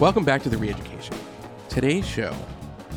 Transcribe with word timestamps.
Welcome 0.00 0.24
back 0.24 0.42
to 0.44 0.48
The 0.48 0.56
Reeducation. 0.56 1.14
Today's 1.68 2.08
show 2.08 2.34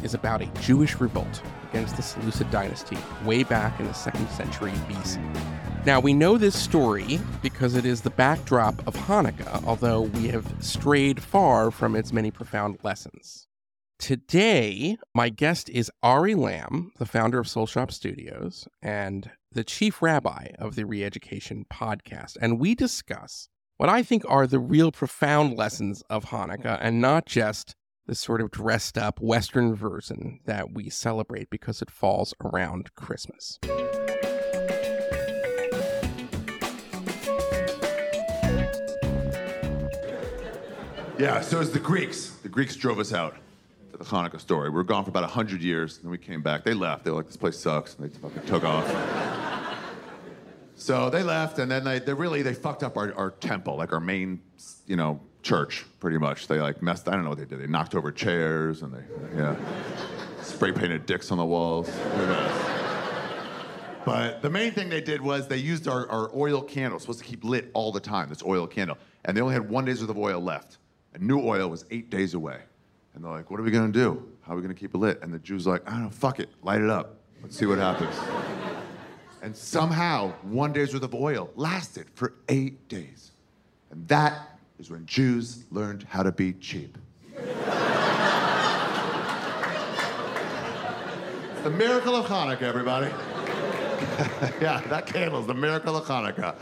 is 0.04 0.14
about 0.14 0.42
a 0.42 0.46
Jewish 0.62 1.02
revolt 1.02 1.42
against 1.70 1.98
the 1.98 2.02
Seleucid 2.02 2.50
dynasty 2.50 2.98
way 3.26 3.44
back 3.44 3.78
in 3.82 3.88
the 3.88 3.94
second 3.94 4.30
century 4.30 4.72
BC. 4.88 5.86
Now, 5.86 6.00
we 6.00 6.14
know 6.14 6.38
this 6.38 6.58
story 6.58 7.20
because 7.42 7.76
it 7.76 7.84
is 7.84 8.00
the 8.00 8.10
backdrop 8.10 8.88
of 8.88 8.96
Hanukkah, 8.96 9.66
although 9.66 10.04
we 10.04 10.30
have 10.30 10.46
strayed 10.62 11.22
far 11.22 11.72
from 11.72 11.98
its 11.98 12.14
many 12.14 12.32
profound 12.32 12.78
lessons. 12.84 13.50
Today, 14.00 14.96
my 15.14 15.28
guest 15.28 15.70
is 15.70 15.92
Ari 16.04 16.36
Lamm, 16.36 16.92
the 17.00 17.06
founder 17.06 17.38
of 17.38 17.50
Soul 17.50 17.68
Shop 17.68 17.92
Studios 17.92 18.66
and 18.82 19.30
the 19.52 19.66
chief 19.66 20.02
rabbi 20.02 20.52
of 20.58 20.76
the 20.76 20.84
Reeducation 20.84 21.66
podcast. 21.68 22.38
And 22.40 22.62
we 22.62 22.76
discuss 22.76 23.50
what 23.84 23.90
I 23.90 24.02
think 24.02 24.24
are 24.30 24.48
the 24.48 24.60
real 24.60 24.94
profound 24.94 25.58
lessons 25.58 26.04
of 26.10 26.28
Hanukkah 26.28 26.78
and 26.80 27.02
not 27.02 27.26
just 27.26 27.76
the 28.08 28.16
sort 28.16 28.40
of 28.40 28.50
dressed 28.50 28.98
up 28.98 29.20
Western 29.20 29.76
version 29.76 30.40
that 30.46 30.72
we 30.72 30.90
celebrate 30.90 31.50
because 31.50 31.82
it 31.82 31.92
falls 31.92 32.34
around 32.42 32.96
Christmas. 32.96 33.60
Yeah, 41.20 41.42
so 41.42 41.60
it's 41.60 41.72
the 41.72 41.82
Greeks. 41.84 42.38
The 42.42 42.48
Greeks 42.48 42.78
drove 42.78 43.00
us 43.00 43.12
out 43.12 43.36
to 43.92 43.98
the 43.98 44.06
Hanukkah 44.06 44.40
story. 44.40 44.70
We 44.70 44.76
were 44.76 44.86
gone 44.86 45.04
for 45.04 45.10
about 45.10 45.24
100 45.24 45.62
years, 45.62 45.98
and 45.98 46.06
then 46.06 46.12
we 46.12 46.18
came 46.18 46.42
back. 46.42 46.64
They 46.64 46.74
left. 46.74 47.04
They 47.04 47.12
were 47.12 47.18
like, 47.18 47.28
this 47.28 47.36
place 47.36 47.60
sucks, 47.60 47.96
and 47.96 48.10
they 48.10 48.18
fucking 48.18 48.46
took 48.46 48.64
off. 48.64 49.53
So 50.84 51.10
they 51.10 51.24
left, 51.24 51.60
and 51.60 51.72
then 51.72 51.86
they, 51.86 52.14
really, 52.14 52.42
they 52.42 52.54
fucked 52.54 52.84
up 52.84 52.98
our, 52.98 53.14
our 53.14 53.32
temple, 53.32 53.78
like 53.78 53.94
our 53.94 54.02
main, 54.02 54.42
you 54.86 54.98
know, 54.98 55.22
church, 55.42 55.86
pretty 56.02 56.18
much. 56.18 56.48
They 56.48 56.60
like 56.60 56.82
messed, 56.82 57.08
I 57.08 57.14
don't 57.14 57.24
know 57.24 57.30
what 57.30 57.40
they 57.40 57.46
did. 57.46 57.62
They 57.62 57.68
knocked 57.68 57.96
over 57.96 58.12
chairs, 58.12 58.82
and 58.82 58.94
they, 58.94 59.04
yeah, 59.34 59.56
spray 60.42 60.74
painted 60.74 61.06
dicks 61.06 61.32
on 61.32 61.38
the 61.38 61.46
walls. 61.46 61.90
But 64.06 64.42
the 64.42 64.50
main 64.50 64.74
thing 64.74 64.90
they 64.90 65.00
did 65.00 65.22
was 65.22 65.48
they 65.48 65.56
used 65.56 65.88
our, 65.88 66.06
our 66.10 66.30
oil 66.36 66.62
candle, 66.62 67.00
supposed 67.00 67.20
to 67.20 67.26
keep 67.26 67.46
lit 67.46 67.72
all 67.74 67.94
the 67.94 68.02
time, 68.02 68.28
this 68.28 68.44
oil 68.44 68.68
candle. 68.68 68.98
And 69.24 69.38
they 69.38 69.42
only 69.42 69.54
had 69.54 69.70
one 69.70 69.86
day's 69.86 70.02
worth 70.02 70.10
of 70.10 70.18
oil 70.18 70.42
left. 70.42 70.80
And 71.14 71.24
new 71.24 71.40
oil 71.40 71.70
was 71.70 71.86
eight 71.92 72.10
days 72.10 72.34
away. 72.34 72.60
And 73.16 73.24
they're 73.24 73.32
like, 73.32 73.50
what 73.50 73.58
are 73.58 73.64
we 73.64 73.72
gonna 73.72 73.94
do? 73.94 74.30
How 74.42 74.52
are 74.52 74.56
we 74.58 74.62
gonna 74.62 74.74
keep 74.74 74.94
it 74.94 74.98
lit? 74.98 75.22
And 75.22 75.34
the 75.34 75.40
Jew's 75.40 75.66
like, 75.66 75.88
I 75.88 75.92
don't 75.92 76.04
know, 76.04 76.10
fuck 76.10 76.42
it, 76.42 76.50
light 76.62 76.82
it 76.82 76.90
up. 76.90 77.22
Let's 77.42 77.58
see 77.58 77.66
what 77.66 77.78
happens. 77.78 78.73
And 79.44 79.56
somehow, 79.56 80.32
one 80.44 80.72
day's 80.72 80.94
worth 80.94 81.04
of 81.04 81.14
oil 81.14 81.52
lasted 81.58 82.08
for 82.16 82.36
eight 82.48 82.88
days. 82.88 83.32
And 83.92 84.08
that 84.08 84.58
is 84.80 84.90
when 84.90 85.06
Jews 85.06 85.66
learned 85.70 86.04
how 86.04 86.24
to 86.24 86.32
be 86.32 86.54
cheap. 86.54 86.98
the 91.62 91.70
miracle 91.70 92.16
of 92.16 92.26
Hanukkah, 92.26 92.62
everybody. 92.62 93.08
yeah, 94.62 94.82
that 94.88 95.08
candle 95.08 95.42
is 95.42 95.48
the 95.48 95.54
miracle 95.54 95.98
of 95.98 96.06
Hanukkah. 96.06 96.56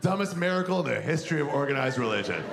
Dumbest 0.00 0.36
miracle 0.36 0.78
in 0.86 0.94
the 0.94 1.00
history 1.00 1.40
of 1.40 1.48
organized 1.48 1.98
religion. 1.98 2.44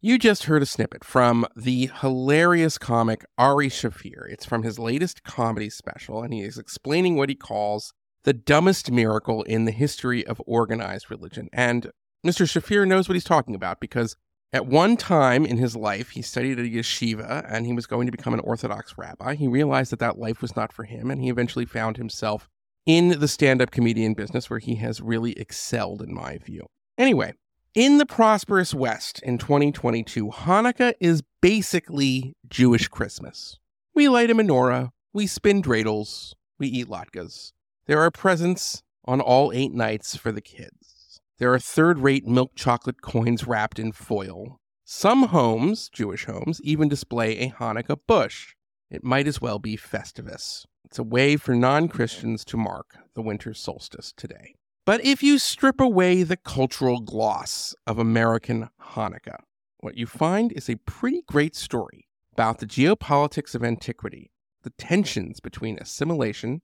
You 0.00 0.18
just 0.18 0.44
heard 0.44 0.62
a 0.62 0.66
snippet 0.66 1.04
from 1.04 1.46
the 1.54 1.90
hilarious 2.00 2.78
comic 2.78 3.26
Ari 3.36 3.68
Shaffir. 3.68 4.30
It's 4.30 4.46
from 4.46 4.62
his 4.62 4.78
latest 4.78 5.24
comedy 5.24 5.68
special, 5.68 6.22
and 6.22 6.32
he 6.32 6.40
is 6.40 6.56
explaining 6.56 7.16
what 7.16 7.28
he 7.28 7.34
calls 7.34 7.92
the 8.26 8.34
dumbest 8.34 8.90
miracle 8.90 9.44
in 9.44 9.64
the 9.64 9.72
history 9.72 10.26
of 10.26 10.42
organized 10.46 11.10
religion. 11.10 11.48
And 11.52 11.92
Mr. 12.26 12.44
Shaffir 12.44 12.86
knows 12.86 13.08
what 13.08 13.14
he's 13.14 13.24
talking 13.24 13.54
about 13.54 13.78
because 13.78 14.16
at 14.52 14.66
one 14.66 14.96
time 14.96 15.46
in 15.46 15.58
his 15.58 15.76
life, 15.76 16.10
he 16.10 16.22
studied 16.22 16.58
at 16.58 16.66
a 16.66 16.68
yeshiva 16.68 17.46
and 17.48 17.66
he 17.66 17.72
was 17.72 17.86
going 17.86 18.06
to 18.06 18.12
become 18.12 18.34
an 18.34 18.40
Orthodox 18.40 18.98
rabbi. 18.98 19.36
He 19.36 19.46
realized 19.46 19.92
that 19.92 20.00
that 20.00 20.18
life 20.18 20.42
was 20.42 20.56
not 20.56 20.72
for 20.72 20.84
him, 20.84 21.10
and 21.10 21.20
he 21.20 21.28
eventually 21.28 21.66
found 21.66 21.96
himself 21.96 22.48
in 22.84 23.20
the 23.20 23.28
stand 23.28 23.62
up 23.62 23.70
comedian 23.70 24.14
business 24.14 24.50
where 24.50 24.58
he 24.58 24.74
has 24.76 25.00
really 25.00 25.32
excelled, 25.38 26.02
in 26.02 26.12
my 26.12 26.38
view. 26.38 26.66
Anyway, 26.98 27.32
in 27.74 27.98
the 27.98 28.06
prosperous 28.06 28.74
West 28.74 29.20
in 29.22 29.38
2022, 29.38 30.28
Hanukkah 30.30 30.94
is 31.00 31.22
basically 31.40 32.34
Jewish 32.48 32.88
Christmas. 32.88 33.58
We 33.94 34.08
light 34.08 34.30
a 34.30 34.34
menorah, 34.34 34.90
we 35.12 35.28
spin 35.28 35.62
dreidels, 35.62 36.34
we 36.58 36.66
eat 36.68 36.88
latkes. 36.88 37.52
There 37.86 38.00
are 38.00 38.10
presents 38.10 38.82
on 39.04 39.20
all 39.20 39.52
eight 39.54 39.72
nights 39.72 40.16
for 40.16 40.32
the 40.32 40.40
kids. 40.40 41.20
There 41.38 41.52
are 41.54 41.60
third 41.60 42.00
rate 42.00 42.26
milk 42.26 42.56
chocolate 42.56 43.00
coins 43.00 43.46
wrapped 43.46 43.78
in 43.78 43.92
foil. 43.92 44.58
Some 44.84 45.28
homes, 45.28 45.88
Jewish 45.88 46.24
homes, 46.24 46.60
even 46.62 46.88
display 46.88 47.38
a 47.38 47.50
Hanukkah 47.50 47.98
bush. 48.08 48.54
It 48.90 49.04
might 49.04 49.28
as 49.28 49.40
well 49.40 49.60
be 49.60 49.76
Festivus. 49.76 50.64
It's 50.84 50.98
a 50.98 51.04
way 51.04 51.36
for 51.36 51.54
non 51.54 51.86
Christians 51.86 52.44
to 52.46 52.56
mark 52.56 52.96
the 53.14 53.22
winter 53.22 53.54
solstice 53.54 54.12
today. 54.16 54.56
But 54.84 55.04
if 55.04 55.22
you 55.22 55.38
strip 55.38 55.80
away 55.80 56.24
the 56.24 56.36
cultural 56.36 57.00
gloss 57.00 57.72
of 57.86 58.00
American 58.00 58.68
Hanukkah, 58.94 59.42
what 59.78 59.96
you 59.96 60.06
find 60.06 60.50
is 60.52 60.68
a 60.68 60.76
pretty 60.86 61.22
great 61.28 61.54
story 61.54 62.08
about 62.32 62.58
the 62.58 62.66
geopolitics 62.66 63.54
of 63.54 63.62
antiquity, 63.62 64.32
the 64.62 64.70
tensions 64.70 65.38
between 65.38 65.78
assimilation 65.78 66.62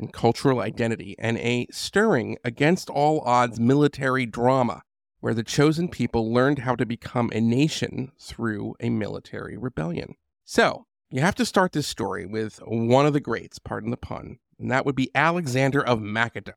and 0.00 0.12
cultural 0.12 0.60
identity, 0.60 1.14
and 1.18 1.36
a 1.38 1.66
stirring 1.70 2.38
against 2.44 2.90
all 2.90 3.20
odds 3.20 3.60
military 3.60 4.26
drama 4.26 4.82
where 5.20 5.34
the 5.34 5.44
chosen 5.44 5.88
people 5.88 6.32
learned 6.32 6.60
how 6.60 6.74
to 6.74 6.86
become 6.86 7.30
a 7.34 7.40
nation 7.40 8.10
through 8.18 8.74
a 8.80 8.88
military 8.88 9.56
rebellion. 9.56 10.14
So, 10.44 10.86
you 11.10 11.20
have 11.20 11.34
to 11.36 11.44
start 11.44 11.72
this 11.72 11.86
story 11.86 12.24
with 12.24 12.58
one 12.64 13.04
of 13.04 13.12
the 13.12 13.20
greats, 13.20 13.58
pardon 13.58 13.90
the 13.90 13.96
pun, 13.96 14.38
and 14.58 14.70
that 14.70 14.86
would 14.86 14.96
be 14.96 15.10
Alexander 15.14 15.84
of 15.84 16.00
Macedon. 16.00 16.54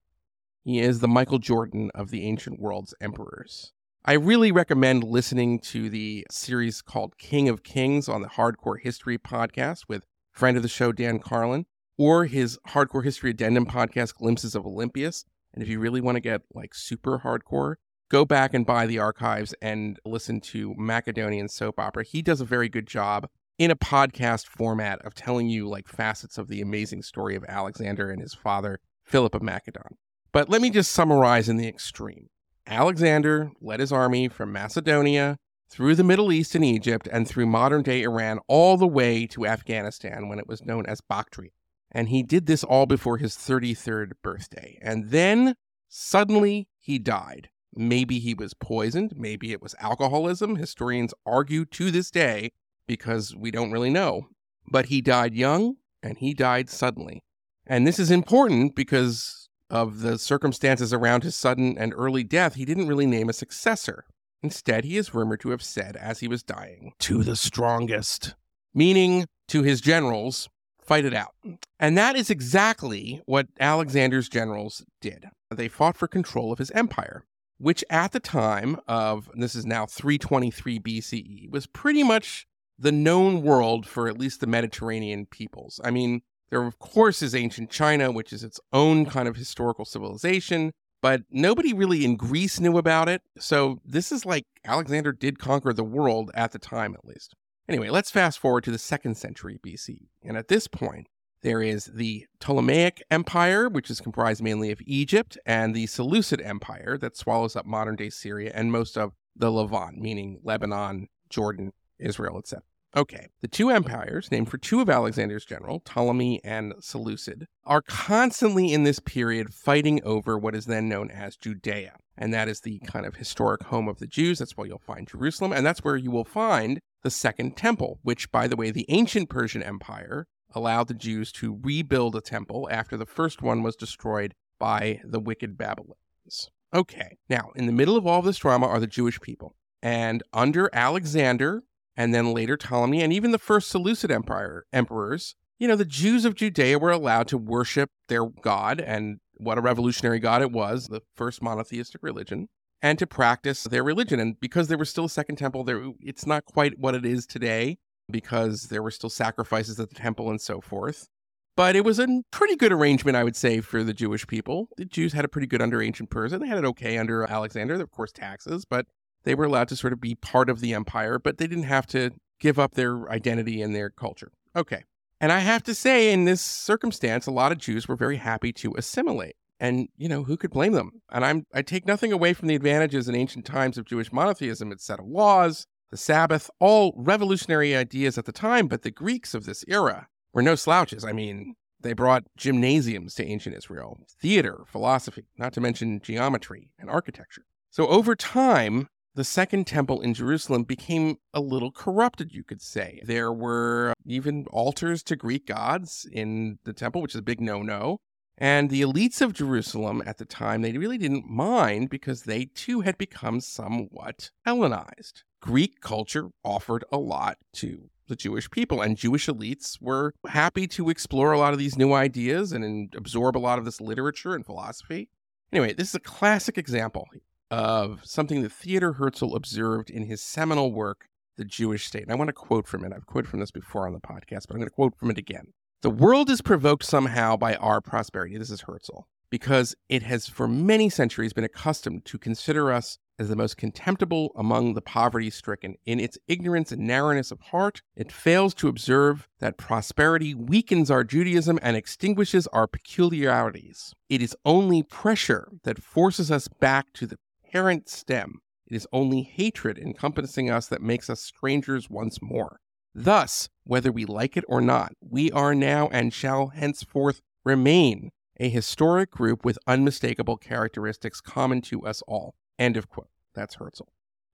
He 0.63 0.79
is 0.79 0.99
the 0.99 1.07
Michael 1.07 1.39
Jordan 1.39 1.91
of 1.93 2.09
the 2.09 2.25
ancient 2.25 2.59
world's 2.59 2.93
emperors. 3.01 3.73
I 4.05 4.13
really 4.13 4.51
recommend 4.51 5.03
listening 5.03 5.59
to 5.59 5.89
the 5.89 6.25
series 6.29 6.81
called 6.81 7.17
King 7.17 7.49
of 7.49 7.63
Kings 7.63 8.07
on 8.07 8.21
the 8.21 8.29
Hardcore 8.29 8.79
History 8.79 9.17
podcast 9.17 9.85
with 9.87 10.05
friend 10.31 10.55
of 10.55 10.63
the 10.63 10.69
show 10.69 10.91
Dan 10.91 11.19
Carlin, 11.19 11.65
or 12.03 12.25
his 12.25 12.59
Hardcore 12.67 13.05
History 13.05 13.29
Addendum 13.29 13.65
podcast, 13.65 14.15
Glimpses 14.15 14.55
of 14.55 14.65
Olympias. 14.65 15.23
And 15.53 15.63
if 15.63 15.69
you 15.69 15.79
really 15.79 16.01
want 16.01 16.17
to 16.17 16.19
get 16.19 16.41
like 16.53 16.75
super 16.75 17.19
hardcore, 17.19 17.75
go 18.09 18.25
back 18.25 18.53
and 18.53 18.65
buy 18.65 18.85
the 18.85 18.99
archives 18.99 19.55
and 19.61 19.97
listen 20.03 20.41
to 20.41 20.75
Macedonian 20.77 21.47
soap 21.47 21.79
opera. 21.79 22.03
He 22.03 22.21
does 22.21 22.41
a 22.41 22.45
very 22.45 22.67
good 22.67 22.87
job 22.87 23.29
in 23.57 23.71
a 23.71 23.77
podcast 23.77 24.47
format 24.47 24.99
of 25.05 25.15
telling 25.15 25.47
you 25.47 25.69
like 25.69 25.87
facets 25.87 26.37
of 26.37 26.49
the 26.49 26.59
amazing 26.59 27.03
story 27.03 27.37
of 27.37 27.45
Alexander 27.47 28.11
and 28.11 28.21
his 28.21 28.33
father, 28.33 28.81
Philip 29.05 29.33
of 29.33 29.41
Macedon. 29.41 29.95
But 30.33 30.49
let 30.49 30.61
me 30.61 30.71
just 30.71 30.91
summarize 30.91 31.47
in 31.47 31.55
the 31.55 31.69
extreme. 31.69 32.27
Alexander 32.67 33.51
led 33.61 33.79
his 33.79 33.93
army 33.93 34.27
from 34.27 34.51
Macedonia 34.51 35.37
through 35.69 35.95
the 35.95 36.03
Middle 36.03 36.33
East 36.33 36.53
and 36.53 36.65
Egypt 36.65 37.07
and 37.09 37.25
through 37.25 37.45
modern 37.45 37.81
day 37.81 38.03
Iran 38.03 38.39
all 38.49 38.75
the 38.75 38.85
way 38.85 39.25
to 39.27 39.45
Afghanistan 39.45 40.27
when 40.27 40.37
it 40.37 40.49
was 40.49 40.65
known 40.65 40.85
as 40.85 40.99
Bactria. 40.99 41.51
And 41.93 42.09
he 42.09 42.23
did 42.23 42.45
this 42.47 42.63
all 42.63 42.85
before 42.85 43.17
his 43.17 43.35
33rd 43.35 44.13
birthday. 44.23 44.79
And 44.81 45.09
then 45.11 45.55
suddenly 45.87 46.67
he 46.79 46.97
died. 46.97 47.49
Maybe 47.75 48.19
he 48.19 48.33
was 48.33 48.53
poisoned. 48.53 49.13
Maybe 49.15 49.51
it 49.51 49.61
was 49.61 49.75
alcoholism. 49.79 50.55
Historians 50.55 51.13
argue 51.25 51.65
to 51.65 51.91
this 51.91 52.09
day 52.11 52.51
because 52.87 53.35
we 53.35 53.51
don't 53.51 53.71
really 53.71 53.89
know. 53.89 54.27
But 54.67 54.87
he 54.87 55.01
died 55.01 55.35
young 55.35 55.75
and 56.01 56.17
he 56.17 56.33
died 56.33 56.69
suddenly. 56.69 57.21
And 57.65 57.87
this 57.87 57.99
is 57.99 58.11
important 58.11 58.75
because 58.75 59.49
of 59.69 60.01
the 60.01 60.17
circumstances 60.17 60.93
around 60.93 61.23
his 61.23 61.35
sudden 61.35 61.77
and 61.77 61.93
early 61.95 62.23
death, 62.23 62.55
he 62.55 62.65
didn't 62.65 62.87
really 62.87 63.07
name 63.07 63.29
a 63.29 63.33
successor. 63.33 64.05
Instead, 64.43 64.83
he 64.83 64.97
is 64.97 65.13
rumored 65.13 65.39
to 65.39 65.49
have 65.49 65.63
said 65.63 65.95
as 65.95 66.19
he 66.19 66.27
was 66.27 66.43
dying, 66.43 66.93
to 66.99 67.23
the 67.23 67.35
strongest, 67.35 68.35
meaning 68.73 69.25
to 69.47 69.63
his 69.63 69.79
generals, 69.79 70.49
fight 70.83 71.05
it 71.05 71.13
out. 71.13 71.33
And 71.79 71.97
that 71.97 72.15
is 72.15 72.29
exactly 72.29 73.21
what 73.25 73.47
Alexander's 73.59 74.29
generals 74.29 74.85
did. 75.01 75.25
They 75.49 75.67
fought 75.67 75.97
for 75.97 76.07
control 76.07 76.51
of 76.51 76.59
his 76.59 76.71
empire, 76.71 77.23
which 77.57 77.83
at 77.89 78.11
the 78.11 78.19
time 78.19 78.79
of, 78.87 79.29
this 79.35 79.55
is 79.55 79.65
now 79.65 79.85
323 79.85 80.79
BCE, 80.79 81.51
was 81.51 81.67
pretty 81.67 82.03
much 82.03 82.45
the 82.77 82.91
known 82.91 83.41
world 83.41 83.85
for 83.85 84.07
at 84.07 84.17
least 84.17 84.39
the 84.39 84.47
Mediterranean 84.47 85.25
peoples. 85.27 85.79
I 85.83 85.91
mean, 85.91 86.21
there, 86.49 86.63
of 86.63 86.79
course, 86.79 87.21
is 87.21 87.33
ancient 87.33 87.69
China, 87.69 88.11
which 88.11 88.33
is 88.33 88.43
its 88.43 88.59
own 88.71 89.05
kind 89.05 89.27
of 89.27 89.35
historical 89.35 89.85
civilization, 89.85 90.71
but 91.01 91.21
nobody 91.29 91.73
really 91.73 92.05
in 92.05 92.15
Greece 92.15 92.59
knew 92.59 92.77
about 92.77 93.09
it. 93.09 93.21
So 93.37 93.79
this 93.85 94.11
is 94.11 94.25
like 94.25 94.45
Alexander 94.65 95.11
did 95.11 95.39
conquer 95.39 95.73
the 95.73 95.83
world 95.83 96.31
at 96.33 96.51
the 96.51 96.59
time, 96.59 96.93
at 96.93 97.05
least. 97.05 97.35
Anyway, 97.67 97.89
let's 97.89 98.11
fast 98.11 98.39
forward 98.39 98.63
to 98.65 98.71
the 98.71 98.77
second 98.77 99.15
century 99.15 99.59
BC. 99.65 100.07
And 100.23 100.37
at 100.37 100.49
this 100.49 100.67
point, 100.67 101.07
there 101.43 101.61
is 101.61 101.85
the 101.85 102.25
Ptolemaic 102.39 103.03
Empire, 103.11 103.67
which 103.69 103.89
is 103.89 104.01
comprised 104.01 104.41
mainly 104.41 104.71
of 104.71 104.81
Egypt, 104.85 105.37
and 105.45 105.75
the 105.75 105.87
Seleucid 105.87 106.41
Empire 106.41 106.97
that 106.97 107.17
swallows 107.17 107.55
up 107.55 107.65
modern 107.65 107.95
day 107.95 108.09
Syria 108.09 108.51
and 108.53 108.71
most 108.71 108.97
of 108.97 109.13
the 109.35 109.51
Levant, 109.51 109.97
meaning 109.97 110.39
Lebanon, 110.43 111.07
Jordan, 111.29 111.73
Israel, 111.99 112.37
etc. 112.37 112.63
Okay, 112.95 113.27
the 113.41 113.47
two 113.47 113.71
empires, 113.71 114.29
named 114.29 114.49
for 114.49 114.59
two 114.59 114.79
of 114.79 114.89
Alexander's 114.89 115.45
generals, 115.45 115.81
Ptolemy 115.83 116.39
and 116.43 116.75
Seleucid, 116.79 117.47
are 117.65 117.81
constantly 117.81 118.71
in 118.71 118.83
this 118.83 118.99
period 118.99 119.51
fighting 119.51 119.99
over 120.03 120.37
what 120.37 120.53
is 120.53 120.65
then 120.65 120.87
known 120.87 121.09
as 121.09 121.35
Judea. 121.35 121.97
And 122.15 122.31
that 122.33 122.47
is 122.47 122.61
the 122.61 122.79
kind 122.85 123.07
of 123.07 123.15
historic 123.15 123.63
home 123.63 123.87
of 123.87 123.97
the 123.97 124.05
Jews. 124.05 124.37
That's 124.37 124.55
where 124.55 124.67
you'll 124.67 124.77
find 124.77 125.07
Jerusalem. 125.07 125.51
And 125.51 125.65
that's 125.65 125.83
where 125.83 125.95
you 125.95 126.11
will 126.11 126.23
find 126.23 126.79
the 127.03 127.11
Second 127.11 127.55
Temple, 127.55 127.99
which, 128.01 128.31
by 128.31 128.47
the 128.47 128.55
way, 128.55 128.71
the 128.71 128.85
ancient 128.89 129.29
Persian 129.29 129.61
Empire 129.61 130.27
allowed 130.55 130.87
the 130.87 130.93
Jews 130.93 131.31
to 131.33 131.59
rebuild 131.61 132.15
a 132.15 132.21
temple 132.21 132.67
after 132.71 132.97
the 132.97 133.05
first 133.05 133.41
one 133.41 133.63
was 133.63 133.75
destroyed 133.75 134.33
by 134.59 135.01
the 135.03 135.19
wicked 135.19 135.57
Babylonians. 135.57 136.49
Okay, 136.73 137.17
now, 137.29 137.51
in 137.55 137.65
the 137.65 137.71
middle 137.71 137.97
of 137.97 138.07
all 138.07 138.21
this 138.21 138.37
drama 138.37 138.67
are 138.67 138.79
the 138.79 138.87
Jewish 138.87 139.19
people. 139.19 139.55
And 139.81 140.23
under 140.31 140.69
Alexander, 140.73 141.63
and 141.95 142.13
then 142.13 142.33
later 142.33 142.57
Ptolemy, 142.57 143.01
and 143.01 143.11
even 143.11 143.31
the 143.31 143.37
first 143.37 143.69
Seleucid 143.69 144.09
Empire 144.09 144.65
emperors, 144.71 145.35
you 145.59 145.67
know, 145.67 145.75
the 145.75 145.85
Jews 145.85 146.25
of 146.25 146.35
Judea 146.35 146.79
were 146.79 146.91
allowed 146.91 147.27
to 147.27 147.37
worship 147.37 147.91
their 148.07 148.25
God, 148.25 148.79
and 148.79 149.19
what 149.35 149.57
a 149.57 149.61
revolutionary 149.61 150.19
God 150.19 150.41
it 150.41 150.51
was, 150.51 150.87
the 150.87 151.01
first 151.15 151.41
monotheistic 151.41 152.01
religion, 152.01 152.47
and 152.83 152.99
to 152.99 153.07
practice 153.07 153.63
their 153.63 153.83
religion. 153.83 154.19
And 154.19 154.39
because 154.39 154.67
there 154.67 154.77
was 154.77 154.89
still 154.89 155.05
a 155.05 155.09
second 155.09 155.37
temple, 155.37 155.63
there 155.63 155.81
it's 156.01 156.27
not 156.27 156.45
quite 156.45 156.77
what 156.77 156.93
it 156.93 157.05
is 157.05 157.25
today, 157.25 157.77
because 158.11 158.63
there 158.63 158.83
were 158.83 158.91
still 158.91 159.09
sacrifices 159.09 159.79
at 159.79 159.89
the 159.89 159.95
temple 159.95 160.29
and 160.29 160.41
so 160.41 160.61
forth. 160.61 161.07
But 161.55 161.75
it 161.75 161.85
was 161.85 161.99
a 161.99 162.07
pretty 162.31 162.55
good 162.55 162.71
arrangement, 162.71 163.15
I 163.15 163.23
would 163.23 163.35
say, 163.35 163.61
for 163.61 163.83
the 163.83 163.93
Jewish 163.93 164.27
people. 164.27 164.69
The 164.77 164.85
Jews 164.85 165.13
had 165.13 165.23
a 165.23 165.27
pretty 165.27 165.47
good 165.47 165.61
under 165.61 165.81
ancient 165.81 166.09
Persia. 166.09 166.39
They 166.39 166.47
had 166.47 166.57
it 166.57 166.65
okay 166.65 166.97
under 166.97 167.23
Alexander, 167.23 167.75
of 167.75 167.91
course, 167.91 168.11
taxes, 168.11 168.65
but 168.65 168.87
they 169.23 169.35
were 169.35 169.45
allowed 169.45 169.69
to 169.69 169.75
sort 169.75 169.93
of 169.93 170.01
be 170.01 170.15
part 170.15 170.49
of 170.49 170.59
the 170.59 170.73
empire, 170.73 171.19
but 171.19 171.37
they 171.37 171.47
didn't 171.47 171.65
have 171.65 171.87
to 171.87 172.11
give 172.39 172.59
up 172.59 172.73
their 172.73 173.09
identity 173.09 173.61
and 173.61 173.73
their 173.73 173.89
culture. 173.89 174.31
Okay. 174.55 174.83
And 175.21 175.31
I 175.31 175.39
have 175.39 175.63
to 175.63 175.75
say, 175.75 176.11
in 176.11 176.25
this 176.25 176.41
circumstance, 176.41 177.27
a 177.27 177.31
lot 177.31 177.53
of 177.53 177.59
Jews 177.59 177.87
were 177.87 177.95
very 177.95 178.17
happy 178.17 178.51
to 178.53 178.73
assimilate. 178.75 179.35
And, 179.63 179.87
you 179.95 180.09
know, 180.09 180.25
who 180.25 180.35
could 180.35 180.51
blame 180.51 180.73
them? 180.73 180.91
And 181.09 181.23
I'm, 181.23 181.45
I 181.53 181.61
take 181.61 181.87
nothing 181.87 182.11
away 182.11 182.33
from 182.33 182.49
the 182.49 182.55
advantages 182.55 183.07
in 183.07 183.15
ancient 183.15 183.45
times 183.45 183.77
of 183.77 183.85
Jewish 183.85 184.11
monotheism, 184.11 184.73
its 184.73 184.85
set 184.85 184.99
of 184.99 185.05
laws, 185.07 185.67
the 185.89 185.95
Sabbath, 185.95 186.51
all 186.59 186.93
revolutionary 186.97 187.73
ideas 187.73 188.17
at 188.17 188.25
the 188.25 188.33
time, 188.33 188.67
but 188.67 188.81
the 188.81 188.91
Greeks 188.91 189.33
of 189.33 189.45
this 189.45 189.63
era 189.69 190.07
were 190.33 190.41
no 190.41 190.55
slouches. 190.55 191.05
I 191.05 191.13
mean, 191.13 191.55
they 191.79 191.93
brought 191.93 192.25
gymnasiums 192.35 193.15
to 193.15 193.25
ancient 193.25 193.55
Israel, 193.55 193.99
theater, 194.21 194.65
philosophy, 194.67 195.27
not 195.37 195.53
to 195.53 195.61
mention 195.61 196.01
geometry 196.01 196.71
and 196.77 196.89
architecture. 196.89 197.45
So 197.69 197.87
over 197.87 198.17
time, 198.17 198.89
the 199.15 199.23
second 199.23 199.65
temple 199.65 200.01
in 200.01 200.13
Jerusalem 200.13 200.63
became 200.63 201.15
a 201.33 201.39
little 201.39 201.71
corrupted, 201.71 202.33
you 202.33 202.43
could 202.43 202.61
say. 202.61 203.01
There 203.05 203.31
were 203.31 203.93
even 204.05 204.45
altars 204.51 205.03
to 205.03 205.15
Greek 205.15 205.47
gods 205.47 206.05
in 206.11 206.59
the 206.65 206.73
temple, 206.73 207.01
which 207.01 207.13
is 207.13 207.19
a 207.19 207.21
big 207.21 207.39
no 207.39 207.61
no. 207.61 207.99
And 208.37 208.69
the 208.69 208.81
elites 208.81 209.21
of 209.21 209.33
Jerusalem 209.33 210.01
at 210.05 210.17
the 210.17 210.25
time, 210.25 210.61
they 210.61 210.71
really 210.73 210.97
didn't 210.97 211.29
mind 211.29 211.89
because 211.89 212.23
they 212.23 212.45
too 212.45 212.81
had 212.81 212.97
become 212.97 213.39
somewhat 213.39 214.31
Hellenized. 214.45 215.23
Greek 215.39 215.81
culture 215.81 216.29
offered 216.43 216.83
a 216.91 216.97
lot 216.97 217.37
to 217.53 217.89
the 218.07 218.15
Jewish 218.15 218.49
people, 218.49 218.81
and 218.81 218.97
Jewish 218.97 219.27
elites 219.27 219.81
were 219.81 220.13
happy 220.27 220.67
to 220.67 220.89
explore 220.89 221.31
a 221.31 221.37
lot 221.37 221.53
of 221.53 221.59
these 221.59 221.77
new 221.77 221.93
ideas 221.93 222.51
and 222.51 222.93
absorb 222.95 223.37
a 223.37 223.39
lot 223.39 223.59
of 223.59 223.65
this 223.65 223.79
literature 223.79 224.35
and 224.35 224.45
philosophy. 224.45 225.09
Anyway, 225.51 225.73
this 225.73 225.89
is 225.89 225.95
a 225.95 225.99
classic 225.99 226.57
example 226.57 227.07
of 227.51 228.01
something 228.03 228.41
that 228.41 228.51
Theodor 228.51 228.93
Herzl 228.93 229.35
observed 229.35 229.89
in 229.89 230.05
his 230.05 230.21
seminal 230.21 230.73
work, 230.73 231.07
The 231.37 231.45
Jewish 231.45 231.87
State. 231.87 232.03
And 232.03 232.11
I 232.11 232.15
want 232.15 232.29
to 232.29 232.33
quote 232.33 232.67
from 232.67 232.83
it. 232.83 232.91
I've 232.93 233.05
quoted 233.05 233.29
from 233.29 233.39
this 233.39 233.51
before 233.51 233.85
on 233.85 233.93
the 233.93 233.99
podcast, 233.99 234.47
but 234.47 234.51
I'm 234.51 234.57
going 234.57 234.69
to 234.69 234.71
quote 234.71 234.97
from 234.97 235.11
it 235.11 235.17
again. 235.17 235.53
The 235.83 235.89
world 235.89 236.29
is 236.29 236.41
provoked 236.41 236.85
somehow 236.85 237.35
by 237.35 237.55
our 237.55 237.81
prosperity. 237.81 238.37
This 238.37 238.49
is 238.49 238.61
Herzl. 238.61 239.01
Because 239.29 239.75
it 239.89 240.01
has 240.03 240.29
for 240.29 240.47
many 240.47 240.87
centuries 240.87 241.33
been 241.33 241.43
accustomed 241.43 242.05
to 242.05 242.17
consider 242.17 242.71
us 242.71 242.99
as 243.19 243.27
the 243.27 243.35
most 243.35 243.57
contemptible 243.57 244.31
among 244.37 244.75
the 244.75 244.81
poverty 244.81 245.29
stricken. 245.29 245.75
In 245.85 245.99
its 245.99 246.17
ignorance 246.25 246.71
and 246.71 246.87
narrowness 246.87 247.31
of 247.31 247.41
heart, 247.41 247.81
it 247.97 248.13
fails 248.13 248.53
to 248.53 248.69
observe 248.69 249.27
that 249.39 249.57
prosperity 249.57 250.33
weakens 250.33 250.89
our 250.89 251.03
Judaism 251.03 251.59
and 251.61 251.75
extinguishes 251.75 252.47
our 252.53 252.65
peculiarities. 252.65 253.93
It 254.07 254.21
is 254.21 254.37
only 254.45 254.83
pressure 254.83 255.49
that 255.65 255.83
forces 255.83 256.31
us 256.31 256.47
back 256.47 256.93
to 256.93 257.05
the 257.05 257.19
parent 257.51 257.89
stem. 257.89 258.39
It 258.67 258.73
is 258.77 258.87
only 258.93 259.23
hatred 259.23 259.77
encompassing 259.77 260.49
us 260.49 260.67
that 260.67 260.81
makes 260.81 261.09
us 261.09 261.19
strangers 261.19 261.89
once 261.89 262.21
more. 262.21 262.61
Thus, 262.95 263.49
whether 263.63 263.91
we 263.91 264.05
like 264.05 264.37
it 264.37 264.45
or 264.47 264.61
not, 264.61 264.93
we 265.01 265.31
are 265.31 265.55
now 265.55 265.89
and 265.91 266.13
shall 266.13 266.47
henceforth 266.47 267.21
remain 267.43 268.11
a 268.39 268.49
historic 268.49 269.11
group 269.11 269.45
with 269.45 269.57
unmistakable 269.67 270.37
characteristics 270.37 271.21
common 271.21 271.61
to 271.61 271.85
us 271.85 272.01
all. 272.07 272.35
End 272.57 272.77
of 272.77 272.89
quote. 272.89 273.09
That's 273.33 273.55
Herzl. 273.55 273.87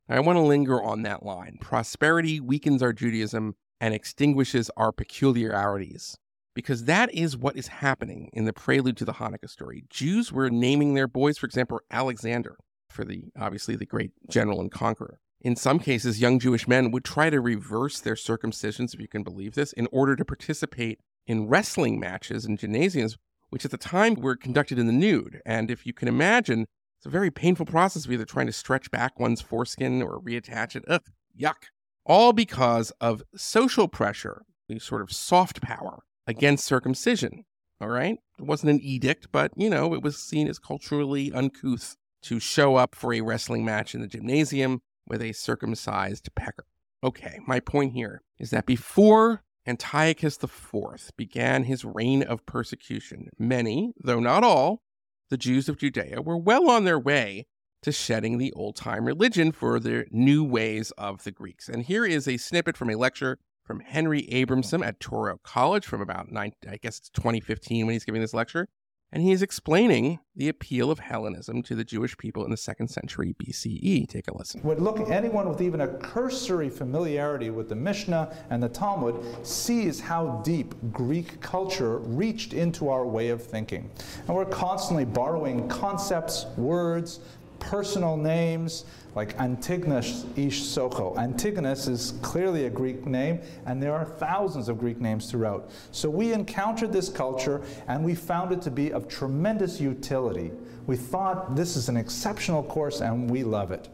I 0.08 0.20
want 0.22 0.38
to 0.38 0.42
linger 0.42 0.82
on 0.82 1.04
that 1.04 1.24
line. 1.24 1.58
Prosperity 1.62 2.40
weakens 2.40 2.82
our 2.82 2.94
Judaism 2.94 3.56
and 3.80 3.94
extinguishes 3.94 4.72
our 4.76 4.92
peculiarities. 4.92 6.18
Because 6.56 6.86
that 6.86 7.14
is 7.14 7.38
what 7.38 7.56
is 7.56 7.68
happening 7.68 8.30
in 8.34 8.46
the 8.46 8.52
prelude 8.52 8.98
to 8.98 9.06
the 9.06 9.14
Hanukkah 9.14 9.50
story. 9.50 9.86
Jews 9.90 10.32
were 10.32 10.50
naming 10.50 10.94
their 10.94 11.08
boys, 11.08 11.38
for 11.38 11.46
example, 11.46 11.80
Alexander 11.92 12.58
for 12.90 13.06
the 13.06 13.26
obviously 13.40 13.76
the 13.76 13.86
great 13.86 14.12
general 14.28 14.60
and 14.60 14.72
conqueror. 14.72 15.20
In 15.42 15.56
some 15.56 15.80
cases, 15.80 16.20
young 16.20 16.38
Jewish 16.38 16.68
men 16.68 16.92
would 16.92 17.06
try 17.06 17.30
to 17.30 17.40
reverse 17.40 18.00
their 18.02 18.16
circumcisions, 18.16 18.94
if 18.94 19.00
you 19.00 19.08
can 19.08 19.24
believe 19.24 19.56
this, 19.56 19.72
in 19.74 19.88
order 19.92 20.16
to 20.18 20.26
participate 20.26 21.00
in 21.26 21.48
wrestling 21.48 22.00
matches 22.00 22.44
and 22.44 22.60
gymnasiums, 22.60 23.18
which 23.50 23.64
at 23.64 23.72
the 23.72 23.78
time 23.78 24.16
were 24.16 24.36
conducted 24.36 24.78
in 24.78 24.86
the 24.86 24.92
nude. 24.94 25.42
And 25.46 25.72
if 25.72 25.86
you 25.86 25.94
can 25.94 26.10
imagine, 26.10 26.66
it's 26.98 27.06
a 27.06 27.10
very 27.10 27.32
painful 27.32 27.66
process 27.66 28.06
of 28.06 28.12
either 28.12 28.26
trying 28.26 28.48
to 28.48 28.52
stretch 28.52 28.92
back 28.92 29.18
one's 29.18 29.40
foreskin 29.40 30.02
or 30.02 30.20
reattach 30.22 30.76
it. 30.76 30.84
Ugh, 30.88 31.04
yuck. 31.40 31.70
All 32.06 32.34
because 32.34 32.92
of 33.00 33.24
social 33.36 33.88
pressure, 33.88 34.42
the 34.68 34.80
sort 34.80 35.02
of 35.02 35.12
soft 35.12 35.62
power 35.62 36.00
against 36.28 36.66
circumcision. 36.66 37.46
All 37.80 37.88
right? 37.88 38.18
It 38.38 38.46
wasn't 38.46 38.72
an 38.72 38.82
edict, 38.82 39.30
but, 39.32 39.52
you 39.56 39.70
know, 39.70 39.94
it 39.94 40.02
was 40.02 40.18
seen 40.18 40.50
as 40.50 40.60
culturally 40.60 41.32
uncouth 41.32 41.96
to 42.24 42.42
show 42.42 42.76
up 42.76 42.94
for 42.94 43.14
a 43.14 43.22
wrestling 43.22 43.64
match 43.64 43.96
in 43.96 44.02
the 44.02 44.08
gymnasium 44.08 44.82
with 45.10 45.22
a 45.22 45.34
circumcised 45.34 46.30
pecker. 46.36 46.66
Okay, 47.04 47.40
my 47.48 47.60
point 47.60 47.94
here 47.94 48.22
is 48.38 48.50
that 48.52 48.66
before 48.66 49.44
Antiochus 49.66 50.38
IV 50.42 51.12
began 51.18 51.64
his 51.64 51.86
reign 51.86 52.24
of 52.24 52.46
persecution, 52.46 53.30
many, 53.38 53.94
though 54.02 54.20
not 54.20 54.44
all, 54.44 54.82
the 55.30 55.38
Jews 55.38 55.70
of 55.70 55.78
Judea 55.78 56.22
were 56.22 56.38
well 56.38 56.70
on 56.70 56.84
their 56.84 57.00
way 57.00 57.46
to 57.82 57.92
shedding 57.92 58.38
the 58.38 58.52
old 58.54 58.76
time 58.76 59.06
religion 59.06 59.52
for 59.52 59.80
the 59.80 60.06
new 60.12 60.44
ways 60.44 60.92
of 60.98 61.24
the 61.24 61.32
Greeks. 61.32 61.70
And 61.70 61.84
here 61.84 62.06
is 62.06 62.28
a 62.28 62.38
snippet 62.38 62.76
from 62.76 62.90
a 62.90 62.96
lecture 62.96 63.38
from 63.64 63.80
Henry 63.82 64.24
Abramson 64.32 64.86
at 64.86 65.00
Touro 65.00 65.42
College 65.44 65.86
from 65.86 66.02
about 66.02 66.32
nine, 66.32 66.54
I 66.70 66.78
guess 66.78 66.98
it's 66.98 67.10
2015 67.12 67.86
when 67.86 67.94
he's 67.94 68.04
giving 68.04 68.22
this 68.22 68.34
lecture 68.34 68.68
and 69.12 69.24
he 69.24 69.32
is 69.32 69.42
explaining 69.42 70.20
the 70.36 70.48
appeal 70.48 70.92
of 70.92 71.00
Hellenism 71.00 71.62
to 71.64 71.76
the 71.76 71.84
Jewish 71.84 72.18
people 72.18 72.46
in 72.46 72.52
the 72.52 72.58
second 72.58 72.90
century 72.90 73.36
BCE. 73.44 74.08
Take 74.08 74.28
a 74.28 74.38
listen. 74.38 74.62
Would 74.64 74.80
look 74.80 75.00
anyone 75.10 75.50
with 75.50 75.62
even 75.62 75.82
a 75.82 75.88
cursory 75.88 76.70
familiarity 76.70 77.50
with 77.50 77.70
the 77.70 77.76
Mishnah 77.76 78.34
and 78.50 78.62
the 78.62 78.70
Talmud 78.70 79.46
sees 79.46 80.00
how 80.00 80.42
deep 80.46 80.76
Greek 80.94 81.42
culture 81.42 81.98
reached 82.00 82.54
into 82.54 82.90
our 82.90 83.06
way 83.06 83.30
of 83.30 83.44
thinking. 83.44 83.90
And 84.28 84.36
we're 84.36 84.46
constantly 84.46 85.06
borrowing 85.06 85.68
concepts, 85.68 86.46
words, 86.56 87.20
personal 87.60 88.18
names 88.18 88.86
like 89.16 89.38
Antigonus 89.40 90.26
ish 90.36 90.62
Socho. 90.62 91.18
Antigonus 91.18 91.88
is 91.88 92.14
clearly 92.22 92.66
a 92.66 92.70
Greek 92.70 93.06
name, 93.06 93.42
and 93.66 93.82
there 93.82 93.94
are 93.94 94.06
thousands 94.06 94.70
of 94.70 94.80
Greek 94.80 95.02
names 95.02 95.30
throughout. 95.30 95.70
So 95.92 96.10
we 96.10 96.34
encountered 96.34 96.92
this 96.94 97.10
culture 97.10 97.62
and 97.88 98.04
we 98.04 98.16
found 98.16 98.52
it 98.52 98.62
to 98.64 98.72
be 98.72 98.92
of 98.92 99.08
tremendous 99.08 99.82
utility. 99.82 100.52
We 100.88 100.96
thought 100.96 101.56
this 101.56 101.76
is 101.76 101.90
an 101.90 101.98
exceptional 101.98 102.64
course 102.64 103.02
and 103.02 103.30
we 103.30 103.44
love 103.44 103.72
it. 103.72 103.90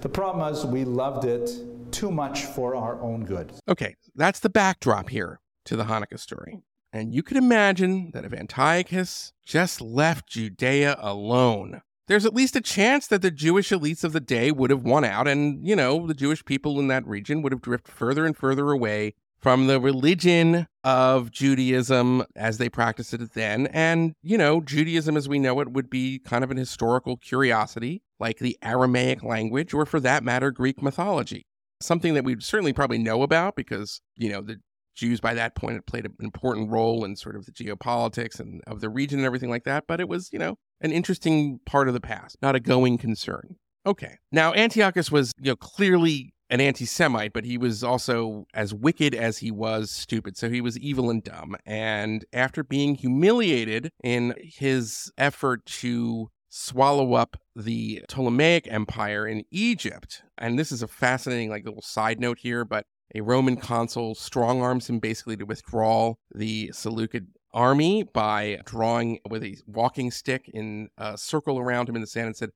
The 0.00 0.08
problem 0.08 0.52
is 0.52 0.64
we 0.64 0.84
loved 0.84 1.24
it 1.24 1.50
too 1.92 2.10
much 2.10 2.44
for 2.44 2.74
our 2.74 3.00
own 3.00 3.24
good. 3.24 3.52
Okay, 3.68 3.96
that's 4.14 4.40
the 4.40 4.50
backdrop 4.50 5.08
here 5.08 5.40
to 5.64 5.76
the 5.76 5.84
Hanukkah 5.84 6.18
story. 6.18 6.60
And 6.92 7.14
you 7.14 7.22
could 7.22 7.36
imagine 7.36 8.10
that 8.12 8.24
if 8.24 8.32
Antiochus 8.32 9.32
just 9.44 9.80
left 9.80 10.28
Judea 10.28 10.96
alone, 10.98 11.82
there's 12.08 12.26
at 12.26 12.34
least 12.34 12.56
a 12.56 12.60
chance 12.60 13.06
that 13.08 13.22
the 13.22 13.30
Jewish 13.30 13.70
elites 13.70 14.04
of 14.04 14.12
the 14.12 14.20
day 14.20 14.50
would 14.52 14.70
have 14.70 14.82
won 14.82 15.04
out, 15.04 15.26
and, 15.28 15.66
you 15.66 15.76
know, 15.76 16.06
the 16.06 16.14
Jewish 16.14 16.44
people 16.44 16.78
in 16.78 16.88
that 16.88 17.06
region 17.06 17.42
would 17.42 17.52
have 17.52 17.62
drifted 17.62 17.92
further 17.92 18.24
and 18.24 18.36
further 18.36 18.70
away 18.70 19.14
from 19.38 19.66
the 19.66 19.78
religion 19.78 20.66
of 20.82 21.30
Judaism 21.30 22.24
as 22.34 22.58
they 22.58 22.68
practiced 22.68 23.12
it 23.14 23.34
then. 23.34 23.66
And, 23.68 24.14
you 24.22 24.38
know, 24.38 24.60
Judaism 24.60 25.16
as 25.16 25.28
we 25.28 25.38
know 25.38 25.60
it 25.60 25.72
would 25.72 25.90
be 25.90 26.18
kind 26.18 26.42
of 26.42 26.50
an 26.50 26.56
historical 26.56 27.16
curiosity, 27.16 28.02
like 28.18 28.38
the 28.38 28.58
Aramaic 28.62 29.22
language, 29.22 29.74
or 29.74 29.84
for 29.84 30.00
that 30.00 30.24
matter, 30.24 30.50
Greek 30.50 30.82
mythology. 30.82 31.44
something 31.80 32.14
that 32.14 32.24
we'd 32.24 32.42
certainly 32.42 32.72
probably 32.72 32.98
know 32.98 33.22
about 33.22 33.56
because, 33.56 34.00
you 34.16 34.30
know, 34.30 34.40
the 34.40 34.56
Jews 34.94 35.20
by 35.20 35.34
that 35.34 35.54
point 35.54 35.74
had 35.74 35.86
played 35.86 36.06
an 36.06 36.14
important 36.20 36.70
role 36.70 37.04
in 37.04 37.16
sort 37.16 37.36
of 37.36 37.44
the 37.44 37.52
geopolitics 37.52 38.40
and 38.40 38.62
of 38.66 38.80
the 38.80 38.88
region 38.88 39.18
and 39.18 39.26
everything 39.26 39.50
like 39.50 39.64
that. 39.64 39.84
But 39.86 40.00
it 40.00 40.08
was, 40.08 40.30
you 40.32 40.38
know, 40.38 40.56
an 40.80 40.92
interesting 40.92 41.60
part 41.66 41.88
of 41.88 41.94
the 41.94 42.00
past, 42.00 42.36
not 42.42 42.54
a 42.54 42.60
going 42.60 42.98
concern. 42.98 43.56
Okay. 43.86 44.18
Now, 44.32 44.52
Antiochus 44.52 45.10
was, 45.10 45.32
you 45.40 45.52
know, 45.52 45.56
clearly 45.56 46.34
an 46.50 46.60
anti 46.60 46.84
Semite, 46.84 47.32
but 47.32 47.44
he 47.44 47.58
was 47.58 47.82
also 47.82 48.46
as 48.54 48.74
wicked 48.74 49.14
as 49.14 49.38
he 49.38 49.50
was 49.50 49.90
stupid. 49.90 50.36
So 50.36 50.50
he 50.50 50.60
was 50.60 50.78
evil 50.78 51.10
and 51.10 51.22
dumb. 51.22 51.56
And 51.64 52.24
after 52.32 52.62
being 52.62 52.94
humiliated 52.96 53.90
in 54.02 54.34
his 54.38 55.12
effort 55.16 55.64
to 55.66 56.30
swallow 56.48 57.14
up 57.14 57.36
the 57.54 58.02
Ptolemaic 58.08 58.66
Empire 58.70 59.26
in 59.26 59.44
Egypt, 59.50 60.22
and 60.38 60.58
this 60.58 60.72
is 60.72 60.82
a 60.82 60.88
fascinating, 60.88 61.50
like, 61.50 61.64
little 61.64 61.82
side 61.82 62.20
note 62.20 62.38
here, 62.38 62.64
but 62.64 62.84
a 63.14 63.20
Roman 63.20 63.56
consul 63.56 64.14
strong 64.14 64.60
arms 64.62 64.88
him 64.88 64.98
basically 64.98 65.36
to 65.36 65.44
withdraw 65.44 66.14
the 66.34 66.70
Seleucid 66.72 67.28
army 67.56 68.04
by 68.04 68.60
drawing 68.64 69.18
with 69.28 69.42
a 69.42 69.56
walking 69.66 70.10
stick 70.10 70.48
in 70.52 70.88
a 70.98 71.18
circle 71.18 71.58
around 71.58 71.88
him 71.88 71.96
in 71.96 72.02
the 72.02 72.06
sand 72.06 72.26
and 72.26 72.36
said, 72.36 72.50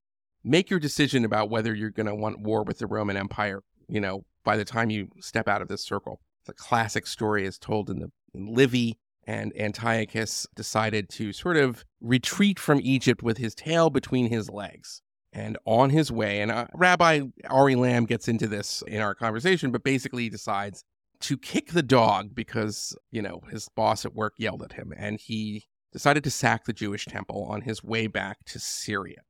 Make 0.45 0.71
your 0.71 0.79
decision 0.79 1.25
about 1.25 1.51
whether 1.51 1.75
you're 1.75 1.91
going 1.91 2.07
to 2.07 2.15
want 2.15 2.41
war 2.41 2.63
with 2.63 2.79
the 2.79 2.87
Roman 2.87 3.17
Empire 3.17 3.63
you 3.91 4.01
know, 4.01 4.25
by 4.45 4.57
the 4.57 4.65
time 4.65 4.89
you 4.89 5.09
step 5.19 5.49
out 5.49 5.61
of 5.61 5.69
this 5.69 5.85
circle. 5.85 6.21
The 6.47 6.55
classic 6.55 7.07
story 7.07 7.45
is 7.45 7.59
told 7.59 7.91
in 7.91 7.99
the 7.99 8.11
in 8.33 8.55
Livy, 8.55 8.99
and 9.27 9.53
Antiochus 9.59 10.47
decided 10.55 11.09
to 11.11 11.33
sort 11.33 11.57
of 11.57 11.85
retreat 12.01 12.59
from 12.59 12.81
Egypt 12.83 13.23
with 13.23 13.39
his 13.39 13.55
tail 13.55 13.91
between 13.91 14.31
his 14.31 14.49
legs. 14.49 15.03
And 15.33 15.59
on 15.65 15.91
his 15.91 16.11
way, 16.11 16.41
and 16.41 16.51
uh, 16.51 16.67
Rabbi 16.75 17.23
Ari 17.49 17.75
Lamm 17.77 18.07
gets 18.07 18.27
into 18.27 18.49
this 18.49 18.83
in 18.87 19.01
our 19.01 19.15
conversation, 19.15 19.71
but 19.71 19.85
basically 19.85 20.25
he 20.25 20.29
decides 20.29 20.85
to 21.21 21.37
kick 21.37 21.73
the 21.73 21.83
dog 21.83 22.35
because, 22.35 22.97
you 23.11 23.23
know, 23.23 23.43
his 23.51 23.69
boss 23.77 24.05
at 24.05 24.15
work 24.15 24.35
yelled 24.39 24.63
at 24.63 24.73
him, 24.73 24.93
and 24.97 25.21
he 25.21 25.67
decided 25.93 26.25
to 26.25 26.31
sack 26.31 26.65
the 26.65 26.73
Jewish 26.73 27.05
temple 27.07 27.47
on 27.51 27.63
his 27.63 27.83
way 27.83 28.07
back 28.07 28.45
to 28.47 28.59
Syria. 28.59 29.23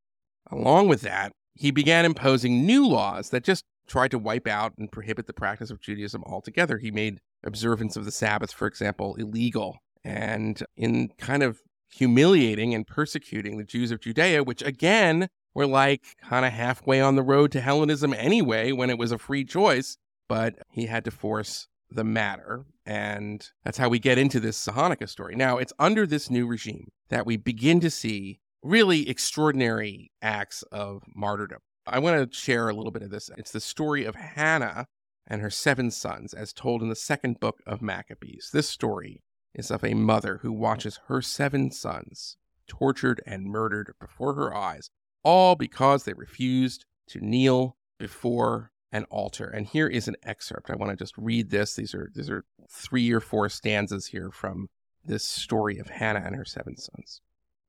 Along 0.51 0.89
with 0.89 1.01
that, 1.03 1.33
he 1.55 1.71
began 1.71 2.05
imposing 2.05 2.65
new 2.65 2.87
laws 2.87 3.31
that 3.31 3.45
just 3.45 3.65
tried 3.87 4.11
to 4.13 4.19
wipe 4.19 4.47
out 4.47 4.73
and 4.79 4.91
prohibit 4.91 5.27
the 5.27 5.33
practice 5.33 5.71
of 5.71 5.81
Judaism 5.81 6.23
altogether. 6.25 6.79
He 6.79 6.91
made 6.91 7.19
observance 7.45 7.97
of 7.97 8.05
the 8.05 8.13
Sabbath, 8.13 8.53
for 8.53 8.67
example, 8.67 9.17
illegal. 9.17 9.79
And 10.05 10.63
in 10.77 11.09
kind 11.19 11.43
of 11.43 11.61
humiliating 11.93 12.75
and 12.75 12.87
persecuting 12.87 13.59
the 13.59 13.65
Jews 13.65 13.91
of 13.91 14.01
Judea, 14.01 14.45
which 14.45 14.63
again 14.63 15.29
were 15.55 15.67
like 15.67 16.03
kind 16.23 16.47
of 16.47 16.53
halfway 16.53 17.01
on 17.01 17.17
the 17.17 17.23
road 17.23 17.51
to 17.53 17.61
Hellenism 17.61 18.15
anyway 18.15 18.71
when 18.71 18.91
it 18.91 18.99
was 18.99 19.11
a 19.11 19.19
free 19.19 19.45
choice, 19.45 19.97
but 20.29 20.55
he 20.71 20.87
had 20.87 21.05
to 21.05 21.11
force 21.11 21.67
the 21.91 22.05
matter. 22.05 22.65
And 22.87 23.49
that's 23.65 23.79
how 23.79 23.89
we 23.89 23.99
get 23.99 24.19
into 24.19 24.41
this 24.41 24.67
Hanukkah 24.67 25.09
story. 25.09 25.37
Now, 25.37 25.59
it's 25.59 25.73
under 25.79 26.07
this 26.07 26.31
new 26.31 26.47
regime 26.47 26.89
that 27.09 27.27
we 27.27 27.37
begin 27.37 27.81
to 27.81 27.91
see 27.91 28.41
really 28.63 29.09
extraordinary 29.09 30.11
acts 30.23 30.63
of 30.71 31.03
martyrdom. 31.15 31.61
I 31.87 31.99
want 31.99 32.31
to 32.31 32.37
share 32.37 32.69
a 32.69 32.75
little 32.75 32.93
bit 32.93 33.03
of 33.03 33.11
this. 33.11 33.31
It's 33.37 33.53
the 33.53 33.61
story 33.61 34.05
of 34.05 34.15
Hannah 34.15 34.87
and 35.27 35.41
her 35.41 35.51
seven 35.51 35.91
sons, 35.91 36.35
as 36.35 36.53
told 36.53 36.83
in 36.83 36.89
the 36.89 36.97
second 36.97 37.41
book 37.41 37.61
of 37.67 37.81
Maccabees. 37.81 38.51
This 38.53 38.69
story 38.69 39.23
is 39.55 39.71
of 39.71 39.85
a 39.85 39.95
mother 39.95 40.41
who 40.43 40.53
watches 40.53 41.01
her 41.07 41.23
seven 41.23 41.71
sons 41.71 42.37
tortured 42.67 43.23
and 43.27 43.47
murdered 43.47 43.93
before 44.01 44.35
her 44.35 44.55
eyes, 44.55 44.91
all 45.25 45.57
because 45.57 46.05
they 46.05 46.13
refused 46.13 46.85
to 47.09 47.25
kneel 47.25 47.77
before 47.99 48.71
an 48.93 49.05
altar. 49.05 49.47
And 49.47 49.67
here 49.67 49.89
is 49.89 50.09
an 50.09 50.17
excerpt. 50.23 50.71
I 50.71 50.77
want 50.77 50.91
to 50.91 50.97
just 50.97 51.17
read 51.17 51.51
this. 51.51 51.75
These 51.75 51.95
are 51.95 52.11
these 52.15 52.31
are 52.31 52.45
three 52.69 53.11
or 53.13 53.21
four 53.21 53.49
stanzas 53.49 54.07
here 54.07 54.31
from 54.31 54.69
this 55.05 55.25
story 55.25 55.79
of 55.79 55.89
Hannah 55.89 56.23
and 56.25 56.37
her 56.37 56.45
seven 56.45 56.77
sons. 56.77 57.21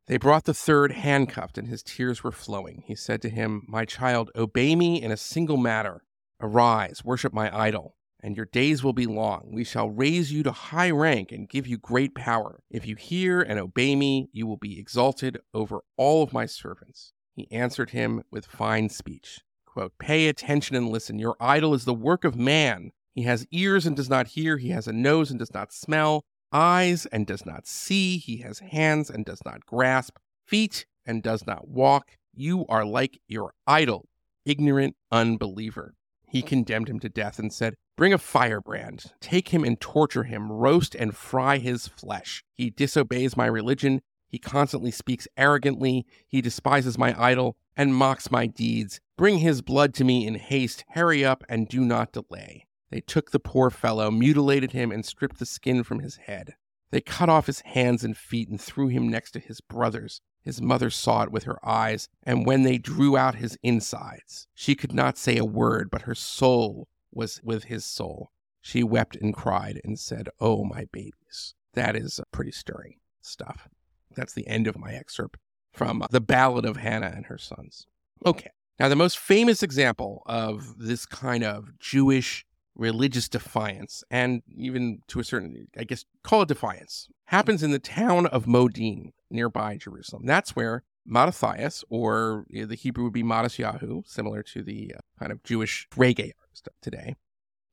They 0.07 0.17
brought 0.17 0.45
the 0.45 0.53
third 0.53 0.91
handcuffed, 0.91 1.57
and 1.57 1.67
his 1.67 1.83
tears 1.83 2.23
were 2.23 2.31
flowing. 2.31 2.83
He 2.85 2.95
said 2.95 3.21
to 3.21 3.29
him, 3.29 3.63
My 3.67 3.85
child, 3.85 4.31
obey 4.35 4.75
me 4.75 5.01
in 5.01 5.11
a 5.11 5.17
single 5.17 5.57
matter. 5.57 6.03
Arise, 6.41 7.05
worship 7.05 7.33
my 7.33 7.55
idol, 7.55 7.95
and 8.21 8.35
your 8.35 8.47
days 8.47 8.83
will 8.83 8.93
be 8.93 9.05
long. 9.05 9.51
We 9.53 9.63
shall 9.63 9.89
raise 9.89 10.31
you 10.31 10.43
to 10.43 10.51
high 10.51 10.89
rank 10.89 11.31
and 11.31 11.47
give 11.47 11.67
you 11.67 11.77
great 11.77 12.15
power. 12.15 12.61
If 12.69 12.85
you 12.85 12.95
hear 12.95 13.41
and 13.41 13.59
obey 13.59 13.95
me, 13.95 14.29
you 14.33 14.47
will 14.47 14.57
be 14.57 14.79
exalted 14.79 15.37
over 15.53 15.81
all 15.97 16.23
of 16.23 16.33
my 16.33 16.45
servants. 16.45 17.13
He 17.33 17.49
answered 17.51 17.91
him 17.91 18.23
with 18.31 18.45
fine 18.47 18.89
speech. 18.89 19.41
Quote, 19.71 19.93
Pay 19.99 20.27
attention 20.27 20.75
and 20.75 20.89
listen. 20.89 21.19
Your 21.19 21.35
idol 21.39 21.73
is 21.73 21.85
the 21.85 21.93
work 21.93 22.23
of 22.23 22.35
man. 22.35 22.91
He 23.13 23.23
has 23.23 23.45
ears 23.51 23.85
and 23.85 23.95
does 23.95 24.09
not 24.09 24.27
hear. 24.27 24.57
He 24.57 24.69
has 24.69 24.87
a 24.87 24.93
nose 24.93 25.29
and 25.29 25.39
does 25.39 25.53
not 25.53 25.73
smell 25.73 26.23
eyes 26.51 27.05
and 27.07 27.25
does 27.25 27.45
not 27.45 27.65
see, 27.65 28.17
he 28.17 28.37
has 28.37 28.59
hands 28.59 29.09
and 29.09 29.25
does 29.25 29.41
not 29.45 29.65
grasp, 29.65 30.17
feet 30.45 30.85
and 31.05 31.23
does 31.23 31.45
not 31.47 31.67
walk. 31.67 32.17
You 32.33 32.65
are 32.67 32.85
like 32.85 33.19
your 33.27 33.53
idol, 33.65 34.07
ignorant 34.45 34.95
unbeliever. 35.11 35.95
He 36.27 36.41
mm. 36.41 36.47
condemned 36.47 36.89
him 36.89 36.99
to 36.99 37.09
death 37.09 37.39
and 37.39 37.53
said, 37.53 37.75
Bring 37.97 38.13
a 38.13 38.17
firebrand, 38.17 39.13
take 39.19 39.49
him 39.49 39.63
and 39.63 39.79
torture 39.79 40.23
him, 40.23 40.51
roast 40.51 40.95
and 40.95 41.15
fry 41.15 41.57
his 41.57 41.87
flesh. 41.87 42.43
He 42.55 42.69
disobeys 42.69 43.37
my 43.37 43.45
religion. 43.45 44.01
He 44.31 44.39
constantly 44.39 44.91
speaks 44.91 45.27
arrogantly. 45.35 46.05
He 46.25 46.39
despises 46.39 46.97
my 46.97 47.13
idol 47.21 47.57
and 47.75 47.93
mocks 47.93 48.31
my 48.31 48.47
deeds. 48.47 49.01
Bring 49.17 49.39
his 49.39 49.61
blood 49.61 49.93
to 49.95 50.05
me 50.05 50.25
in 50.25 50.35
haste. 50.35 50.85
Hurry 50.91 51.25
up 51.25 51.43
and 51.49 51.67
do 51.67 51.81
not 51.81 52.13
delay. 52.13 52.65
They 52.91 53.01
took 53.01 53.31
the 53.31 53.39
poor 53.39 53.69
fellow, 53.69 54.09
mutilated 54.09 54.71
him, 54.71 54.89
and 54.89 55.05
stripped 55.05 55.37
the 55.37 55.45
skin 55.45 55.83
from 55.83 55.99
his 55.99 56.15
head. 56.15 56.55
They 56.91 57.01
cut 57.01 57.27
off 57.27 57.47
his 57.47 57.59
hands 57.61 58.05
and 58.05 58.15
feet 58.15 58.47
and 58.47 58.59
threw 58.59 58.87
him 58.87 59.09
next 59.09 59.31
to 59.31 59.39
his 59.39 59.59
brothers. 59.59 60.21
His 60.41 60.61
mother 60.61 60.89
saw 60.89 61.23
it 61.23 61.31
with 61.31 61.43
her 61.43 61.59
eyes, 61.67 62.07
and 62.23 62.45
when 62.45 62.63
they 62.63 62.77
drew 62.77 63.17
out 63.17 63.35
his 63.35 63.57
insides, 63.61 64.47
she 64.55 64.75
could 64.75 64.93
not 64.93 65.17
say 65.17 65.37
a 65.37 65.45
word, 65.45 65.89
but 65.91 66.03
her 66.03 66.15
soul 66.15 66.87
was 67.11 67.41
with 67.43 67.65
his 67.65 67.83
soul. 67.83 68.31
She 68.61 68.81
wept 68.81 69.17
and 69.17 69.33
cried 69.33 69.81
and 69.83 69.99
said, 69.99 70.29
Oh, 70.39 70.63
my 70.63 70.87
babies. 70.93 71.53
That 71.73 71.97
is 71.97 72.21
pretty 72.31 72.51
stirring 72.51 72.95
stuff. 73.21 73.67
That's 74.15 74.33
the 74.33 74.47
end 74.47 74.67
of 74.67 74.77
my 74.77 74.93
excerpt 74.93 75.37
from 75.73 76.03
The 76.11 76.21
Ballad 76.21 76.65
of 76.65 76.77
Hannah 76.77 77.13
and 77.15 77.25
Her 77.27 77.37
Sons. 77.37 77.87
Okay. 78.25 78.51
Now, 78.79 78.89
the 78.89 78.95
most 78.95 79.17
famous 79.17 79.61
example 79.61 80.23
of 80.25 80.77
this 80.77 81.05
kind 81.05 81.43
of 81.43 81.77
Jewish 81.79 82.45
religious 82.75 83.29
defiance, 83.29 84.03
and 84.09 84.41
even 84.47 84.99
to 85.07 85.19
a 85.19 85.23
certain, 85.23 85.67
I 85.77 85.83
guess, 85.83 86.05
call 86.23 86.41
it 86.41 86.47
defiance, 86.47 87.09
happens 87.25 87.63
in 87.63 87.71
the 87.71 87.79
town 87.79 88.25
of 88.27 88.47
Modin, 88.47 89.13
nearby 89.29 89.77
Jerusalem. 89.77 90.25
That's 90.25 90.55
where 90.55 90.83
Mattathias, 91.05 91.83
or 91.89 92.45
the 92.49 92.75
Hebrew 92.75 93.05
would 93.05 93.13
be 93.13 93.23
Matisyahu, 93.23 94.07
similar 94.07 94.43
to 94.43 94.63
the 94.63 94.95
uh, 94.95 94.99
kind 95.19 95.31
of 95.31 95.43
Jewish 95.43 95.87
reggae 95.91 96.31
artist 96.39 96.69
today. 96.81 97.15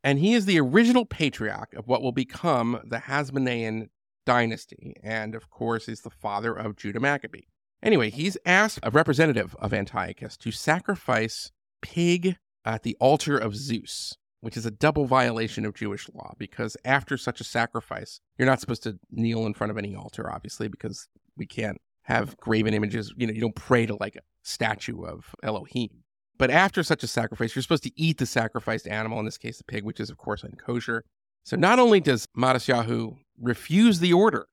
And 0.04 0.18
he 0.18 0.35
is 0.35 0.47
the 0.47 0.61
original 0.61 1.04
patriarch 1.04 1.75
of 1.75 1.88
what 1.88 2.02
will 2.02 2.12
become 2.12 2.80
the 2.85 2.99
Hasmonean 2.99 3.88
dynasty, 4.28 4.94
and 5.02 5.35
of 5.35 5.50
course 5.50 5.88
is 5.88 6.02
the 6.02 6.11
father 6.11 6.54
of 6.54 6.76
Judah 6.76 7.00
Maccabee. 7.00 7.47
Anyway, 7.82 8.11
he's 8.11 8.37
asked 8.44 8.80
a 8.82 8.90
representative 8.90 9.56
of 9.58 9.73
Antiochus 9.73 10.37
to 10.37 10.50
sacrifice 10.50 11.50
pig 11.80 12.37
at 12.64 12.82
the 12.82 12.97
altar 13.00 13.38
of 13.38 13.56
Zeus 13.56 14.16
which 14.40 14.56
is 14.56 14.66
a 14.66 14.70
double 14.70 15.06
violation 15.06 15.64
of 15.64 15.75
Jewish 15.75 16.08
law 16.14 16.35
because 16.38 16.76
after 16.85 17.16
such 17.16 17.40
a 17.40 17.44
sacrifice, 17.44 18.20
you're 18.37 18.47
not 18.47 18.61
supposed 18.61 18.82
to 18.85 18.99
kneel 19.11 19.47
in 19.47 19.54
front 19.54 19.70
of 19.70 19.78
any 19.78 19.94
altar, 19.94 20.32
obviously, 20.32 20.68
because 20.68 21.08
we 21.37 21.47
can't 21.47 21.78
have 22.02 22.37
graven 22.38 22.75
images. 22.75 23.12
You 23.16 23.26
know, 23.26 23.32
you 23.32 23.40
don't 23.40 23.54
pray 23.54 23.87
to 23.87 23.97
like 23.99 24.16
a 24.16 24.20
statue 24.42 25.04
of 25.04 25.35
Elohim. 25.42 26.04
But 26.38 26.50
after 26.50 26.85
such 26.85 27.02
a 27.02 27.08
sacrifice, 27.08 27.54
you're 27.54 27.62
supposed 27.62 27.82
to 27.82 28.00
eat 28.00 28.18
the 28.18 28.26
sacrificed 28.26 28.87
animal, 28.87 29.18
in 29.18 29.25
this 29.25 29.38
case, 29.38 29.58
the 29.58 29.64
pig, 29.64 29.82
which 29.82 29.99
is, 29.99 30.08
of 30.08 30.18
course, 30.18 30.44
unkosher. 30.44 31.00
So 31.44 31.56
not 31.56 31.80
only 31.80 31.99
does 31.99 32.26
Matisyahu 32.37 33.16
refuse 33.40 34.00
the 34.00 34.12
order, 34.12 34.47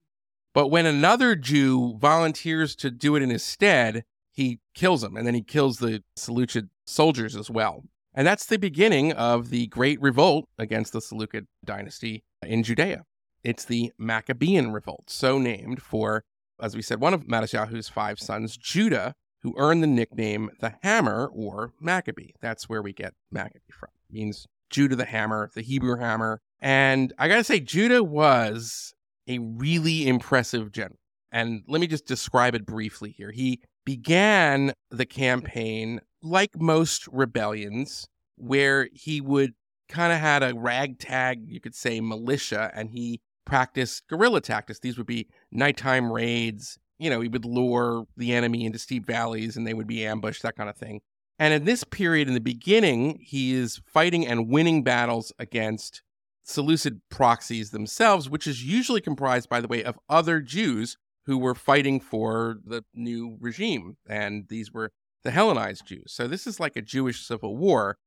but 0.53 0.69
when 0.69 0.85
another 0.85 1.35
Jew 1.35 1.97
volunteers 1.97 2.75
to 2.77 2.89
do 2.89 3.15
it 3.15 3.21
in 3.21 3.29
his 3.29 3.43
stead, 3.43 4.05
he 4.31 4.59
kills 4.73 5.03
him, 5.03 5.15
and 5.17 5.27
then 5.27 5.33
he 5.33 5.41
kills 5.41 5.79
the 5.79 6.03
Seleucid 6.15 6.69
soldiers 6.85 7.35
as 7.35 7.49
well. 7.49 7.83
And 8.13 8.25
that's 8.25 8.45
the 8.45 8.57
beginning 8.57 9.11
of 9.11 9.49
the 9.49 9.67
great 9.67 10.01
revolt 10.01 10.47
against 10.57 10.93
the 10.93 11.01
Seleucid 11.01 11.47
dynasty 11.65 12.23
in 12.41 12.63
Judea. 12.63 13.03
It's 13.43 13.65
the 13.65 13.91
Maccabean 13.97 14.71
revolt, 14.71 15.09
so 15.09 15.37
named 15.37 15.81
for, 15.81 16.23
as 16.61 16.75
we 16.75 16.81
said, 16.81 17.01
one 17.01 17.13
of 17.13 17.27
Matisyahu's 17.27 17.89
five 17.89 18.19
sons, 18.19 18.55
Judah, 18.57 19.13
who 19.43 19.53
earned 19.57 19.83
the 19.83 19.87
nickname 19.87 20.49
the 20.61 20.75
Hammer 20.81 21.27
or 21.27 21.73
Maccabee. 21.79 22.31
That's 22.41 22.67
where 22.69 22.81
we 22.81 22.93
get 22.93 23.13
Maccabee 23.29 23.71
from. 23.71 23.89
It 24.09 24.13
means 24.13 24.47
Judah 24.69 24.95
the 24.95 25.05
Hammer, 25.05 25.49
the 25.53 25.61
Hebrew 25.61 25.97
Hammer. 25.97 26.41
And 26.61 27.13
I 27.17 27.27
got 27.27 27.37
to 27.37 27.43
say, 27.43 27.59
Judah 27.59 28.03
was 28.03 28.93
a 29.27 29.39
really 29.39 30.07
impressive 30.07 30.71
general. 30.71 30.99
And 31.31 31.63
let 31.67 31.81
me 31.81 31.87
just 31.87 32.05
describe 32.05 32.55
it 32.55 32.65
briefly 32.65 33.11
here. 33.11 33.31
He 33.31 33.61
began 33.85 34.73
the 34.89 35.05
campaign 35.05 36.01
like 36.21 36.59
most 36.59 37.07
rebellions, 37.11 38.07
where 38.37 38.89
he 38.93 39.21
would 39.21 39.53
kind 39.89 40.11
of 40.11 40.19
had 40.19 40.43
a 40.43 40.53
ragtag, 40.55 41.43
you 41.47 41.59
could 41.59 41.75
say, 41.75 42.01
militia, 42.01 42.71
and 42.73 42.89
he 42.89 43.21
practiced 43.45 44.07
guerrilla 44.07 44.41
tactics. 44.41 44.79
These 44.79 44.97
would 44.97 45.05
be 45.05 45.27
nighttime 45.51 46.11
raids. 46.11 46.79
You 46.97 47.09
know, 47.09 47.21
he 47.21 47.27
would 47.27 47.45
lure 47.45 48.05
the 48.17 48.33
enemy 48.33 48.65
into 48.65 48.79
steep 48.79 49.05
valleys 49.05 49.55
and 49.55 49.67
they 49.67 49.73
would 49.73 49.87
be 49.87 50.05
ambushed, 50.05 50.41
that 50.43 50.55
kind 50.55 50.69
of 50.69 50.77
thing. 50.77 51.01
And 51.37 51.53
in 51.53 51.65
this 51.65 51.83
period, 51.83 52.27
in 52.27 52.33
the 52.33 52.39
beginning, 52.39 53.19
he 53.21 53.53
is 53.53 53.81
fighting 53.85 54.25
and 54.25 54.49
winning 54.49 54.83
battles 54.83 55.33
against 55.37 56.01
Seleucid 56.43 57.01
proxies 57.09 57.71
themselves, 57.71 58.29
which 58.29 58.47
is 58.47 58.63
usually 58.63 59.01
comprised, 59.01 59.49
by 59.49 59.59
the 59.59 59.67
way, 59.67 59.83
of 59.83 59.99
other 60.07 60.39
Jews 60.39 60.97
who 61.25 61.37
were 61.37 61.55
fighting 61.55 61.99
for 61.99 62.57
the 62.63 62.83
new 62.93 63.37
regime. 63.41 63.97
And 64.07 64.45
these 64.47 64.71
were 64.71 64.91
the 65.23 65.31
Hellenized 65.31 65.87
Jews. 65.87 66.13
So 66.13 66.27
this 66.27 66.45
is 66.45 66.59
like 66.59 66.75
a 66.75 66.81
Jewish 66.81 67.25
civil 67.25 67.57
war. 67.57 67.97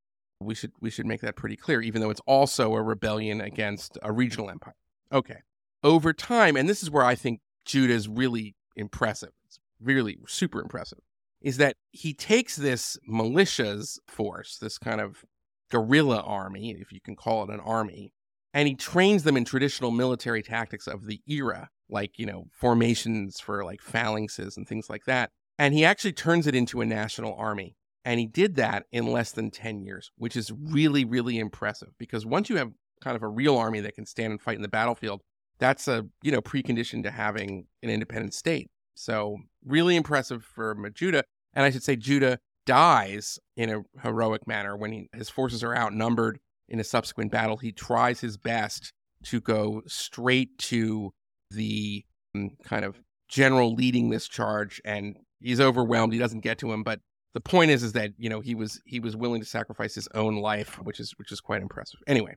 We 0.41 0.55
should 0.55 0.71
we 0.81 0.89
should 0.89 1.07
make 1.07 1.21
that 1.23 1.35
pretty 1.35 1.57
clear, 1.57 1.83
even 1.83 2.01
though 2.01 2.11
it's 2.11 2.21
also 2.27 2.75
a 2.77 2.83
rebellion 2.83 3.41
against 3.41 3.99
a 4.03 4.13
regional 4.13 4.51
empire. 4.51 4.77
Okay. 5.13 5.39
Over 5.83 6.13
time, 6.13 6.57
and 6.57 6.69
this 6.69 6.83
is 6.83 6.91
where 6.91 7.05
I 7.05 7.17
think 7.17 7.41
Judah 7.65 7.93
is 7.93 8.09
really 8.09 8.55
impressive. 8.77 9.31
It's 9.47 9.59
really 9.81 10.19
super 10.29 10.61
impressive. 10.61 11.01
Is 11.41 11.57
that 11.59 11.77
he 11.91 12.15
takes 12.15 12.57
this 12.57 12.99
militias 13.09 13.99
force, 14.09 14.59
this 14.59 14.79
kind 14.79 15.01
of 15.01 15.25
guerrilla 15.71 16.21
army, 16.21 16.77
if 16.81 16.93
you 16.93 17.01
can 17.01 17.15
call 17.15 17.45
it 17.45 17.51
an 17.51 17.61
army, 17.61 18.13
and 18.55 18.67
he 18.67 18.75
trains 18.75 19.23
them 19.23 19.37
in 19.37 19.45
traditional 19.45 19.91
military 19.91 20.43
tactics 20.43 20.87
of 20.87 21.07
the 21.07 21.21
era, 21.29 21.69
like, 21.89 22.19
you 22.19 22.27
know, 22.27 22.47
formations 22.53 23.39
for 23.41 23.65
like 23.65 23.81
phalanxes 23.81 24.57
and 24.57 24.67
things 24.67 24.89
like 24.89 25.05
that. 25.05 25.31
And 25.59 25.75
he 25.75 25.85
actually 25.85 26.13
turns 26.13 26.47
it 26.47 26.55
into 26.55 26.81
a 26.81 26.87
national 26.87 27.35
army. 27.35 27.77
And 28.05 28.19
he 28.19 28.27
did 28.27 28.55
that 28.57 28.87
in 28.91 29.13
less 29.13 29.33
than 29.33 29.51
10 29.51 29.83
years, 29.83 30.11
which 30.17 30.37
is 30.37 30.51
really, 30.51 31.05
really 31.05 31.39
impressive 31.39 31.91
because 31.99 32.25
once 32.25 32.49
you 32.49 32.57
have 32.57 32.71
kind 33.03 33.17
of 33.17 33.23
a 33.23 33.29
real 33.29 33.57
army 33.57 33.81
that 33.81 33.95
can 33.95 34.07
stand 34.07 34.31
and 34.31 34.41
fight 34.41 34.57
in 34.57 34.63
the 34.63 34.69
battlefield, 34.69 35.21
that's 35.59 35.89
a, 35.89 36.07
you 36.23 36.33
know, 36.33 36.41
precondition 36.41 37.03
to 37.03 37.11
having 37.11 37.67
an 37.83 37.91
independent 37.91 38.33
state. 38.33 38.71
So 38.95 39.39
really 39.69 39.97
impressive 39.97 40.45
for 40.45 40.75
Judah. 40.91 41.25
And 41.55 41.65
I 41.65 41.71
should 41.71 41.83
say 41.83 41.97
Judah 41.97 42.39
dies 42.67 43.39
in 43.57 43.71
a 43.71 43.83
heroic 44.03 44.47
manner 44.47 44.77
when 44.77 44.93
he, 44.93 45.09
his 45.15 45.31
forces 45.31 45.65
are 45.65 45.77
outnumbered 45.77 46.39
in 46.69 46.81
a 46.81 46.85
subsequent 46.85 47.33
battle. 47.33 47.57
He 47.57 47.73
tries 47.73 48.21
his 48.21 48.37
best 48.37 48.93
to 49.25 49.41
go 49.41 49.83
straight 49.87 50.59
to 50.59 51.13
the 51.51 52.05
um, 52.35 52.51
kind 52.65 52.85
of 52.85 53.01
general 53.29 53.75
leading 53.75 54.11
this 54.11 54.29
charge 54.29 54.81
and 54.85 55.17
he's 55.41 55.61
overwhelmed. 55.61 56.13
He 56.13 56.19
doesn't 56.19 56.41
get 56.41 56.59
to 56.59 56.73
him, 56.73 56.83
but 56.83 57.01
the 57.35 57.41
point 57.41 57.71
is 57.71 57.83
is 57.83 57.93
that, 57.93 58.13
you 58.19 58.29
know, 58.29 58.41
he 58.41 58.55
was 58.55 58.81
he 58.85 59.01
was 59.01 59.17
willing 59.17 59.41
to 59.41 59.47
sacrifice 59.47 59.95
his 59.95 60.09
own 60.15 60.37
life, 60.37 60.75
which 60.83 60.99
is 60.99 61.13
which 61.19 61.31
is 61.31 61.41
quite 61.41 61.63
impressive. 61.63 62.01
Anyway, 62.07 62.37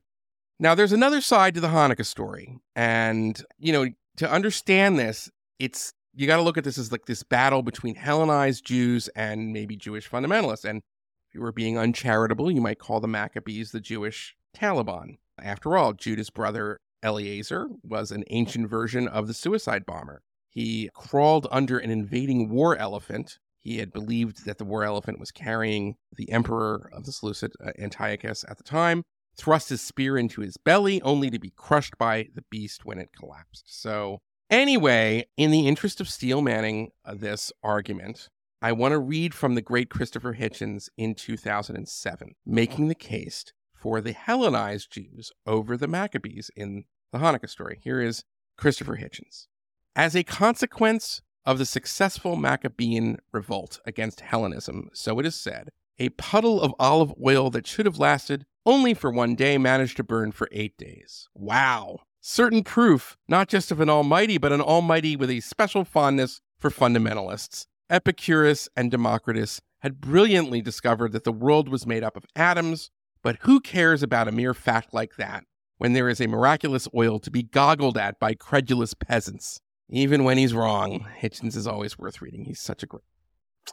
now 0.59 0.75
there's 0.75 0.91
another 0.91 1.21
side 1.21 1.55
to 1.55 1.61
the 1.61 1.69
Hanukkah 1.69 2.05
story. 2.05 2.59
And, 2.75 3.41
you 3.57 3.73
know, 3.73 3.87
to 4.17 4.29
understand 4.29 4.99
this, 4.99 5.29
it's 5.59 5.93
you 6.13 6.27
got 6.27 6.37
to 6.37 6.41
look 6.41 6.57
at 6.57 6.63
this 6.63 6.77
as 6.77 6.91
like 6.91 7.05
this 7.05 7.23
battle 7.23 7.61
between 7.61 7.95
Hellenized 7.95 8.65
Jews 8.65 9.07
and 9.09 9.53
maybe 9.53 9.75
Jewish 9.75 10.09
fundamentalists. 10.09 10.65
And 10.65 10.79
if 10.79 11.35
you 11.35 11.41
were 11.41 11.51
being 11.51 11.77
uncharitable, 11.77 12.51
you 12.51 12.61
might 12.61 12.79
call 12.79 12.99
the 12.99 13.07
Maccabees 13.07 13.71
the 13.71 13.79
Jewish 13.79 14.35
Taliban. 14.55 15.17
After 15.41 15.77
all, 15.77 15.93
Judah's 15.93 16.29
brother 16.29 16.79
Eleazar 17.03 17.67
was 17.83 18.11
an 18.11 18.23
ancient 18.29 18.69
version 18.69 19.07
of 19.07 19.27
the 19.27 19.33
suicide 19.33 19.85
bomber. 19.85 20.21
He 20.49 20.89
crawled 20.93 21.47
under 21.49 21.79
an 21.79 21.89
invading 21.89 22.49
war 22.49 22.75
elephant. 22.75 23.39
He 23.61 23.77
had 23.77 23.93
believed 23.93 24.45
that 24.45 24.57
the 24.57 24.65
war 24.65 24.83
elephant 24.83 25.19
was 25.19 25.31
carrying 25.31 25.95
the 26.15 26.29
emperor 26.31 26.89
of 26.93 27.05
the 27.05 27.11
Seleucid, 27.11 27.53
uh, 27.63 27.71
Antiochus, 27.79 28.43
at 28.47 28.57
the 28.57 28.63
time, 28.63 29.03
thrust 29.37 29.69
his 29.69 29.81
spear 29.81 30.17
into 30.17 30.41
his 30.41 30.57
belly, 30.57 31.01
only 31.03 31.29
to 31.29 31.39
be 31.39 31.53
crushed 31.55 31.97
by 31.97 32.27
the 32.35 32.43
beast 32.49 32.85
when 32.85 32.99
it 32.99 33.09
collapsed. 33.17 33.63
So, 33.67 34.19
anyway, 34.51 35.25
in 35.37 35.49
the 35.49 35.67
interest 35.67 35.99
of 35.99 36.09
steel 36.09 36.41
manning 36.41 36.91
uh, 37.03 37.15
this 37.15 37.51
argument, 37.63 38.29
I 38.61 38.73
want 38.73 38.91
to 38.91 38.99
read 38.99 39.33
from 39.33 39.55
the 39.55 39.61
great 39.61 39.89
Christopher 39.89 40.35
Hitchens 40.35 40.89
in 40.97 41.15
2007, 41.15 42.35
making 42.45 42.89
the 42.89 42.95
case 42.95 43.45
for 43.73 44.01
the 44.01 44.11
Hellenized 44.13 44.91
Jews 44.91 45.31
over 45.47 45.75
the 45.75 45.87
Maccabees 45.87 46.51
in 46.55 46.83
the 47.11 47.17
Hanukkah 47.17 47.49
story. 47.49 47.79
Here 47.81 47.99
is 47.99 48.23
Christopher 48.57 48.97
Hitchens. 48.97 49.47
As 49.95 50.15
a 50.15 50.23
consequence 50.23 51.21
of 51.43 51.57
the 51.57 51.65
successful 51.65 52.35
Maccabean 52.35 53.17
revolt 53.33 53.79
against 53.85 54.21
Hellenism, 54.21 54.89
so 54.93 55.17
it 55.17 55.25
is 55.25 55.35
said, 55.35 55.69
a 55.97 56.09
puddle 56.09 56.61
of 56.61 56.75
olive 56.79 57.13
oil 57.23 57.49
that 57.49 57.65
should 57.65 57.87
have 57.87 57.97
lasted 57.97 58.45
only 58.65 58.93
for 58.93 59.09
one 59.09 59.33
day 59.33 59.57
managed 59.57 59.97
to 59.97 60.03
burn 60.03 60.31
for 60.31 60.47
eight 60.51 60.77
days. 60.77 61.27
Wow. 61.33 62.01
Certain 62.23 62.63
proof, 62.63 63.17
not 63.27 63.47
just 63.47 63.71
of 63.71 63.79
an 63.79 63.89
almighty, 63.89 64.37
but 64.37 64.51
an 64.51 64.61
almighty 64.61 65.15
with 65.15 65.31
a 65.31 65.39
special 65.39 65.83
fondness 65.83 66.39
for 66.59 66.69
fundamentalists. 66.69 67.65
Epicurus 67.89 68.69
and 68.75 68.91
Democritus 68.91 69.59
had 69.79 69.99
brilliantly 69.99 70.61
discovered 70.61 71.13
that 71.13 71.23
the 71.23 71.31
world 71.31 71.67
was 71.67 71.87
made 71.87 72.03
up 72.03 72.15
of 72.15 72.27
atoms, 72.35 72.91
but 73.23 73.37
who 73.41 73.59
cares 73.59 74.03
about 74.03 74.27
a 74.27 74.31
mere 74.31 74.53
fact 74.53 74.93
like 74.93 75.15
that 75.15 75.45
when 75.79 75.93
there 75.93 76.07
is 76.07 76.21
a 76.21 76.27
miraculous 76.27 76.87
oil 76.95 77.19
to 77.19 77.31
be 77.31 77.41
goggled 77.41 77.97
at 77.97 78.19
by 78.19 78.35
credulous 78.35 78.93
peasants? 78.93 79.59
Even 79.89 80.23
when 80.23 80.37
he's 80.37 80.53
wrong, 80.53 81.07
Hitchens 81.19 81.55
is 81.55 81.65
always 81.65 81.97
worth 81.97 82.21
reading. 82.21 82.45
He's 82.45 82.61
such 82.61 82.83
a 82.83 82.85
great. 82.85 83.01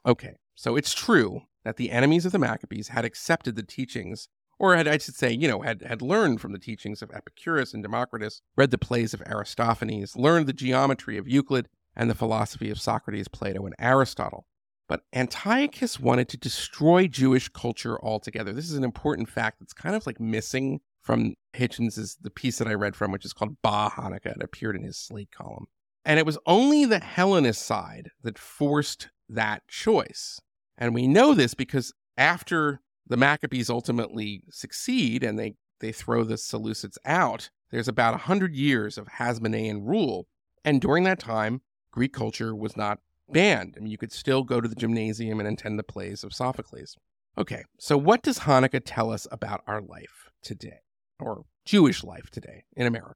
Okay, 0.07 0.37
so 0.55 0.75
it's 0.75 0.95
true 0.95 1.43
that 1.65 1.77
the 1.77 1.91
enemies 1.91 2.25
of 2.25 2.33
the 2.33 2.39
Maccabees 2.39 2.89
had 2.89 3.05
accepted 3.05 3.57
the 3.57 3.63
teachings, 3.63 4.29
or 4.59 4.77
had, 4.77 4.89
I 4.89 4.99
should 4.99 5.15
say, 5.15 5.33
you 5.33 5.49
know, 5.49 5.63
had, 5.63 5.83
had 5.83 6.03
learned 6.03 6.41
from 6.41 6.53
the 6.53 6.59
teachings 6.59 7.03
of 7.03 7.11
Epicurus 7.13 7.75
and 7.75 7.83
Democritus, 7.83 8.43
read 8.57 8.71
the 8.71 8.79
plays 8.79 9.15
of 9.15 9.23
Aristophanes, 9.27 10.17
learned 10.17 10.47
the 10.47 10.53
geometry 10.53 11.17
of 11.17 11.29
Euclid, 11.29 11.69
and 11.97 12.09
the 12.09 12.15
philosophy 12.15 12.71
of 12.71 12.81
Socrates, 12.81 13.29
Plato, 13.29 13.67
and 13.67 13.75
Aristotle. 13.79 14.47
But 14.89 15.03
Antiochus 15.13 16.01
wanted 16.01 16.29
to 16.31 16.37
destroy 16.37 17.09
Jewish 17.09 17.49
culture 17.49 18.03
altogether. 18.03 18.53
This 18.53 18.71
is 18.71 18.77
an 18.77 18.85
important 18.85 19.29
fact 19.29 19.59
that's 19.59 19.75
kind 19.75 19.95
of 19.95 20.07
like 20.07 20.19
missing 20.21 20.81
from 21.03 21.35
Hitchens's 21.53 22.17
the 22.21 22.31
piece 22.31 22.59
that 22.59 22.69
I 22.69 22.75
read 22.75 22.97
from, 22.97 23.13
which 23.13 23.25
is 23.25 23.33
called 23.33 23.57
Bah 23.63 23.91
Hanukkah. 23.91 24.37
It 24.37 24.43
appeared 24.43 24.77
in 24.77 24.85
his 24.85 24.97
Slate 24.97 25.31
column. 25.31 25.67
And 26.05 26.19
it 26.19 26.25
was 26.25 26.39
only 26.47 26.85
the 26.87 27.01
Hellenist 27.01 27.63
side 27.63 28.11
that 28.23 28.39
forced 28.39 29.09
that 29.29 29.67
choice. 29.69 30.41
And 30.79 30.95
we 30.95 31.07
know 31.07 31.35
this 31.35 31.53
because 31.55 31.93
after 32.17 32.81
the 33.09 33.17
Maccabees 33.17 33.71
ultimately 33.71 34.43
succeed 34.51 35.23
and 35.23 35.39
they, 35.39 35.55
they 35.81 35.93
throw 35.93 36.25
the 36.25 36.35
Seleucids 36.35 36.99
out, 37.05 37.51
there's 37.71 37.89
about 37.89 38.15
100 38.15 38.55
years 38.55 38.97
of 38.99 39.09
Hasmonean 39.09 39.87
rule. 39.87 40.27
And 40.65 40.81
during 40.81 41.05
that 41.05 41.19
time, 41.19 41.63
Greek 41.91 42.13
culture 42.13 42.55
was 42.55 42.77
not 42.77 43.01
banned. 43.29 43.75
I 43.77 43.81
mean, 43.81 43.91
you 43.91 43.99
could 43.99 44.13
still 44.13 44.43
go 44.43 44.61
to 44.61 44.69
the 44.69 44.75
gymnasium 44.75 45.41
and 45.41 45.49
attend 45.49 45.79
the 45.79 45.85
plays 45.85 46.25
of 46.25 46.35
Sophocles. 46.35 46.97
Okay, 47.37 47.65
so 47.79 47.97
what 47.97 48.23
does 48.23 48.41
Hanukkah 48.41 48.83
tell 48.85 49.11
us 49.13 49.27
about 49.31 49.63
our 49.67 49.81
life 49.81 50.31
today, 50.43 50.81
or 51.21 51.45
Jewish 51.65 52.03
life 52.03 52.31
today 52.31 52.65
in 52.77 52.87
America? 52.87 53.15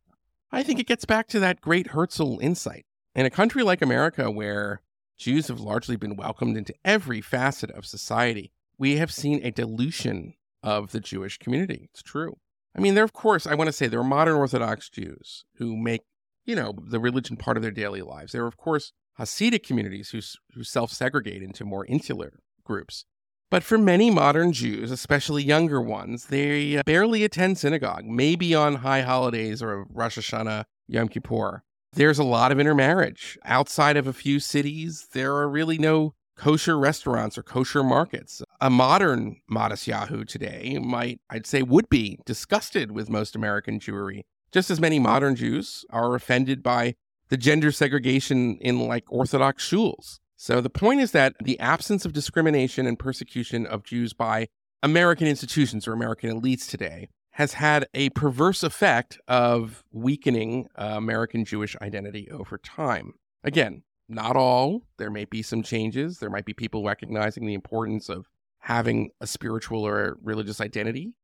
I 0.53 0.63
think 0.63 0.79
it 0.79 0.87
gets 0.87 1.05
back 1.05 1.27
to 1.29 1.41
that 1.41 1.61
great 1.61 1.89
Herzl 1.89 2.39
insight. 2.41 2.85
In 3.15 3.27
a 3.27 3.31
country 3.31 3.63
like 3.63 3.83
America, 3.83 4.31
where 4.31 4.83
Jews 5.19 5.49
have 5.49 5.61
largely 5.61 5.97
been 5.97 6.17
welcomed 6.17 6.57
into 6.57 6.75
every 6.85 7.21
facet 7.21 7.71
of 7.71 7.85
society, 7.85 8.53
we 8.83 8.97
have 8.97 9.13
seen 9.13 9.41
a 9.45 9.53
dilution 9.53 10.35
of 10.61 10.91
the 10.91 10.99
Jewish 10.99 11.39
community. 11.39 11.89
It's 11.93 12.03
true. 12.03 12.39
I 12.77 12.81
mean, 12.81 12.97
there, 12.97 13.05
of 13.05 13.13
course, 13.13 13.47
I 13.47 13.55
want 13.55 13.69
to 13.69 13.73
say 13.73 13.87
there 13.87 14.01
are 14.01 14.05
modern 14.05 14.35
Orthodox 14.35 14.91
Jews 14.91 15.45
who 15.59 15.77
make 15.77 16.03
you 16.45 16.57
know, 16.57 16.75
the 16.85 16.99
religion 16.99 17.37
part 17.37 17.57
of 17.57 17.63
their 17.63 17.71
daily 17.71 18.03
lives. 18.03 18.33
There 18.33 18.43
are, 18.43 18.49
of 18.49 18.57
course, 18.57 18.93
Hasidic 19.19 19.63
communities 19.63 20.11
who, 20.11 20.21
who 20.55 20.65
self 20.65 20.91
segregate 20.91 21.43
into 21.43 21.65
more 21.65 21.87
insular 21.87 22.41
groups. 22.65 23.05
But 23.51 23.63
for 23.63 23.77
many 23.77 24.11
modern 24.11 24.53
Jews, 24.53 24.91
especially 24.91 25.45
younger 25.45 25.81
ones, 25.81 26.27
they 26.27 26.79
uh, 26.79 26.83
barely 26.85 27.23
attend 27.23 27.59
synagogue, 27.59 28.05
maybe 28.07 28.53
on 28.55 28.77
high 28.77 29.03
holidays 29.03 29.63
or 29.63 29.87
Rosh 29.91 30.19
Hashanah, 30.19 30.65
Yom 30.89 31.09
Kippur. 31.09 31.63
There's 31.93 32.19
a 32.19 32.25
lot 32.25 32.51
of 32.51 32.59
intermarriage. 32.59 33.39
Outside 33.45 33.99
of 33.99 34.07
a 34.07 34.15
few 34.15 34.41
cities, 34.41 35.07
there 35.13 35.35
are 35.35 35.49
really 35.49 35.77
no 35.77 36.15
kosher 36.39 36.79
restaurants 36.79 37.37
or 37.37 37.43
kosher 37.43 37.85
markets. 37.85 38.43
A 38.63 38.71
modern 38.71 39.41
Matisyahu 39.51 40.25
today 40.25 40.79
might, 40.81 41.21
I'd 41.29 41.49
say, 41.49 41.63
would 41.63 41.89
be 41.89 42.21
disgusted 42.25 42.93
with 42.93 43.11
most 43.11 43.35
American 43.35 43.81
Jewry 43.81 44.23
just 44.53 44.71
as 44.71 44.81
many 44.81 45.01
modern 45.01 45.35
Jews 45.35 45.85
are 45.91 46.15
offended 46.15 46.63
by 46.63 46.95
the 47.29 47.37
gender 47.37 47.73
segregation 47.73 48.59
in 48.59 48.79
like 48.79 49.03
Orthodox 49.09 49.69
shuls. 49.69 50.21
So 50.37 50.61
the 50.61 50.71
point 50.71 51.01
is 51.01 51.11
that 51.11 51.35
the 51.43 51.59
absence 51.59 52.05
of 52.05 52.13
discrimination 52.13 52.87
and 52.87 52.97
persecution 52.97 53.67
of 53.67 53.83
Jews 53.83 54.13
by 54.13 54.47
American 54.81 55.27
institutions 55.27 55.89
or 55.89 55.93
American 55.93 56.31
elites 56.31 56.71
today 56.71 57.09
has 57.33 57.55
had 57.55 57.89
a 57.95 58.11
perverse 58.11 58.63
effect 58.63 59.19
of 59.27 59.83
weakening 59.91 60.69
uh, 60.77 60.93
American 60.95 61.45
Jewish 61.45 61.75
identity 61.83 62.31
over 62.31 62.59
time. 62.59 63.15
Again, 63.43 63.83
not 64.09 64.37
all. 64.37 64.83
There 64.99 65.11
may 65.11 65.25
be 65.25 65.43
some 65.43 65.65
changes. 65.65 66.19
There 66.19 66.31
might 66.31 66.45
be 66.45 66.55
people 66.55 66.85
recognizing 66.85 67.45
the 67.45 67.55
importance 67.55 68.09
of 68.09 68.29
having 68.63 69.11
a 69.21 69.27
spiritual 69.27 69.85
or 69.85 70.05
a 70.05 70.15
religious 70.23 70.61
identity. 70.61 71.15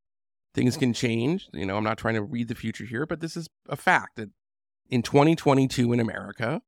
Things 0.55 0.77
can 0.77 0.92
change. 0.92 1.48
You 1.53 1.66
know, 1.66 1.77
I'm 1.77 1.85
not 1.85 1.98
trying 1.98 2.14
to 2.14 2.22
read 2.22 2.48
the 2.48 2.55
future 2.55 2.85
here, 2.85 3.07
but 3.07 3.20
this 3.20 3.37
is 3.37 3.48
a 3.68 3.77
fact 3.77 4.16
that 4.16 4.31
in 4.90 5.03
2022 5.03 5.92
in 5.92 6.01
America, 6.01 6.62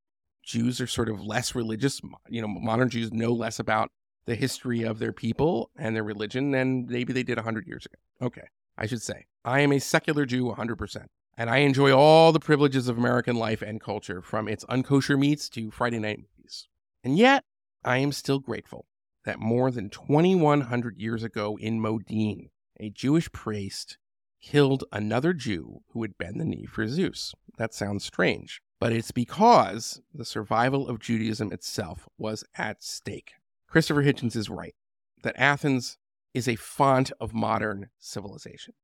Jews 0.44 0.80
are 0.80 0.86
sort 0.86 1.08
of 1.08 1.20
less 1.20 1.54
religious. 1.54 2.00
You 2.28 2.40
know, 2.40 2.48
modern 2.48 2.88
Jews 2.88 3.12
know 3.12 3.32
less 3.32 3.58
about 3.58 3.90
the 4.26 4.36
history 4.36 4.82
of 4.82 5.00
their 5.00 5.12
people 5.12 5.70
and 5.76 5.96
their 5.96 6.04
religion 6.04 6.52
than 6.52 6.86
maybe 6.86 7.12
they 7.12 7.24
did 7.24 7.38
100 7.38 7.66
years 7.66 7.86
ago. 7.86 8.26
Okay, 8.26 8.46
I 8.78 8.86
should 8.86 9.02
say. 9.02 9.26
I 9.44 9.60
am 9.60 9.72
a 9.72 9.80
secular 9.80 10.24
Jew 10.24 10.44
100%. 10.44 11.06
And 11.36 11.50
I 11.50 11.58
enjoy 11.58 11.92
all 11.92 12.32
the 12.32 12.38
privileges 12.38 12.86
of 12.86 12.98
American 12.98 13.34
life 13.34 13.62
and 13.62 13.80
culture, 13.80 14.20
from 14.20 14.46
its 14.46 14.64
unkosher 14.66 15.18
meats 15.18 15.48
to 15.50 15.70
Friday 15.70 15.98
night 15.98 16.18
movies. 16.18 16.68
And 17.02 17.16
yet, 17.16 17.44
I 17.82 17.96
am 17.96 18.12
still 18.12 18.38
grateful 18.40 18.84
that 19.30 19.38
more 19.38 19.70
than 19.70 19.88
2,100 19.88 20.98
years 20.98 21.22
ago 21.22 21.56
in 21.60 21.80
Modin, 21.80 22.48
a 22.80 22.90
Jewish 22.90 23.30
priest 23.30 23.96
killed 24.42 24.82
another 24.90 25.32
Jew 25.32 25.82
who 25.90 26.00
would 26.00 26.18
bend 26.18 26.40
the 26.40 26.44
knee 26.44 26.66
for 26.66 26.88
Zeus. 26.88 27.32
That 27.56 27.72
sounds 27.72 28.04
strange, 28.04 28.60
but 28.80 28.92
it's 28.92 29.12
because 29.12 30.00
the 30.12 30.24
survival 30.24 30.88
of 30.88 30.98
Judaism 30.98 31.52
itself 31.52 32.08
was 32.18 32.42
at 32.56 32.82
stake. 32.82 33.34
Christopher 33.68 34.02
Hitchens 34.02 34.34
is 34.34 34.50
right 34.50 34.74
that 35.22 35.38
Athens 35.38 35.96
is 36.34 36.48
a 36.48 36.56
font 36.56 37.12
of 37.20 37.32
modern 37.32 37.90
civilization. 38.00 38.74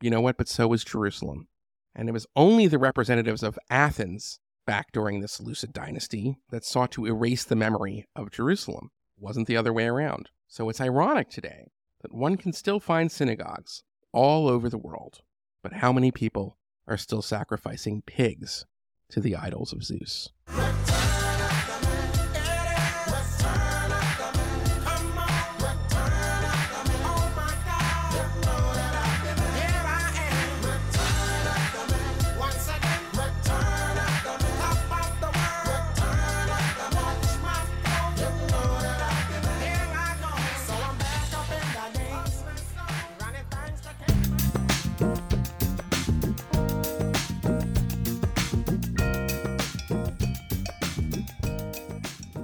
You 0.00 0.10
know 0.10 0.20
what? 0.20 0.36
But 0.36 0.46
so 0.46 0.68
was 0.68 0.84
Jerusalem. 0.84 1.48
And 1.96 2.08
it 2.08 2.12
was 2.12 2.28
only 2.36 2.68
the 2.68 2.78
representatives 2.78 3.42
of 3.42 3.58
Athens 3.68 4.38
back 4.68 4.92
during 4.92 5.20
the 5.20 5.26
Seleucid 5.26 5.72
dynasty 5.72 6.36
that 6.50 6.64
sought 6.64 6.92
to 6.92 7.06
erase 7.06 7.42
the 7.42 7.56
memory 7.56 8.06
of 8.14 8.30
Jerusalem. 8.30 8.90
Wasn't 9.18 9.46
the 9.46 9.56
other 9.56 9.72
way 9.72 9.86
around. 9.86 10.30
So 10.46 10.68
it's 10.68 10.80
ironic 10.80 11.30
today 11.30 11.70
that 12.02 12.14
one 12.14 12.36
can 12.36 12.52
still 12.52 12.80
find 12.80 13.10
synagogues 13.10 13.82
all 14.12 14.48
over 14.48 14.68
the 14.68 14.78
world. 14.78 15.22
But 15.62 15.74
how 15.74 15.92
many 15.92 16.10
people 16.10 16.58
are 16.86 16.96
still 16.96 17.22
sacrificing 17.22 18.02
pigs 18.02 18.66
to 19.10 19.20
the 19.20 19.34
idols 19.34 19.72
of 19.72 19.82
Zeus? 19.84 20.30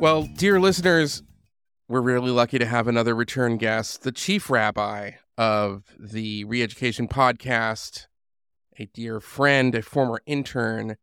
Well, 0.03 0.25
dear 0.25 0.59
listeners, 0.59 1.23
we're 1.87 2.01
really 2.01 2.33
lucky 2.33 2.59
to 2.59 2.67
have 2.67 2.88
another 2.88 3.15
return 3.15 3.57
guest, 3.57 4.03
the 4.03 4.11
chief 4.11 4.51
rabbi 4.51 5.12
of 5.38 5.85
the 5.97 6.45
Reeducation 6.45 7.09
Podcast, 7.09 8.09
a 8.81 8.87
dear 8.87 9.21
friend, 9.21 9.77
a 9.77 9.81
former 9.81 10.21
intern, 10.27 10.97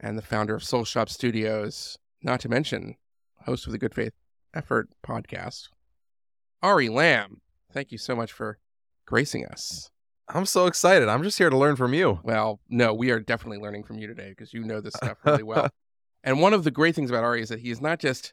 and 0.00 0.18
the 0.18 0.22
founder 0.22 0.56
of 0.56 0.64
Soul 0.64 0.82
Shop 0.82 1.08
Studios, 1.08 1.98
not 2.20 2.40
to 2.40 2.48
mention 2.48 2.96
host 3.44 3.66
of 3.66 3.72
the 3.72 3.78
Good 3.78 3.94
Faith 3.94 4.14
Effort 4.52 4.88
podcast. 5.06 5.68
Ari 6.64 6.88
Lamm, 6.88 7.42
thank 7.72 7.92
you 7.92 7.98
so 7.98 8.16
much 8.16 8.32
for 8.32 8.58
gracing 9.06 9.46
us. 9.46 9.92
I'm 10.28 10.46
so 10.46 10.66
excited. 10.66 11.08
I'm 11.08 11.22
just 11.22 11.38
here 11.38 11.48
to 11.48 11.56
learn 11.56 11.76
from 11.76 11.94
you. 11.94 12.18
Well, 12.24 12.58
no, 12.68 12.92
we 12.92 13.12
are 13.12 13.20
definitely 13.20 13.58
learning 13.58 13.84
from 13.84 14.00
you 14.00 14.08
today 14.08 14.30
because 14.30 14.52
you 14.52 14.64
know 14.64 14.80
this 14.80 14.94
stuff 14.94 15.18
really 15.24 15.44
well. 15.44 15.68
And 16.24 16.40
one 16.40 16.52
of 16.52 16.64
the 16.64 16.70
great 16.70 16.94
things 16.94 17.10
about 17.10 17.24
Ari 17.24 17.42
is 17.42 17.48
that 17.48 17.60
he 17.60 17.70
is 17.70 17.80
not 17.80 17.98
just 17.98 18.32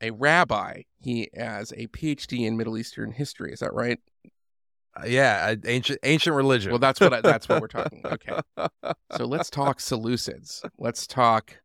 a 0.00 0.10
rabbi, 0.10 0.82
he 0.98 1.28
has 1.34 1.72
a 1.72 1.86
PhD 1.88 2.46
in 2.46 2.56
Middle 2.56 2.78
Eastern 2.78 3.12
history. 3.12 3.52
Is 3.52 3.60
that 3.60 3.74
right? 3.74 3.98
Uh, 4.96 5.06
yeah, 5.06 5.54
ancient 5.66 5.98
ancient 6.02 6.34
religion. 6.34 6.72
Well, 6.72 6.78
that's 6.78 7.00
what 7.00 7.12
I, 7.12 7.20
that's 7.20 7.48
what 7.48 7.60
we're 7.60 7.68
talking. 7.68 8.02
Okay, 8.06 8.40
so 9.16 9.24
let's 9.24 9.50
talk 9.50 9.78
Seleucids. 9.78 10.64
Let's 10.78 11.06
talk 11.06 11.60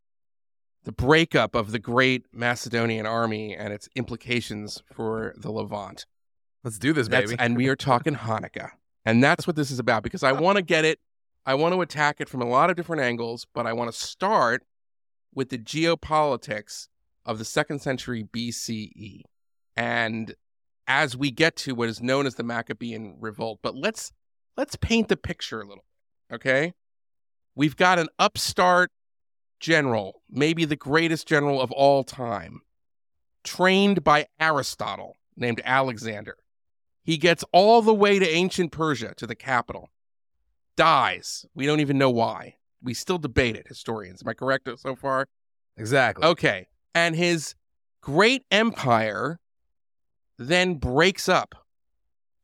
the 0.84 0.92
breakup 0.92 1.54
of 1.56 1.72
the 1.72 1.80
great 1.80 2.26
Macedonian 2.32 3.06
army 3.06 3.56
and 3.56 3.72
its 3.72 3.88
implications 3.96 4.82
for 4.92 5.34
the 5.36 5.50
Levant. 5.50 6.06
Let's 6.62 6.78
do 6.78 6.92
this, 6.92 7.08
That's, 7.08 7.32
baby. 7.32 7.40
and 7.40 7.56
we 7.56 7.68
are 7.68 7.76
talking 7.76 8.14
Hanukkah, 8.14 8.70
and 9.04 9.22
that's 9.22 9.46
what 9.46 9.56
this 9.56 9.70
is 9.70 9.78
about 9.80 10.02
because 10.02 10.22
I 10.22 10.32
want 10.32 10.56
to 10.56 10.62
get 10.62 10.84
it. 10.84 11.00
I 11.44 11.54
want 11.54 11.74
to 11.74 11.80
attack 11.80 12.16
it 12.20 12.28
from 12.28 12.42
a 12.42 12.48
lot 12.48 12.70
of 12.70 12.76
different 12.76 13.02
angles, 13.02 13.46
but 13.54 13.66
I 13.66 13.72
want 13.72 13.92
to 13.92 13.98
start 13.98 14.62
with 15.36 15.50
the 15.50 15.58
geopolitics 15.58 16.88
of 17.24 17.38
the 17.38 17.44
second 17.44 17.80
century 17.80 18.24
BCE. 18.24 19.20
And 19.76 20.34
as 20.88 21.16
we 21.16 21.30
get 21.30 21.54
to 21.56 21.74
what 21.74 21.88
is 21.88 22.02
known 22.02 22.26
as 22.26 22.34
the 22.34 22.42
Maccabean 22.42 23.18
revolt, 23.20 23.60
but 23.62 23.76
let's 23.76 24.10
let's 24.56 24.74
paint 24.74 25.08
the 25.08 25.16
picture 25.16 25.60
a 25.60 25.66
little 25.66 25.84
okay? 26.32 26.72
We've 27.54 27.76
got 27.76 27.98
an 27.98 28.08
upstart 28.18 28.90
general, 29.60 30.22
maybe 30.28 30.64
the 30.64 30.76
greatest 30.76 31.28
general 31.28 31.60
of 31.60 31.70
all 31.70 32.02
time, 32.02 32.62
trained 33.44 34.02
by 34.02 34.26
Aristotle, 34.40 35.18
named 35.36 35.60
Alexander. 35.64 36.36
He 37.02 37.16
gets 37.18 37.44
all 37.52 37.82
the 37.82 37.94
way 37.94 38.18
to 38.18 38.28
ancient 38.28 38.72
Persia, 38.72 39.14
to 39.16 39.26
the 39.26 39.34
capital, 39.34 39.90
dies. 40.76 41.46
We 41.54 41.66
don't 41.66 41.80
even 41.80 41.98
know 41.98 42.10
why 42.10 42.56
we 42.86 42.94
still 42.94 43.18
debate 43.18 43.56
it, 43.56 43.66
historians. 43.68 44.22
Am 44.22 44.28
I 44.28 44.34
correct 44.34 44.68
so 44.78 44.94
far? 44.94 45.28
Exactly. 45.76 46.24
Okay. 46.24 46.68
And 46.94 47.14
his 47.14 47.54
great 48.00 48.44
empire 48.50 49.38
then 50.38 50.76
breaks 50.76 51.28
up. 51.28 51.54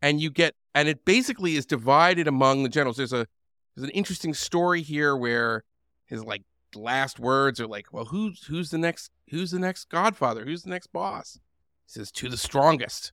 And 0.03 0.21
you 0.21 0.31
get 0.31 0.55
and 0.75 0.89
it 0.89 1.05
basically 1.05 1.55
is 1.55 1.65
divided 1.65 2.27
among 2.27 2.65
the 2.65 2.69
generals. 2.69 2.97
There's 2.97 3.13
a 3.13 3.27
there's 3.75 3.85
an 3.85 3.91
interesting 3.91 4.35
story 4.35 4.83
here 4.83 5.17
where 5.17 5.63
his 6.07 6.25
like 6.25 6.43
last 6.75 7.21
words 7.21 7.61
are 7.61 7.69
like, 7.69 7.87
well, 7.93 8.07
who's 8.07 8.45
who's 8.47 8.71
the 8.71 8.79
next 8.79 9.11
who's 9.31 9.53
the 9.53 9.61
next 9.61 9.89
godfather? 9.89 10.45
Who's 10.45 10.65
the 10.65 10.71
next 10.71 10.93
boss? 10.93 11.39
He 11.87 11.93
says, 11.93 12.11
to 12.13 12.29
the 12.29 12.37
strongest. 12.37 13.13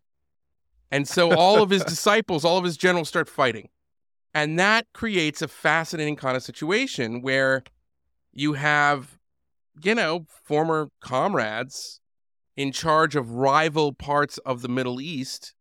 And 0.92 1.08
so 1.08 1.36
all 1.36 1.62
of 1.62 1.70
his 1.70 1.84
disciples, 1.96 2.44
all 2.44 2.58
of 2.58 2.64
his 2.64 2.76
generals 2.76 3.08
start 3.08 3.30
fighting. 3.30 3.70
And 4.34 4.60
that 4.60 4.88
creates 4.94 5.42
a 5.42 5.48
fascinating 5.48 6.16
kind 6.16 6.38
of 6.38 6.44
situation 6.44 7.22
where 7.22 7.64
you 8.32 8.54
have, 8.54 9.18
you 9.82 9.96
know, 9.96 10.26
former 10.44 10.92
comrades 11.02 12.00
in 12.56 12.72
charge 12.72 13.16
of 13.16 13.32
rival 13.32 13.94
parts 13.94 14.38
of 14.40 14.62
the 14.62 14.68
Middle 14.68 15.02
East 15.02 15.54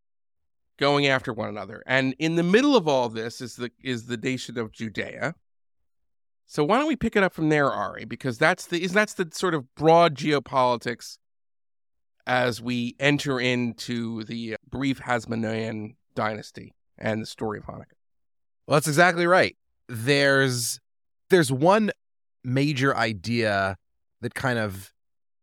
going 0.79 1.07
after 1.07 1.33
one 1.33 1.49
another. 1.49 1.83
And 1.87 2.15
in 2.19 2.37
the 2.37 2.43
middle 2.43 2.77
of 2.77 2.89
all 2.89 3.09
this 3.09 3.41
is 3.41 3.57
the 3.57 3.71
is 3.83 4.07
the 4.07 4.17
nation 4.17 4.59
of 4.59 4.73
Judea. 4.73 5.35
So 6.47 6.65
why 6.65 6.79
don't 6.79 6.89
we 6.89 6.97
pick 6.97 7.15
it 7.15 7.23
up 7.23 7.35
from 7.35 7.51
there, 7.51 7.71
Ari? 7.71 8.05
Because 8.05 8.39
that's 8.39 8.67
the 8.67 8.83
is 8.83 8.93
that's 8.93 9.15
the 9.15 9.29
sort 9.33 9.55
of 9.55 9.75
broad 9.75 10.15
geopolitics 10.15 11.19
as 12.27 12.61
we 12.63 12.95
enter 13.01 13.41
into 13.41 14.25
the 14.25 14.55
uh, 14.55 14.57
brief 14.69 15.01
Hasmonean 15.01 15.97
dynasty 16.15 16.75
and 16.97 17.23
the 17.23 17.27
story 17.27 17.59
of 17.59 17.65
Hanukkah. 17.65 17.98
Well, 18.69 18.77
that's 18.77 18.87
exactly 18.87 19.27
right. 19.27 19.57
There's 19.89 20.79
there's 21.31 21.51
one 21.51 21.91
major 22.45 22.95
idea 22.95 23.79
that 24.21 24.35
kind 24.35 24.59
of 24.59 24.93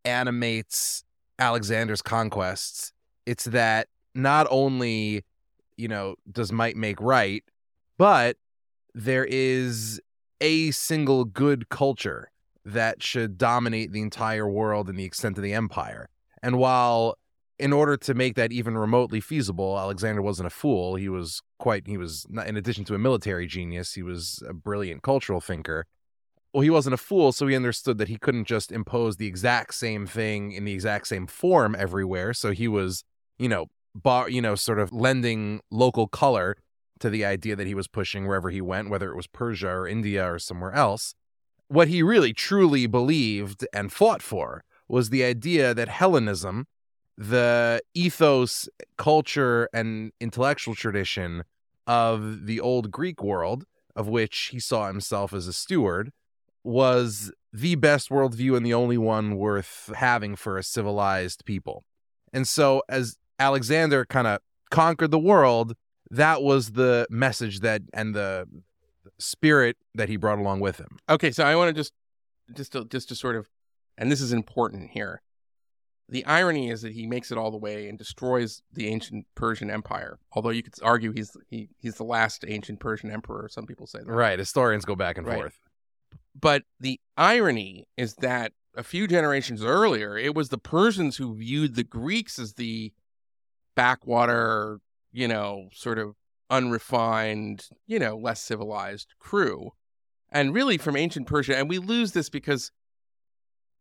animates 0.06 1.04
Alexander's 1.40 2.04
conquests. 2.04 2.94
It's 3.26 3.46
that 3.46 3.88
not 4.14 4.46
only, 4.52 5.24
you 5.76 5.88
know, 5.88 6.18
does 6.32 6.52
might 6.52 6.78
make 6.78 7.02
right, 7.02 7.44
but 7.98 8.38
there 8.94 9.26
is 9.26 10.00
a 10.40 10.70
single 10.70 11.26
good 11.26 11.70
culture 11.70 12.30
that 12.64 13.02
should 13.02 13.40
dominate 13.40 13.92
the 13.92 14.02
entire 14.02 14.48
world 14.48 14.88
and 14.88 15.00
the 15.00 15.04
extent 15.04 15.38
of 15.38 15.44
the 15.44 15.54
empire. 15.54 16.10
And 16.44 16.60
while 16.60 17.18
in 17.58 17.72
order 17.72 17.96
to 17.98 18.13
make 18.13 18.36
that 18.36 18.52
even 18.52 18.78
remotely 18.78 19.22
feasible, 19.22 19.80
Alexander 19.80 20.22
wasn't 20.22 20.48
a 20.48 20.52
fool. 20.52 20.96
He 20.96 21.10
was 21.10 21.41
quite, 21.58 21.88
he 21.88 21.98
was, 21.98 22.26
not, 22.30 22.48
in 22.48 22.58
addition 22.58 22.84
to 22.86 22.96
a 22.96 23.00
military 23.00 23.48
genius, 23.48 23.94
he 23.94 24.04
was 24.04 24.44
a 24.48 24.54
brilliant 24.54 25.04
cultural 25.04 25.39
thinker. 25.39 25.86
Well, 26.54 26.62
he 26.62 26.70
wasn't 26.70 26.94
a 26.94 26.98
fool, 26.98 27.32
so 27.32 27.48
he 27.48 27.56
understood 27.56 27.98
that 27.98 28.08
he 28.08 28.18
couldn't 28.18 28.46
just 28.46 28.72
impose 28.72 29.18
the 29.18 29.28
exact 29.28 29.74
same 29.74 30.06
thing 30.06 30.52
in 30.52 30.63
the 30.63 30.74
exact 30.74 31.08
same 31.08 31.28
form 31.28 31.76
everywhere. 31.78 32.34
So 32.34 32.52
he 32.52 32.68
was, 32.68 33.04
you 33.38 33.50
know, 33.50 33.68
bar, 33.94 34.30
you 34.30 34.41
know, 34.41 34.56
sort 34.56 34.80
of 34.80 34.94
lending 34.94 35.62
local 35.72 36.08
color 36.08 36.56
to 37.00 37.10
the 37.10 37.26
idea 37.26 37.56
that 37.56 37.68
he 37.68 37.76
was 37.76 37.88
pushing 37.88 38.26
wherever 38.26 38.50
he 38.50 38.62
went, 38.62 38.89
whether 38.89 39.10
it 39.12 39.15
was 39.15 39.28
Persia 39.28 39.70
or 39.70 39.88
India 39.88 40.32
or 40.32 40.39
somewhere 40.39 40.72
else. 40.72 41.13
What 41.68 41.88
he 41.88 42.04
really 42.04 42.32
truly 42.32 42.88
believed 42.88 43.65
and 43.74 43.91
fought 43.91 44.22
for 44.22 44.63
was 44.88 45.10
the 45.10 45.24
idea 45.24 45.74
that 45.74 45.89
Hellenism, 45.89 46.68
the 47.17 47.82
ethos, 47.93 48.67
culture, 48.97 49.69
and 49.73 50.12
intellectual 50.19 50.75
tradition 50.75 51.43
of 51.88 52.45
the 52.45 52.60
old 52.60 52.91
Greek 52.91 53.23
world, 53.23 53.65
of 53.95 54.08
which 54.08 54.49
he 54.51 54.60
saw 54.60 54.88
himself 54.88 55.34
as 55.34 55.47
a 55.47 55.54
steward, 55.54 56.12
was 56.63 57.32
the 57.54 57.75
best 57.75 58.10
worldview 58.10 58.58
and 58.58 58.65
the 58.65 58.73
only 58.73 58.97
one 58.97 59.38
worth 59.38 59.91
having 59.95 60.36
for 60.36 60.58
a 60.58 60.63
civilized 60.63 61.45
people. 61.45 61.86
And 62.34 62.47
so, 62.47 62.82
as 62.89 63.17
Alexander 63.39 64.06
kind 64.06 64.28
of 64.28 64.39
conquered 64.71 65.12
the 65.12 65.19
world, 65.19 65.75
that 66.12 66.41
was 66.41 66.71
the 66.71 67.08
message 67.10 67.62
that 67.62 67.82
and 67.93 68.13
the 68.13 68.47
spirit 69.19 69.78
that 69.93 70.10
he 70.10 70.17
brought 70.17 70.39
along 70.39 70.60
with 70.60 70.78
him. 70.78 70.97
Okay, 71.10 71.32
so 71.32 71.43
I 71.43 71.56
want 71.56 71.69
to 71.69 71.73
just 71.73 71.93
just 72.54 72.73
to, 72.73 72.86
just 72.86 73.10
to 73.10 73.15
sort 73.15 73.36
of 73.36 73.49
and 73.97 74.12
this 74.12 74.21
is 74.21 74.34
important 74.34 74.91
here. 74.91 75.21
The 76.08 76.26
irony 76.26 76.70
is 76.70 76.84
that 76.84 76.94
he 76.94 77.08
makes 77.08 77.32
it 77.32 77.38
all 77.38 77.50
the 77.50 77.58
way 77.58 77.88
and 77.88 77.98
destroys 77.98 78.62
the 78.72 78.88
ancient 78.88 79.26
Persian 79.34 79.72
Empire. 79.72 80.20
Although 80.34 80.52
you 80.52 80.62
could 80.62 80.76
argue 80.84 81.12
he's 81.12 81.36
he, 81.50 81.70
he's 81.80 81.96
the 81.96 82.04
last 82.04 82.46
ancient 82.48 82.80
Persian 82.80 83.10
emperor. 83.10 83.50
Some 83.50 83.65
people 83.65 83.88
say 83.88 84.00
that. 84.00 84.08
Right. 84.08 84.38
Historians 84.38 84.86
go 84.86 84.96
back 84.96 85.18
and 85.18 85.26
Right. 85.26 85.39
forth. 85.39 85.58
But 86.39 86.63
the 86.80 87.00
irony 87.18 87.88
is 87.98 88.15
that 88.15 88.52
a 88.76 88.84
few 88.84 89.08
generations 89.08 89.63
earlier, 89.63 90.18
it 90.18 90.36
was 90.36 90.50
the 90.50 90.58
Persians 90.58 91.18
who 91.18 91.36
viewed 91.36 91.76
the 91.76 91.84
Greeks 91.84 92.38
as 92.38 92.54
the 92.54 92.94
backwater, 93.76 94.80
you 95.12 95.28
know, 95.28 95.70
sort 95.74 95.98
of 95.98 96.15
unrefined, 96.50 97.68
you 97.88 98.00
know, 98.00 98.18
less 98.18 98.41
civilized 98.41 99.13
crew. 99.20 99.72
And 100.32 100.54
really 100.54 100.78
from 100.78 100.98
ancient 100.98 101.28
Persia, 101.28 101.58
and 101.58 101.70
we 101.70 101.78
lose 101.80 102.12
this 102.12 102.30
because, 102.30 102.72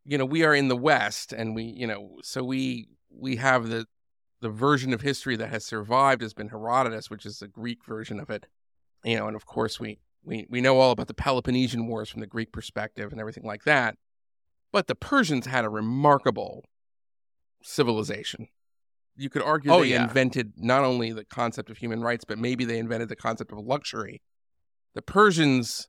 you 0.05 0.19
know, 0.19 0.25
we 0.25 0.45
are 0.45 0.55
in 0.55 0.69
the 0.69 0.77
West 0.77 1.33
and 1.33 1.55
we, 1.55 1.65
you 1.65 1.87
know, 1.87 2.19
so 2.23 2.43
we 2.45 2.89
we 3.11 3.37
have 3.37 3.69
the 3.69 3.87
the 4.41 4.51
version 4.51 4.93
of 4.93 5.01
history 5.01 5.37
that 5.37 5.49
has 5.49 5.65
survived 5.65 6.21
has 6.21 6.35
been 6.35 6.49
Herodotus, 6.51 7.09
which 7.09 7.25
is 7.25 7.39
the 7.39 7.49
Greek 7.49 7.85
version 7.87 8.21
of 8.21 8.29
it. 8.31 8.47
You 9.05 9.17
know, 9.17 9.27
and 9.27 9.37
of 9.37 9.47
course 9.47 9.81
we 9.81 9.99
we 10.23 10.47
we 10.51 10.61
know 10.61 10.79
all 10.79 10.91
about 10.91 11.09
the 11.09 11.15
Peloponnesian 11.15 11.87
Wars 11.87 12.11
from 12.11 12.21
the 12.21 12.27
Greek 12.27 12.53
perspective 12.53 13.11
and 13.13 13.21
everything 13.21 13.45
like 13.45 13.65
that. 13.65 13.97
But 14.73 14.87
the 14.89 14.95
Persians 14.95 15.47
had 15.47 15.65
a 15.65 15.69
remarkable 15.71 16.65
civilization. 17.63 18.49
You 19.17 19.31
could 19.31 19.43
argue 19.43 19.71
Oh, 19.71 19.81
they 19.81 19.91
yeah. 19.91 20.03
invented 20.05 20.55
not 20.57 20.83
only 20.85 21.13
the 21.13 21.25
concept 21.25 21.71
of 21.71 21.79
human 21.79 22.01
rights, 22.01 22.25
but 22.25 22.39
maybe 22.39 22.65
they 22.65 22.79
invented 22.79 23.09
the 23.09 23.17
concept 23.17 23.53
of 23.53 23.59
luxury. 23.59 24.21
The 24.95 25.03
Persians 25.03 25.89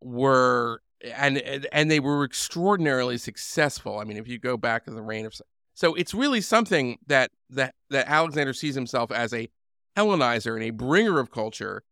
were 0.00 0.80
and 1.14 1.38
eh, 1.38 1.40
and- 1.44 1.66
and 1.72 1.90
they 1.90 2.00
were 2.00 2.24
extraordinarily 2.24 3.18
successful. 3.18 3.98
I 3.98 4.04
mean, 4.04 4.16
if 4.16 4.26
you 4.28 4.38
go 4.38 4.56
back 4.56 4.84
to 4.84 4.90
the 4.90 5.02
reign 5.02 5.26
of 5.26 5.34
so 5.74 5.94
it's 5.94 6.14
really 6.14 6.40
something 6.40 6.98
that 7.06 7.30
that 7.50 7.74
that 7.90 8.08
Alexander 8.08 8.52
sees 8.52 8.74
himself 8.74 9.10
as 9.10 9.32
a 9.34 9.48
Hellenizer 9.96 10.54
and 10.54 10.64
a 10.64 10.70
bringer 10.70 11.18
of 11.20 11.30
culture 11.30 11.82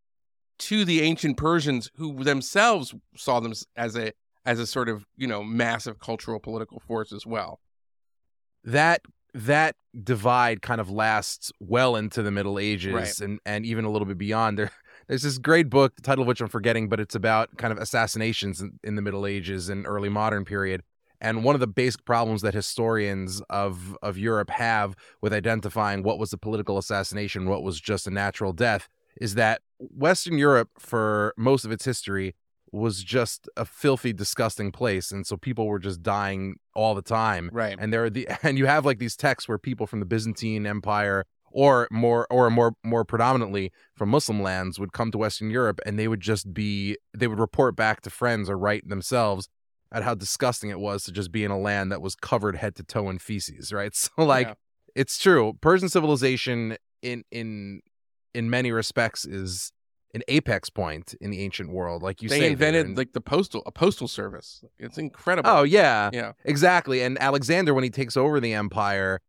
to 0.59 0.85
the 0.85 1.01
ancient 1.03 1.37
Persians, 1.37 1.91
who 1.97 2.23
themselves 2.25 2.95
saw 3.17 3.41
them 3.41 3.53
as 3.77 3.97
a 3.97 4.13
as 4.45 4.59
a 4.59 4.67
sort 4.67 4.89
of 4.89 5.07
you 5.17 5.27
know 5.27 5.43
massive 5.43 5.99
cultural 5.99 6.39
political 6.41 6.81
force 6.81 7.13
as 7.13 7.27
well. 7.27 7.61
that 8.65 9.03
that 9.35 9.75
divide 10.05 10.61
kind 10.63 10.81
of 10.81 10.91
lasts 10.91 11.51
well 11.59 11.97
into 11.97 12.23
the 12.23 12.31
Middle 12.31 12.59
Ages 12.59 12.93
Right. 12.93 13.21
and 13.21 13.41
and 13.47 13.65
even 13.67 13.85
a 13.85 13.91
little 13.91 14.07
bit 14.07 14.19
beyond. 14.19 14.59
There, 14.59 14.71
there's 15.09 15.23
this 15.23 15.39
great 15.39 15.69
book, 15.71 15.97
the 15.97 16.03
title 16.03 16.23
of 16.23 16.29
which 16.29 16.41
I'm 16.41 16.49
forgetting, 16.49 16.89
but 16.89 17.01
it's 17.01 17.15
about 17.15 17.57
kind 17.57 17.73
of 17.73 17.79
assassinations 17.79 18.61
in, 18.61 18.79
in 18.83 18.97
the 18.97 19.03
Middle 19.03 19.27
Ages 19.27 19.69
and 19.69 19.87
early 19.87 20.09
modern 20.09 20.45
period. 20.45 20.83
And 21.21 21.45
one 21.45 21.55
of 21.55 21.61
the 21.61 21.69
basic 21.69 22.05
problems 22.05 22.43
that 22.43 22.53
historians 22.53 23.41
of 23.49 23.97
of 24.03 24.19
Europe 24.19 24.51
have 24.51 24.97
with 25.21 25.33
identifying 25.33 26.03
what 26.03 26.19
was 26.19 26.33
a 26.33 26.39
political 26.39 26.79
assassination, 26.79 27.49
what 27.49 27.63
was 27.63 27.81
just 27.81 28.07
a 28.07 28.11
natural 28.11 28.53
death, 28.53 28.89
is 29.21 29.35
that 29.37 29.61
Western 29.79 30.37
Europe, 30.39 30.71
for 30.79 31.33
most 31.37 31.65
of 31.65 31.71
its 31.71 31.85
history, 31.85 32.35
was 32.73 33.05
just 33.05 33.49
a 33.57 33.65
filthy, 33.65 34.13
disgusting 34.13 34.73
place, 34.73 35.13
and 35.13 35.27
so 35.27 35.37
people 35.37 35.67
were 35.67 35.79
just 35.79 36.03
dying 36.03 36.57
all 36.75 36.95
the 36.95 37.03
time 37.03 37.51
Right. 37.53 37.77
and 37.79 37.93
there 37.93 38.03
are 38.05 38.11
the 38.11 38.27
and 38.43 38.59
you 38.59 38.67
have 38.67 38.85
like 38.85 38.99
these 38.99 39.15
texts 39.17 39.47
where 39.49 39.59
people 39.59 39.87
from 39.87 40.01
the 40.01 40.07
Byzantine 40.07 40.67
Empire 40.67 41.25
or 41.55 41.89
more 41.91 42.27
or 42.31 42.51
more 42.51 42.75
more 42.85 43.05
predominantly 43.05 43.73
from 43.95 44.09
Muslim 44.11 44.43
lands 44.43 44.79
would 44.79 44.93
come 44.93 45.11
to 45.11 45.19
Western 45.19 45.51
Europe 45.51 45.81
and 45.87 45.99
they 45.99 46.09
would 46.09 46.21
just 46.21 46.53
be 46.53 46.97
they 47.17 47.27
would 47.27 47.39
report 47.39 47.77
back 47.77 48.01
to 48.03 48.11
friends 48.11 48.49
or 48.51 48.59
write 48.59 48.89
themselves 48.89 49.49
at 49.93 50.03
how 50.03 50.15
disgusting 50.15 50.71
it 50.71 50.81
was 50.81 51.05
to 51.05 51.13
just 51.13 51.31
be 51.31 51.45
in 51.45 51.51
a 51.51 51.59
land 51.59 51.93
that 51.93 52.01
was 52.01 52.15
covered 52.15 52.57
head 52.57 52.75
to 52.77 52.83
toe 52.83 53.11
in 53.11 53.19
feces, 53.19 53.73
right? 53.73 53.95
So 53.97 54.11
like 54.25 54.49
Yeah. 54.49 54.55
it's 54.95 55.19
true. 55.19 55.55
Persian 55.61 55.89
civilization 55.89 56.77
in 57.03 57.25
in 57.31 57.83
in 58.35 58.49
many 58.49 58.73
respects 58.73 59.25
is 59.27 59.73
an 60.15 60.23
apex 60.29 60.69
point 60.69 61.15
in 61.23 61.31
the 61.31 61.41
ancient 61.41 61.71
world. 61.71 62.03
Like 62.03 62.21
you 62.23 62.29
they 62.29 62.41
say, 62.41 62.51
invented 62.53 62.87
Vin. 62.89 62.95
like 62.97 63.13
the 63.13 63.21
postal 63.21 63.63
a 63.67 63.73
postal 63.73 64.09
service. 64.09 64.63
It's 64.79 64.99
incredible. 64.99 65.51
Oh 65.51 65.63
yeah. 65.63 66.11
yeah. 66.13 66.33
Exactly. 66.45 67.03
And 67.03 67.21
Alexander, 67.21 67.73
when 67.75 67.85
he 67.85 67.91
takes 67.91 68.17
over 68.17 68.39
the 68.41 68.53
empire, 68.55 69.21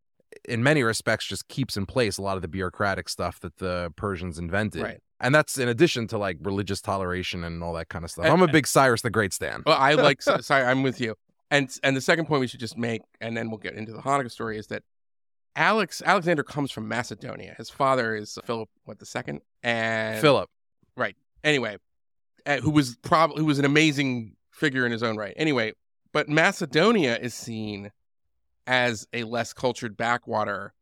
in 0.46 0.64
many 0.64 0.84
respects, 0.84 1.26
just 1.26 1.48
keeps 1.48 1.78
in 1.78 1.86
place 1.86 2.18
a 2.18 2.22
lot 2.22 2.36
of 2.36 2.42
the 2.42 2.48
bureaucratic 2.48 3.10
stuff 3.10 3.40
that 3.42 3.58
the 3.58 3.92
Persians 3.96 4.38
invented. 4.40 4.82
Right. 4.84 5.00
And 5.20 5.34
that's 5.34 5.58
in 5.58 5.70
addition 5.70 6.08
to 6.08 6.18
like 6.18 6.38
religious 6.42 6.82
toleration 6.82 7.44
and 7.44 7.64
all 7.64 7.74
that 7.74 7.90
kind 7.90 8.04
of 8.04 8.12
stuff. 8.12 8.26
And- 8.26 8.34
I'm 8.34 8.42
a 8.42 8.52
big 8.52 8.68
Cyrus 8.68 9.02
the 9.02 9.10
Great 9.10 9.34
stan. 9.34 9.64
Well, 9.66 9.78
I 9.78 9.94
like. 9.94 10.22
so- 10.22 10.40
sorry, 10.40 10.64
I'm 10.66 10.84
with 10.84 11.00
you. 11.00 11.16
And 11.50 11.70
and 11.84 11.96
the 11.96 12.02
second 12.02 12.26
point 12.26 12.42
we 12.42 12.48
should 12.48 12.60
just 12.60 12.78
make, 12.78 13.04
and 13.22 13.38
then 13.38 13.50
we'll 13.50 13.60
get 13.60 13.76
into 13.76 13.92
the 13.92 14.00
Hanukkah 14.00 14.32
story, 14.32 14.58
is 14.58 14.68
that 14.68 14.84
Alex 15.56 16.02
Alexander 16.04 16.44
comes 16.44 16.72
from 16.72 16.88
Macedonia. 16.88 17.54
His 17.58 17.70
father 17.70 18.16
is 18.16 18.38
Philip, 18.44 18.70
what 18.86 19.00
the 19.00 19.06
second, 19.06 19.42
and 19.62 20.20
Philip. 20.20 20.50
Right? 20.98 21.16
Anyway, 21.44 21.78
uh, 22.46 22.58
who 22.58 22.72
was 22.72 22.98
probably 23.04 23.38
who 23.38 23.46
was 23.46 23.60
an 23.60 23.66
amazing 23.66 24.36
figure 24.52 24.86
in 24.86 24.92
his 24.92 25.04
own 25.04 25.16
right. 25.16 25.34
Anyway, 25.38 25.74
but 26.12 26.28
Macedonia 26.28 27.18
is 27.18 27.34
seen 27.34 27.92
as 28.68 29.08
a 29.14 29.24
less 29.24 29.54
cultured 29.54 29.98
backwater 29.98 30.74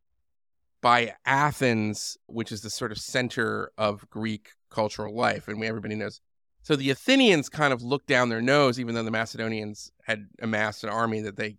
by 0.81 1.13
Athens, 1.25 2.17
which 2.25 2.51
is 2.51 2.61
the 2.61 2.69
sort 2.69 2.91
of 2.91 2.97
center 2.97 3.71
of 3.77 4.09
Greek 4.09 4.49
cultural 4.69 5.15
life, 5.15 5.47
and 5.47 5.59
we 5.59 5.67
everybody 5.67 5.95
knows. 5.95 6.21
So 6.63 6.75
the 6.75 6.89
Athenians 6.89 7.49
kind 7.49 7.73
of 7.73 7.81
looked 7.81 8.07
down 8.07 8.29
their 8.29 8.41
nose, 8.41 8.79
even 8.79 8.95
though 8.95 9.03
the 9.03 9.11
Macedonians 9.11 9.91
had 10.03 10.27
amassed 10.41 10.83
an 10.83 10.89
army 10.89 11.21
that 11.21 11.35
they 11.35 11.57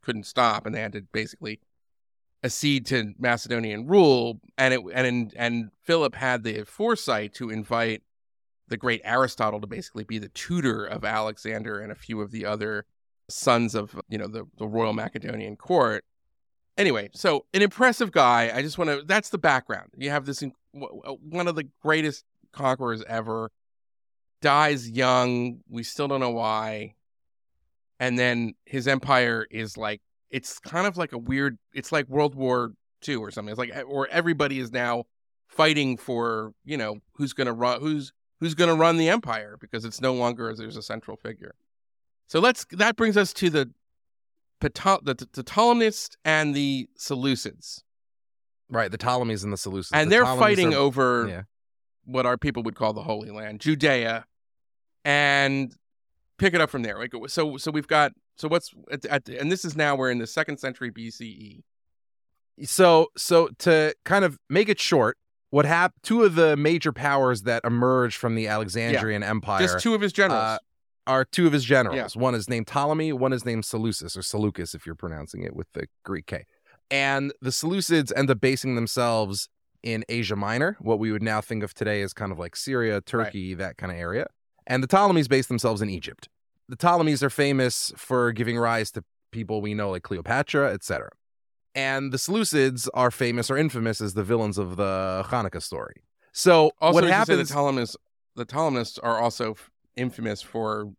couldn't 0.00 0.26
stop, 0.26 0.66
and 0.66 0.74
they 0.74 0.80
had 0.80 0.92
to 0.92 1.02
basically 1.12 1.60
accede 2.44 2.86
to 2.86 3.14
Macedonian 3.18 3.86
rule. 3.86 4.40
And 4.56 4.74
it 4.74 4.80
and 4.92 5.32
and 5.36 5.70
Philip 5.82 6.14
had 6.14 6.44
the 6.44 6.64
foresight 6.64 7.34
to 7.34 7.50
invite 7.50 8.02
the 8.68 8.76
great 8.76 9.00
Aristotle 9.04 9.60
to 9.60 9.66
basically 9.66 10.04
be 10.04 10.18
the 10.18 10.28
tutor 10.28 10.84
of 10.84 11.04
Alexander 11.04 11.80
and 11.80 11.90
a 11.90 11.96
few 11.96 12.20
of 12.20 12.30
the 12.30 12.44
other 12.44 12.84
sons 13.28 13.74
of 13.74 13.98
you 14.08 14.18
know 14.18 14.26
the, 14.26 14.44
the 14.58 14.66
royal 14.66 14.92
Macedonian 14.92 15.56
court. 15.56 16.04
Anyway, 16.76 17.10
so 17.12 17.44
an 17.54 17.62
impressive 17.62 18.12
guy. 18.12 18.52
I 18.54 18.62
just 18.62 18.78
want 18.78 18.90
to. 18.90 19.02
That's 19.04 19.30
the 19.30 19.38
background. 19.38 19.90
You 19.96 20.10
have 20.10 20.26
this 20.26 20.42
one 20.72 21.48
of 21.48 21.56
the 21.56 21.68
greatest 21.82 22.24
conquerors 22.52 23.02
ever 23.08 23.50
dies 24.40 24.88
young. 24.88 25.60
We 25.68 25.82
still 25.82 26.08
don't 26.08 26.20
know 26.20 26.30
why. 26.30 26.94
And 28.00 28.18
then 28.18 28.54
his 28.64 28.86
empire 28.86 29.46
is 29.50 29.76
like 29.76 30.00
it's 30.30 30.58
kind 30.58 30.86
of 30.86 30.96
like 30.96 31.12
a 31.12 31.18
weird. 31.18 31.58
It's 31.74 31.90
like 31.90 32.08
World 32.08 32.34
War 32.34 32.72
II 33.06 33.16
or 33.16 33.30
something. 33.30 33.50
It's 33.50 33.58
like 33.58 33.74
eh, 33.74 33.82
or 33.82 34.08
everybody 34.08 34.60
is 34.60 34.72
now 34.72 35.04
fighting 35.48 35.96
for 35.96 36.52
you 36.64 36.76
know 36.76 36.98
who's 37.14 37.32
going 37.32 37.46
to 37.46 37.52
run 37.52 37.80
who's 37.80 38.12
who's 38.38 38.54
going 38.54 38.68
to 38.68 38.76
run 38.76 38.98
the 38.98 39.08
empire 39.08 39.56
because 39.60 39.84
it's 39.84 40.00
no 40.00 40.14
longer 40.14 40.54
there's 40.54 40.76
a 40.76 40.82
central 40.82 41.16
figure. 41.16 41.54
So 42.28 42.40
let's 42.40 42.64
that 42.72 42.96
brings 42.96 43.16
us 43.16 43.32
to 43.34 43.50
the 43.50 43.70
Pto- 44.60 45.04
the, 45.04 45.14
the 45.32 45.42
Ptolemies 45.42 46.10
and 46.24 46.54
the 46.54 46.88
Seleucids, 46.98 47.82
Right. 48.70 48.90
The 48.90 48.98
Ptolemies 48.98 49.44
and 49.44 49.52
the 49.52 49.56
Seleucids. 49.56 49.90
and 49.94 50.10
The 50.10 50.16
they're 50.16 50.24
Ptolemies 50.24 50.40
fighting 50.40 50.74
are- 50.74 50.78
over 50.78 51.26
Yeah. 51.28 51.42
what 52.04 52.26
our 52.26 52.36
people 52.36 52.62
would 52.64 52.74
call 52.74 52.92
the 52.92 53.02
Holy 53.02 53.30
Land, 53.30 53.60
Judea, 53.60 54.24
and 55.04 55.74
pick 56.38 56.54
it 56.54 56.60
up 56.60 56.70
from 56.70 56.82
there. 56.82 56.98
Like 56.98 57.12
so, 57.28 57.56
so 57.56 57.70
we've 57.70 57.86
got 57.86 58.12
so 58.36 58.48
what's 58.48 58.72
at, 58.90 59.04
at, 59.06 59.28
and 59.28 59.50
this 59.50 59.64
is 59.64 59.76
now 59.76 59.96
we're 59.96 60.10
in 60.10 60.18
the 60.18 60.26
second 60.26 60.58
century. 60.58 60.90
BCE. 60.90 61.62
So 62.64 63.08
so 63.16 63.48
to 63.60 63.94
kind 64.04 64.24
of 64.24 64.38
make 64.50 64.68
it 64.68 64.80
short, 64.80 65.16
what 65.50 65.64
happened 65.64 66.02
two 66.02 66.24
of 66.24 66.34
the 66.34 66.56
major 66.56 66.92
powers 66.92 67.42
that 67.42 67.64
emerged 67.64 68.16
from 68.16 68.34
the 68.34 68.48
Alexandrian 68.48 69.22
Empire 69.22 69.60
Just 69.60 69.80
two 69.80 69.94
of 69.94 70.00
his 70.00 70.12
generals. 70.12 70.42
uh, 70.42 70.58
are 71.08 71.24
two 71.24 71.46
of 71.46 71.52
his 71.52 71.64
generals. 71.64 72.16
One 72.16 72.34
is 72.36 72.48
named 72.48 72.68
Ptolemy, 72.68 73.12
one 73.12 73.32
is 73.32 73.44
named 73.44 73.64
Seleucus 73.64 74.16
or 74.16 74.20
Seleukos 74.20 74.74
if 74.74 74.86
you're 74.86 74.94
pronouncing 74.94 75.42
it 75.42 75.56
with 75.56 75.66
the 75.72 75.86
Greek 76.04 76.26
K. 76.26 76.44
And 76.90 77.32
the 77.40 77.50
Seleucids 77.50 78.12
end 78.16 78.30
up 78.30 78.40
basing 78.40 78.76
themselves 78.76 79.48
in 79.82 80.04
Asia 80.08 80.36
Minor, 80.36 80.76
what 80.80 80.98
we 80.98 81.10
would 81.10 81.22
now 81.22 81.40
think 81.40 81.62
of 81.62 81.74
today 81.74 82.02
as 82.02 82.12
kind 82.12 82.30
of 82.30 82.38
like 82.38 82.54
Syria, 82.54 83.00
Turkey, 83.00 83.54
that 83.54 83.76
kind 83.76 83.90
of 83.90 83.98
area. 83.98 84.26
And 84.66 84.82
the 84.82 84.86
Ptolemies 84.86 85.28
base 85.28 85.46
themselves 85.46 85.82
in 85.82 85.88
Egypt. 85.90 86.28
The 86.68 86.76
Ptolemies 86.76 87.22
are 87.22 87.30
famous 87.30 87.92
for 87.96 88.32
giving 88.32 88.58
rise 88.58 88.90
to 88.92 89.04
people 89.32 89.60
we 89.62 89.74
know 89.74 89.90
like 89.90 90.02
Cleopatra, 90.02 90.72
etc. 90.72 91.10
And 91.74 92.12
the 92.12 92.18
Seleucids 92.18 92.88
are 92.92 93.10
famous 93.10 93.50
or 93.50 93.56
infamous 93.56 94.00
as 94.00 94.14
the 94.14 94.24
villains 94.24 94.58
of 94.58 94.76
the 94.76 95.24
Hanukkah 95.28 95.62
story. 95.62 96.02
So 96.32 96.72
Also, 96.80 96.94
what 96.94 97.04
happens? 97.04 97.48
the 97.48 97.54
Ptolemies, 97.54 97.96
the 98.36 98.44
Ptolemists 98.44 98.98
are 99.02 99.18
also 99.18 99.54
infamous 99.96 100.42
for 100.42 100.92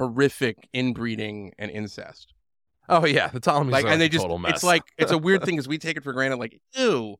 horrific 0.00 0.68
inbreeding 0.72 1.52
and 1.58 1.70
incest. 1.70 2.32
oh 2.88 3.04
yeah, 3.06 3.28
the 3.28 3.38
Ptolemies 3.40 3.72
Like, 3.72 3.84
are 3.84 3.88
and 3.88 4.00
they 4.00 4.06
a 4.06 4.08
just, 4.08 4.22
total 4.22 4.38
mess. 4.38 4.52
it's 4.54 4.64
like, 4.64 4.82
it's 4.98 5.12
a 5.12 5.18
weird 5.18 5.44
thing 5.44 5.54
because 5.56 5.68
we 5.68 5.78
take 5.78 5.96
it 5.96 6.02
for 6.02 6.12
granted. 6.12 6.36
Like, 6.38 6.60
ew, 6.74 7.16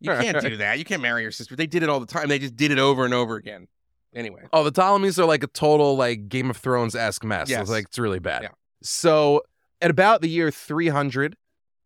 you 0.00 0.10
can't 0.10 0.40
do 0.40 0.56
that. 0.58 0.78
You 0.78 0.84
can't 0.84 1.00
marry 1.02 1.22
your 1.22 1.30
sister. 1.30 1.56
They 1.56 1.66
did 1.66 1.82
it 1.82 1.88
all 1.88 2.00
the 2.00 2.06
time. 2.06 2.28
They 2.28 2.38
just 2.38 2.54
did 2.56 2.70
it 2.70 2.78
over 2.78 3.04
and 3.04 3.14
over 3.14 3.36
again. 3.36 3.66
Anyway, 4.14 4.42
Oh, 4.52 4.62
the 4.62 4.70
Ptolemies 4.72 5.18
are 5.18 5.24
like 5.24 5.42
a 5.42 5.46
total 5.46 5.96
like 5.96 6.28
Game 6.28 6.50
of 6.50 6.56
Thrones 6.58 6.94
esque 6.94 7.24
mess. 7.24 7.48
Yes. 7.48 7.62
It's 7.62 7.70
like 7.70 7.86
it's 7.86 7.98
really 7.98 8.18
bad. 8.18 8.42
Yeah. 8.42 8.48
So 8.82 9.42
at 9.80 9.90
about 9.90 10.20
the 10.20 10.28
year 10.28 10.50
300, 10.50 11.34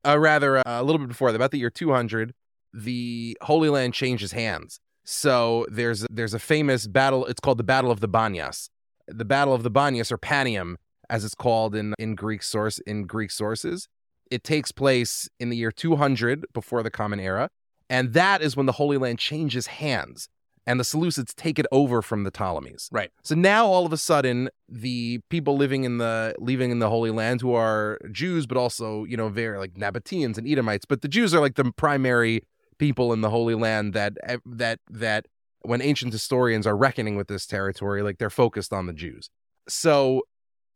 uh, 0.04 0.18
rather 0.18 0.58
uh, 0.58 0.62
a 0.66 0.82
little 0.82 0.98
bit 0.98 1.08
before 1.08 1.30
that, 1.30 1.36
about 1.36 1.52
the 1.52 1.58
year 1.58 1.70
200, 1.70 2.34
the 2.74 3.38
Holy 3.42 3.68
Land 3.68 3.94
changes 3.94 4.32
hands. 4.32 4.80
So 5.04 5.66
there's 5.70 6.04
there's 6.10 6.34
a 6.34 6.40
famous 6.40 6.88
battle. 6.88 7.26
It's 7.26 7.38
called 7.38 7.58
the 7.58 7.64
Battle 7.64 7.92
of 7.92 8.00
the 8.00 8.08
Banyas. 8.08 8.70
The 9.09 9.25
Battle 9.25 9.55
of 9.55 9.62
the 9.62 9.71
Banyas, 9.71 10.11
or 10.11 10.19
Panium, 10.19 10.77
as 11.09 11.25
it's 11.25 11.35
called 11.35 11.75
in 11.75 11.95
in 11.99 12.14
Greek 12.14 12.42
source 12.42 12.79
in 12.81 13.05
Greek 13.05 13.31
sources. 13.31 13.88
It 14.31 14.42
takes 14.42 14.73
place 14.73 15.29
in 15.38 15.51
the 15.51 15.57
year 15.57 15.71
200 15.71 16.47
before 16.53 16.83
the 16.83 16.90
Common 16.90 17.21
Era, 17.21 17.49
and 17.88 18.12
that 18.12 18.42
is 18.42 18.57
when 18.57 18.66
the 18.66 18.73
Holy 18.73 18.99
Land 18.99 19.19
changes 19.19 19.69
hands 19.69 20.29
and 20.66 20.81
the 20.81 20.85
Seleucids 20.85 21.35
take 21.35 21.59
it 21.59 21.66
over 21.71 22.03
from 22.03 22.25
the 22.25 22.31
Ptolemies. 22.31 22.88
Right. 22.90 23.11
So 23.23 23.35
now 23.35 23.66
all 23.66 23.87
of 23.87 23.92
a 23.92 23.97
sudden, 23.97 24.51
the 24.69 25.21
people 25.31 25.57
living 25.57 25.85
in 25.85 25.99
the 25.99 26.35
living 26.38 26.71
in 26.71 26.81
the 26.81 26.90
Holy 26.90 27.11
Land 27.11 27.40
who 27.40 27.55
are 27.55 27.99
Jews, 28.11 28.47
but 28.47 28.59
also 28.59 29.05
you 29.05 29.16
know 29.16 29.29
very 29.29 29.59
like 29.59 29.75
Nabateans 29.75 30.37
and 30.37 30.47
Edomites, 30.47 30.85
but 30.85 31.03
the 31.03 31.09
Jews 31.09 31.33
are 31.33 31.40
like 31.40 31.55
the 31.55 31.71
primary 31.77 32.42
people 32.79 33.12
in 33.12 33.21
the 33.21 33.31
Holy 33.31 33.55
Land 33.55 33.95
that 33.95 34.14
that 34.45 34.81
that 34.90 35.27
when 35.66 35.83
ancient 35.83 36.12
historians 36.12 36.66
are 36.66 36.76
reckoning 36.76 37.16
with 37.16 37.29
this 37.29 37.46
territory, 37.46 38.02
like 38.02 38.18
they're 38.18 38.31
focused 38.31 38.72
on 38.72 38.87
the 38.87 38.92
Jews. 38.92 39.31
So 39.68 40.22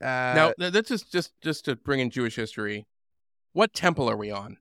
uh, 0.02 0.06
now 0.06 0.52
th- 0.58 0.72
that's 0.72 0.88
just 0.88 1.12
just 1.12 1.32
just 1.40 1.64
to 1.66 1.76
bring 1.76 2.00
in 2.00 2.10
Jewish 2.10 2.36
history. 2.36 2.86
What 3.52 3.72
temple 3.72 4.08
are 4.08 4.16
we 4.16 4.30
on? 4.30 4.58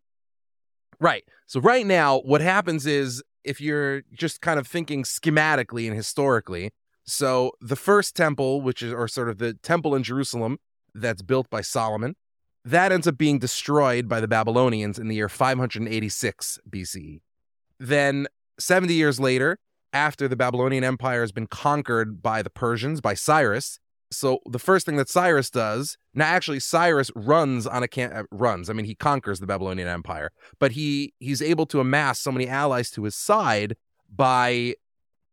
Right. 0.99 1.23
So 1.45 1.59
right 1.59 1.85
now, 1.85 2.19
what 2.19 2.41
happens 2.41 2.85
is 2.85 3.23
if 3.43 3.61
you're 3.61 4.01
just 4.13 4.41
kind 4.41 4.59
of 4.59 4.67
thinking 4.67 5.03
schematically 5.03 5.87
and 5.87 5.95
historically, 5.95 6.71
so 7.05 7.53
the 7.61 7.75
first 7.75 8.15
temple, 8.15 8.61
which 8.61 8.83
is 8.83 8.93
or 8.93 9.07
sort 9.07 9.29
of 9.29 9.37
the 9.37 9.53
temple 9.53 9.95
in 9.95 10.03
Jerusalem 10.03 10.57
that's 10.93 11.21
built 11.21 11.49
by 11.49 11.61
Solomon, 11.61 12.15
that 12.65 12.91
ends 12.91 13.07
up 13.07 13.17
being 13.17 13.39
destroyed 13.39 14.07
by 14.07 14.19
the 14.19 14.27
Babylonians 14.27 14.99
in 14.99 15.07
the 15.07 15.15
year 15.15 15.29
586 15.29 16.59
BCE. 16.69 17.21
Then 17.79 18.27
70 18.59 18.93
years 18.93 19.19
later, 19.19 19.57
after 19.93 20.27
the 20.27 20.35
Babylonian 20.35 20.83
Empire 20.83 21.21
has 21.21 21.31
been 21.31 21.47
conquered 21.47 22.21
by 22.21 22.41
the 22.41 22.49
Persians, 22.49 23.01
by 23.01 23.13
Cyrus, 23.13 23.79
so 24.11 24.39
the 24.49 24.59
first 24.59 24.85
thing 24.85 24.97
that 24.97 25.09
Cyrus 25.09 25.49
does, 25.49 25.97
now 26.13 26.25
actually 26.25 26.59
Cyrus 26.59 27.11
runs 27.15 27.67
on 27.67 27.83
a 27.83 27.87
can 27.87 28.11
uh, 28.11 28.23
runs. 28.31 28.69
I 28.69 28.73
mean, 28.73 28.85
he 28.85 28.95
conquers 28.95 29.39
the 29.39 29.47
Babylonian 29.47 29.87
Empire, 29.87 30.31
but 30.59 30.71
he 30.71 31.13
he's 31.19 31.41
able 31.41 31.65
to 31.67 31.79
amass 31.79 32.19
so 32.19 32.31
many 32.31 32.47
allies 32.47 32.89
to 32.91 33.03
his 33.03 33.15
side 33.15 33.75
by 34.13 34.75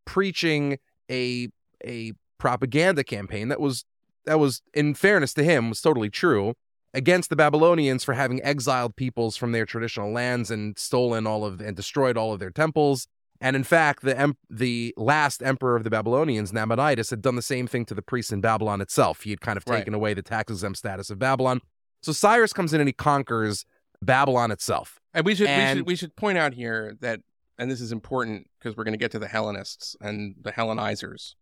preaching 0.05 0.79
a 1.11 1.49
a 1.85 2.13
propaganda 2.39 3.03
campaign 3.03 3.49
that 3.49 3.61
was 3.61 3.85
that 4.27 4.39
was 4.39 4.61
in 4.75 4.95
fairness 4.95 5.33
to 5.35 5.45
him 5.45 5.71
was 5.71 5.81
totally 5.81 6.11
true 6.11 6.55
against 6.93 7.31
the 7.31 7.37
Babylonians 7.37 8.05
for 8.05 8.15
having 8.15 8.43
exiled 8.43 8.97
peoples 8.97 9.37
from 9.37 9.53
their 9.53 9.65
traditional 9.65 10.13
lands 10.13 10.51
and 10.51 10.79
stolen 10.79 11.27
all 11.27 11.45
of 11.45 11.61
and 11.61 11.77
destroyed 11.77 12.17
all 12.17 12.33
of 12.33 12.41
their 12.41 12.51
temples. 12.51 13.07
And 13.41 13.55
in 13.57 13.65
fact, 13.65 14.03
the 14.03 14.19
em- 14.19 14.37
the 14.49 14.95
last 14.97 15.43
emperor 15.43 15.77
of 15.77 15.85
the 15.85 15.91
Babylonians, 15.91 16.53
Nabonidus, 16.53 17.11
had 17.11 17.21
done 17.23 17.37
the 17.37 17.43
same 17.43 17.67
thing 17.67 17.85
to 17.87 17.95
the 17.95 18.03
priests 18.03 18.33
in 18.33 18.41
Babylon 18.41 18.81
itself. 18.81 19.23
He 19.23 19.31
had 19.31 19.41
kind 19.41 19.57
of 19.57 19.65
Right. 19.67 19.79
taken 19.79 19.95
away 19.95 20.15
the 20.15 20.23
tax 20.23 20.51
exempt 20.51 20.79
status 20.79 21.11
of 21.11 21.19
Babylon. 21.19 21.61
So 22.03 22.13
Cyrus 22.13 22.53
comes 22.53 22.73
in 22.73 22.81
and 22.81 22.89
he 22.89 22.93
conquers 22.93 23.65
Babylon 24.03 24.51
itself. 24.51 25.01
And 25.13 25.25
we 25.27 25.35
should 25.35 25.49
we 25.49 25.67
should 25.77 25.87
we 25.87 25.97
should 25.97 26.17
point 26.17 26.39
out 26.39 26.55
here 26.55 26.97
that, 27.01 27.21
and 27.59 27.71
this 27.71 27.81
is 27.81 27.93
important 27.93 28.49
because 28.59 28.77
we're 28.77 28.85
going 28.85 28.93
to 28.95 28.99
get 28.99 29.11
to 29.13 29.19
the 29.19 29.29
Hellenists 29.29 29.97
and 30.01 30.35
the 30.41 30.53
Hellenizers. 30.53 31.35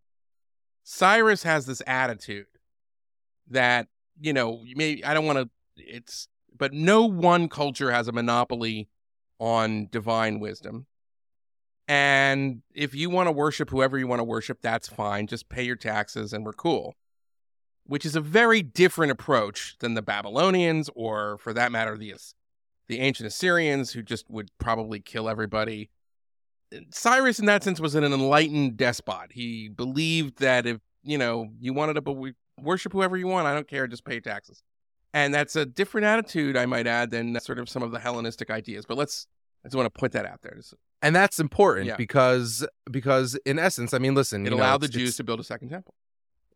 Cyrus 0.83 1.43
has 1.43 1.67
this 1.67 1.83
attitude 1.87 2.47
that 3.51 3.89
you 4.21 4.33
know 4.33 4.63
maybe 4.75 5.05
I 5.05 5.15
don't 5.15 5.27
want 5.27 5.39
to. 5.39 5.49
It's 5.77 6.29
but 6.57 6.73
no 6.73 7.05
one 7.05 7.49
culture 7.49 7.91
has 7.91 8.07
a 8.09 8.13
monopoly 8.13 8.89
on 9.39 9.89
divine 9.91 10.39
wisdom. 10.41 10.87
And 11.87 12.63
if 12.75 12.95
you 12.95 13.11
want 13.11 13.27
to 13.29 13.33
worship 13.33 13.71
whoever 13.71 13.99
you 13.99 14.07
want 14.07 14.21
to 14.21 14.25
worship, 14.25 14.59
that's 14.63 14.89
fine. 14.89 15.27
Just 15.27 15.49
pay 15.49 15.63
your 15.63 15.77
taxes 15.77 16.33
and 16.33 16.45
we're 16.45 16.53
cool. 16.53 16.95
Which 17.87 18.07
is 18.07 18.17
a 18.17 18.21
very 18.21 18.63
different 18.63 19.13
approach 19.13 19.77
than 19.81 19.93
the 19.93 20.01
Babylonians, 20.01 20.89
or 20.95 21.37
for 21.39 21.53
that 21.53 21.71
matter, 21.71 21.99
the 21.99 22.15
the 22.89 23.01
ancient 23.01 23.27
Assyrians, 23.27 23.93
who 23.93 24.03
just 24.03 24.31
would 24.31 24.51
probably 24.59 25.01
kill 25.01 25.29
everybody. 25.29 25.91
Cyrus, 26.91 27.39
in 27.39 27.47
that 27.47 27.63
sense, 27.63 27.81
was 27.81 27.95
an 27.95 28.05
enlightened 28.05 28.79
despot. 28.79 29.33
He 29.33 29.69
believed 29.69 30.39
that 30.39 30.65
if 30.65 30.79
you 31.03 31.19
know 31.19 31.51
you 31.61 31.75
wanted 31.75 32.03
to 32.03 32.35
worship 32.59 32.93
whoever 32.93 33.19
you 33.19 33.27
want, 33.27 33.47
I 33.47 33.53
don't 33.53 33.69
care, 33.69 33.87
just 33.87 34.05
pay 34.07 34.19
taxes. 34.19 34.63
And 35.13 35.33
that's 35.33 35.55
a 35.55 35.65
different 35.65 36.07
attitude, 36.07 36.57
I 36.57 36.67
might 36.67 36.87
add, 36.87 37.11
than 37.11 37.39
sort 37.41 37.59
of 37.59 37.69
some 37.69 37.83
of 37.83 37.93
the 37.93 38.01
Hellenistic 38.01 38.51
ideas. 38.51 38.85
But 38.85 38.97
let's, 38.97 39.29
I 39.65 39.69
just 39.69 39.77
want 39.77 39.93
to 39.93 39.99
put 39.99 40.13
that 40.13 40.27
out 40.27 40.43
there. 40.43 40.59
And 41.05 41.15
that's 41.15 41.39
important 41.39 41.87
Yeah. 41.87 41.97
because 41.97 42.67
because 42.91 43.37
in 43.45 43.59
essence, 43.59 43.93
I 43.93 43.99
mean, 43.99 44.15
listen, 44.15 44.41
It 44.47 44.51
you 44.51 44.57
know, 44.57 44.63
allowed 44.63 44.81
the 44.81 44.89
Jews 44.89 45.17
to 45.19 45.25
build 45.25 45.39
a 45.39 45.45
second 45.45 45.69
temple. 45.69 45.95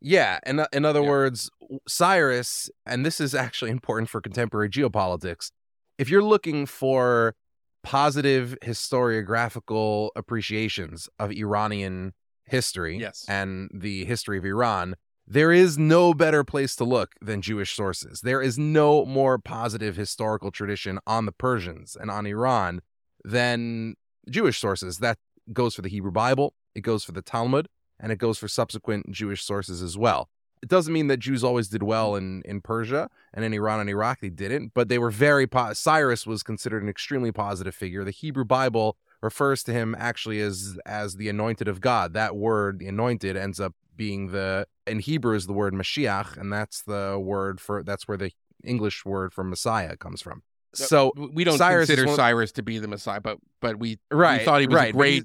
Yeah, 0.00 0.38
and 0.44 0.60
uh, 0.60 0.66
in 0.72 0.84
other 0.84 1.02
Yeah. 1.02 1.08
words, 1.10 1.50
Cyrus, 1.86 2.70
and 2.86 3.04
this 3.04 3.20
is 3.20 3.34
actually 3.34 3.70
important 3.70 4.08
for 4.08 4.20
contemporary 4.22 4.70
geopolitics. 4.70 5.50
If 5.98 6.08
you're 6.08 6.22
looking 6.22 6.64
for 6.66 7.34
positive 7.82 8.56
historiographical 8.64 10.10
appreciations 10.16 11.08
of 11.18 11.30
Iranian 11.32 12.14
history 12.44 12.98
Yes. 12.98 13.24
and 13.28 13.70
the 13.74 14.04
history 14.06 14.38
of 14.38 14.44
Iran, 14.46 14.94
there 15.26 15.52
is 15.52 15.76
no 15.76 16.14
better 16.14 16.42
place 16.42 16.74
to 16.76 16.84
look 16.84 17.12
than 17.20 17.42
Jewish 17.42 17.74
sources. 17.74 18.22
There 18.22 18.40
is 18.40 18.58
no 18.58 19.04
more 19.04 19.38
positive 19.38 19.96
historical 19.96 20.50
tradition 20.50 20.98
on 21.06 21.26
the 21.26 21.32
Persians 21.32 21.96
and 22.00 22.10
on 22.10 22.24
Iran 22.26 22.80
than 23.24 23.96
Jewish 24.30 24.58
sources. 24.58 24.98
That 24.98 25.18
goes 25.52 25.74
for 25.74 25.82
the 25.82 25.88
Hebrew 25.88 26.12
Bible, 26.12 26.54
it 26.74 26.82
goes 26.82 27.04
for 27.04 27.12
the 27.12 27.22
Talmud, 27.22 27.68
and 27.98 28.12
it 28.12 28.16
goes 28.16 28.38
for 28.38 28.48
subsequent 28.48 29.10
Jewish 29.10 29.42
sources 29.42 29.82
as 29.82 29.96
well. 29.96 30.28
It 30.62 30.68
doesn't 30.68 30.92
mean 30.92 31.06
that 31.06 31.18
Jews 31.18 31.44
always 31.44 31.68
did 31.68 31.82
well 31.82 32.16
in, 32.16 32.42
in 32.44 32.60
Persia 32.60 33.08
and 33.32 33.44
in 33.44 33.54
Iran 33.54 33.80
and 33.80 33.88
Iraq 33.88 34.20
they 34.20 34.28
didn't, 34.28 34.72
but 34.74 34.88
they 34.88 34.98
were 34.98 35.10
very 35.10 35.46
po- 35.46 35.72
Cyrus 35.72 36.26
was 36.26 36.42
considered 36.42 36.82
an 36.82 36.88
extremely 36.88 37.30
positive 37.30 37.74
figure. 37.74 38.04
The 38.04 38.10
Hebrew 38.10 38.44
Bible 38.44 38.96
refers 39.22 39.62
to 39.64 39.72
him 39.72 39.94
actually 39.98 40.40
as 40.40 40.76
as 40.84 41.16
the 41.16 41.28
anointed 41.28 41.68
of 41.68 41.80
God. 41.80 42.12
That 42.12 42.36
word, 42.36 42.80
the 42.80 42.88
anointed, 42.88 43.36
ends 43.36 43.60
up 43.60 43.74
being 43.96 44.28
the 44.32 44.66
in 44.86 45.00
Hebrew 45.00 45.34
is 45.34 45.46
the 45.46 45.52
word 45.52 45.74
Mashiach, 45.74 46.36
and 46.36 46.52
that's 46.52 46.82
the 46.82 47.20
word 47.22 47.60
for 47.60 47.82
that's 47.82 48.08
where 48.08 48.18
the 48.18 48.32
English 48.64 49.04
word 49.04 49.32
for 49.32 49.44
Messiah 49.44 49.96
comes 49.96 50.20
from. 50.20 50.42
So 50.86 51.12
we 51.16 51.44
don't 51.44 51.58
Cyrus 51.58 51.88
consider 51.88 52.14
Cyrus 52.14 52.52
to 52.52 52.62
be 52.62 52.78
the 52.78 52.88
Messiah, 52.88 53.20
but 53.20 53.38
but 53.60 53.78
we 53.78 53.98
right, 54.10 54.40
we 54.40 54.44
thought 54.44 54.60
he 54.60 54.66
was 54.66 54.76
right, 54.76 54.92
great. 54.94 55.24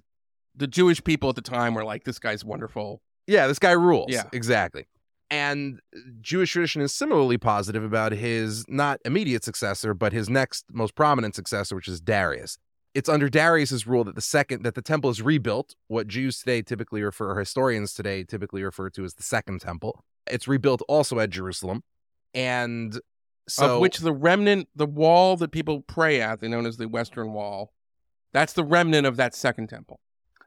The 0.55 0.67
Jewish 0.67 1.03
people 1.03 1.29
at 1.29 1.35
the 1.35 1.41
time 1.41 1.73
were 1.73 1.83
like, 1.83 2.03
"This 2.03 2.19
guy's 2.19 2.45
wonderful." 2.45 3.01
Yeah, 3.27 3.47
this 3.47 3.59
guy 3.59 3.71
rules. 3.71 4.11
Yeah. 4.11 4.23
exactly. 4.33 4.85
And 5.31 5.79
Jewish 6.21 6.51
tradition 6.51 6.81
is 6.81 6.93
similarly 6.93 7.37
positive 7.37 7.83
about 7.83 8.11
his 8.11 8.65
not 8.67 8.99
immediate 9.03 9.43
successor, 9.43 9.93
but 9.93 10.13
his 10.13 10.29
next 10.29 10.65
most 10.71 10.93
prominent 10.93 11.33
successor, 11.33 11.75
which 11.75 11.87
is 11.87 11.99
Darius. 11.99 12.57
It's 12.93 13.09
under 13.09 13.29
Darius's 13.29 13.87
rule 13.87 14.03
that 14.03 14.13
the 14.13 14.21
second 14.21 14.61
that 14.63 14.75
the 14.75 14.81
temple 14.83 15.09
is 15.09 15.21
rebuilt, 15.23 15.73
what 15.87 16.07
Jews 16.07 16.37
today 16.39 16.61
typically 16.61 17.01
refer, 17.01 17.31
or 17.31 17.39
historians 17.39 17.93
today 17.93 18.23
typically 18.23 18.63
refer 18.63 18.91
to 18.91 19.03
as 19.03 19.15
the 19.15 19.23
second 19.23 19.61
temple. 19.61 20.03
It's 20.29 20.47
rebuilt 20.47 20.83
also 20.87 21.19
at 21.19 21.31
Jerusalem, 21.31 21.81
and 22.35 22.99
so 23.47 23.75
of 23.75 23.81
which 23.81 23.97
the 23.99 24.13
remnant, 24.13 24.69
the 24.75 24.85
wall 24.85 25.35
that 25.37 25.51
people 25.51 25.81
pray 25.81 26.21
at, 26.21 26.39
they 26.39 26.47
known 26.47 26.65
as 26.65 26.77
the 26.77 26.87
Western 26.87 27.33
Wall, 27.33 27.73
that's 28.31 28.53
the 28.53 28.63
remnant 28.63 29.05
of 29.05 29.17
that 29.17 29.35
second 29.35 29.67
temple. 29.67 29.99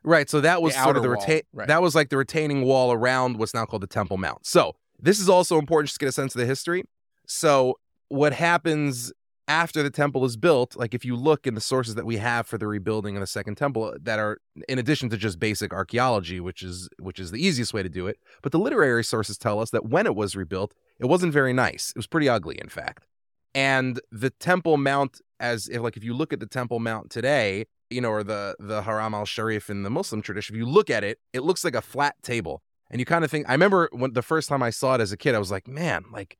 Right. 0.03 0.31
So 0.31 0.41
that 0.41 0.63
was 0.63 0.75
The 0.75 0.83
sort 0.85 0.97
of 0.97 1.03
the 1.03 1.09
wall, 1.09 1.19
retain. 1.21 1.43
right. 1.53 1.69
That 1.69 1.83
was 1.83 1.95
like 1.95 2.11
the 2.11 2.17
retaining 2.17 2.63
wall 2.63 2.93
around 2.93 3.39
what's 3.39 3.55
now 3.55 3.65
called 3.67 3.83
the 3.83 3.87
Temple 3.89 4.17
Mount. 4.17 4.47
So 4.47 4.77
this 5.01 5.19
is 5.21 5.29
also 5.29 5.59
important 5.59 5.89
just 5.89 5.99
to 6.01 6.05
get 6.05 6.09
a 6.09 6.13
sense 6.13 6.35
of 6.35 6.41
the 6.41 6.47
history. 6.47 6.85
So 7.27 7.79
what 8.09 8.33
happens 8.33 9.13
after 9.49 9.83
the 9.83 9.91
temple 9.91 10.25
is 10.25 10.37
built? 10.37 10.77
Like 10.77 10.95
if 10.95 11.05
you 11.05 11.17
look 11.17 11.47
in 11.47 11.55
the 11.55 11.61
sources 11.61 11.97
that 11.97 12.07
we 12.07 12.17
have 12.19 12.47
for 12.47 12.57
the 12.57 12.67
rebuilding 12.67 13.17
of 13.17 13.21
the 13.21 13.27
second 13.27 13.57
temple, 13.57 13.85
uh, 13.85 13.93
that 14.03 14.19
are 14.19 14.39
in 14.69 14.79
addition 14.79 15.09
to 15.11 15.17
just 15.17 15.39
basic 15.39 15.73
archaeology, 15.73 16.41
which 16.41 16.63
is 16.63 16.89
which 17.01 17.19
is 17.19 17.31
the 17.33 17.45
easiest 17.45 17.75
way 17.75 17.83
to 17.83 17.89
do 17.89 18.07
it. 18.07 18.17
But 18.43 18.53
the 18.53 18.59
literary 18.59 19.05
sources 19.05 19.37
tell 19.39 19.61
us 19.61 19.71
that 19.71 19.87
when 19.89 20.07
it 20.07 20.15
was 20.15 20.37
rebuilt, 20.37 20.73
it 20.99 21.07
wasn't 21.07 21.33
very 21.33 21.53
nice. 21.53 21.91
It 21.91 21.97
was 21.97 22.07
pretty 22.07 22.29
ugly, 22.29 22.59
in 22.61 22.69
fact. 22.69 23.07
And 23.55 24.01
the 24.11 24.31
Temple 24.31 24.77
Mount, 24.77 25.21
as 25.41 25.69
if 25.69 25.81
like 25.81 25.97
if 25.97 26.05
you 26.05 26.15
look 26.15 26.33
at 26.33 26.41
the 26.41 26.47
Temple 26.47 26.79
Mount 26.79 27.11
today, 27.11 27.67
you 27.91 28.01
know, 28.01 28.11
or 28.11 28.23
the 28.23 28.57
the 28.59 28.83
Haram 28.83 29.15
al 29.15 29.25
Sharif 29.25 29.71
in 29.71 29.83
the 29.83 29.91
Muslim 29.91 30.23
tradition, 30.23 30.55
if 30.55 30.59
you 30.59 30.67
look 30.67 30.91
at 30.91 31.05
it, 31.05 31.19
it 31.33 31.43
looks 31.43 31.65
like 31.65 31.75
a 31.75 31.83
flat 31.83 32.17
table. 32.23 32.63
And 32.91 33.01
you 33.01 33.05
kind 33.05 33.25
of 33.25 33.31
think 33.31 33.49
I 33.49 33.53
remember 33.53 33.89
when 33.93 34.13
the 34.13 34.23
first 34.23 34.49
time 34.49 34.63
I 34.63 34.71
saw 34.71 34.95
it 34.95 35.01
as 35.01 35.13
a 35.13 35.17
kid, 35.17 35.35
I 35.35 35.39
was 35.39 35.51
like, 35.51 35.67
man, 35.67 36.05
like 36.13 36.37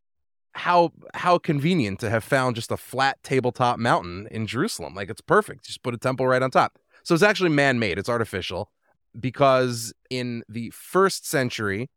how 0.53 0.93
how 1.15 1.39
convenient 1.39 2.01
to 2.01 2.11
have 2.11 2.25
found 2.25 2.57
just 2.57 2.71
a 2.71 2.77
flat 2.77 3.23
tabletop 3.23 3.79
mountain 3.79 4.29
in 4.31 4.47
Jerusalem. 4.47 4.95
Like 4.95 5.11
it's 5.11 5.21
perfect. 5.21 5.65
Just 5.67 5.83
put 5.83 5.95
a 5.95 5.99
temple 5.99 6.27
right 6.27 6.43
on 6.43 6.51
top. 6.51 6.79
So 7.03 7.15
it's 7.15 7.23
actually 7.23 7.51
man-made. 7.51 7.99
It's 7.99 8.09
artificial 8.09 8.71
because 9.19 9.93
in 10.11 10.43
the 10.49 10.71
first 10.71 11.27
century, 11.27 11.89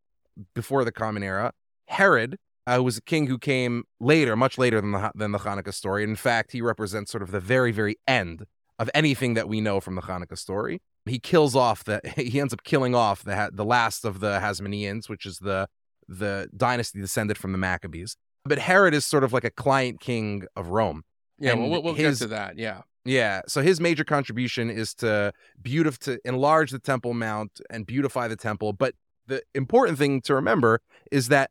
before 0.53 0.85
the 0.85 0.91
Common 0.91 1.23
Era, 1.23 1.51
Herod, 1.87 2.37
uh, 2.69 2.75
who 2.77 2.83
was 2.83 2.97
a 2.97 3.01
king 3.01 3.27
who 3.27 3.37
came 3.37 3.83
later, 3.99 4.35
much 4.35 4.57
later 4.57 4.79
than 4.81 4.91
the 4.91 5.11
than 5.15 5.31
the 5.31 5.39
Hanukkah 5.39 5.73
story. 5.73 6.03
In 6.03 6.15
fact, 6.15 6.51
he 6.51 6.61
represents 6.61 7.11
sort 7.11 7.23
of 7.23 7.31
the 7.31 7.39
very 7.39 7.71
very 7.71 7.95
end 8.07 8.45
of 8.77 8.89
anything 8.93 9.33
that 9.33 9.49
we 9.49 9.59
know 9.61 9.79
from 9.79 9.95
the 9.95 10.01
Hanukkah 10.01 10.37
story. 10.37 10.81
He 11.05 11.19
kills 11.19 11.55
off 11.55 11.83
the 11.83 12.01
he 12.15 12.39
ends 12.39 12.53
up 12.53 12.63
killing 12.63 12.93
off 12.95 13.23
the 13.23 13.49
the 13.53 13.65
last 13.65 14.05
of 14.05 14.19
the 14.19 14.39
Hasmoneans, 14.39 15.09
which 15.09 15.25
is 15.25 15.39
the 15.39 15.67
the 16.07 16.47
dynasty 16.55 16.99
descended 17.01 17.37
from 17.37 17.51
the 17.51 17.57
Maccabees. 17.57 18.15
But 18.45 18.59
Herod 18.59 18.93
is 18.93 19.05
sort 19.05 19.23
of 19.23 19.33
like 19.33 19.43
a 19.43 19.51
client 19.51 19.99
king 19.99 20.43
of 20.55 20.67
Rome. 20.69 21.03
Yeah, 21.37 21.51
And 21.51 21.61
well, 21.61 21.69
we'll, 21.69 21.83
we'll 21.83 21.93
his- 21.93 22.19
get 22.19 22.25
to 22.25 22.29
that. 22.29 22.57
Yeah. 22.57 22.81
Yeah. 23.05 23.41
So 23.47 23.61
his 23.61 23.79
major 23.79 24.03
contribution 24.03 24.69
is 24.69 24.93
to 24.95 25.31
beautify 25.61 25.97
to 26.13 26.19
enlarge 26.25 26.71
the 26.71 26.79
Temple 26.79 27.13
Mount 27.13 27.61
and 27.69 27.85
beautify 27.85 28.27
the 28.27 28.35
temple. 28.35 28.73
But 28.73 28.93
the 29.27 29.41
important 29.55 29.97
thing 29.97 30.21
to 30.21 30.35
remember 30.35 30.81
is 31.11 31.29
that 31.29 31.49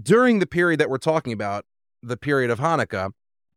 during 0.00 0.38
the 0.38 0.46
period 0.46 0.80
that 0.80 0.90
we're 0.90 0.98
talking 0.98 1.32
about, 1.32 1.64
the 2.02 2.16
period 2.16 2.50
of 2.50 2.58
Hanukkah, 2.58 3.10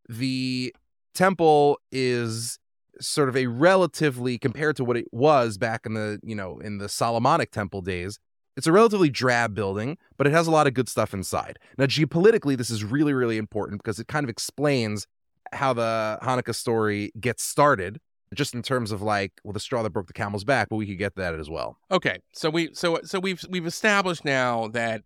the 0.07 0.73
temple 1.13 1.79
is 1.91 2.59
sort 2.99 3.29
of 3.29 3.35
a 3.35 3.47
relatively 3.47 4.38
compared 4.38 4.75
to 4.75 4.83
what 4.83 4.97
it 4.97 5.05
was 5.11 5.57
back 5.57 5.85
in 5.85 5.93
the, 5.93 6.19
you 6.23 6.35
know, 6.35 6.59
in 6.59 6.77
the 6.77 6.89
Solomonic 6.89 7.51
temple 7.51 7.81
days, 7.81 8.19
it's 8.55 8.65
a 8.65 8.71
relatively 8.71 9.09
drab 9.09 9.53
building, 9.53 9.97
but 10.17 10.25
it 10.25 10.33
has 10.33 10.47
a 10.47 10.51
lot 10.51 10.65
of 10.65 10.73
good 10.73 10.89
stuff 10.89 11.13
inside. 11.13 11.59
Now, 11.77 11.85
geopolitically, 11.85 12.57
this 12.57 12.71
is 12.71 12.83
really, 12.83 13.13
really 13.13 13.38
important 13.38 13.83
because 13.83 13.99
it 13.99 14.07
kind 14.07 14.23
of 14.23 14.29
explains 14.29 15.05
how 15.53 15.73
the 15.73 16.17
Hanukkah 16.23 16.55
story 16.55 17.11
gets 17.19 17.43
started, 17.43 17.99
just 18.33 18.55
in 18.55 18.63
terms 18.63 18.91
of 18.91 19.01
like, 19.01 19.33
well, 19.43 19.53
the 19.53 19.59
straw 19.59 19.83
that 19.83 19.91
broke 19.91 20.07
the 20.07 20.13
camel's 20.13 20.43
back, 20.43 20.69
but 20.69 20.75
we 20.75 20.88
could 20.88 20.97
get 20.97 21.15
that 21.15 21.35
as 21.35 21.49
well. 21.49 21.77
Okay. 21.91 22.19
So 22.33 22.49
we 22.49 22.73
so 22.73 22.99
so 23.03 23.19
we've 23.19 23.45
we've 23.49 23.67
established 23.67 24.25
now 24.25 24.67
that 24.69 25.03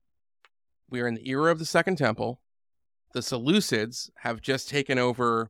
we're 0.91 1.07
in 1.07 1.15
the 1.15 1.27
era 1.29 1.51
of 1.51 1.57
the 1.57 1.65
Second 1.65 1.97
Temple. 1.97 2.41
The 3.13 3.21
Seleucids 3.21 4.09
have 4.17 4.41
just 4.41 4.69
taken 4.69 4.99
over 4.99 5.49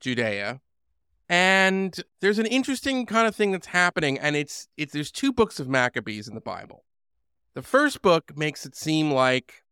Judea. 0.00 0.60
And 1.28 1.96
there's 2.20 2.40
an 2.40 2.46
interesting 2.46 3.06
kind 3.06 3.28
of 3.28 3.36
thing 3.36 3.52
that's 3.52 3.68
happening, 3.68 4.18
and 4.18 4.34
it's 4.34 4.66
it's 4.76 4.92
there's 4.92 5.12
two 5.12 5.32
books 5.32 5.60
of 5.60 5.68
Maccabees 5.68 6.26
in 6.26 6.34
the 6.34 6.40
Bible. 6.40 6.84
The 7.54 7.62
first 7.62 8.02
book 8.02 8.36
makes 8.36 8.66
it 8.66 8.74
seem 8.74 9.12
like 9.12 9.62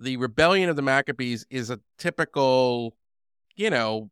the 0.00 0.16
rebellion 0.16 0.68
of 0.68 0.76
the 0.76 0.82
Maccabees 0.82 1.46
is 1.50 1.70
a 1.70 1.80
typical, 1.98 2.96
you 3.54 3.70
know, 3.70 4.10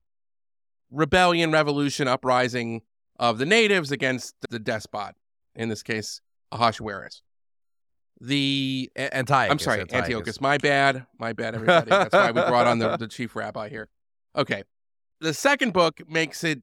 rebellion, 0.91 1.51
revolution, 1.51 2.07
uprising 2.07 2.83
of 3.19 3.39
the 3.39 3.47
natives 3.47 3.91
against 3.91 4.35
the 4.51 4.59
despot, 4.59 5.15
in 5.55 5.69
this 5.69 5.83
case, 5.83 6.21
Ahasuerus. 6.53 7.23
The 8.21 8.91
A- 8.97 9.17
Antiochus. 9.17 9.53
I'm 9.53 9.59
sorry, 9.59 9.81
Antiochus. 9.93 10.41
My 10.41 10.59
bad. 10.59 11.07
My 11.19 11.33
bad, 11.33 11.55
everybody. 11.55 11.91
That's 11.91 12.12
why 12.12 12.31
we 12.31 12.41
brought 12.43 12.67
on 12.67 12.79
the, 12.79 12.97
the 12.97 13.09
chief 13.09 13.37
rabbi 13.37 13.69
here. 13.69 13.89
Okay. 14.35 14.62
The 15.21 15.35
second 15.35 15.73
book 15.73 16.01
makes 16.09 16.45
it 16.45 16.62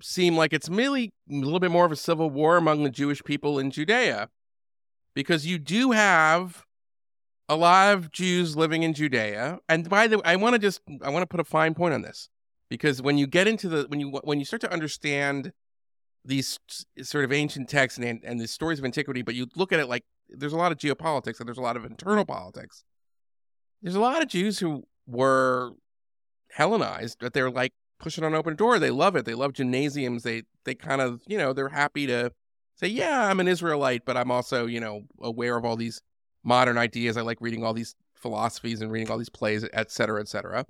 seem 0.00 0.36
like 0.36 0.52
it's 0.52 0.68
really 0.68 1.12
a 1.30 1.34
little 1.34 1.60
bit 1.60 1.70
more 1.70 1.86
of 1.86 1.92
a 1.92 1.96
civil 1.96 2.30
war 2.30 2.56
among 2.56 2.84
the 2.84 2.90
Jewish 2.90 3.22
people 3.24 3.58
in 3.58 3.70
Judea 3.70 4.28
because 5.14 5.46
you 5.46 5.58
do 5.58 5.92
have 5.92 6.64
a 7.48 7.56
lot 7.56 7.94
of 7.94 8.10
Jews 8.12 8.56
living 8.56 8.82
in 8.82 8.92
Judea. 8.92 9.58
And 9.68 9.88
by 9.88 10.06
the 10.06 10.18
way, 10.18 10.22
I 10.24 10.36
want 10.36 10.54
to 10.54 10.58
just 10.58 10.80
I 11.02 11.10
want 11.10 11.22
to 11.22 11.26
put 11.26 11.40
a 11.40 11.44
fine 11.44 11.74
point 11.74 11.94
on 11.94 12.02
this 12.02 12.28
because 12.68 13.00
when 13.00 13.18
you 13.18 13.26
get 13.26 13.48
into 13.48 13.68
the 13.68 13.86
when 13.88 14.00
you 14.00 14.10
when 14.24 14.38
you 14.38 14.44
start 14.44 14.60
to 14.62 14.72
understand 14.72 15.52
these 16.24 16.58
sort 17.02 17.24
of 17.24 17.32
ancient 17.32 17.68
texts 17.68 17.98
and 17.98 18.20
and 18.24 18.40
the 18.40 18.48
stories 18.48 18.78
of 18.78 18.84
antiquity, 18.84 19.22
but 19.22 19.34
you 19.34 19.46
look 19.56 19.72
at 19.72 19.80
it 19.80 19.88
like 19.88 20.04
there's 20.28 20.52
a 20.52 20.56
lot 20.56 20.72
of 20.72 20.78
geopolitics 20.78 21.38
and 21.38 21.48
there's 21.48 21.58
a 21.58 21.62
lot 21.62 21.76
of 21.76 21.84
internal 21.84 22.24
politics. 22.24 22.84
There's 23.82 23.94
a 23.94 24.00
lot 24.00 24.22
of 24.22 24.28
Jews 24.28 24.58
who 24.58 24.84
were 25.06 25.72
Hellenized, 26.52 27.18
but 27.20 27.34
they're 27.34 27.50
like 27.50 27.72
pushing 27.98 28.24
on 28.24 28.34
open 28.34 28.56
door. 28.56 28.78
They 28.78 28.90
love 28.90 29.16
it. 29.16 29.24
They 29.24 29.34
love 29.34 29.52
gymnasiums. 29.52 30.22
They 30.22 30.44
they 30.64 30.74
kind 30.74 31.00
of 31.00 31.20
you 31.26 31.36
know 31.36 31.52
they're 31.52 31.68
happy 31.68 32.06
to 32.06 32.32
say, 32.76 32.86
yeah, 32.86 33.28
I'm 33.28 33.40
an 33.40 33.48
Israelite, 33.48 34.04
but 34.06 34.16
I'm 34.16 34.30
also 34.30 34.66
you 34.66 34.80
know 34.80 35.02
aware 35.20 35.56
of 35.56 35.64
all 35.64 35.76
these 35.76 36.00
modern 36.44 36.78
ideas. 36.78 37.16
I 37.16 37.22
like 37.22 37.38
reading 37.40 37.64
all 37.64 37.74
these 37.74 37.94
philosophies 38.14 38.80
and 38.80 38.90
reading 38.90 39.10
all 39.10 39.18
these 39.18 39.28
plays, 39.28 39.68
et 39.72 39.90
cetera, 39.90 40.20
et 40.20 40.28
cetera. 40.28 40.64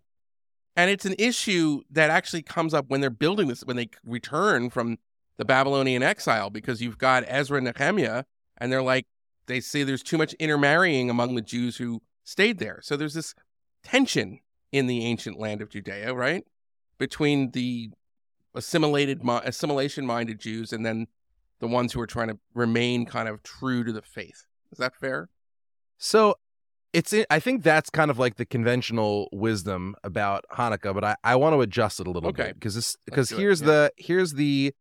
And 0.77 0.91
it's 0.91 1.05
an 1.05 1.15
issue 1.19 1.83
that 1.91 2.11
actually 2.11 2.43
comes 2.43 2.75
up 2.75 2.87
when 2.89 3.01
they're 3.01 3.11
building 3.11 3.49
this, 3.49 3.63
when 3.63 3.77
they 3.77 3.89
return 4.05 4.71
from 4.71 4.99
the 5.39 5.45
Babylonian 5.45 6.03
exile, 6.03 6.51
because 6.51 6.83
you've 6.83 6.99
got 6.99 7.25
Ezra 7.27 7.59
and 7.59 7.65
Nehemiah, 7.67 8.25
and 8.59 8.73
they're 8.73 8.83
like, 8.83 9.07
they 9.47 9.61
say 9.61 9.83
there's 9.83 10.03
too 10.03 10.19
much 10.19 10.35
intermarrying 10.35 11.11
among 11.11 11.35
the 11.35 11.43
Jews 11.43 11.77
who 11.77 12.03
stayed 12.25 12.59
there. 12.59 12.81
So 12.83 12.97
there's 12.97 13.15
this 13.15 13.35
tension 13.83 14.41
in 14.73 14.87
the 14.87 15.05
ancient 15.05 15.39
land 15.39 15.63
of 15.63 15.71
Judea, 15.71 16.13
right? 16.15 16.45
Between 16.99 17.51
the 17.53 17.91
assimilated, 18.55 19.21
assimilation 19.25 20.07
minded 20.07 20.41
Jews 20.41 20.73
and 20.73 20.85
then 20.85 21.07
the 21.61 21.67
ones 21.69 21.93
who 21.93 22.01
are 22.01 22.07
trying 22.07 22.29
to 22.29 22.39
remain 22.55 23.07
kind 23.07 23.29
of 23.29 23.43
true 23.43 23.85
to 23.85 23.93
the 23.93 24.03
faith. 24.03 24.47
Is 24.73 24.79
that 24.79 24.95
fair? 24.97 25.29
So 25.99 26.35
it's 26.93 27.15
I 27.31 27.41
think 27.41 27.63
that's 27.63 27.91
kind 27.91 28.11
of 28.11 28.19
like 28.19 28.37
the 28.37 28.47
conventional 28.47 29.29
wisdom 29.33 29.95
about 30.03 30.45
Hanukkah, 30.53 30.95
but 30.95 31.05
I, 31.05 31.17
I 31.23 31.37
want 31.37 31.55
to 31.55 31.61
adjust 31.61 32.01
it 32.01 32.07
a 32.07 32.11
little 32.11 32.31
Okay. 32.31 32.45
bit 32.45 32.55
because 32.55 32.75
this 32.75 32.97
because 33.05 33.33
it, 33.33 33.39
here's 33.39 33.61
yeah. 33.61 33.67
the 33.67 33.93
here's 33.97 34.33
the 34.33 34.75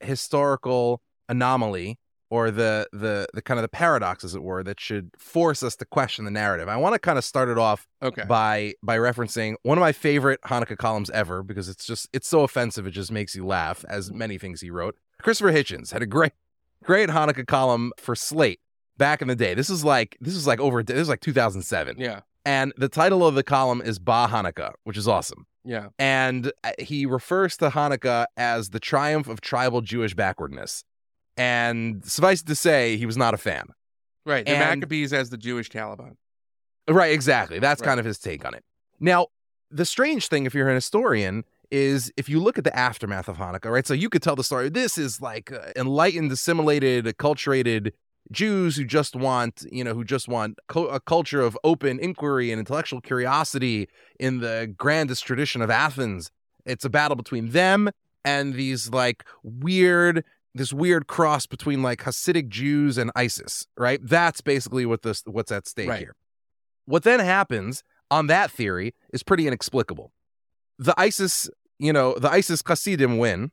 historical 0.00 1.02
anomaly 1.28 1.98
or 2.32 2.50
the 2.50 2.88
the 2.92 3.26
the 3.34 3.42
kind 3.42 3.58
of 3.58 3.62
the 3.62 3.68
paradox 3.68 4.24
as 4.24 4.34
it 4.34 4.42
were 4.42 4.62
that 4.64 4.80
should 4.80 5.10
force 5.18 5.62
us 5.62 5.76
to 5.76 5.84
question 5.84 6.24
the 6.24 6.30
narrative. 6.30 6.66
I 6.66 6.76
want 6.78 6.94
to 6.94 6.98
kind 6.98 7.18
of 7.18 7.24
start 7.24 7.48
it 7.50 7.58
off 7.58 7.86
Okay. 8.02 8.24
by 8.26 8.72
by 8.82 8.96
referencing 8.96 9.56
one 9.64 9.76
of 9.76 9.82
my 9.82 9.92
favorite 9.92 10.40
Hanukkah 10.46 10.78
columns 10.78 11.10
ever 11.10 11.42
because 11.42 11.68
it's 11.68 11.84
just 11.86 12.08
it's 12.12 12.26
so 12.28 12.42
offensive 12.42 12.86
it 12.86 12.92
just 12.92 13.12
makes 13.12 13.34
you 13.34 13.44
laugh 13.46 13.84
as 13.88 14.10
many 14.10 14.38
things 14.38 14.62
he 14.62 14.70
wrote. 14.70 14.96
Christopher 15.22 15.52
Hitchens 15.52 15.92
had 15.92 16.00
a 16.02 16.06
great 16.06 16.32
great 16.82 17.10
Hanukkah 17.10 17.46
column 17.46 17.92
for 17.98 18.14
Slate 18.16 18.60
back 18.96 19.20
in 19.20 19.28
the 19.28 19.36
day. 19.36 19.52
This 19.52 19.68
is 19.68 19.84
like 19.84 20.16
this 20.20 20.34
is 20.34 20.46
like 20.46 20.58
over 20.58 20.82
this 20.82 20.96
is 20.96 21.08
like 21.10 21.20
2007. 21.20 21.96
Yeah. 21.98 22.20
And 22.46 22.72
the 22.78 22.88
title 22.88 23.26
of 23.26 23.34
the 23.34 23.42
column 23.44 23.82
is 23.84 23.98
Bah 23.98 24.26
Hanukkah, 24.28 24.72
which 24.84 24.96
is 24.96 25.06
awesome. 25.06 25.46
Yeah. 25.64 25.88
And 25.98 26.50
uh, 26.64 26.72
he 26.78 27.06
refers 27.06 27.56
to 27.58 27.68
Hanukkah 27.70 28.24
as 28.36 28.70
the 28.70 28.80
triumph 28.80 29.28
of 29.28 29.40
tribal 29.40 29.80
Jewish 29.82 30.14
backwardness. 30.14 30.82
And 31.36 32.04
suffice 32.04 32.42
it 32.42 32.46
to 32.48 32.54
say, 32.54 32.96
he 32.96 33.06
was 33.06 33.16
not 33.16 33.34
a 33.34 33.38
fan. 33.38 33.66
Right. 34.26 34.44
The 34.44 34.52
And- 34.52 34.80
Maccabees 34.80 35.12
as 35.12 35.30
the 35.30 35.38
Jewish 35.38 35.68
Taliban. 35.70 36.16
Right, 36.88 37.12
exactly. 37.12 37.58
That's 37.58 37.80
Right. 37.80 37.86
kind 37.86 38.00
of 38.00 38.06
his 38.06 38.18
take 38.18 38.44
on 38.44 38.54
it. 38.54 38.64
Now, 39.00 39.28
the 39.70 39.84
strange 39.84 40.28
thing, 40.28 40.46
if 40.46 40.54
you're 40.54 40.68
an 40.68 40.74
historian, 40.74 41.44
is 41.70 42.12
if 42.16 42.28
you 42.28 42.38
look 42.38 42.58
at 42.58 42.64
the 42.64 42.76
aftermath 42.76 43.28
of 43.28 43.38
Hanukkah, 43.38 43.70
right? 43.70 43.86
So 43.86 43.94
you 43.94 44.10
could 44.10 44.22
tell 44.22 44.36
the 44.36 44.44
story. 44.44 44.68
This 44.68 44.98
is 44.98 45.20
like 45.22 45.50
uh, 45.50 45.72
enlightened, 45.74 46.30
assimilated, 46.30 47.06
acculturated 47.06 47.92
Jews 48.30 48.76
who 48.76 48.84
just 48.84 49.16
want, 49.16 49.64
you 49.72 49.82
know, 49.82 49.94
who 49.94 50.04
just 50.04 50.28
want 50.28 50.58
co- 50.68 50.86
a 50.88 51.00
culture 51.00 51.40
of 51.40 51.56
open 51.64 51.98
inquiry 51.98 52.50
and 52.52 52.58
intellectual 52.58 53.00
curiosity 53.00 53.88
in 54.20 54.40
the 54.40 54.72
grandest 54.76 55.24
tradition 55.24 55.62
of 55.62 55.70
Athens. 55.70 56.30
It's 56.66 56.84
a 56.84 56.90
battle 56.90 57.16
between 57.16 57.50
them 57.50 57.90
and 58.24 58.54
these 58.54 58.90
like 58.90 59.24
weird, 59.42 60.24
this 60.54 60.72
weird 60.72 61.06
cross 61.06 61.46
between 61.46 61.82
like 61.82 62.00
Hasidic 62.02 62.48
Jews 62.48 62.98
and 62.98 63.10
ISIS, 63.16 63.66
right? 63.76 64.00
That's 64.02 64.40
basically 64.40 64.84
what 64.86 65.02
this 65.02 65.22
what's 65.26 65.50
at 65.52 65.66
stake 65.66 65.88
Right. 65.88 65.98
here. 66.00 66.14
What 66.84 67.04
then 67.04 67.20
happens 67.20 67.82
on 68.10 68.26
that 68.26 68.50
theory 68.50 68.94
is 69.12 69.22
pretty 69.22 69.46
inexplicable. 69.46 70.12
The 70.78 70.94
ISIS, 70.98 71.48
you 71.78 71.92
know, 71.92 72.14
the 72.14 72.30
ISIS 72.30 72.62
Hasidim 72.66 73.18
win, 73.18 73.50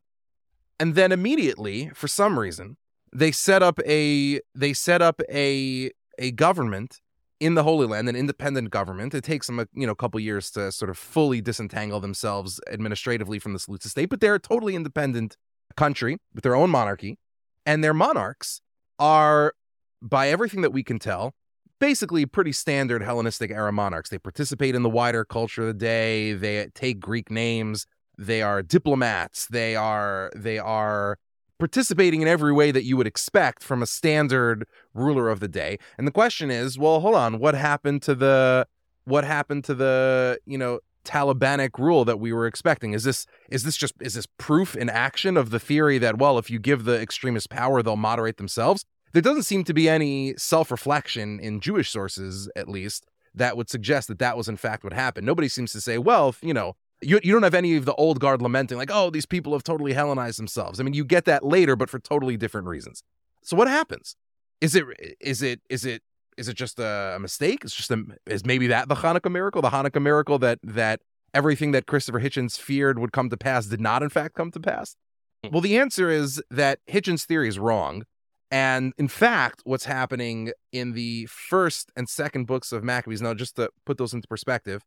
and 0.80 0.96
then 0.96 1.12
immediately, 1.12 1.90
for 1.94 2.08
some 2.08 2.38
reason, 2.40 2.78
they 3.14 3.32
set 3.32 3.64
up 3.64 3.80
a 3.86 4.40
they 4.56 4.74
set 4.74 5.02
up 5.02 5.22
a 5.32 5.92
a 6.18 6.32
government 6.32 7.00
in 7.40 7.54
the 7.56 7.64
Holy 7.64 7.88
Land, 7.88 8.10
an 8.10 8.16
independent 8.18 8.70
government. 8.70 9.14
It 9.14 9.24
takes 9.24 9.48
them 9.48 9.60
a 9.60 9.68
you 9.74 9.86
know 9.86 9.94
a 9.94 9.96
couple 9.96 10.20
years 10.20 10.52
to 10.52 10.72
sort 10.72 10.90
of 10.90 10.98
fully 10.98 11.40
disentangle 11.40 12.00
themselves 12.02 12.60
administratively 12.70 13.40
from 13.40 13.54
the 13.54 13.60
Seleucid 13.60 13.92
state, 13.92 14.10
but 14.10 14.20
they're 14.20 14.36
a 14.36 14.40
totally 14.40 14.76
independent 14.76 15.38
country 15.76 16.18
with 16.34 16.44
their 16.44 16.56
own 16.56 16.70
monarchy, 16.70 17.18
and 17.66 17.84
their 17.84 17.94
monarchs 17.94 18.62
are, 18.98 19.54
by 20.02 20.30
everything 20.30 20.62
that 20.62 20.74
we 20.74 20.84
can 20.84 21.00
tell, 21.00 21.34
basically 21.80 22.26
pretty 22.26 22.52
standard 22.52 23.02
Hellenistic 23.02 23.52
era 23.52 23.72
monarchs. 23.72 24.10
They 24.10 24.20
participate 24.20 24.76
in 24.76 24.84
the 24.84 24.90
wider 24.90 25.24
culture 25.24 25.62
of 25.62 25.68
the 25.68 25.74
day. 25.74 26.34
They 26.34 26.68
take 26.74 27.00
Greek 27.00 27.32
names. 27.32 27.86
they 28.20 28.42
are 28.42 28.62
diplomats, 28.62 29.48
they 29.48 29.76
are 29.76 30.30
they 30.36 30.60
are 30.60 31.18
participating 31.58 32.22
in 32.22 32.28
every 32.28 32.54
way 32.54 32.72
that 32.72 32.84
you 32.84 32.96
would 32.98 33.08
expect 33.08 33.64
from 33.64 33.82
a 33.82 33.86
standard 33.86 34.66
ruler 34.94 35.30
of 35.30 35.40
the 35.40 35.48
day. 35.48 35.78
And 35.98 36.06
the 36.08 36.12
question 36.12 36.52
is, 36.52 36.78
well, 36.78 37.00
hold 37.00 37.16
on, 37.16 37.40
what 37.40 37.56
happened 37.56 38.02
to 38.04 38.16
the 38.16 38.68
what 39.06 39.24
happened 39.24 39.64
to 39.66 39.74
the, 39.74 40.40
you 40.46 40.58
know, 40.58 40.80
Talibanic 41.10 41.80
rule 41.80 42.06
that 42.06 42.20
we 42.20 42.32
were 42.32 42.46
expecting? 42.46 42.94
Is 42.94 43.04
this 43.04 43.26
is 43.50 43.64
this 43.64 43.76
just 43.76 43.96
is 44.00 44.14
this 44.14 44.28
proof 44.38 44.76
in 44.76 44.90
action 44.90 45.38
of 45.38 45.50
the 45.50 45.60
theory 45.60 45.98
that 45.98 46.20
well, 46.20 46.38
if 46.38 46.50
you 46.52 46.60
give 46.60 46.84
the 46.86 47.02
extremists 47.02 47.48
power, 47.48 47.82
they'll 47.82 47.96
moderate 47.96 48.38
themselves? 48.38 48.86
There 49.12 49.22
doesn't 49.22 49.44
seem 49.44 49.64
to 49.64 49.74
be 49.74 49.90
any 49.90 50.36
self-reflection 50.38 51.40
in 51.40 51.62
Jewish 51.62 51.90
sources, 51.90 52.48
at 52.56 52.70
least, 52.70 53.08
that 53.34 53.58
would 53.58 53.68
suggest 53.68 54.08
that 54.08 54.20
that 54.20 54.38
was 54.38 54.48
in 54.48 54.56
fact 54.56 54.84
what 54.84 54.94
happened. 54.94 55.26
Nobody 55.26 55.48
seems 55.48 55.72
to 55.72 55.82
say, 55.82 55.98
well, 55.98 56.30
if, 56.30 56.44
you 56.44 56.54
know, 56.54 56.76
you, 57.02 57.20
you 57.24 57.34
don't 57.34 57.44
have 57.44 57.56
any 57.56 57.76
of 57.76 57.86
the 57.86 57.96
old 57.96 58.20
guard 58.20 58.40
lamenting 58.42 58.78
like, 58.78 58.92
oh, 58.94 59.10
these 59.10 59.26
people 59.26 59.54
have 59.54 59.64
totally 59.64 59.94
Hellenized 59.94 60.38
themselves. 60.38 60.80
I 60.80 60.84
mean, 60.84 60.94
you 60.94 61.04
get 61.04 61.26
that 61.26 61.44
later, 61.44 61.76
but 61.76 61.90
for 61.90 61.98
totally 61.98 62.38
different 62.38 62.68
reasons. 62.68 63.02
So 63.42 63.58
what 63.58 63.68
happens? 63.68 64.16
Is 64.62 64.76
it 64.76 64.86
is 65.20 65.42
it 65.42 65.62
is 65.70 65.86
it 65.86 66.04
is 66.40 66.48
it 66.48 66.56
just 66.56 66.80
a 66.80 67.18
mistake? 67.20 67.64
It's 67.64 67.76
just 67.76 67.92
a 67.92 68.04
is 68.26 68.46
maybe 68.46 68.68
that 68.68 68.88
the 68.88 68.96
Hanukkah 68.96 69.32
miracle, 69.32 69.62
the 69.62 69.70
Hanukkah 69.70 70.02
miracle 70.02 70.40
that 70.40 70.60
that 70.64 71.02
everything 71.34 71.72
that 71.72 71.86
Christopher 71.86 72.20
Hitchens 72.20 72.58
feared 72.58 72.98
would 72.98 73.12
come 73.12 73.30
to 73.30 73.38
pass 73.38 73.68
did 73.68 73.82
not 73.82 74.02
in 74.02 74.10
fact 74.10 74.36
come 74.36 74.50
to 74.52 74.60
pass? 74.60 74.96
Hmm. 75.44 75.52
Well, 75.52 75.62
the 75.62 75.78
answer 75.78 76.10
is 76.10 76.42
that 76.50 76.80
Hitchens' 76.90 77.26
theory 77.26 77.50
is 77.50 77.60
wrong. 77.60 78.04
And 78.52 78.94
in 78.98 79.08
fact, 79.08 79.62
what's 79.64 79.86
happening 79.86 80.52
in 80.72 80.94
the 80.94 81.28
first 81.28 81.92
and 81.96 82.10
second 82.10 82.46
books 82.46 82.72
of 82.72 82.84
Maccabees, 82.84 83.22
now 83.22 83.36
just 83.36 83.58
to 83.58 83.70
put 83.86 84.00
those 84.00 84.14
into 84.14 84.28
perspective, 84.28 84.84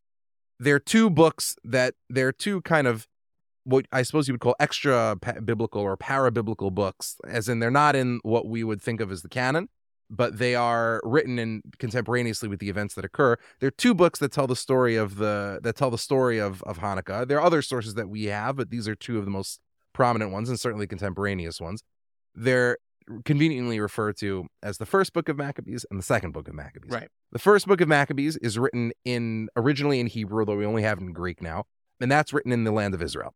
there 0.59 0.75
are 0.75 0.81
two 0.81 1.11
books 1.11 1.55
that 1.63 1.95
there 2.11 2.27
are 2.27 2.33
two 2.33 2.61
kind 2.63 2.87
of 2.89 3.07
what 3.65 3.87
I 3.93 4.03
suppose 4.03 4.27
you 4.27 4.35
would 4.35 4.41
call 4.41 4.57
extra 4.59 5.17
biblical 5.45 5.81
or 5.81 5.97
parabiblical 5.97 6.75
books, 6.75 7.17
as 7.29 7.49
in 7.49 7.61
they're 7.61 7.71
not 7.71 7.95
in 7.95 8.19
what 8.23 8.47
we 8.47 8.65
would 8.65 8.83
think 8.83 9.01
of 9.01 9.13
as 9.13 9.23
the 9.23 9.29
canon, 9.29 9.69
but 10.13 10.39
they 10.39 10.55
are 10.55 11.01
written 11.03 11.39
in 11.39 11.63
contemporaneously 11.79 12.49
with 12.49 12.61
the 12.61 12.69
events 12.69 12.95
that 12.95 13.05
occur. 13.05 13.37
There 13.61 13.69
are 13.69 13.73
two 13.73 13.95
books 13.95 14.19
that 14.19 14.31
tell 14.31 14.47
the 14.47 14.55
story 14.55 14.95
of 14.95 15.17
the 15.17 15.59
that 15.63 15.75
tell 15.75 15.91
the 15.91 15.99
story 15.99 16.39
of 16.39 16.63
of 16.65 16.79
Hanukkah. 16.79 17.27
There 17.27 17.39
are 17.39 17.45
other 17.45 17.63
sources 17.63 17.95
that 17.95 18.09
we 18.09 18.27
have, 18.27 18.57
but 18.57 18.71
these 18.71 18.87
are 18.87 18.95
two 18.95 19.19
of 19.19 19.25
the 19.25 19.31
most 19.31 19.59
prominent 19.95 20.31
ones 20.31 20.49
and 20.49 20.61
certainly 20.61 20.87
contemporaneous 20.87 21.61
ones. 21.61 21.83
They're 22.35 22.77
conveniently 23.25 23.81
referred 23.81 24.17
to 24.19 24.47
as 24.63 24.79
the 24.79 24.87
first 24.87 25.13
book 25.13 25.29
of 25.29 25.37
Maccabees 25.37 25.85
and 25.91 25.99
the 25.99 26.05
second 26.05 26.33
book 26.33 26.47
of 26.47 26.55
Maccabees. 26.55 26.93
Right. 26.93 27.09
The 27.33 27.39
first 27.39 27.67
book 27.67 27.81
of 27.81 27.89
Maccabees 27.89 28.37
is 28.37 28.59
written 28.59 28.93
in 29.05 29.49
originally 29.57 29.99
in 29.99 30.07
Hebrew, 30.07 30.45
though 30.45 30.57
we 30.57 30.67
only 30.67 30.83
have 30.83 30.99
it 30.99 31.03
in 31.03 31.13
Greek 31.13 31.43
now, 31.43 31.65
and 32.01 32.11
that's 32.11 32.33
written 32.33 32.53
in 32.53 32.65
the 32.65 32.71
land 32.71 32.95
of 32.95 33.03
Israel. 33.03 33.35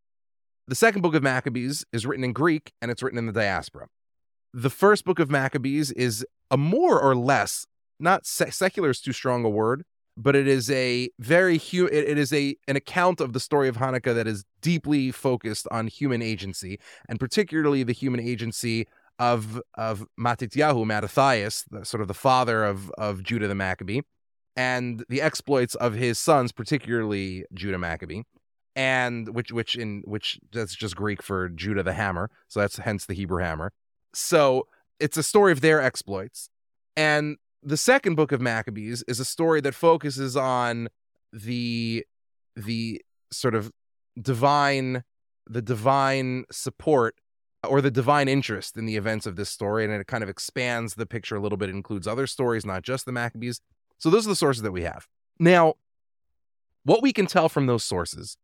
The 0.69 0.75
second 0.75 1.03
book 1.03 1.15
of 1.15 1.23
Maccabees 1.23 1.85
is 1.93 2.07
written 2.07 2.25
in 2.25 2.33
Greek 2.33 2.73
and 2.83 2.91
it's 2.91 3.03
written 3.03 3.19
in 3.19 3.27
the 3.27 3.33
diaspora. 3.33 3.87
The 4.53 4.71
first 4.71 5.05
book 5.05 5.19
of 5.19 5.31
Maccabees 5.31 5.93
is 5.93 6.25
a 6.51 6.57
more 6.57 7.01
or 7.01 7.15
less 7.15 7.67
not 7.99 8.27
secular 8.27 8.91
is 8.91 9.01
too 9.01 9.13
strong 9.13 9.45
a 9.45 9.49
word, 9.49 9.85
but 10.17 10.37
it 10.37 10.47
is 10.47 10.71
a 10.71 11.11
very 11.19 11.59
hu- 11.59 11.87
it 11.87 12.19
is 12.19 12.33
a 12.33 12.57
an 12.69 12.77
account 12.77 13.21
of 13.21 13.33
the 13.33 13.41
story 13.41 13.69
of 13.69 13.77
Hanukkah 13.77 14.15
that 14.15 14.27
is 14.27 14.45
deeply 14.61 15.11
focused 15.11 15.67
on 15.71 15.87
human 15.87 16.23
agency 16.23 16.79
and 17.09 17.21
particularly 17.21 17.83
the 17.83 17.93
human 17.93 18.21
agency 18.21 18.87
of 19.19 19.61
of 19.75 20.07
Matityahu, 20.19 20.87
Mattathias, 20.87 21.65
the, 21.71 21.85
sort 21.85 22.01
of 22.01 22.09
the 22.09 22.15
father 22.15 22.65
of 22.65 22.91
of 22.99 23.23
Judah 23.23 23.49
the 23.49 23.55
Maccabee, 23.55 24.01
and 24.57 25.05
the 25.09 25.23
exploits 25.23 25.75
of 25.77 25.95
his 25.95 26.19
sons, 26.19 26.53
particularly 26.53 27.45
Judah 27.55 27.79
Maccabee, 27.79 28.23
and 28.75 29.35
which 29.35 29.53
which 29.53 29.77
in 29.77 30.03
which 30.05 30.39
that's 30.53 30.75
just 30.75 30.97
Greek 30.97 31.23
for 31.23 31.49
Judah 31.49 31.83
the 31.83 31.95
hammer, 31.95 32.31
so 32.49 32.61
that's 32.61 32.77
hence 32.77 33.07
the 33.07 33.15
Hebrew 33.15 33.43
hammer. 33.43 33.73
So 34.15 34.67
it's 35.01 35.17
a 35.17 35.23
story 35.23 35.53
of 35.53 35.61
their 35.61 35.81
exploits, 35.81 36.49
and 36.97 37.37
the 37.63 37.77
second 37.77 38.15
book 38.15 38.33
of 38.33 38.41
Maccabees 38.41 39.03
is 39.09 39.21
a 39.21 39.25
story 39.25 39.61
that 39.63 39.75
focuses 39.75 40.37
on 40.37 40.89
the 41.33 42.05
the 42.55 43.03
sort 43.31 43.55
of 43.55 43.71
divine 44.21 45.03
the 45.49 45.63
divine 45.63 46.45
support 46.51 47.17
or 47.69 47.81
the 47.81 47.91
divine 47.91 48.29
interest 48.29 48.77
in 48.77 48.87
the 48.87 48.97
events 48.97 49.27
of 49.27 49.37
this 49.37 49.51
story, 49.51 49.85
and 49.85 49.93
it 49.93 50.07
kind 50.07 50.23
of 50.23 50.31
expands 50.31 50.95
the 50.95 51.07
picture 51.07 51.37
a 51.37 51.41
little 51.41 51.59
bit. 51.59 51.69
It 51.69 51.75
includes 51.75 52.07
other 52.07 52.27
stories, 52.27 52.65
not 52.65 52.83
just 52.83 53.07
the 53.07 53.13
Maccabees. 53.13 53.61
So 53.99 54.11
those 54.11 54.27
are 54.27 54.31
the 54.31 54.37
sources 54.37 54.63
that 54.63 54.73
we 54.73 54.83
have. 54.83 55.07
Now, 55.39 55.75
what 56.85 57.03
we 57.03 57.13
can 57.13 57.27
tell 57.27 57.49
from 57.49 57.67
those 57.67 57.83
sources 57.85 58.37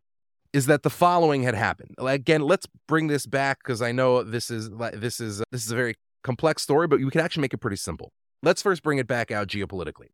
is 0.52 0.66
that 0.66 0.82
the 0.82 0.90
following 0.90 1.42
had 1.42 1.54
happened. 1.54 1.94
Again, 1.98 2.42
let's 2.42 2.66
bring 2.86 3.06
this 3.06 3.26
back 3.26 3.58
because 3.62 3.80
I 3.80 3.92
know 3.92 4.22
this 4.22 4.50
is 4.50 4.70
this 4.94 5.20
is 5.20 5.42
this 5.50 5.64
is 5.64 5.72
a 5.72 5.76
very 5.76 5.94
complex 6.22 6.62
story, 6.62 6.86
but 6.86 7.00
we 7.00 7.10
can 7.10 7.20
actually 7.20 7.42
make 7.42 7.54
it 7.54 7.58
pretty 7.58 7.76
simple. 7.76 8.12
Let's 8.42 8.62
first 8.62 8.82
bring 8.82 8.98
it 8.98 9.06
back 9.06 9.30
out 9.30 9.48
geopolitically. 9.48 10.08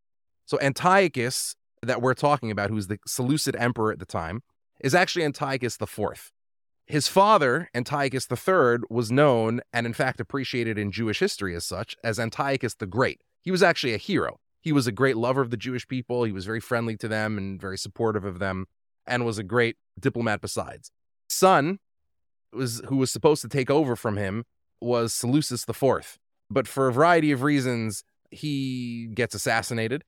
So 0.46 0.58
Antiochus, 0.60 1.54
that 1.82 2.02
we're 2.02 2.14
talking 2.14 2.50
about, 2.50 2.70
who's 2.70 2.86
the 2.86 2.98
Seleucid 3.06 3.56
emperor 3.56 3.92
at 3.92 3.98
the 3.98 4.06
time, 4.06 4.42
is 4.80 4.94
actually 4.94 5.24
Antiochus 5.24 5.76
Fourth. 5.76 6.30
His 6.86 7.06
father, 7.06 7.68
Antiochus 7.74 8.26
III, 8.30 8.78
was 8.88 9.12
known 9.12 9.60
and 9.72 9.86
in 9.86 9.92
fact 9.92 10.20
appreciated 10.20 10.78
in 10.78 10.90
Jewish 10.90 11.18
history 11.18 11.54
as 11.54 11.66
such 11.66 11.94
as 12.02 12.18
Antiochus 12.18 12.74
the 12.74 12.86
Great. 12.86 13.20
He 13.42 13.50
was 13.50 13.62
actually 13.62 13.92
a 13.92 13.98
hero. 13.98 14.38
He 14.62 14.72
was 14.72 14.86
a 14.86 14.92
great 14.92 15.16
lover 15.16 15.42
of 15.42 15.50
the 15.50 15.56
Jewish 15.56 15.86
people. 15.86 16.24
He 16.24 16.32
was 16.32 16.46
very 16.46 16.60
friendly 16.60 16.96
to 16.96 17.08
them 17.08 17.36
and 17.36 17.60
very 17.60 17.76
supportive 17.76 18.24
of 18.24 18.38
them 18.38 18.66
and 19.06 19.26
was 19.26 19.38
a 19.38 19.42
great 19.42 19.76
diplomat 20.00 20.40
besides. 20.40 20.90
Son 21.28 21.78
was 22.52 22.80
who 22.86 22.96
was 22.96 23.10
supposed 23.10 23.42
to 23.42 23.48
take 23.48 23.70
over 23.70 23.94
from 23.94 24.16
him 24.16 24.44
was 24.80 25.12
Seleucus 25.12 25.68
IV. 25.68 26.18
But 26.50 26.66
for 26.66 26.88
a 26.88 26.92
variety 26.92 27.32
of 27.32 27.42
reasons, 27.42 28.04
he 28.30 29.08
gets 29.14 29.34
assassinated 29.34 30.02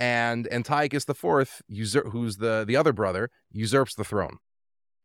and 0.00 0.50
Antiochus 0.50 1.06
IV, 1.06 1.62
usur- 1.70 2.10
who's 2.10 2.38
the, 2.38 2.64
the 2.66 2.74
other 2.74 2.92
brother, 2.92 3.28
usurps 3.52 3.94
the 3.94 4.02
throne. 4.02 4.38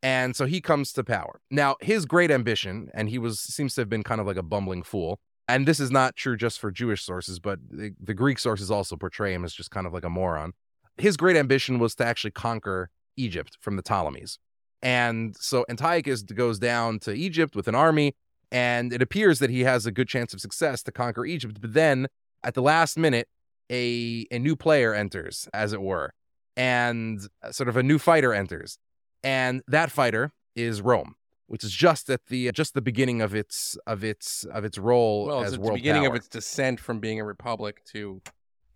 And 0.02 0.34
so 0.34 0.46
he 0.46 0.60
comes 0.62 0.92
to 0.92 1.04
power. 1.04 1.40
Now, 1.50 1.76
his 1.82 2.06
great 2.06 2.30
ambition, 2.30 2.88
and 2.94 3.10
he 3.10 3.18
was 3.18 3.38
seems 3.38 3.74
to 3.74 3.82
have 3.82 3.90
been 3.90 4.02
kind 4.02 4.20
of 4.20 4.26
like 4.26 4.36
a 4.38 4.42
bumbling 4.42 4.82
fool. 4.82 5.20
And 5.48 5.66
this 5.68 5.78
is 5.78 5.90
not 5.90 6.16
true 6.16 6.36
just 6.36 6.58
for 6.58 6.70
Jewish 6.70 7.04
sources, 7.04 7.38
but 7.38 7.58
the, 7.70 7.92
the 8.00 8.14
Greek 8.14 8.38
sources 8.38 8.70
also 8.70 8.96
portray 8.96 9.34
him 9.34 9.44
as 9.44 9.52
just 9.52 9.70
kind 9.70 9.86
of 9.86 9.92
like 9.92 10.04
a 10.04 10.10
moron. 10.10 10.52
His 10.96 11.16
great 11.16 11.36
ambition 11.36 11.78
was 11.78 11.94
to 11.96 12.06
actually 12.06 12.30
conquer 12.30 12.88
Egypt 13.16 13.58
from 13.60 13.76
the 13.76 13.82
Ptolemies. 13.82 14.38
And 14.82 15.36
so 15.38 15.64
Antiochus 15.68 16.22
goes 16.22 16.58
down 16.58 17.00
to 17.00 17.12
Egypt 17.12 17.54
with 17.54 17.68
an 17.68 17.74
army, 17.74 18.14
and 18.56 18.92
it 18.92 19.02
appears 19.02 19.38
that 19.40 19.50
he 19.50 19.62
has 19.62 19.86
a 19.86 19.92
good 19.92 20.08
chance 20.08 20.32
of 20.32 20.40
success 20.40 20.82
to 20.84 20.92
conquer 20.92 21.24
Egypt. 21.26 21.60
But 21.60 21.74
then 21.74 22.06
at 22.42 22.54
the 22.54 22.62
last 22.62 22.96
minute, 22.96 23.28
a, 23.70 24.26
a 24.30 24.38
new 24.38 24.56
player 24.56 24.94
enters, 24.94 25.48
as 25.52 25.72
it 25.72 25.82
were, 25.82 26.14
and 26.56 27.20
uh, 27.42 27.52
sort 27.52 27.68
of 27.68 27.76
a 27.76 27.82
new 27.82 27.98
fighter 27.98 28.32
enters 28.32 28.78
and 29.26 29.62
that 29.66 29.90
fighter 29.90 30.30
is 30.54 30.80
Rome, 30.80 31.16
which 31.48 31.64
is 31.64 31.72
just 31.72 32.08
at 32.08 32.26
the 32.26 32.52
just 32.52 32.74
the 32.74 32.80
beginning 32.80 33.20
of 33.20 33.34
its 33.34 33.76
of 33.84 34.04
its 34.04 34.44
of 34.44 34.64
its 34.64 34.78
role 34.78 35.26
well, 35.26 35.42
as 35.42 35.54
it's 35.54 35.58
world 35.58 35.72
the 35.72 35.82
beginning 35.82 36.02
power. 36.02 36.10
of 36.10 36.16
its 36.16 36.28
descent 36.28 36.78
from 36.78 37.00
being 37.00 37.20
a 37.20 37.24
republic 37.24 37.84
to 37.92 38.22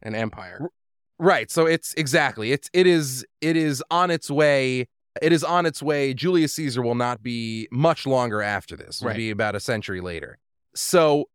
an 0.03 0.17
empire. 0.17 0.69
Right. 1.21 1.51
So 1.51 1.67
it's 1.67 1.95
exactly 1.95 2.51
it's 2.51 2.69
it 2.73 2.89
is 2.89 3.25
it 3.41 3.57
is 3.57 3.83
on 3.91 4.11
its 4.11 4.29
way. 4.29 4.89
It 5.21 5.33
is 5.33 5.43
on 5.45 5.67
its 5.67 5.83
way. 5.83 6.15
Julius 6.15 6.55
Caesar 6.55 6.83
will 6.83 6.95
not 6.95 7.23
be 7.23 7.69
much 7.73 8.07
longer 8.07 8.43
after 8.43 8.77
this. 8.77 9.01
Will 9.01 9.09
Right. 9.09 9.17
be 9.17 9.31
about 9.31 9.55
a 9.57 9.61
century 9.61 10.01
later. 10.01 10.39
So 10.75 11.29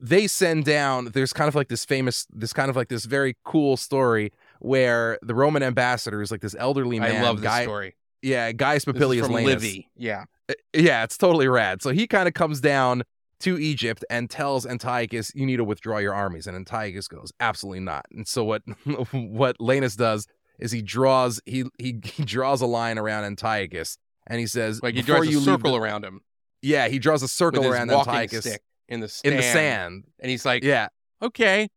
they 0.00 0.26
send 0.26 0.64
down. 0.64 1.06
There's 1.12 1.32
kind 1.32 1.46
of 1.48 1.54
like 1.54 1.68
this 1.68 1.84
famous, 1.84 2.26
this 2.32 2.52
kind 2.52 2.70
of 2.70 2.76
like 2.76 2.88
this 2.88 3.04
very 3.04 3.36
cool 3.44 3.76
story 3.76 4.32
where 4.60 5.18
the 5.22 5.34
Roman 5.34 5.62
ambassador 5.62 6.22
is 6.22 6.30
like 6.30 6.40
this 6.40 6.56
elderly 6.58 6.98
man. 6.98 7.16
I 7.16 7.22
love 7.22 7.36
this 7.38 7.44
guy, 7.44 7.62
story. 7.64 7.96
Yeah, 8.22 8.50
Gaius 8.52 8.84
Popillius 8.84 9.24
from 9.26 9.32
Laenas. 9.34 9.44
Livy. 9.46 9.90
Yeah. 9.96 10.24
Uh, 10.48 10.54
Yeah, 10.74 11.04
it's 11.04 11.16
totally 11.18 11.48
rad. 11.48 11.82
So 11.82 11.90
he 11.90 12.06
kind 12.06 12.26
of 12.28 12.34
comes 12.34 12.60
down 12.60 13.02
to 13.40 13.58
Egypt 13.58 14.04
and 14.08 14.30
tells 14.30 14.64
Antiochus, 14.66 15.32
"You 15.34 15.44
need 15.46 15.56
to 15.56 15.64
withdraw 15.64 15.98
your 15.98 16.14
armies." 16.14 16.46
And 16.46 16.56
Antiochus 16.56 17.08
goes, 17.08 17.32
"Absolutely 17.40 17.80
not." 17.80 18.06
And 18.12 18.26
so 18.26 18.42
what 18.44 18.62
what 19.12 19.58
Laenas 19.58 19.96
does 19.96 20.26
is 20.62 20.72
he 20.72 20.80
draws 20.82 21.40
he 21.46 21.64
he, 21.78 22.00
he 22.04 22.24
draws 22.24 22.60
a 22.62 22.66
line 22.66 22.98
around 22.98 23.24
Antiochus 23.24 23.98
and 24.26 24.40
he 24.40 24.46
says, 24.46 24.82
Like 24.82 24.94
he 24.94 25.02
"Before 25.02 25.24
draws 25.24 25.34
a 25.36 25.40
circle 25.40 25.72
the-" 25.72 25.78
around 25.80 26.04
him 26.04 26.20
Yeah, 26.62 26.88
he 26.88 26.98
draws 26.98 27.22
a 27.22 27.28
circle 27.28 27.66
around 27.66 27.90
Antiochus 27.90 28.46
in 28.88 29.00
the 29.00 29.20
in 29.24 29.36
the 29.36 29.42
sand. 29.42 29.54
sand. 29.54 30.04
and 30.20 30.30
he's 30.30 30.44
like, 30.44 30.62
Yeah, 30.64 30.88
"Okay, 31.20 31.68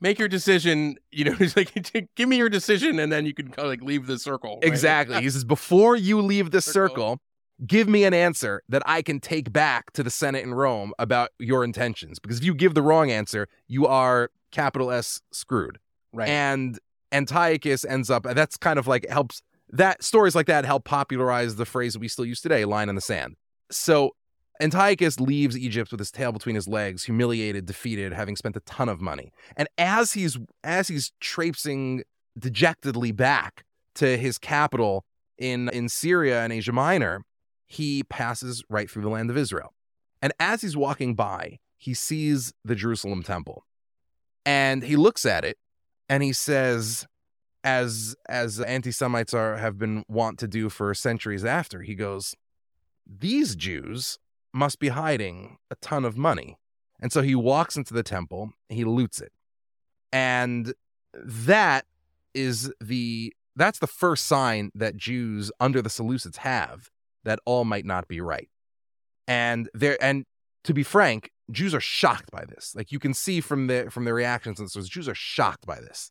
make 0.00 0.18
your 0.18 0.28
decision." 0.28 0.96
You 1.14 1.24
know, 1.26 1.32
he's 1.34 1.56
like, 1.56 1.72
"Give 2.16 2.28
me 2.28 2.36
your 2.36 2.48
decision, 2.48 2.98
and 2.98 3.12
then 3.12 3.26
you 3.26 3.34
can 3.34 3.48
kind 3.48 3.66
of 3.66 3.70
like 3.70 3.82
leave 3.82 4.06
the 4.06 4.18
circle." 4.18 4.54
right? 4.56 4.64
exactly. 4.64 5.20
He 5.20 5.28
says, 5.30 5.44
"Before 5.44 5.94
you 5.96 6.20
leave 6.20 6.50
the 6.50 6.60
Circle. 6.62 6.88
circle." 6.96 7.18
Give 7.66 7.86
me 7.88 8.02
an 8.04 8.12
answer 8.14 8.62
that 8.70 8.82
I 8.86 9.02
can 9.02 9.20
take 9.20 9.52
back 9.52 9.92
to 9.92 10.02
the 10.02 10.10
Senate 10.10 10.42
in 10.42 10.52
Rome 10.52 10.92
about 10.98 11.28
your 11.38 11.62
intentions. 11.62 12.18
Because 12.18 12.38
if 12.38 12.44
you 12.44 12.54
give 12.54 12.74
the 12.74 12.82
wrong 12.82 13.10
answer, 13.10 13.46
you 13.68 13.86
are 13.86 14.30
capital 14.50 14.90
S 14.90 15.20
screwed. 15.32 15.78
right. 16.12 16.28
and 16.28 16.80
Antiochus 17.12 17.84
ends 17.84 18.10
up 18.10 18.24
that's 18.24 18.56
kind 18.56 18.78
of 18.78 18.86
like 18.86 19.08
helps 19.08 19.42
that 19.70 20.02
stories 20.02 20.34
like 20.34 20.46
that 20.46 20.64
help 20.64 20.84
popularize 20.84 21.56
the 21.56 21.64
phrase 21.64 21.96
we 21.96 22.08
still 22.08 22.26
use 22.26 22.40
today, 22.40 22.64
line 22.64 22.88
in 22.88 22.94
the 22.94 23.00
sand. 23.00 23.36
So 23.70 24.14
Antiochus 24.60 25.18
leaves 25.18 25.58
Egypt 25.58 25.90
with 25.90 25.98
his 25.98 26.10
tail 26.10 26.30
between 26.30 26.54
his 26.54 26.68
legs, 26.68 27.04
humiliated, 27.04 27.66
defeated, 27.66 28.12
having 28.12 28.36
spent 28.36 28.56
a 28.56 28.60
ton 28.60 28.88
of 28.88 29.00
money. 29.00 29.32
And 29.56 29.68
as 29.78 30.12
he's 30.12 30.38
as 30.62 30.88
he's 30.88 31.12
traipsing 31.20 32.04
dejectedly 32.38 33.12
back 33.12 33.64
to 33.96 34.16
his 34.16 34.38
capital 34.38 35.04
in 35.38 35.68
in 35.70 35.88
Syria 35.88 36.42
and 36.42 36.52
Asia 36.52 36.72
Minor, 36.72 37.24
he 37.66 38.02
passes 38.04 38.62
right 38.68 38.90
through 38.90 39.02
the 39.02 39.08
land 39.08 39.30
of 39.30 39.36
Israel. 39.36 39.72
And 40.20 40.32
as 40.38 40.62
he's 40.62 40.76
walking 40.76 41.14
by, 41.14 41.58
he 41.78 41.94
sees 41.94 42.52
the 42.64 42.76
Jerusalem 42.76 43.22
temple. 43.22 43.64
And 44.44 44.82
he 44.82 44.96
looks 44.96 45.24
at 45.24 45.44
it 45.44 45.56
and 46.12 46.22
he 46.22 46.34
says, 46.34 47.06
as 47.64 48.14
as 48.28 48.60
anti-Semites 48.60 49.32
are 49.32 49.56
have 49.56 49.78
been 49.78 50.04
wont 50.08 50.38
to 50.40 50.46
do 50.46 50.68
for 50.68 50.92
centuries 50.92 51.42
after, 51.42 51.80
he 51.80 51.94
goes, 51.94 52.34
These 53.06 53.56
Jews 53.56 54.18
must 54.52 54.78
be 54.78 54.88
hiding 54.88 55.56
a 55.70 55.76
ton 55.76 56.04
of 56.04 56.18
money. 56.18 56.58
And 57.00 57.10
so 57.10 57.22
he 57.22 57.34
walks 57.34 57.78
into 57.78 57.94
the 57.94 58.02
temple, 58.02 58.52
he 58.68 58.84
loots 58.84 59.22
it. 59.22 59.32
And 60.12 60.74
that 61.14 61.86
is 62.34 62.70
the 62.78 63.32
that's 63.56 63.78
the 63.78 63.86
first 63.86 64.26
sign 64.26 64.70
that 64.74 64.98
Jews 64.98 65.50
under 65.60 65.80
the 65.80 65.88
Seleucids 65.88 66.36
have 66.36 66.90
that 67.24 67.38
all 67.46 67.64
might 67.64 67.86
not 67.86 68.06
be 68.06 68.20
right. 68.20 68.50
And 69.26 69.70
there 69.72 69.96
and 69.98 70.26
to 70.64 70.74
be 70.74 70.82
frank, 70.82 71.31
Jews 71.50 71.74
are 71.74 71.80
shocked 71.80 72.30
by 72.30 72.44
this. 72.44 72.74
Like 72.74 72.92
you 72.92 72.98
can 72.98 73.14
see 73.14 73.40
from 73.40 73.66
the 73.66 73.88
from 73.90 74.04
the 74.04 74.14
reactions 74.14 74.60
and 74.60 74.70
so 74.70 74.80
Jews 74.82 75.08
are 75.08 75.14
shocked 75.14 75.66
by 75.66 75.80
this. 75.80 76.10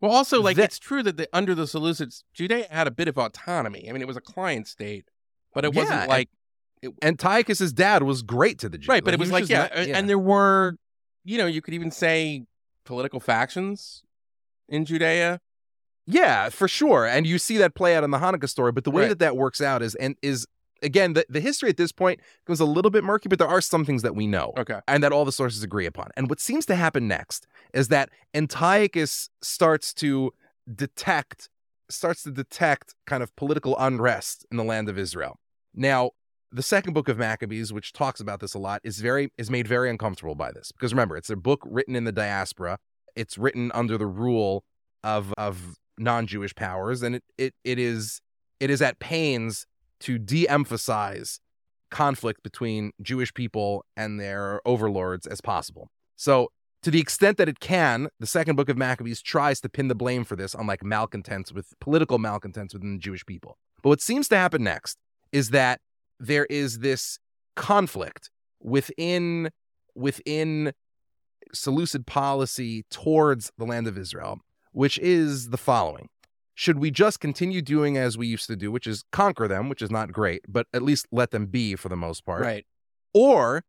Well, 0.00 0.10
also, 0.10 0.40
like 0.42 0.56
That- 0.56 0.64
it's 0.64 0.78
true 0.80 1.02
that 1.04 1.16
the, 1.16 1.28
under 1.32 1.54
the 1.54 1.62
Seleucids, 1.64 2.24
Judea 2.34 2.66
had 2.70 2.88
a 2.88 2.90
bit 2.90 3.06
of 3.06 3.16
autonomy. 3.18 3.88
I 3.88 3.92
mean, 3.92 4.02
it 4.02 4.08
was 4.08 4.16
a 4.16 4.20
client 4.20 4.66
state, 4.66 5.04
but 5.54 5.64
it 5.64 5.72
Yeah, 5.74 5.80
wasn't 5.82 6.00
and- 6.00 6.08
like 6.08 6.28
Antiochus's 7.02 7.72
dad 7.72 8.02
was 8.02 8.22
great 8.22 8.58
to 8.60 8.68
the 8.68 8.78
Jews. 8.78 8.88
right. 8.88 9.04
But 9.04 9.14
it 9.14 9.18
he 9.18 9.20
was 9.20 9.30
like 9.30 9.48
yeah, 9.48 9.62
not- 9.62 9.72
a- 9.72 9.94
and 9.94 10.08
there 10.08 10.18
were, 10.18 10.76
you 11.24 11.38
know, 11.38 11.46
you 11.46 11.62
could 11.62 11.74
even 11.74 11.90
say 11.92 12.44
political 12.84 13.20
factions 13.20 14.02
in 14.68 14.84
Judea. 14.84 15.40
Yeah, 16.06 16.48
for 16.48 16.66
sure. 16.66 17.06
And 17.06 17.24
you 17.26 17.38
see 17.38 17.56
that 17.58 17.76
play 17.76 17.94
out 17.94 18.02
in 18.02 18.10
the 18.10 18.18
Hanukkah 18.18 18.48
story. 18.48 18.72
But 18.72 18.82
the 18.82 18.90
way 18.90 19.02
Right. 19.02 19.08
that 19.10 19.18
that 19.20 19.36
works 19.36 19.60
out 19.60 19.82
is, 19.82 19.94
and 19.94 20.16
is 20.20 20.46
again, 20.82 21.12
the, 21.14 21.24
the 21.28 21.40
history 21.40 21.68
at 21.68 21.76
this 21.76 21.92
point 21.92 22.20
goes 22.46 22.60
a 22.60 22.64
little 22.64 22.90
bit 22.90 23.04
murky, 23.04 23.28
but 23.28 23.38
there 23.38 23.48
are 23.48 23.60
some 23.60 23.84
things 23.84 24.02
that 24.02 24.14
we 24.14 24.26
know 24.26 24.52
Okay. 24.58 24.80
and 24.88 25.02
that 25.02 25.12
all 25.12 25.24
the 25.24 25.32
sources 25.32 25.62
agree 25.62 25.86
upon. 25.86 26.10
And 26.16 26.28
what 26.28 26.40
seems 26.40 26.66
to 26.66 26.74
happen 26.74 27.08
next 27.08 27.46
is 27.72 27.88
that 27.88 28.10
Antiochus 28.34 29.30
starts 29.42 29.94
to 29.94 30.32
detect, 30.74 31.48
starts 31.88 32.22
to 32.24 32.30
detect 32.30 32.94
kind 33.06 33.22
of 33.22 33.34
political 33.36 33.76
unrest 33.78 34.46
in 34.50 34.56
the 34.56 34.64
land 34.64 34.88
of 34.88 34.98
Israel. 34.98 35.38
Now, 35.74 36.10
the 36.50 36.62
second 36.62 36.92
book 36.92 37.08
of 37.08 37.18
Maccabees, 37.18 37.72
which 37.72 37.92
talks 37.92 38.20
about 38.20 38.40
this 38.40 38.52
a 38.54 38.58
lot, 38.58 38.82
is 38.84 39.00
very 39.00 39.32
is 39.38 39.50
made 39.50 39.66
very 39.66 39.88
uncomfortable 39.88 40.34
by 40.34 40.52
this 40.52 40.70
because 40.70 40.92
remember, 40.92 41.16
it's 41.16 41.30
a 41.30 41.36
book 41.36 41.62
written 41.64 41.96
in 41.96 42.04
the 42.04 42.12
diaspora. 42.12 42.78
It's 43.16 43.38
written 43.38 43.70
under 43.72 43.96
the 43.96 44.06
rule 44.06 44.64
of 45.02 45.32
of 45.38 45.76
non-Jewish 45.98 46.54
powers, 46.54 47.02
and 47.02 47.16
it 47.16 47.24
it, 47.38 47.54
it 47.64 47.78
is 47.78 48.20
it 48.60 48.68
is 48.68 48.82
at 48.82 48.98
pains 48.98 49.66
to 50.02 50.18
de-emphasize 50.18 51.40
conflict 51.90 52.42
between 52.42 52.92
Jewish 53.00 53.32
people 53.34 53.84
and 53.96 54.18
their 54.18 54.60
overlords 54.66 55.26
as 55.26 55.40
possible. 55.40 55.90
So, 56.16 56.48
to 56.82 56.90
the 56.90 57.00
extent 57.00 57.38
that 57.38 57.48
it 57.48 57.60
can, 57.60 58.08
the 58.18 58.26
second 58.26 58.56
book 58.56 58.68
of 58.68 58.76
Maccabees 58.76 59.22
tries 59.22 59.60
to 59.60 59.68
pin 59.68 59.86
the 59.86 59.94
blame 59.94 60.24
for 60.24 60.34
this 60.34 60.52
on 60.52 60.66
like 60.66 60.82
malcontents 60.82 61.52
with 61.52 61.74
political 61.80 62.18
malcontents 62.18 62.74
within 62.74 62.94
the 62.94 62.98
Jewish 62.98 63.24
people. 63.24 63.56
But 63.82 63.90
what 63.90 64.00
seems 64.00 64.26
to 64.28 64.36
happen 64.36 64.64
next 64.64 64.98
is 65.30 65.50
that 65.50 65.80
there 66.18 66.46
is 66.46 66.80
this 66.80 67.20
conflict 67.54 68.30
within 68.60 69.50
within 69.94 70.72
Seleucid 71.54 72.06
policy 72.06 72.84
towards 72.90 73.52
the 73.58 73.64
land 73.64 73.86
of 73.86 73.98
Israel, 73.98 74.40
which 74.72 74.98
is 74.98 75.50
the 75.50 75.58
following. 75.58 76.08
Should 76.54 76.78
we 76.78 76.90
just 76.90 77.20
continue 77.20 77.62
doing 77.62 77.96
as 77.96 78.18
we 78.18 78.26
used 78.26 78.46
to 78.48 78.56
do, 78.56 78.70
which 78.70 78.86
is 78.86 79.04
conquer 79.10 79.48
them, 79.48 79.68
which 79.68 79.82
is 79.82 79.90
not 79.90 80.12
great, 80.12 80.42
but 80.46 80.66
at 80.72 80.82
least 80.82 81.06
let 81.10 81.30
them 81.30 81.46
be 81.46 81.76
for 81.76 81.88
the 81.88 81.96
most 81.96 82.24
part? 82.24 82.42
Right. 82.42 82.66
Or 83.14 83.64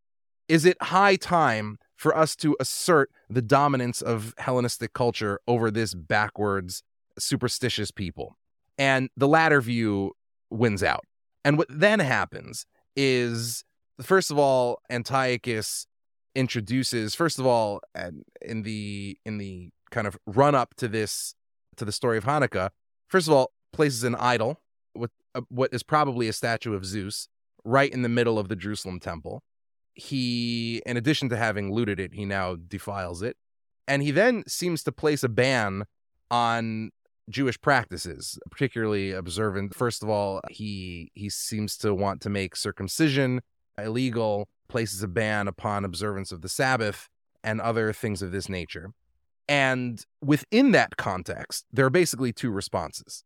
is 0.47 0.65
it 0.65 0.81
high 0.81 1.15
time 1.15 1.77
for 1.95 2.15
us 2.15 2.35
to 2.37 2.57
assert 2.59 3.09
the 3.29 3.41
dominance 3.41 4.01
of 4.01 4.33
Hellenistic 4.37 4.93
culture 4.93 5.39
over 5.47 5.71
this 5.71 5.93
backwards, 5.93 6.83
superstitious 7.17 7.91
people? 7.91 8.37
And 8.77 9.09
the 9.15 9.27
latter 9.27 9.61
view 9.61 10.11
wins 10.49 10.83
out. 10.83 11.05
And 11.45 11.57
what 11.57 11.67
then 11.69 11.99
happens 11.99 12.65
is, 12.95 13.63
first 14.01 14.31
of 14.31 14.37
all, 14.37 14.79
Antiochus 14.89 15.87
introduces, 16.35 17.15
first 17.15 17.39
of 17.39 17.45
all, 17.45 17.81
and 17.93 18.23
in 18.41 18.63
the 18.63 19.17
in 19.25 19.37
the 19.37 19.69
kind 19.91 20.07
of 20.07 20.17
run 20.25 20.55
up 20.55 20.73
to 20.75 20.87
this 20.87 21.35
to 21.77 21.85
the 21.85 21.91
story 21.91 22.17
of 22.17 22.25
Hanukkah, 22.25 22.69
first 23.07 23.27
of 23.27 23.33
all, 23.33 23.51
places 23.71 24.03
an 24.03 24.15
idol 24.15 24.61
with 24.95 25.11
a, 25.35 25.41
what 25.49 25.73
is 25.73 25.83
probably 25.83 26.27
a 26.27 26.33
statue 26.33 26.73
of 26.73 26.85
Zeus 26.85 27.27
right 27.65 27.91
in 27.91 28.01
the 28.01 28.09
middle 28.09 28.37
of 28.37 28.49
the 28.49 28.55
Jerusalem 28.55 28.99
temple. 28.99 29.43
He, 29.93 30.81
in 30.85 30.97
addition 30.97 31.29
to 31.29 31.37
having 31.37 31.73
looted 31.73 31.99
it, 31.99 32.13
he 32.13 32.25
now 32.25 32.55
defiles 32.55 33.21
it. 33.21 33.37
And 33.87 34.01
he 34.01 34.11
then 34.11 34.43
seems 34.47 34.83
to 34.83 34.91
place 34.91 35.23
a 35.23 35.29
ban 35.29 35.83
on 36.31 36.91
Jewish 37.29 37.59
practices, 37.61 38.39
particularly 38.49 39.11
observant. 39.11 39.75
First 39.75 40.03
of 40.03 40.09
all, 40.09 40.41
he 40.49 41.11
he 41.13 41.29
seems 41.29 41.77
to 41.77 41.93
want 41.93 42.21
to 42.21 42.29
make 42.29 42.55
circumcision 42.55 43.41
illegal, 43.77 44.47
places 44.67 45.03
a 45.03 45.07
ban 45.07 45.47
upon 45.47 45.85
observance 45.85 46.31
of 46.31 46.41
the 46.41 46.49
Sabbath 46.49 47.07
and 47.43 47.61
other 47.61 47.93
things 47.93 48.21
of 48.21 48.31
this 48.31 48.49
nature. 48.49 48.91
And 49.47 50.05
within 50.21 50.71
that 50.71 50.97
context, 50.97 51.65
there 51.71 51.85
are 51.85 51.89
basically 51.89 52.31
two 52.31 52.51
responses. 52.51 53.23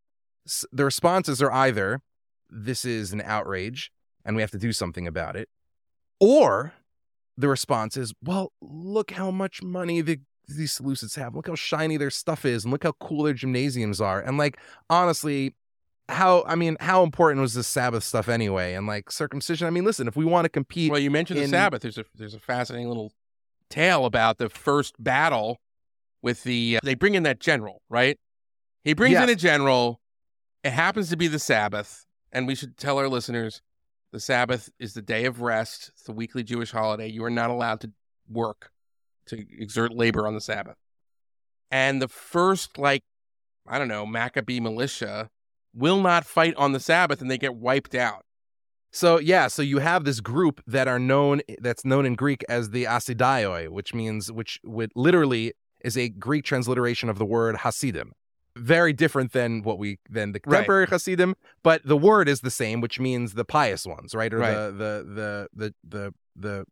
The 0.71 0.85
responses 0.85 1.41
are 1.41 1.51
either 1.51 2.01
this 2.49 2.85
is 2.85 3.13
an 3.13 3.21
outrage 3.21 3.91
and 4.25 4.35
we 4.35 4.41
have 4.41 4.51
to 4.51 4.57
do 4.57 4.71
something 4.71 5.07
about 5.07 5.35
it, 5.35 5.49
or 6.19 6.73
the 7.37 7.47
response 7.47 7.95
is, 7.97 8.13
well, 8.23 8.51
look 8.61 9.11
how 9.11 9.29
much 9.29 9.61
money 9.61 10.01
the, 10.01 10.19
these 10.47 10.77
Seleucids 10.77 11.15
have. 11.17 11.35
Look 11.35 11.47
how 11.47 11.55
shiny 11.55 11.97
their 11.97 12.09
stuff 12.09 12.45
is 12.45 12.63
and 12.65 12.71
look 12.71 12.83
how 12.83 12.93
cool 12.93 13.23
their 13.23 13.33
gymnasiums 13.33 14.01
are. 14.01 14.19
And 14.19 14.37
like, 14.37 14.57
honestly, 14.89 15.53
how, 16.09 16.43
I 16.47 16.55
mean, 16.55 16.77
how 16.79 17.03
important 17.03 17.41
was 17.41 17.53
this 17.53 17.67
Sabbath 17.67 18.03
stuff 18.03 18.27
anyway? 18.27 18.73
And 18.73 18.87
like 18.87 19.11
circumcision, 19.11 19.67
I 19.67 19.69
mean, 19.69 19.85
listen, 19.85 20.07
if 20.07 20.15
we 20.15 20.25
want 20.25 20.45
to 20.45 20.49
compete, 20.49 20.91
Well, 20.91 20.99
you 20.99 21.11
mentioned 21.11 21.39
the 21.39 21.47
Sabbath. 21.47 21.81
There's 21.81 21.97
a 21.97 22.05
there's 22.15 22.33
a 22.33 22.39
fascinating 22.39 22.87
little 22.87 23.11
tale 23.69 24.05
about 24.05 24.37
the 24.37 24.49
first 24.49 24.95
battle 24.97 25.59
with 26.21 26.43
the. 26.43 26.77
Uh, 26.77 26.79
they 26.83 26.95
bring 26.95 27.15
in 27.15 27.23
that 27.23 27.39
general, 27.39 27.81
right? 27.89 28.17
He 28.83 28.93
brings 28.93 29.17
in 29.17 29.29
a 29.29 29.35
general. 29.35 29.99
It 30.63 30.71
happens 30.71 31.09
to 31.09 31.17
be 31.17 31.27
the 31.27 31.39
Sabbath, 31.39 32.05
and 32.31 32.47
we 32.47 32.55
should 32.55 32.77
tell 32.77 32.97
our 32.97 33.07
listeners 33.07 33.61
the 34.11 34.19
Sabbath 34.19 34.69
is 34.79 34.93
the 34.93 35.01
day 35.01 35.25
of 35.25 35.41
rest. 35.41 35.91
It's 35.93 36.03
the 36.03 36.13
weekly 36.13 36.43
Jewish 36.43 36.71
holiday. 36.71 37.07
You 37.07 37.23
are 37.23 37.29
not 37.29 37.49
allowed 37.49 37.81
to 37.81 37.91
work, 38.29 38.71
to 39.27 39.37
exert 39.57 39.93
labor 39.93 40.27
on 40.27 40.33
the 40.33 40.41
Sabbath. 40.41 40.77
And 41.69 42.01
the 42.01 42.07
first, 42.07 42.77
like, 42.77 43.03
I 43.67 43.77
don't 43.77 43.89
know, 43.89 44.05
Maccabee 44.05 44.59
militia 44.59 45.29
will 45.73 46.01
not 46.01 46.25
fight 46.25 46.55
on 46.55 46.71
the 46.71 46.79
Sabbath, 46.79 47.21
and 47.21 47.29
they 47.29 47.37
get 47.37 47.55
wiped 47.55 47.93
out. 47.93 48.23
So 48.91 49.19
yeah, 49.19 49.47
so 49.47 49.61
you 49.61 49.79
have 49.79 50.05
this 50.05 50.21
group 50.21 50.61
that 50.65 50.87
are 50.87 50.99
known 50.99 51.41
that's 51.59 51.85
known 51.85 52.05
in 52.05 52.15
Greek 52.15 52.43
as 52.49 52.69
the 52.69 52.85
Asidaioi, 52.85 53.69
which 53.69 53.93
means 53.93 54.31
which 54.31 54.59
would 54.63 54.91
literally 54.95 55.53
is 55.81 55.97
a 55.97 56.09
Greek 56.09 56.43
transliteration 56.45 57.09
of 57.09 57.17
the 57.17 57.25
word 57.25 57.57
Hasidim. 57.57 58.11
Very 58.55 58.91
different 58.91 59.33
than 59.33 59.61
what 59.61 59.77
we 59.77 59.99
than 60.09 60.31
the 60.31 60.39
Right. 60.45 60.57
contemporary 60.57 60.87
Hasidim, 60.87 61.35
but 61.63 61.81
the 61.85 61.97
word 61.97 62.27
is 62.27 62.41
the 62.41 62.49
same, 62.49 62.81
which 62.81 62.99
means 62.99 63.33
the 63.33 63.45
pious 63.45 63.85
ones, 63.85 64.15
right? 64.15 64.33
Or 64.33 64.39
Right. 64.39 64.53
the, 64.55 64.71
the 64.71 65.47
the 65.53 65.67
the 65.67 65.73
the 65.87 66.13
the 66.35 66.65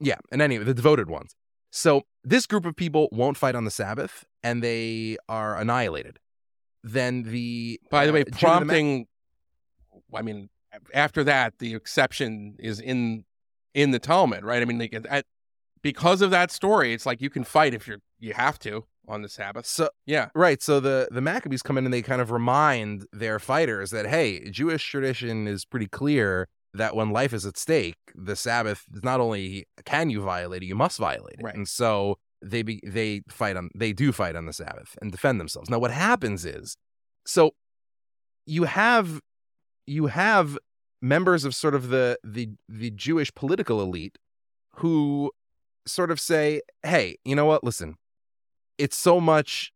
yeah, 0.00 0.16
and 0.30 0.42
anyway, 0.42 0.64
the 0.64 0.74
devoted 0.74 1.08
ones. 1.08 1.34
So 1.70 2.02
this 2.22 2.46
group 2.46 2.66
of 2.66 2.76
people 2.76 3.08
won't 3.10 3.36
fight 3.38 3.54
on 3.54 3.64
the 3.64 3.70
Sabbath, 3.70 4.24
and 4.42 4.62
they 4.62 5.16
are 5.28 5.56
annihilated. 5.58 6.18
Then 6.82 7.22
the 7.22 7.80
By 7.90 8.04
the 8.04 8.10
uh, 8.10 8.14
way, 8.14 8.24
Judah 8.24 8.30
the 8.30 8.46
Ma- 8.46 8.56
prompting. 8.58 9.06
I 10.14 10.20
mean, 10.22 10.50
after 10.92 11.24
that, 11.24 11.58
the 11.58 11.74
exception 11.74 12.56
is 12.58 12.80
in 12.80 13.24
in 13.72 13.92
the 13.92 13.98
Talmud, 13.98 14.44
right? 14.44 14.60
I 14.60 14.66
mean, 14.66 14.78
they 14.78 14.88
get 14.88 15.06
at, 15.06 15.24
because 15.82 16.20
of 16.20 16.30
that 16.32 16.50
story. 16.50 16.92
It's 16.92 17.06
like 17.06 17.22
you 17.22 17.30
can 17.30 17.44
fight 17.44 17.72
if 17.72 17.88
you're 17.88 18.00
you 18.24 18.34
have 18.34 18.58
to 18.60 18.84
on 19.06 19.22
the 19.22 19.28
Sabbath. 19.28 19.66
so 19.66 19.90
Yeah, 20.06 20.28
Right. 20.34 20.62
So 20.62 20.80
the 20.80 21.08
the 21.10 21.20
Maccabees 21.20 21.62
come 21.62 21.76
in 21.78 21.84
and 21.84 21.92
they 21.92 22.02
kind 22.02 22.22
of 22.22 22.30
remind 22.30 23.06
their 23.12 23.38
fighters 23.38 23.90
that 23.90 24.06
hey, 24.06 24.50
Jewish 24.50 24.84
tradition 24.88 25.46
is 25.46 25.64
pretty 25.64 25.86
clear 25.86 26.48
that 26.72 26.96
when 26.96 27.10
life 27.10 27.32
is 27.32 27.46
at 27.46 27.56
stake, 27.56 27.98
the 28.14 28.34
Sabbath 28.34 28.84
is 28.92 29.04
not 29.04 29.20
only 29.20 29.66
can 29.84 30.10
you 30.10 30.20
violate 30.22 30.62
it, 30.62 30.66
you 30.66 30.74
must 30.74 30.98
violate 30.98 31.36
it. 31.38 31.44
Right. 31.44 31.54
And 31.54 31.68
so 31.68 32.16
they 32.42 32.62
be, 32.62 32.80
they 32.84 33.22
fight 33.28 33.56
on 33.56 33.70
they 33.74 33.92
do 33.92 34.10
fight 34.10 34.36
on 34.36 34.46
the 34.46 34.52
Sabbath 34.52 34.96
and 35.00 35.12
defend 35.12 35.38
themselves. 35.38 35.68
Now 35.68 35.78
what 35.78 35.90
happens 35.90 36.44
is 36.44 36.76
so 37.26 37.54
you 38.46 38.64
have 38.64 39.20
you 39.86 40.06
have 40.06 40.58
members 41.02 41.44
of 41.44 41.54
sort 41.54 41.74
of 41.74 41.88
the 41.88 42.18
the 42.24 42.50
the 42.68 42.90
Jewish 42.90 43.32
political 43.34 43.82
elite 43.82 44.16
who 44.76 45.30
sort 45.86 46.10
of 46.10 46.18
say, 46.18 46.62
"Hey, 46.82 47.16
you 47.24 47.36
know 47.36 47.44
what? 47.44 47.62
Listen, 47.62 47.96
it's 48.78 48.96
so 48.96 49.20
much 49.20 49.72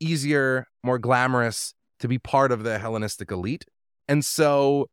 easier, 0.00 0.66
more 0.82 0.98
glamorous 0.98 1.74
to 2.00 2.08
be 2.08 2.18
part 2.18 2.52
of 2.52 2.64
the 2.64 2.78
Hellenistic 2.78 3.30
elite, 3.30 3.64
and 4.08 4.24
so 4.24 4.88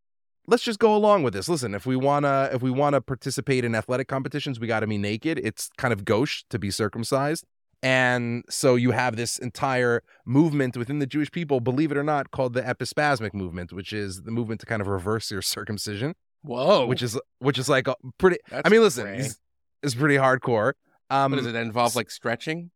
let's 0.47 0.63
just 0.63 0.79
go 0.79 0.95
along 0.95 1.23
with 1.23 1.33
this. 1.33 1.47
Listen, 1.47 1.73
if 1.75 1.85
we 1.85 1.95
wanna 1.95 2.49
if 2.53 2.61
we 2.61 2.71
wanna 2.71 3.01
participate 3.01 3.63
in 3.63 3.75
athletic 3.75 4.07
competitions, 4.07 4.59
we 4.59 4.67
got 4.67 4.81
to 4.81 4.87
be 4.87 4.97
naked. 4.97 5.39
It's 5.43 5.69
kind 5.77 5.93
of 5.93 6.05
gauche 6.05 6.43
to 6.49 6.59
be 6.59 6.71
circumcised." 6.71 7.45
And 7.81 8.43
so 8.49 8.75
you 8.75 8.91
have 8.91 9.15
this 9.15 9.37
entire 9.37 10.03
movement 10.25 10.75
within 10.75 10.99
the 10.99 11.05
Jewish 11.05 11.31
people, 11.31 11.61
believe 11.61 11.91
it 11.91 11.97
or 11.97 12.03
not, 12.03 12.31
called 12.31 12.53
the 12.53 12.61
epispasmic 12.61 13.33
movement, 13.33 13.71
which 13.71 13.93
is 13.93 14.23
the 14.23 14.31
movement 14.31 14.59
to 14.61 14.65
kind 14.65 14.81
of 14.81 14.87
reverse 14.87 15.31
your 15.31 15.41
circumcision, 15.55 16.13
Whoa. 16.41 16.85
which 16.85 17.01
is 17.01 17.17
which 17.39 17.57
is 17.57 17.69
like 17.69 17.87
a 17.87 17.95
pretty. 18.17 18.37
That's 18.49 18.67
I 18.67 18.69
mean, 18.69 18.81
listen, 18.81 19.07
it's, 19.07 19.39
it's 19.81 19.95
pretty 19.95 20.15
hardcore. 20.15 20.73
Um, 21.09 21.31
what 21.31 21.37
does 21.37 21.47
it 21.47 21.55
involve? 21.55 21.95
Like 21.95 22.11
stretching? 22.11 22.71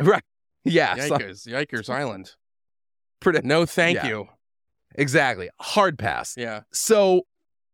Right? 0.00 0.22
Yeah. 0.64 0.96
so- 1.06 1.16
Yikers. 1.18 1.46
Yikers 1.46 1.88
Island. 1.88 2.34
pretty, 3.20 3.40
No, 3.46 3.64
thank 3.66 3.96
Yeah. 3.96 4.06
you. 4.08 4.28
exactly. 4.94 5.48
Hard 5.60 5.98
pass. 5.98 6.34
Yeah. 6.36 6.62
So 6.72 7.22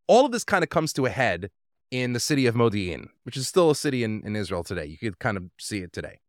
all 0.06 0.24
of 0.26 0.32
this 0.32 0.44
kind 0.44 0.62
of 0.62 0.70
comes 0.70 0.92
to 0.94 1.06
a 1.06 1.10
head 1.10 1.50
in 1.90 2.12
the 2.12 2.20
city 2.20 2.46
of 2.46 2.54
Modi'in, 2.54 3.08
which 3.24 3.36
is 3.36 3.46
still 3.48 3.70
a 3.70 3.74
city 3.74 4.02
in, 4.04 4.22
in 4.24 4.34
Israel 4.36 4.62
today. 4.64 4.86
You 4.86 4.98
could 4.98 5.18
kind 5.18 5.36
of 5.36 5.44
see 5.58 5.78
it 5.78 5.92
today. 5.92 6.20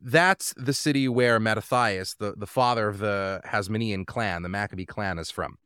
That's 0.00 0.54
the 0.56 0.72
city 0.72 1.08
where 1.08 1.40
Mattathias, 1.40 2.14
the, 2.14 2.34
the 2.36 2.46
father 2.46 2.88
of 2.88 2.98
the 2.98 3.40
Hasmonean 3.46 4.06
clan, 4.06 4.42
the 4.42 4.48
Maccabee 4.48 4.84
clan, 4.86 5.18
is 5.18 5.30
from. 5.30 5.56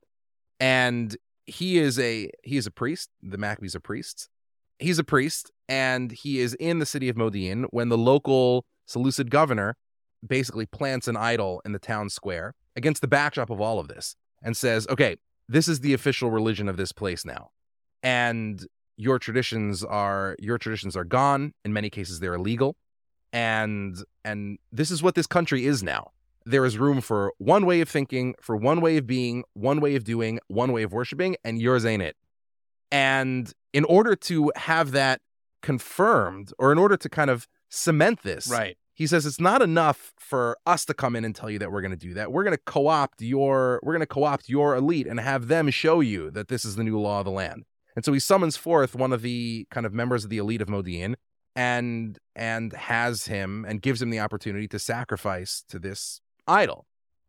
And 0.58 1.16
he 1.44 1.76
is 1.78 1.98
a 1.98 2.30
he 2.42 2.56
is 2.56 2.66
a 2.66 2.70
priest. 2.70 3.10
The 3.22 3.36
Maccabees 3.36 3.74
are 3.74 3.80
priests. 3.80 4.28
He's 4.78 4.98
a 4.98 5.04
priest, 5.04 5.50
and 5.68 6.10
he 6.12 6.38
is 6.40 6.54
in 6.54 6.78
the 6.78 6.86
city 6.86 7.08
of 7.10 7.16
Modi'in 7.16 7.64
when 7.72 7.88
the 7.90 7.98
local 7.98 8.64
Seleucid 8.92 9.30
governor 9.30 9.76
basically 10.26 10.66
plants 10.66 11.08
an 11.08 11.16
idol 11.16 11.60
in 11.64 11.72
the 11.72 11.78
town 11.78 12.08
square 12.08 12.54
against 12.76 13.00
the 13.00 13.08
backdrop 13.08 13.50
of 13.50 13.60
all 13.60 13.78
of 13.78 13.88
this 13.88 14.16
and 14.42 14.56
says, 14.56 14.86
okay, 14.88 15.16
this 15.48 15.68
is 15.68 15.80
the 15.80 15.94
official 15.94 16.30
religion 16.30 16.68
of 16.68 16.76
this 16.76 16.92
place 16.92 17.24
now. 17.24 17.50
And 18.02 18.64
your 18.96 19.18
traditions 19.18 19.82
are 19.82 20.36
your 20.38 20.58
traditions 20.58 20.96
are 20.96 21.04
gone. 21.04 21.54
In 21.64 21.72
many 21.72 21.90
cases, 21.90 22.20
they're 22.20 22.34
illegal. 22.34 22.76
And 23.32 23.96
and 24.24 24.58
this 24.70 24.90
is 24.90 25.02
what 25.02 25.14
this 25.14 25.26
country 25.26 25.66
is 25.66 25.82
now. 25.82 26.10
There 26.44 26.64
is 26.64 26.76
room 26.76 27.00
for 27.00 27.32
one 27.38 27.66
way 27.66 27.80
of 27.80 27.88
thinking, 27.88 28.34
for 28.40 28.56
one 28.56 28.80
way 28.80 28.96
of 28.96 29.06
being, 29.06 29.44
one 29.54 29.80
way 29.80 29.94
of 29.94 30.04
doing, 30.04 30.40
one 30.48 30.72
way 30.72 30.82
of 30.82 30.92
worshiping, 30.92 31.36
and 31.44 31.60
yours 31.60 31.84
ain't 31.84 32.02
it. 32.02 32.16
And 32.90 33.52
in 33.72 33.84
order 33.84 34.16
to 34.16 34.52
have 34.56 34.90
that 34.92 35.20
confirmed, 35.62 36.52
or 36.58 36.72
in 36.72 36.78
order 36.78 36.96
to 36.96 37.08
kind 37.08 37.30
of 37.30 37.46
cement 37.68 38.22
this, 38.22 38.48
Right. 38.48 38.76
He 38.94 39.06
says 39.06 39.24
it's 39.24 39.40
not 39.40 39.62
enough 39.62 40.12
for 40.18 40.56
us 40.66 40.84
to 40.84 40.94
come 40.94 41.16
in 41.16 41.24
and 41.24 41.34
tell 41.34 41.50
you 41.50 41.58
that 41.58 41.72
we're 41.72 41.80
going 41.80 41.92
to 41.92 41.96
do 41.96 42.14
that. 42.14 42.30
We're 42.30 42.44
going 42.44 42.56
to 42.56 42.62
co-opt 42.64 43.22
your 43.22 43.80
we're 43.82 43.92
going 43.92 44.00
to 44.00 44.06
co-opt 44.06 44.48
your 44.48 44.76
elite 44.76 45.06
and 45.06 45.18
have 45.20 45.48
them 45.48 45.70
show 45.70 46.00
you 46.00 46.30
that 46.32 46.48
this 46.48 46.64
is 46.64 46.76
the 46.76 46.84
new 46.84 46.98
law 47.00 47.20
of 47.20 47.24
the 47.24 47.30
land. 47.30 47.64
And 47.96 48.04
so 48.04 48.12
he 48.12 48.18
summons 48.18 48.56
forth 48.56 48.94
one 48.94 49.12
of 49.12 49.22
the 49.22 49.66
kind 49.70 49.86
of 49.86 49.92
members 49.92 50.24
of 50.24 50.30
the 50.30 50.38
elite 50.38 50.62
of 50.62 50.68
Modi'in 50.68 51.14
and 51.54 52.18
and 52.34 52.72
has 52.72 53.26
him 53.26 53.64
and 53.66 53.82
gives 53.82 54.00
him 54.00 54.10
the 54.10 54.20
opportunity 54.20 54.68
to 54.68 54.78
sacrifice 54.78 55.64
to 55.68 55.78
this 55.78 56.20
idol. 56.46 56.86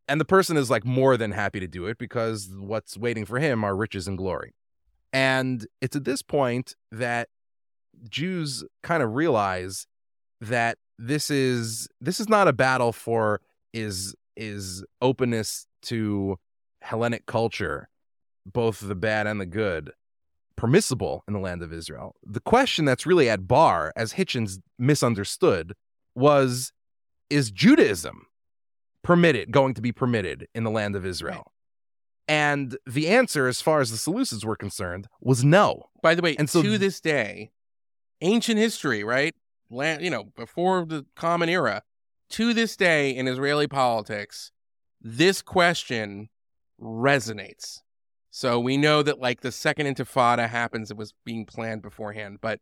And 0.07 0.19
the 0.19 0.25
person 0.25 0.57
is 0.57 0.69
like 0.69 0.85
more 0.85 1.15
than 1.15 1.31
happy 1.31 1.59
to 1.59 1.67
do 1.67 1.85
it 1.85 1.97
because 1.97 2.49
what's 2.57 2.97
waiting 2.97 3.25
for 3.25 3.39
him 3.39 3.63
are 3.63 3.75
riches 3.75 4.07
and 4.07 4.17
glory. 4.17 4.53
And 5.13 5.65
it's 5.79 5.95
at 5.95 6.03
this 6.03 6.21
point 6.21 6.75
that 6.91 7.29
Jews 8.09 8.63
kind 8.81 9.03
of 9.03 9.13
realize 9.13 9.87
that 10.41 10.77
this 10.97 11.29
is 11.29 11.87
this 12.01 12.19
is 12.19 12.29
not 12.29 12.47
a 12.47 12.53
battle 12.53 12.91
for 12.91 13.41
is 13.73 14.15
is 14.35 14.83
openness 15.01 15.67
to 15.83 16.37
Hellenic 16.81 17.25
culture, 17.25 17.89
both 18.45 18.79
the 18.79 18.95
bad 18.95 19.27
and 19.27 19.39
the 19.39 19.45
good, 19.45 19.91
permissible 20.55 21.23
in 21.27 21.33
the 21.33 21.39
land 21.39 21.61
of 21.61 21.71
Israel. 21.71 22.15
The 22.25 22.39
question 22.39 22.85
that's 22.85 23.05
really 23.05 23.29
at 23.29 23.47
bar, 23.47 23.93
as 23.95 24.13
Hitchens 24.13 24.59
misunderstood, 24.77 25.73
was 26.15 26.71
is 27.29 27.51
Judaism 27.51 28.27
permitted, 29.03 29.51
going 29.51 29.73
to 29.73 29.81
be 29.81 29.91
permitted 29.91 30.47
in 30.53 30.63
the 30.63 30.71
land 30.71 30.95
of 30.95 31.05
Israel? 31.05 31.51
And 32.27 32.77
the 32.87 33.09
answer, 33.09 33.47
as 33.47 33.61
far 33.61 33.81
as 33.81 33.91
the 33.91 33.97
Seleucids 33.97 34.45
were 34.45 34.55
concerned, 34.55 35.07
was 35.19 35.43
no. 35.43 35.89
By 36.01 36.15
the 36.15 36.21
way, 36.21 36.35
And 36.37 36.49
so 36.49 36.61
to 36.61 36.69
th- 36.69 36.79
this 36.79 37.01
day, 37.01 37.51
ancient 38.21 38.57
history, 38.57 39.03
right? 39.03 39.35
Land, 39.73 40.03
you 40.03 40.09
know, 40.09 40.25
before 40.35 40.85
the 40.85 41.05
common 41.15 41.49
era, 41.49 41.83
to 42.31 42.53
this 42.53 42.75
day 42.75 43.15
in 43.15 43.27
Israeli 43.27 43.67
politics, 43.67 44.51
this 45.01 45.41
question 45.41 46.29
resonates. 46.79 47.79
So 48.31 48.59
we 48.59 48.77
know 48.77 49.03
that 49.03 49.19
like 49.19 49.41
the 49.41 49.51
second 49.51 49.85
intifada 49.85 50.49
happens, 50.49 50.89
it 50.89 50.97
was 50.97 51.13
being 51.25 51.45
planned 51.45 51.81
beforehand, 51.81 52.39
but 52.41 52.59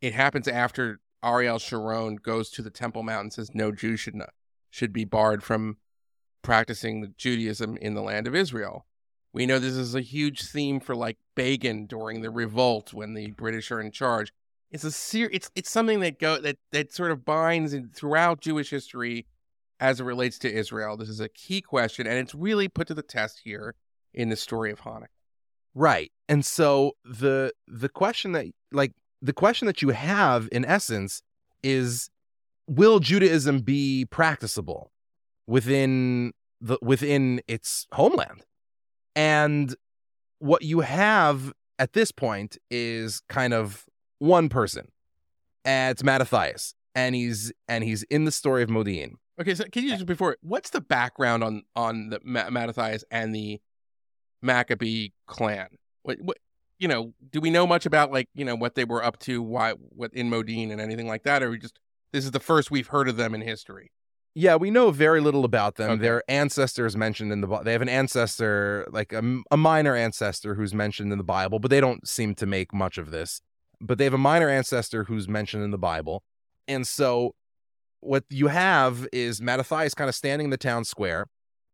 it 0.00 0.12
happens 0.12 0.46
after 0.46 1.00
Ariel 1.24 1.58
Sharon 1.58 2.16
goes 2.16 2.50
to 2.50 2.62
the 2.62 2.70
Temple 2.70 3.02
Mount 3.02 3.22
and 3.22 3.32
says 3.32 3.50
no 3.54 3.72
Jew 3.72 3.96
should 3.96 4.14
not, 4.14 4.30
should 4.70 4.92
be 4.92 5.04
barred 5.04 5.42
from 5.42 5.78
practicing 6.42 7.14
Judaism 7.16 7.76
in 7.78 7.94
the 7.94 8.02
land 8.02 8.26
of 8.26 8.34
Israel. 8.34 8.86
We 9.32 9.46
know 9.46 9.58
this 9.58 9.74
is 9.74 9.94
a 9.94 10.00
huge 10.00 10.42
theme 10.42 10.80
for 10.80 10.94
like 10.94 11.18
Begin 11.34 11.86
during 11.86 12.22
the 12.22 12.30
revolt 12.30 12.94
when 12.94 13.14
the 13.14 13.32
British 13.32 13.70
are 13.70 13.80
in 13.80 13.90
charge. 13.90 14.32
It's 14.70 14.84
a 14.84 14.90
ser- 14.90 15.30
it's 15.32 15.50
it's 15.54 15.70
something 15.70 16.00
that 16.00 16.18
go 16.18 16.40
that 16.40 16.58
that 16.72 16.92
sort 16.92 17.10
of 17.10 17.24
binds 17.24 17.72
in 17.72 17.88
throughout 17.88 18.40
Jewish 18.40 18.70
history 18.70 19.26
as 19.80 20.00
it 20.00 20.04
relates 20.04 20.38
to 20.40 20.52
Israel. 20.52 20.96
This 20.96 21.08
is 21.08 21.20
a 21.20 21.28
key 21.28 21.60
question, 21.60 22.06
and 22.06 22.18
it's 22.18 22.34
really 22.34 22.68
put 22.68 22.88
to 22.88 22.94
the 22.94 23.02
test 23.02 23.40
here 23.44 23.74
in 24.12 24.28
the 24.28 24.36
story 24.36 24.70
of 24.70 24.80
Hanukkah. 24.80 25.06
Right. 25.74 26.10
And 26.28 26.44
so 26.44 26.92
the 27.04 27.52
the 27.68 27.88
question 27.88 28.32
that 28.32 28.46
like 28.72 28.92
the 29.22 29.32
question 29.32 29.66
that 29.66 29.82
you 29.82 29.90
have 29.90 30.48
in 30.50 30.64
essence 30.64 31.22
is 31.62 32.10
will 32.66 32.98
Judaism 32.98 33.60
be 33.60 34.06
practicable 34.06 34.90
within 35.46 36.32
the 36.60 36.78
within 36.80 37.40
its 37.46 37.86
homeland? 37.92 38.44
And 39.14 39.74
what 40.38 40.62
you 40.62 40.80
have 40.80 41.52
at 41.78 41.92
this 41.92 42.10
point 42.10 42.56
is 42.70 43.20
kind 43.28 43.52
of 43.52 43.84
one 44.18 44.48
person. 44.48 44.88
And 45.64 45.92
it's 45.92 46.02
Mattathias. 46.02 46.74
And 46.94 47.14
he's 47.14 47.52
and 47.68 47.84
he's 47.84 48.02
in 48.04 48.24
the 48.24 48.30
story 48.30 48.62
of 48.62 48.70
Modi'in. 48.70 49.14
Okay, 49.38 49.54
so 49.54 49.64
can 49.70 49.84
you 49.84 49.90
just 49.90 50.06
before 50.06 50.38
what's 50.40 50.70
the 50.70 50.80
background 50.80 51.44
on 51.44 51.62
on 51.74 52.08
the 52.08 52.20
Ma- 52.24 52.48
Mattathias 52.48 53.04
and 53.10 53.34
the 53.34 53.60
Maccabee 54.40 55.10
clan? 55.26 55.68
What 56.02 56.18
what 56.22 56.38
you 56.78 56.88
know? 56.88 57.12
Do 57.30 57.40
we 57.40 57.50
know 57.50 57.66
much 57.66 57.84
about 57.84 58.12
like 58.12 58.28
you 58.34 58.44
know 58.44 58.54
what 58.54 58.76
they 58.76 58.84
were 58.84 59.04
up 59.04 59.18
to? 59.20 59.42
Why 59.42 59.72
what 59.72 60.14
in 60.14 60.30
Modi'in 60.30 60.72
and 60.72 60.80
anything 60.80 61.06
like 61.06 61.24
that? 61.24 61.42
Or 61.42 61.50
we 61.50 61.58
just 61.58 61.78
this 62.12 62.24
is 62.24 62.30
the 62.30 62.40
first 62.40 62.70
we've 62.70 62.86
heard 62.86 63.08
of 63.08 63.18
them 63.18 63.34
in 63.34 63.42
history. 63.42 63.90
Yeah, 64.34 64.56
we 64.56 64.70
know 64.70 64.90
very 64.90 65.20
little 65.20 65.44
about 65.44 65.76
them. 65.76 65.92
Okay. 65.92 66.02
Their 66.02 66.22
ancestors 66.28 66.96
mentioned 66.96 67.32
in 67.32 67.42
the 67.42 67.60
they 67.62 67.72
have 67.72 67.82
an 67.82 67.88
ancestor 67.90 68.86
like 68.90 69.12
a 69.12 69.56
minor 69.56 69.94
ancestor 69.94 70.54
who's 70.54 70.72
mentioned 70.72 71.12
in 71.12 71.18
the 71.18 71.24
Bible, 71.24 71.58
but 71.58 71.70
they 71.70 71.80
don't 71.80 72.06
seem 72.08 72.34
to 72.36 72.46
make 72.46 72.72
much 72.72 72.96
of 72.96 73.10
this. 73.10 73.42
But 73.80 73.98
they 73.98 74.04
have 74.04 74.14
a 74.14 74.18
minor 74.18 74.48
ancestor 74.48 75.04
who's 75.04 75.28
mentioned 75.28 75.62
in 75.62 75.70
the 75.70 75.78
Bible, 75.78 76.22
and 76.66 76.86
so 76.86 77.34
what 78.00 78.24
you 78.30 78.48
have 78.48 79.06
is 79.12 79.40
Mattathias 79.40 79.94
kind 79.94 80.08
of 80.08 80.14
standing 80.14 80.46
in 80.46 80.50
the 80.50 80.56
town 80.56 80.84
square, 80.84 81.26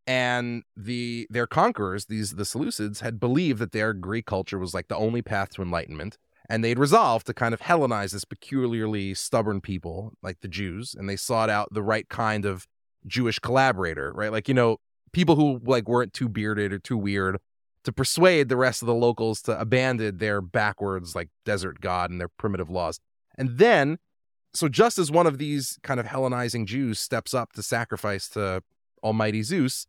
and 0.06 0.62
the 0.76 1.26
their 1.30 1.46
conquerors, 1.46 2.06
these 2.06 2.32
the 2.32 2.44
Seleucids, 2.44 3.00
had 3.00 3.20
believed 3.20 3.58
that 3.60 3.72
their 3.72 3.92
Greek 3.92 4.26
culture 4.26 4.58
was 4.58 4.74
like 4.74 4.88
the 4.88 4.96
only 4.96 5.22
path 5.22 5.50
to 5.50 5.62
enlightenment, 5.62 6.18
and 6.48 6.64
they'd 6.64 6.78
resolved 6.78 7.26
to 7.26 7.34
kind 7.34 7.54
of 7.54 7.60
Hellenize 7.60 8.12
this 8.12 8.24
peculiarly 8.24 9.14
stubborn 9.14 9.60
people 9.60 10.12
like 10.22 10.40
the 10.40 10.48
Jews, 10.48 10.94
and 10.94 11.08
they 11.08 11.16
sought 11.16 11.50
out 11.50 11.72
the 11.72 11.82
right 11.82 12.08
kind 12.08 12.44
of 12.44 12.66
Jewish 13.06 13.38
collaborator, 13.38 14.12
right? 14.12 14.32
Like 14.32 14.48
you 14.48 14.54
know, 14.54 14.78
people 15.12 15.36
who 15.36 15.60
like 15.64 15.88
weren't 15.88 16.12
too 16.12 16.28
bearded 16.28 16.72
or 16.72 16.78
too 16.78 16.96
weird 16.96 17.38
to 17.84 17.92
persuade 17.92 18.48
the 18.48 18.56
rest 18.56 18.82
of 18.82 18.86
the 18.86 18.94
locals 18.94 19.42
to 19.42 19.58
abandon 19.58 20.18
their 20.18 20.40
backwards 20.40 21.14
like 21.14 21.28
desert 21.44 21.80
god 21.80 22.10
and 22.10 22.20
their 22.20 22.28
primitive 22.28 22.70
laws. 22.70 22.98
And 23.36 23.58
then 23.58 23.98
so 24.54 24.68
just 24.68 24.98
as 24.98 25.10
one 25.10 25.26
of 25.26 25.38
these 25.38 25.78
kind 25.82 25.98
of 25.98 26.06
Hellenizing 26.06 26.66
Jews 26.66 26.98
steps 26.98 27.32
up 27.32 27.52
to 27.54 27.62
sacrifice 27.62 28.28
to 28.30 28.62
Almighty 29.02 29.42
Zeus, 29.42 29.86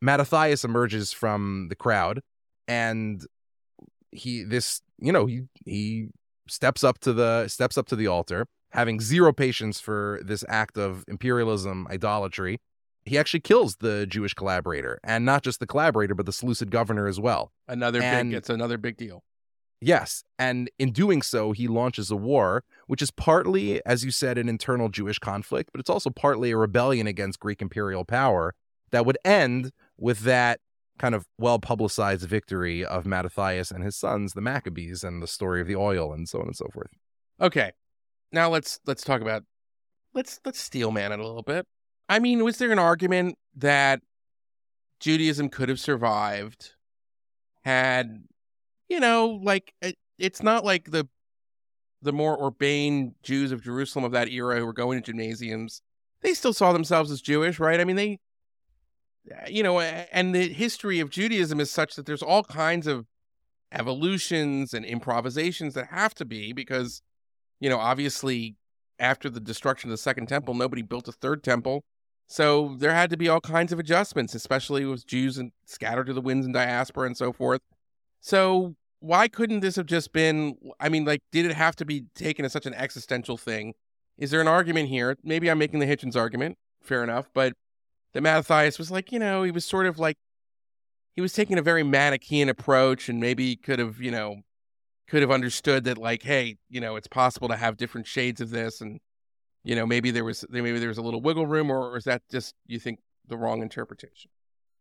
Mattathias 0.00 0.64
emerges 0.64 1.12
from 1.12 1.66
the 1.68 1.76
crowd 1.76 2.22
and 2.66 3.24
he 4.12 4.42
this 4.42 4.82
you 4.98 5.12
know 5.12 5.26
he 5.26 5.42
he 5.64 6.08
steps 6.48 6.84
up 6.84 6.98
to 7.00 7.12
the 7.12 7.48
steps 7.48 7.76
up 7.76 7.86
to 7.88 7.96
the 7.96 8.06
altar 8.06 8.46
having 8.70 9.00
zero 9.00 9.32
patience 9.32 9.80
for 9.80 10.20
this 10.24 10.44
act 10.48 10.78
of 10.78 11.04
imperialism 11.08 11.86
idolatry 11.90 12.58
he 13.08 13.18
actually 13.18 13.40
kills 13.40 13.76
the 13.76 14.06
Jewish 14.06 14.34
collaborator, 14.34 14.98
and 15.02 15.24
not 15.24 15.42
just 15.42 15.60
the 15.60 15.66
collaborator, 15.66 16.14
but 16.14 16.26
the 16.26 16.32
Seleucid 16.32 16.70
governor 16.70 17.06
as 17.08 17.18
well. 17.20 17.52
Another 17.66 18.00
And- 18.02 18.30
big. 18.30 18.36
It's 18.38 18.50
another 18.50 18.78
big 18.78 18.96
deal. 18.96 19.24
Yes, 19.80 20.24
and 20.40 20.68
in 20.78 20.92
doing 20.92 21.22
so, 21.22 21.52
he 21.52 21.68
launches 21.68 22.10
a 22.10 22.16
war, 22.16 22.64
which 22.88 23.00
is 23.00 23.12
partly, 23.12 23.84
as 23.86 24.04
you 24.04 24.10
said, 24.10 24.36
an 24.36 24.48
internal 24.48 24.88
Jewish 24.88 25.20
conflict, 25.20 25.70
but 25.72 25.78
it's 25.80 25.90
also 25.90 26.10
partly 26.10 26.50
a 26.50 26.56
rebellion 26.56 27.06
against 27.06 27.38
Greek 27.38 27.62
imperial 27.62 28.04
power 28.04 28.54
that 28.90 29.06
would 29.06 29.18
end 29.24 29.70
with 29.96 30.20
that 30.20 30.60
kind 30.98 31.14
of 31.14 31.26
well 31.38 31.60
publicized 31.60 32.26
victory 32.28 32.84
of 32.84 33.06
Mattathias 33.06 33.70
and 33.70 33.84
his 33.84 33.94
sons, 33.94 34.32
the 34.32 34.40
Maccabees, 34.40 35.04
and 35.04 35.22
the 35.22 35.28
story 35.28 35.60
of 35.60 35.68
the 35.68 35.76
oil, 35.76 36.12
and 36.12 36.28
so 36.28 36.40
on 36.40 36.46
and 36.46 36.56
so 36.56 36.66
forth. 36.74 36.90
Okay, 37.40 37.70
now 38.32 38.48
let's 38.48 38.80
let's 38.84 39.04
talk 39.04 39.20
about 39.20 39.44
let's 40.12 40.40
let's 40.44 40.58
steel 40.58 40.90
man 40.90 41.12
it 41.12 41.20
a 41.20 41.24
little 41.26 41.44
bit. 41.44 41.68
I 42.08 42.18
mean, 42.18 42.44
was 42.44 42.58
there 42.58 42.72
an 42.72 42.78
argument 42.78 43.36
that 43.56 44.00
Judaism 45.00 45.48
could 45.48 45.68
have 45.68 45.80
survived 45.80 46.72
had 47.64 48.24
you 48.88 49.00
know, 49.00 49.38
like 49.42 49.74
it, 49.82 49.96
it's 50.18 50.42
not 50.42 50.64
like 50.64 50.90
the 50.90 51.08
the 52.00 52.12
more 52.12 52.38
urbane 52.44 53.14
Jews 53.22 53.52
of 53.52 53.62
Jerusalem 53.62 54.04
of 54.04 54.12
that 54.12 54.28
era 54.28 54.58
who 54.58 54.66
were 54.66 54.72
going 54.72 55.02
to 55.02 55.04
gymnasiums, 55.04 55.82
they 56.22 56.32
still 56.32 56.52
saw 56.52 56.72
themselves 56.72 57.10
as 57.10 57.20
Jewish, 57.20 57.58
right? 57.58 57.80
I 57.80 57.84
mean, 57.84 57.96
they 57.96 58.18
eh, 59.30 59.48
you 59.48 59.62
know, 59.62 59.80
and 59.80 60.34
the 60.34 60.48
history 60.48 61.00
of 61.00 61.10
Judaism 61.10 61.60
is 61.60 61.70
such 61.70 61.94
that 61.96 62.06
there's 62.06 62.22
all 62.22 62.44
kinds 62.44 62.86
of 62.86 63.06
evolutions 63.72 64.72
and 64.72 64.84
improvisations 64.84 65.74
that 65.74 65.88
have 65.88 66.14
to 66.14 66.24
be 66.24 66.52
because 66.52 67.02
you 67.60 67.68
know, 67.68 67.78
obviously 67.78 68.56
after 68.98 69.28
the 69.28 69.40
destruction 69.40 69.90
of 69.90 69.92
the 69.92 69.98
second 69.98 70.26
temple, 70.26 70.54
nobody 70.54 70.82
built 70.82 71.08
a 71.08 71.12
third 71.12 71.42
temple. 71.42 71.84
So 72.28 72.76
there 72.78 72.92
had 72.92 73.08
to 73.10 73.16
be 73.16 73.28
all 73.28 73.40
kinds 73.40 73.72
of 73.72 73.78
adjustments, 73.78 74.34
especially 74.34 74.84
with 74.84 75.06
Jews 75.06 75.38
and 75.38 75.50
scattered 75.64 76.06
to 76.06 76.12
the 76.12 76.20
winds 76.20 76.44
and 76.44 76.54
diaspora 76.54 77.06
and 77.06 77.16
so 77.16 77.32
forth. 77.32 77.62
So 78.20 78.76
why 79.00 79.28
couldn't 79.28 79.60
this 79.60 79.76
have 79.76 79.86
just 79.86 80.12
been 80.12 80.56
I 80.78 80.88
mean, 80.90 81.04
like, 81.04 81.22
did 81.32 81.46
it 81.46 81.54
have 81.54 81.74
to 81.76 81.84
be 81.86 82.04
taken 82.14 82.44
as 82.44 82.52
such 82.52 82.66
an 82.66 82.74
existential 82.74 83.38
thing? 83.38 83.74
Is 84.18 84.30
there 84.30 84.40
an 84.42 84.48
argument 84.48 84.88
here? 84.90 85.16
Maybe 85.24 85.50
I'm 85.50 85.58
making 85.58 85.80
the 85.80 85.86
Hitchens 85.86 86.16
argument, 86.16 86.58
fair 86.82 87.02
enough, 87.02 87.30
but 87.32 87.54
that 88.12 88.22
Mattathias 88.22 88.78
was 88.78 88.90
like, 88.90 89.10
you 89.10 89.18
know, 89.18 89.42
he 89.42 89.50
was 89.50 89.64
sort 89.64 89.86
of 89.86 89.98
like 89.98 90.16
he 91.14 91.22
was 91.22 91.32
taking 91.32 91.58
a 91.58 91.62
very 91.62 91.82
Manichaean 91.82 92.48
approach 92.48 93.08
and 93.08 93.20
maybe 93.20 93.56
could 93.56 93.78
have, 93.78 94.00
you 94.00 94.10
know, 94.10 94.42
could 95.08 95.22
have 95.22 95.30
understood 95.30 95.84
that 95.84 95.98
like 95.98 96.22
hey 96.22 96.58
you 96.68 96.80
know 96.80 96.96
it's 96.96 97.08
possible 97.08 97.48
to 97.48 97.56
have 97.56 97.76
different 97.76 98.06
shades 98.06 98.40
of 98.40 98.50
this 98.50 98.80
and 98.80 99.00
you 99.68 99.76
know 99.76 99.86
maybe 99.86 100.10
there 100.10 100.24
was 100.24 100.44
maybe 100.48 100.78
there 100.78 100.88
was 100.88 100.98
a 100.98 101.02
little 101.02 101.20
wiggle 101.20 101.46
room 101.46 101.70
or, 101.70 101.90
or 101.90 101.96
is 101.98 102.04
that 102.04 102.22
just 102.30 102.54
you 102.66 102.78
think 102.80 102.98
the 103.26 103.36
wrong 103.36 103.60
interpretation 103.62 104.30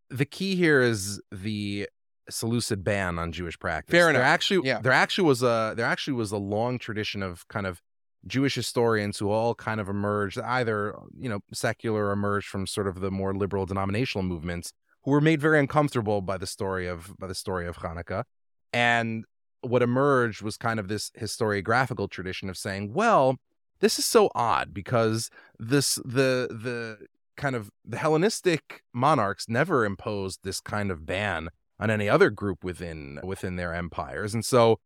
The 0.10 0.26
key 0.26 0.56
here 0.56 0.82
is 0.82 1.22
the 1.32 1.90
Seleucid 2.30 2.84
ban 2.84 3.18
on 3.20 3.32
Jewish 3.32 3.58
practice. 3.58 3.92
Fair 3.94 4.10
enough. 4.10 4.20
There 4.20 4.28
actually, 4.38 4.68
Yeah. 4.68 4.80
there 4.82 4.92
actually 5.04 5.28
was 5.28 5.42
a 5.44 5.74
there 5.78 5.86
actually 5.86 6.14
was 6.24 6.32
a 6.32 6.38
long 6.38 6.78
tradition 6.80 7.22
of 7.24 7.48
kind 7.48 7.66
of 7.66 7.82
Jewish 8.26 8.56
historians 8.56 9.18
who 9.20 9.30
all 9.30 9.56
kind 9.56 9.80
of 9.80 9.88
emerged 9.88 10.38
either 10.40 10.94
you 11.18 11.30
know 11.30 11.40
secular 11.54 12.08
or 12.08 12.12
emerged 12.12 12.48
from 12.48 12.66
sort 12.68 12.88
of 12.88 12.96
the 13.00 13.12
more 13.12 13.34
liberal 13.34 13.66
denominational 13.66 14.24
movements 14.24 14.74
who 15.04 15.12
were 15.12 15.22
made 15.22 15.40
very 15.42 15.60
uncomfortable 15.60 16.22
by 16.22 16.38
the 16.38 16.48
story 16.48 16.86
of 16.88 17.14
by 17.18 17.28
the 17.28 17.36
story 17.36 17.66
of 17.68 17.78
Hanukkah, 17.78 18.24
and 18.74 19.26
what 19.62 19.82
emerged 19.82 20.42
was 20.42 20.58
kind 20.58 20.80
of 20.82 20.88
this 20.88 21.12
historiographical 21.20 22.10
tradition 22.10 22.50
of 22.50 22.58
saying, 22.58 22.94
well, 22.94 23.38
this 23.80 24.00
is 24.00 24.06
so 24.06 24.30
odd 24.36 24.74
because 24.74 25.30
this 25.60 25.96
the 25.96 26.48
the 26.50 27.08
kind 27.36 27.56
of 27.56 27.70
the 27.86 27.98
Hellenistic 27.98 28.84
monarchs 28.94 29.48
never 29.48 29.86
imposed 29.86 30.40
this 30.44 30.60
kind 30.60 30.92
of 30.92 31.06
ban 31.06 31.50
on 31.80 31.92
any 31.92 32.10
other 32.10 32.30
group 32.30 32.64
within 32.64 33.20
within 33.24 33.56
their 33.56 33.74
empires, 33.74 34.34
and 34.34 34.44
so 34.44 34.80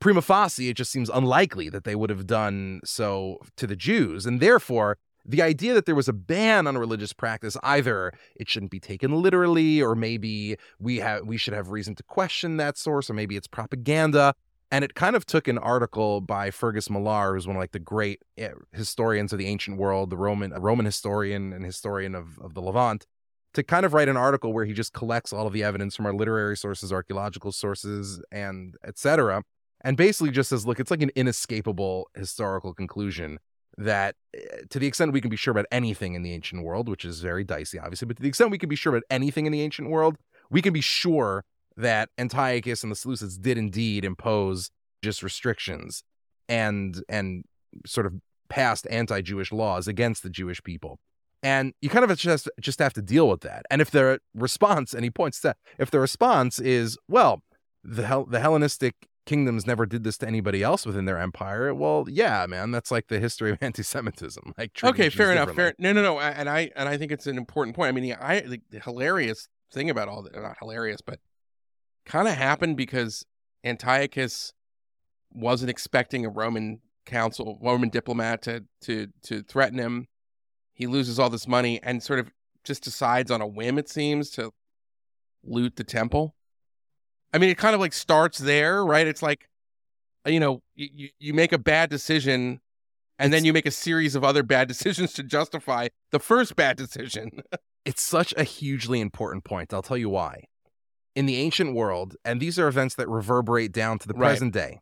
prima 0.00 0.22
facie, 0.22 0.68
it 0.68 0.76
just 0.76 0.90
seems 0.90 1.10
unlikely 1.10 1.68
that 1.68 1.84
they 1.84 1.94
would 1.94 2.10
have 2.10 2.26
done 2.26 2.80
so 2.84 3.38
to 3.56 3.66
the 3.66 3.76
Jews, 3.76 4.26
and 4.26 4.40
therefore. 4.40 4.98
The 5.28 5.42
idea 5.42 5.74
that 5.74 5.86
there 5.86 5.96
was 5.96 6.06
a 6.06 6.12
ban 6.12 6.68
on 6.68 6.78
religious 6.78 7.12
practice, 7.12 7.56
either 7.64 8.12
it 8.36 8.48
shouldn't 8.48 8.70
be 8.70 8.78
taken 8.78 9.10
literally, 9.20 9.82
or 9.82 9.96
maybe 9.96 10.54
we 10.78 10.98
have 10.98 11.26
we 11.26 11.36
should 11.36 11.52
have 11.52 11.70
reason 11.70 11.96
to 11.96 12.04
question 12.04 12.58
that 12.58 12.78
source, 12.78 13.10
or 13.10 13.14
maybe 13.14 13.34
it's 13.34 13.48
propaganda. 13.48 14.36
And 14.70 14.84
it 14.84 14.94
kind 14.94 15.14
of 15.14 15.24
took 15.24 15.46
an 15.46 15.58
article 15.58 16.20
by 16.20 16.50
Fergus 16.50 16.90
Millar, 16.90 17.34
who's 17.34 17.46
one 17.46 17.56
of 17.56 17.60
like 17.60 17.72
the 17.72 17.78
great 17.78 18.22
eh, 18.36 18.50
historians 18.72 19.32
of 19.32 19.38
the 19.38 19.46
ancient 19.46 19.78
world, 19.78 20.10
the 20.10 20.16
Roman 20.16 20.50
Roman 20.52 20.86
historian 20.86 21.52
and 21.52 21.64
historian 21.64 22.14
of, 22.14 22.38
of 22.40 22.54
the 22.54 22.60
Levant, 22.60 23.06
to 23.54 23.62
kind 23.62 23.86
of 23.86 23.94
write 23.94 24.08
an 24.08 24.16
article 24.16 24.52
where 24.52 24.64
he 24.64 24.72
just 24.72 24.92
collects 24.92 25.32
all 25.32 25.46
of 25.46 25.52
the 25.52 25.62
evidence 25.62 25.94
from 25.94 26.06
our 26.06 26.12
literary 26.12 26.56
sources, 26.56 26.92
archaeological 26.92 27.52
sources, 27.52 28.20
and 28.32 28.74
etc. 28.84 29.44
And 29.82 29.96
basically 29.96 30.32
just 30.32 30.50
says, 30.50 30.66
look, 30.66 30.80
it's 30.80 30.90
like 30.90 31.02
an 31.02 31.12
inescapable 31.14 32.10
historical 32.16 32.74
conclusion 32.74 33.38
that 33.78 34.16
eh, 34.34 34.40
to 34.70 34.80
the 34.80 34.88
extent 34.88 35.12
we 35.12 35.20
can 35.20 35.30
be 35.30 35.36
sure 35.36 35.52
about 35.52 35.66
anything 35.70 36.14
in 36.14 36.22
the 36.22 36.32
ancient 36.32 36.64
world, 36.64 36.88
which 36.88 37.04
is 37.04 37.20
very 37.20 37.44
dicey, 37.44 37.78
obviously, 37.78 38.06
but 38.06 38.16
to 38.16 38.22
the 38.22 38.28
extent 38.28 38.50
we 38.50 38.58
can 38.58 38.68
be 38.68 38.76
sure 38.76 38.92
about 38.92 39.04
anything 39.10 39.46
in 39.46 39.52
the 39.52 39.62
ancient 39.62 39.90
world, 39.90 40.16
we 40.50 40.60
can 40.60 40.72
be 40.72 40.80
sure 40.80 41.44
that 41.76 42.08
Antiochus 42.18 42.82
and 42.82 42.90
the 42.90 42.96
Seleucids 42.96 43.40
did 43.40 43.58
indeed 43.58 44.04
impose 44.04 44.70
just 45.02 45.22
restrictions 45.22 46.02
and 46.48 47.02
and 47.08 47.44
sort 47.84 48.06
of 48.06 48.14
passed 48.48 48.86
anti-Jewish 48.90 49.52
laws 49.52 49.88
against 49.88 50.22
the 50.22 50.30
Jewish 50.30 50.62
people. 50.62 50.98
And 51.42 51.74
you 51.80 51.88
kind 51.90 52.08
of 52.08 52.16
just 52.18 52.48
just 52.60 52.78
have 52.78 52.94
to 52.94 53.02
deal 53.02 53.28
with 53.28 53.42
that. 53.42 53.64
And 53.70 53.80
if 53.82 53.90
their 53.90 54.18
response, 54.34 54.94
and 54.94 55.04
he 55.04 55.10
points 55.10 55.40
to 55.40 55.54
if 55.78 55.90
the 55.90 56.00
response 56.00 56.58
is, 56.58 56.96
well, 57.08 57.42
the 57.84 58.06
Hel- 58.06 58.24
the 58.26 58.40
Hellenistic 58.40 58.94
kingdoms 59.26 59.66
never 59.66 59.86
did 59.86 60.04
this 60.04 60.16
to 60.18 60.26
anybody 60.26 60.62
else 60.62 60.86
within 60.86 61.04
their 61.04 61.18
empire. 61.18 61.74
Well, 61.74 62.06
yeah, 62.08 62.46
man, 62.46 62.70
that's 62.70 62.90
like 62.92 63.08
the 63.08 63.18
history 63.18 63.50
of 63.50 63.58
anti-Semitism. 63.62 64.54
Like 64.56 64.70
okay 64.90 65.10
fair 65.10 65.32
enough 65.32 65.48
fair 65.56 65.74
no 65.78 65.92
no 65.92 66.02
no 66.02 66.16
I- 66.18 66.30
and 66.30 66.48
i 66.48 66.70
and 66.76 66.88
i 66.88 66.96
think 66.96 67.10
it's 67.12 67.26
an 67.26 67.36
important 67.36 67.74
point 67.76 67.88
i 67.88 67.92
mean 67.92 68.16
I, 68.20 68.40
the, 68.40 68.60
the 68.70 68.78
hilarious 68.80 69.48
thing 69.72 69.90
about 69.90 70.06
all 70.08 70.22
that 70.22 70.34
not 70.34 70.56
hilarious 70.60 71.00
but 71.04 71.18
kind 72.06 72.28
of 72.28 72.34
happened 72.34 72.76
because 72.76 73.24
antiochus 73.64 74.52
wasn't 75.32 75.70
expecting 75.70 76.24
a 76.24 76.30
roman 76.30 76.80
council 77.04 77.58
roman 77.60 77.88
diplomat 77.88 78.42
to 78.42 78.64
to 78.80 79.08
to 79.22 79.42
threaten 79.42 79.78
him 79.78 80.06
he 80.72 80.86
loses 80.86 81.18
all 81.18 81.30
this 81.30 81.46
money 81.46 81.80
and 81.82 82.02
sort 82.02 82.18
of 82.18 82.30
just 82.64 82.82
decides 82.82 83.30
on 83.30 83.40
a 83.40 83.46
whim 83.46 83.78
it 83.78 83.88
seems 83.88 84.30
to 84.30 84.50
loot 85.44 85.76
the 85.76 85.84
temple 85.84 86.34
i 87.32 87.38
mean 87.38 87.50
it 87.50 87.58
kind 87.58 87.74
of 87.74 87.80
like 87.80 87.92
starts 87.92 88.38
there 88.38 88.84
right 88.84 89.06
it's 89.06 89.22
like 89.22 89.48
you 90.26 90.40
know 90.40 90.62
you, 90.74 90.88
you, 90.92 91.08
you 91.18 91.34
make 91.34 91.52
a 91.52 91.58
bad 91.58 91.90
decision 91.90 92.60
and 93.18 93.32
then 93.32 93.44
you 93.44 93.52
make 93.52 93.66
a 93.66 93.70
series 93.70 94.14
of 94.14 94.24
other 94.24 94.42
bad 94.42 94.68
decisions 94.68 95.12
to 95.14 95.22
justify 95.22 95.88
the 96.12 96.18
first 96.18 96.56
bad 96.56 96.76
decision. 96.76 97.42
It's 97.84 98.02
such 98.02 98.34
a 98.36 98.42
hugely 98.42 98.98
important 98.98 99.44
point. 99.44 99.72
I'll 99.72 99.80
tell 99.80 99.96
you 99.96 100.08
why. 100.08 100.46
In 101.16 101.24
the 101.26 101.36
ancient 101.38 101.74
world, 101.74 102.14
and 102.26 102.40
these 102.40 102.58
are 102.58 102.68
events 102.68 102.94
that 102.96 103.08
reverberate 103.08 103.72
down 103.72 103.98
to 104.00 104.06
the 104.06 104.12
Right. 104.12 104.28
present 104.28 104.52
day, 104.52 104.80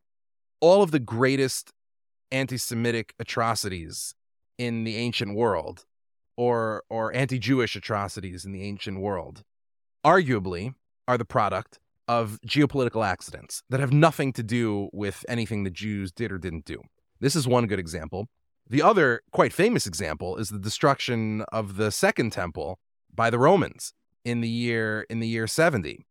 all 0.60 0.82
of 0.82 0.90
the 0.90 0.98
greatest 0.98 1.72
anti 2.32 2.58
Semitic 2.58 3.14
atrocities 3.20 4.14
in 4.58 4.82
the 4.82 4.96
ancient 4.96 5.36
world, 5.36 5.84
or, 6.36 6.82
or 6.90 7.14
anti 7.14 7.38
Jewish 7.38 7.76
atrocities 7.76 8.44
in 8.44 8.50
the 8.50 8.64
ancient 8.64 8.98
world, 9.00 9.44
arguably 10.04 10.74
are 11.06 11.16
the 11.16 11.24
product 11.24 11.78
of 12.08 12.40
geopolitical 12.46 13.06
accidents 13.06 13.62
that 13.70 13.80
have 13.80 13.92
nothing 13.92 14.32
to 14.32 14.42
do 14.42 14.90
with 14.92 15.24
anything 15.28 15.62
the 15.62 15.70
Jews 15.70 16.12
did 16.12 16.32
or 16.32 16.38
didn't 16.38 16.64
do. 16.64 16.82
This 17.20 17.36
is 17.36 17.46
one 17.46 17.66
good 17.66 17.78
example. 17.78 18.28
The 18.68 18.82
other 18.82 19.22
quite 19.30 19.52
famous 19.52 19.86
example 19.86 20.36
is 20.36 20.48
the 20.48 20.58
destruction 20.58 21.42
of 21.52 21.76
the 21.76 21.90
second 21.90 22.32
temple 22.32 22.80
by 23.14 23.30
the 23.30 23.38
Romans 23.38 23.92
in 24.24 24.40
the 24.40 24.48
year 24.48 25.06
in 25.08 25.20
the 25.20 25.28
year 25.28 25.46
70. 25.46 26.04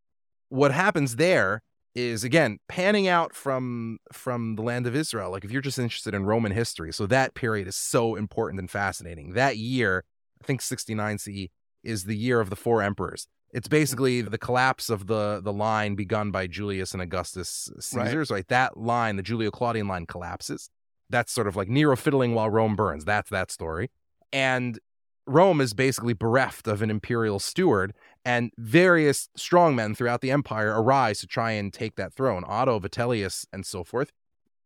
What 0.53 0.71
happens 0.71 1.15
there 1.15 1.63
is 1.95 2.23
again 2.23 2.59
panning 2.67 3.07
out 3.07 3.33
from 3.33 3.97
from 4.11 4.55
the 4.55 4.61
land 4.61 4.85
of 4.85 4.95
Israel. 4.95 5.31
Like 5.31 5.43
if 5.43 5.51
you're 5.51 5.63
just 5.63 5.79
interested 5.79 6.13
in 6.13 6.25
Roman 6.25 6.51
history, 6.51 6.93
so 6.93 7.07
that 7.07 7.33
period 7.33 7.67
is 7.67 7.75
so 7.75 8.15
important 8.15 8.59
and 8.59 8.69
fascinating. 8.69 9.33
That 9.33 9.57
year, 9.57 10.03
I 10.39 10.45
think 10.45 10.61
69 10.61 11.17
CE 11.17 11.47
is 11.83 12.03
the 12.03 12.15
year 12.15 12.39
of 12.39 12.51
the 12.51 12.55
four 12.55 12.83
emperors. 12.83 13.25
It's 13.51 13.67
basically 13.67 14.21
the 14.21 14.37
collapse 14.37 14.91
of 14.91 15.07
the 15.07 15.41
the 15.43 15.51
line 15.51 15.95
begun 15.95 16.29
by 16.29 16.45
Julius 16.45 16.93
and 16.93 17.01
Augustus 17.01 17.71
Caesars. 17.79 18.29
Right, 18.29 18.47
that 18.47 18.77
line, 18.77 19.15
the 19.15 19.23
Julio 19.23 19.49
Claudian 19.49 19.87
line, 19.87 20.05
collapses. 20.05 20.69
That's 21.09 21.31
sort 21.31 21.47
of 21.47 21.55
like 21.55 21.67
Nero 21.67 21.95
fiddling 21.95 22.35
while 22.35 22.51
Rome 22.51 22.75
burns. 22.75 23.05
That's 23.05 23.31
that 23.31 23.49
story. 23.49 23.89
And 24.31 24.79
Rome 25.25 25.61
is 25.61 25.73
basically 25.73 26.13
bereft 26.13 26.67
of 26.67 26.81
an 26.81 26.89
imperial 26.89 27.39
steward, 27.39 27.93
and 28.25 28.51
various 28.57 29.29
strongmen 29.37 29.95
throughout 29.95 30.21
the 30.21 30.31
empire 30.31 30.69
arise 30.69 31.19
to 31.19 31.27
try 31.27 31.51
and 31.51 31.73
take 31.73 31.95
that 31.95 32.13
throne 32.13 32.43
Otho, 32.47 32.79
Vitellius, 32.79 33.45
and 33.53 33.65
so 33.65 33.83
forth. 33.83 34.11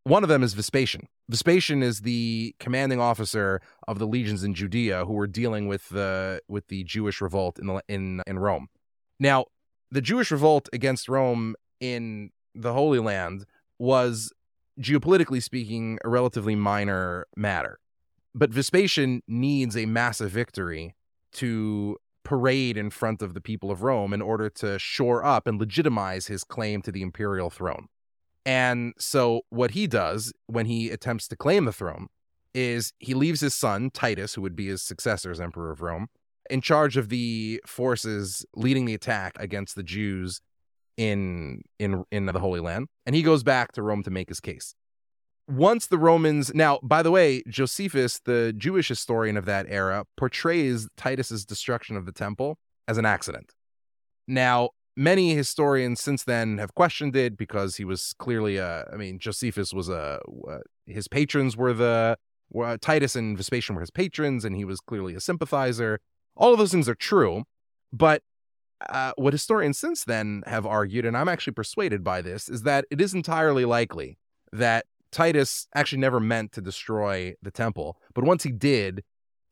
One 0.04 0.22
of 0.22 0.28
them 0.28 0.42
is 0.42 0.54
Vespasian. 0.54 1.08
Vespasian 1.28 1.82
is 1.82 2.00
the 2.00 2.54
commanding 2.58 3.00
officer 3.00 3.60
of 3.86 3.98
the 3.98 4.06
legions 4.06 4.42
in 4.42 4.54
Judea 4.54 5.04
who 5.04 5.12
were 5.12 5.26
dealing 5.26 5.68
with 5.68 5.90
the 5.90 6.40
with 6.48 6.68
the 6.68 6.82
Jewish 6.84 7.20
revolt 7.20 7.58
in 7.58 7.66
the, 7.66 7.82
in 7.88 8.22
in 8.26 8.38
Rome. 8.38 8.68
Now, 9.20 9.46
the 9.90 10.00
Jewish 10.00 10.30
revolt 10.30 10.68
against 10.72 11.08
Rome 11.08 11.54
in 11.80 12.30
the 12.54 12.72
Holy 12.72 12.98
Land 12.98 13.44
was 13.78 14.32
geopolitically 14.80 15.42
speaking 15.42 15.98
a 16.04 16.08
relatively 16.08 16.54
minor 16.54 17.26
matter. 17.36 17.78
But 18.34 18.50
Vespasian 18.50 19.22
needs 19.26 19.76
a 19.76 19.86
massive 19.86 20.30
victory 20.30 20.94
to 21.34 21.96
parade 22.24 22.76
in 22.76 22.90
front 22.90 23.22
of 23.22 23.34
the 23.34 23.40
people 23.40 23.70
of 23.70 23.82
Rome 23.82 24.12
in 24.12 24.20
order 24.20 24.50
to 24.50 24.78
shore 24.78 25.24
up 25.24 25.46
and 25.46 25.58
legitimize 25.58 26.26
his 26.26 26.44
claim 26.44 26.82
to 26.82 26.92
the 26.92 27.02
imperial 27.02 27.48
throne. 27.48 27.86
And 28.44 28.94
so, 28.98 29.42
what 29.50 29.72
he 29.72 29.86
does 29.86 30.32
when 30.46 30.66
he 30.66 30.90
attempts 30.90 31.28
to 31.28 31.36
claim 31.36 31.64
the 31.64 31.72
throne 31.72 32.08
is 32.54 32.92
he 32.98 33.14
leaves 33.14 33.40
his 33.40 33.54
son, 33.54 33.90
Titus, 33.90 34.34
who 34.34 34.42
would 34.42 34.56
be 34.56 34.68
his 34.68 34.82
successor 34.82 35.30
as 35.30 35.40
emperor 35.40 35.70
of 35.70 35.82
Rome, 35.82 36.08
in 36.48 36.60
charge 36.60 36.96
of 36.96 37.08
the 37.08 37.62
forces 37.66 38.44
leading 38.54 38.84
the 38.84 38.94
attack 38.94 39.36
against 39.38 39.74
the 39.74 39.82
Jews 39.82 40.40
in 40.96 41.62
in 41.78 42.04
in 42.10 42.26
the 42.26 42.38
Holy 42.38 42.60
Land, 42.60 42.88
and 43.06 43.14
he 43.14 43.22
goes 43.22 43.42
back 43.42 43.72
to 43.72 43.82
Rome 43.82 44.02
to 44.02 44.10
make 44.10 44.28
his 44.28 44.40
case. 44.40 44.74
Once 45.48 45.86
the 45.86 45.98
Romans, 45.98 46.52
now 46.54 46.78
by 46.82 47.02
the 47.02 47.10
way, 47.10 47.42
Josephus, 47.48 48.20
the 48.24 48.52
Jewish 48.56 48.88
historian 48.88 49.36
of 49.36 49.46
that 49.46 49.66
era, 49.68 50.04
portrays 50.16 50.88
Titus's 50.96 51.46
destruction 51.46 51.96
of 51.96 52.04
the 52.04 52.12
temple 52.12 52.58
as 52.86 52.98
an 52.98 53.06
accident. 53.06 53.54
Now, 54.26 54.70
many 54.94 55.34
historians 55.34 56.00
since 56.02 56.24
then 56.24 56.58
have 56.58 56.74
questioned 56.74 57.16
it 57.16 57.38
because 57.38 57.76
he 57.76 57.84
was 57.84 58.14
clearly 58.18 58.58
a. 58.58 58.86
I 58.92 58.96
mean, 58.96 59.18
Josephus 59.18 59.72
was 59.72 59.88
a. 59.88 60.20
his 60.86 61.08
patrons 61.08 61.56
were 61.56 61.72
the 61.72 62.18
were, 62.50 62.76
Titus 62.76 63.16
and 63.16 63.36
Vespasian 63.36 63.74
were 63.74 63.80
his 63.80 63.90
patrons, 63.90 64.44
and 64.44 64.54
he 64.54 64.66
was 64.66 64.80
clearly 64.80 65.14
a 65.14 65.20
sympathizer. 65.20 66.00
All 66.36 66.52
of 66.52 66.58
those 66.58 66.72
things 66.72 66.88
are 66.88 66.94
true, 66.94 67.44
but 67.92 68.22
uh, 68.88 69.12
what 69.16 69.32
historians 69.32 69.78
since 69.78 70.04
then 70.04 70.42
have 70.46 70.66
argued, 70.66 71.04
and 71.04 71.16
I'm 71.16 71.28
actually 71.28 71.54
persuaded 71.54 72.04
by 72.04 72.22
this, 72.22 72.48
is 72.48 72.62
that 72.62 72.84
it 72.90 73.00
is 73.00 73.14
entirely 73.14 73.64
likely 73.64 74.18
that 74.52 74.86
Titus 75.10 75.66
actually 75.74 76.00
never 76.00 76.20
meant 76.20 76.52
to 76.52 76.60
destroy 76.60 77.34
the 77.42 77.50
temple, 77.50 77.98
but 78.14 78.24
once 78.24 78.42
he 78.42 78.52
did, 78.52 79.02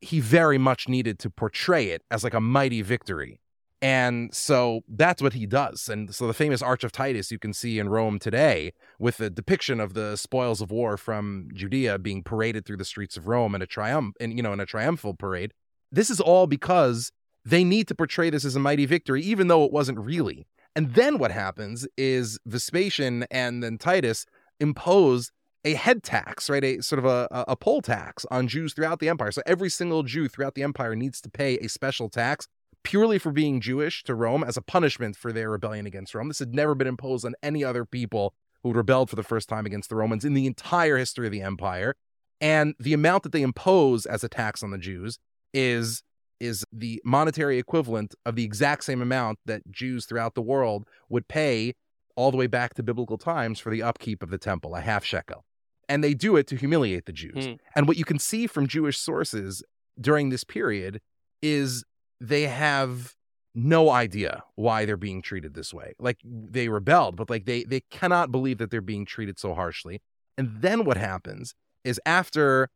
he 0.01 0.19
very 0.19 0.57
much 0.57 0.87
needed 0.87 1.19
to 1.19 1.29
portray 1.29 1.87
it 1.87 2.03
as 2.11 2.23
like 2.23 2.33
a 2.33 2.41
mighty 2.41 2.81
victory. 2.81 3.39
And 3.81 4.33
so 4.33 4.81
that's 4.87 5.21
what 5.21 5.33
he 5.33 5.45
does. 5.45 5.87
And 5.87 6.13
so 6.13 6.25
the 6.25 6.33
famous 6.33 6.63
Arch 6.63 6.83
of 6.83 6.91
Titus 6.91 7.31
you 7.31 7.37
can 7.37 7.53
see 7.53 7.77
in 7.77 7.89
Rome 7.89 8.17
today 8.17 8.73
with 8.97 9.17
the 9.17 9.29
depiction 9.29 9.79
of 9.79 9.93
the 9.93 10.15
spoils 10.15 10.61
of 10.61 10.71
war 10.71 10.97
from 10.97 11.49
Judea 11.53 11.99
being 11.99 12.23
paraded 12.23 12.65
through 12.65 12.77
the 12.77 12.85
streets 12.85 13.17
of 13.17 13.27
Rome 13.27 13.53
in 13.53 13.61
a 13.61 13.67
triumph 13.67 14.15
and 14.19 14.35
you 14.35 14.41
know 14.41 14.53
in 14.53 14.59
a 14.59 14.65
triumphal 14.65 15.13
parade. 15.13 15.53
This 15.91 16.09
is 16.09 16.19
all 16.19 16.47
because 16.47 17.11
they 17.45 17.63
need 17.63 17.87
to 17.87 17.95
portray 17.95 18.29
this 18.29 18.45
as 18.45 18.55
a 18.55 18.59
mighty 18.59 18.85
victory, 18.85 19.21
even 19.21 19.47
though 19.47 19.63
it 19.63 19.71
wasn't 19.71 19.99
really. 19.99 20.47
And 20.75 20.93
then 20.95 21.17
what 21.17 21.31
happens 21.31 21.87
is 21.97 22.39
Vespasian 22.45 23.25
and 23.31 23.63
then 23.63 23.77
Titus 23.77 24.25
impose 24.59 25.31
a 25.67 25.73
head 25.73 26.01
tax, 26.01 26.49
right? 26.49 26.63
A 26.63 26.81
sort 26.81 26.99
of 26.99 27.05
a, 27.05 27.27
a 27.31 27.57
poll 27.57 27.81
tax 27.81 28.25
on 28.31 28.47
Jews 28.47 28.73
throughout 28.73 28.99
the 28.99 29.09
empire. 29.09 29.31
So 29.33 29.41
every 29.45 29.69
single 29.69 30.03
Jew 30.03 30.29
throughout 30.29 30.55
the 30.55 30.63
empire 30.63 30.95
needs 30.95 31.19
to 31.21 31.29
pay 31.29 31.57
a 31.57 31.67
special 31.67 32.07
tax 32.07 32.47
purely 32.83 33.19
for 33.19 33.33
being 33.33 33.59
Jewish 33.59 34.01
to 34.03 34.15
Rome 34.15 34.45
as 34.45 34.55
a 34.55 34.61
punishment 34.61 35.17
for 35.17 35.33
their 35.33 35.49
rebellion 35.49 35.85
against 35.85 36.15
Rome. 36.15 36.29
This 36.29 36.39
had 36.39 36.55
never 36.55 36.73
been 36.73 36.87
imposed 36.87 37.25
on 37.25 37.35
any 37.43 37.65
other 37.65 37.83
people 37.83 38.33
who 38.63 38.71
rebelled 38.71 39.09
for 39.09 39.17
the 39.17 39.23
first 39.23 39.49
time 39.49 39.65
against 39.65 39.89
the 39.89 39.97
Romans 39.97 40.23
in 40.23 40.33
the 40.33 40.47
entire 40.47 40.97
history 40.97 41.25
of 41.25 41.33
the 41.33 41.41
empire. 41.41 41.95
And 42.39 42.73
the 42.79 42.93
amount 42.93 43.23
that 43.23 43.33
they 43.33 43.41
impose 43.41 44.05
as 44.05 44.23
a 44.23 44.29
tax 44.29 44.63
on 44.63 44.71
the 44.71 44.77
Jews 44.77 45.19
is 45.53 46.01
is 46.39 46.63
the 46.71 47.01
monetary 47.03 47.57
equivalent 47.57 48.13
of 48.23 48.35
the 48.35 48.43
exact 48.43 48.83
same 48.83 49.01
amount 49.01 49.39
that 49.45 49.69
Jews 49.71 50.05
throughout 50.05 50.35
the 50.35 50.41
world 50.41 50.85
would 51.09 51.27
pay 51.27 51.73
all 52.15 52.31
the 52.31 52.37
way 52.37 52.47
back 52.47 52.75
to 52.75 52.83
biblical 52.83 53.17
times 53.17 53.59
for 53.59 53.71
the 53.71 53.81
upkeep 53.81 54.21
of 54.21 54.29
the 54.29 54.37
temple, 54.37 54.75
a 54.75 54.81
half 54.81 55.03
shekel. 55.03 55.43
And 55.89 56.03
they 56.03 56.13
do 56.13 56.35
it 56.35 56.47
to 56.47 56.55
humiliate 56.55 57.05
the 57.05 57.13
Jews. 57.13 57.45
Hmm. 57.45 57.53
And 57.75 57.87
what 57.87 57.97
you 57.97 58.05
can 58.05 58.19
see 58.19 58.45
from 58.47 58.67
Jewish 58.67 58.99
sources 58.99 59.63
during 59.99 60.29
this 60.29 60.43
period 60.43 61.01
is 61.41 61.83
they 62.19 62.43
have 62.43 63.15
no 63.55 63.89
idea 63.89 64.43
why 64.55 64.85
they're 64.85 64.97
being 64.97 65.21
treated 65.21 65.55
this 65.55 65.73
way. 65.73 65.93
Like 65.97 66.19
they 66.23 66.69
rebelled, 66.69 67.15
but 67.15 67.29
like 67.29 67.45
they 67.45 67.63
they 67.63 67.81
cannot 67.89 68.31
believe 68.31 68.59
that 68.59 68.69
they're 68.69 68.81
being 68.81 69.05
treated 69.05 69.39
so 69.39 69.55
harshly. 69.55 70.01
And 70.37 70.61
then 70.61 70.85
what 70.85 70.97
happens 70.97 71.55
is 71.83 71.99
after 72.05 72.69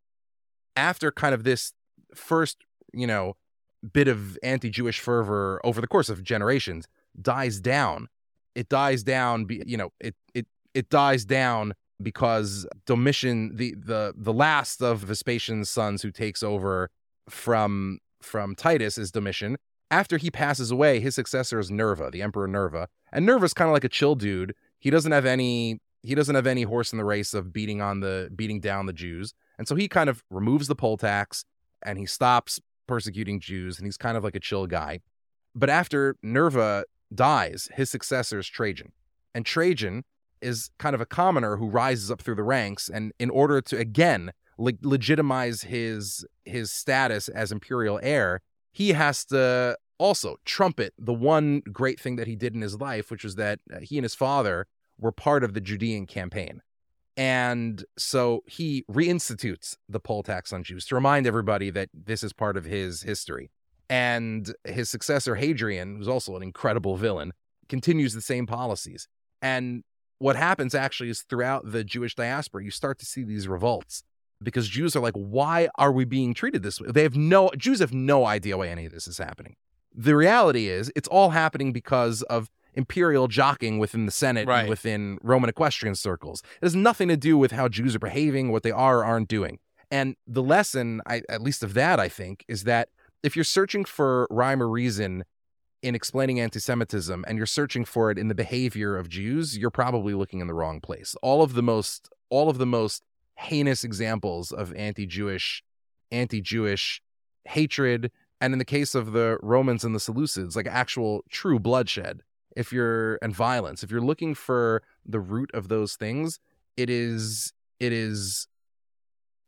after 0.75 1.11
kind 1.11 1.35
of 1.35 1.43
this 1.43 1.73
first, 2.15 2.57
you 2.93 3.05
know, 3.05 3.35
bit 3.93 4.07
of 4.07 4.37
anti-Jewish 4.41 4.99
fervor 4.99 5.61
over 5.63 5.81
the 5.81 5.87
course 5.87 6.09
of 6.09 6.23
generations 6.23 6.87
dies 7.21 7.59
down. 7.59 8.07
It 8.55 8.69
dies 8.69 9.03
down, 9.03 9.45
be- 9.45 9.63
you 9.65 9.77
know, 9.77 9.91
it 9.99 10.15
it 10.33 10.47
it 10.73 10.89
dies 10.89 11.25
down 11.25 11.73
because 12.03 12.65
Domitian, 12.85 13.55
the 13.55 13.75
the 13.77 14.13
the 14.15 14.33
last 14.33 14.81
of 14.81 14.99
Vespasian's 14.99 15.69
sons 15.69 16.01
who 16.01 16.11
takes 16.11 16.43
over 16.43 16.89
from 17.29 17.99
from 18.21 18.55
Titus 18.55 18.97
is 18.97 19.11
Domitian. 19.11 19.57
After 19.89 20.17
he 20.17 20.31
passes 20.31 20.71
away, 20.71 20.99
his 20.99 21.15
successor 21.15 21.59
is 21.59 21.69
Nerva, 21.69 22.09
the 22.11 22.21
Emperor 22.21 22.47
Nerva. 22.47 22.87
And 23.11 23.25
Nerva's 23.25 23.53
kind 23.53 23.69
of 23.69 23.73
like 23.73 23.83
a 23.83 23.89
chill 23.89 24.15
dude. 24.15 24.55
He 24.79 24.89
doesn't 24.89 25.11
have 25.11 25.25
any 25.25 25.79
he 26.03 26.15
doesn't 26.15 26.35
have 26.35 26.47
any 26.47 26.63
horse 26.63 26.91
in 26.91 26.97
the 26.97 27.05
race 27.05 27.33
of 27.33 27.53
beating 27.53 27.81
on 27.81 27.99
the 27.99 28.29
beating 28.35 28.59
down 28.59 28.85
the 28.85 28.93
Jews. 28.93 29.33
And 29.57 29.67
so 29.67 29.75
he 29.75 29.87
kind 29.87 30.09
of 30.09 30.23
removes 30.29 30.67
the 30.67 30.75
poll 30.75 30.97
tax 30.97 31.45
and 31.83 31.97
he 31.97 32.05
stops 32.05 32.59
persecuting 32.87 33.39
Jews 33.39 33.77
and 33.77 33.85
he's 33.85 33.97
kind 33.97 34.17
of 34.17 34.23
like 34.23 34.35
a 34.35 34.39
chill 34.39 34.67
guy. 34.67 35.01
But 35.53 35.69
after 35.69 36.15
Nerva 36.23 36.85
dies, 37.13 37.69
his 37.75 37.89
successor 37.89 38.39
is 38.39 38.47
Trajan. 38.47 38.93
And 39.35 39.45
Trajan 39.45 40.03
is 40.41 40.69
kind 40.79 40.95
of 40.95 41.01
a 41.01 41.05
commoner 41.05 41.57
who 41.57 41.67
rises 41.67 42.11
up 42.11 42.21
through 42.21 42.35
the 42.35 42.43
ranks 42.43 42.89
and 42.89 43.11
in 43.19 43.29
order 43.29 43.61
to 43.61 43.77
again 43.77 44.31
le- 44.57 44.73
legitimize 44.81 45.63
his 45.63 46.25
his 46.45 46.71
status 46.71 47.27
as 47.29 47.51
imperial 47.51 47.99
heir, 48.01 48.41
he 48.71 48.89
has 48.89 49.25
to 49.25 49.77
also 49.97 50.37
trumpet 50.45 50.93
the 50.97 51.13
one 51.13 51.61
great 51.71 51.99
thing 51.99 52.15
that 52.15 52.27
he 52.27 52.35
did 52.35 52.55
in 52.55 52.61
his 52.61 52.79
life, 52.79 53.11
which 53.11 53.23
was 53.23 53.35
that 53.35 53.59
uh, 53.71 53.79
he 53.81 53.97
and 53.97 54.03
his 54.03 54.15
father 54.15 54.65
were 54.97 55.11
part 55.11 55.43
of 55.43 55.53
the 55.53 55.61
Judean 55.61 56.07
campaign. 56.07 56.61
And 57.17 57.83
so 57.97 58.43
he 58.47 58.83
reinstitutes 58.89 59.75
the 59.87 59.99
poll 59.99 60.23
tax 60.23 60.53
on 60.53 60.63
Jews 60.63 60.85
to 60.85 60.95
remind 60.95 61.27
everybody 61.27 61.69
that 61.69 61.89
this 61.93 62.23
is 62.23 62.33
part 62.33 62.57
of 62.57 62.65
his 62.65 63.03
history. 63.03 63.51
And 63.89 64.53
his 64.63 64.89
successor, 64.89 65.35
Hadrian, 65.35 65.97
who's 65.97 66.07
also 66.07 66.35
an 66.35 66.43
incredible 66.43 66.95
villain, 66.95 67.33
continues 67.67 68.13
the 68.13 68.21
same 68.21 68.47
policies. 68.47 69.07
And 69.41 69.83
what 70.21 70.35
happens 70.35 70.75
actually 70.75 71.09
is 71.09 71.21
throughout 71.23 71.71
the 71.71 71.83
Jewish 71.83 72.13
diaspora, 72.15 72.63
you 72.63 72.69
start 72.71 72.99
to 72.99 73.05
see 73.05 73.23
these 73.23 73.47
revolts 73.47 74.03
because 74.41 74.67
Jews 74.69 74.95
are 74.95 74.99
like, 74.99 75.15
why 75.15 75.67
are 75.75 75.91
we 75.91 76.05
being 76.05 76.33
treated 76.35 76.61
this 76.61 76.79
way? 76.79 76.89
They 76.91 77.03
have 77.03 77.15
no, 77.15 77.49
Jews 77.57 77.79
have 77.79 77.91
no 77.93 78.25
idea 78.25 78.55
why 78.57 78.67
any 78.67 78.85
of 78.85 78.91
this 78.91 79.07
is 79.07 79.17
happening. 79.17 79.55
The 79.93 80.15
reality 80.15 80.67
is, 80.67 80.91
it's 80.95 81.07
all 81.07 81.31
happening 81.31 81.73
because 81.73 82.21
of 82.23 82.49
imperial 82.75 83.27
jockeying 83.27 83.79
within 83.79 84.05
the 84.05 84.11
Senate 84.11 84.47
Right. 84.47 84.59
and 84.61 84.69
within 84.69 85.17
Roman 85.23 85.49
equestrian 85.49 85.95
circles. 85.95 86.41
It 86.61 86.65
has 86.65 86.75
nothing 86.75 87.07
to 87.09 87.17
do 87.17 87.35
with 87.37 87.51
how 87.51 87.67
Jews 87.67 87.95
are 87.95 87.99
behaving, 87.99 88.51
what 88.51 88.61
they 88.63 88.71
are 88.71 88.99
or 88.99 89.05
aren't 89.05 89.27
doing. 89.27 89.57
And 89.89 90.15
the 90.27 90.43
lesson, 90.43 91.01
I, 91.05 91.23
at 91.29 91.41
least 91.41 91.63
of 91.63 91.73
that, 91.73 91.99
I 91.99 92.07
think, 92.09 92.45
is 92.47 92.63
that 92.63 92.89
if 93.23 93.35
you're 93.35 93.43
searching 93.43 93.85
for 93.85 94.27
rhyme 94.29 94.61
or 94.61 94.69
reason 94.69 95.23
in 95.81 95.95
explaining 95.95 96.39
anti-Semitism 96.39 97.25
and 97.27 97.37
you're 97.37 97.47
searching 97.47 97.85
for 97.85 98.11
it 98.11 98.17
in 98.17 98.27
the 98.27 98.35
behavior 98.35 98.95
of 98.95 99.09
Jews, 99.09 99.57
you're 99.57 99.69
probably 99.69 100.13
looking 100.13 100.39
in 100.39 100.47
the 100.47 100.53
wrong 100.53 100.79
place. 100.79 101.15
All 101.21 101.41
of 101.41 101.53
the 101.53 101.63
most, 101.63 102.09
all 102.29 102.49
of 102.49 102.57
the 102.57 102.65
most 102.65 103.03
heinous 103.35 103.83
examples 103.83 104.51
of 104.51 104.73
anti-Jewish, 104.75 105.63
anti-Jewish 106.11 107.01
hatred, 107.45 108.11
and 108.39 108.53
in 108.53 108.59
the 108.59 108.65
case 108.65 108.95
of 108.95 109.11
the 109.11 109.37
Romans 109.41 109.83
and 109.83 109.95
the 109.95 109.99
Seleucids, 109.99 110.55
like 110.55 110.67
actual 110.67 111.23
true 111.29 111.59
bloodshed. 111.59 112.21
If 112.55 112.73
you're 112.73 113.17
and 113.21 113.33
violence, 113.33 113.81
if 113.81 113.91
you're 113.91 114.01
looking 114.01 114.35
for 114.35 114.83
the 115.05 115.21
root 115.21 115.49
of 115.53 115.69
those 115.69 115.95
things, 115.95 116.39
it 116.75 116.89
is 116.89 117.53
it 117.79 117.93
is 117.93 118.47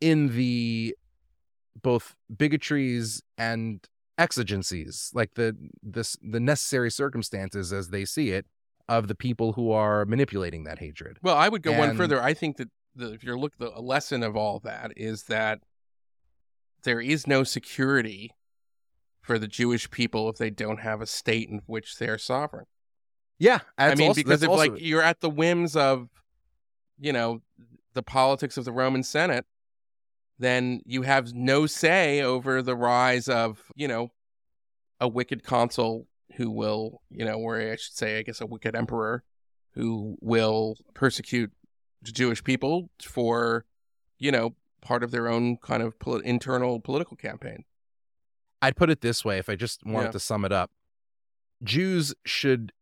in 0.00 0.34
the 0.36 0.96
both 1.82 2.14
bigotries 2.34 3.22
and 3.36 3.86
exigencies, 4.18 5.10
like 5.14 5.34
the 5.34 5.56
this 5.82 6.16
the 6.22 6.40
necessary 6.40 6.90
circumstances 6.90 7.72
as 7.72 7.88
they 7.88 8.04
see 8.04 8.30
it 8.30 8.46
of 8.88 9.08
the 9.08 9.14
people 9.14 9.54
who 9.54 9.70
are 9.72 10.04
manipulating 10.04 10.64
that 10.64 10.78
hatred. 10.78 11.18
Well, 11.22 11.36
I 11.36 11.48
would 11.48 11.62
go 11.62 11.72
one 11.76 11.96
further. 11.96 12.20
I 12.22 12.34
think 12.34 12.58
that 12.58 12.68
the, 12.94 13.12
if 13.12 13.24
you're 13.24 13.38
look, 13.38 13.56
the 13.58 13.70
lesson 13.70 14.22
of 14.22 14.36
all 14.36 14.60
that 14.60 14.92
is 14.96 15.24
that 15.24 15.60
there 16.82 17.00
is 17.00 17.26
no 17.26 17.44
security 17.44 18.30
for 19.22 19.38
the 19.38 19.48
Jewish 19.48 19.90
people 19.90 20.28
if 20.28 20.36
they 20.36 20.50
don't 20.50 20.80
have 20.80 21.00
a 21.00 21.06
state 21.06 21.48
in 21.48 21.62
which 21.66 21.96
they're 21.96 22.18
sovereign. 22.18 22.66
Yeah, 23.38 23.60
I 23.78 23.94
mean, 23.94 24.08
also- 24.08 24.20
because 24.22 24.42
if 24.42 24.48
also- 24.50 24.72
like 24.72 24.82
you're 24.82 25.02
at 25.02 25.20
the 25.20 25.30
whims 25.30 25.74
of, 25.76 26.08
you 27.00 27.12
know, 27.12 27.40
the 27.94 28.02
politics 28.02 28.56
of 28.58 28.64
the 28.66 28.72
Roman 28.72 29.02
Senate, 29.02 29.46
then 30.38 30.80
you 30.84 31.02
have 31.02 31.32
no 31.34 31.66
say 31.66 32.20
over 32.22 32.60
the 32.62 32.76
rise 32.76 33.28
of, 33.28 33.70
you 33.74 33.86
know, 33.88 34.12
a 35.00 35.08
wicked 35.08 35.44
consul 35.44 36.06
who 36.36 36.50
will, 36.50 37.02
you 37.10 37.24
know, 37.24 37.34
or 37.34 37.60
I 37.60 37.76
should 37.76 37.94
say, 37.96 38.18
I 38.18 38.22
guess, 38.22 38.40
a 38.40 38.46
wicked 38.46 38.74
emperor 38.74 39.22
who 39.74 40.16
will 40.20 40.76
persecute 40.94 41.52
the 42.02 42.12
Jewish 42.12 42.42
people 42.42 42.90
for, 43.02 43.64
you 44.18 44.32
know, 44.32 44.54
part 44.80 45.02
of 45.02 45.10
their 45.10 45.28
own 45.28 45.56
kind 45.58 45.82
of 45.82 45.98
pol- 45.98 46.18
internal 46.18 46.80
political 46.80 47.16
campaign. 47.16 47.64
I'd 48.60 48.76
put 48.76 48.90
it 48.90 49.00
this 49.00 49.24
way 49.24 49.38
if 49.38 49.48
I 49.48 49.56
just 49.56 49.84
wanted 49.84 50.06
Yeah. 50.06 50.12
to 50.12 50.20
sum 50.20 50.44
it 50.44 50.52
up. 50.52 50.70
Jews 51.62 52.14
should 52.24 52.72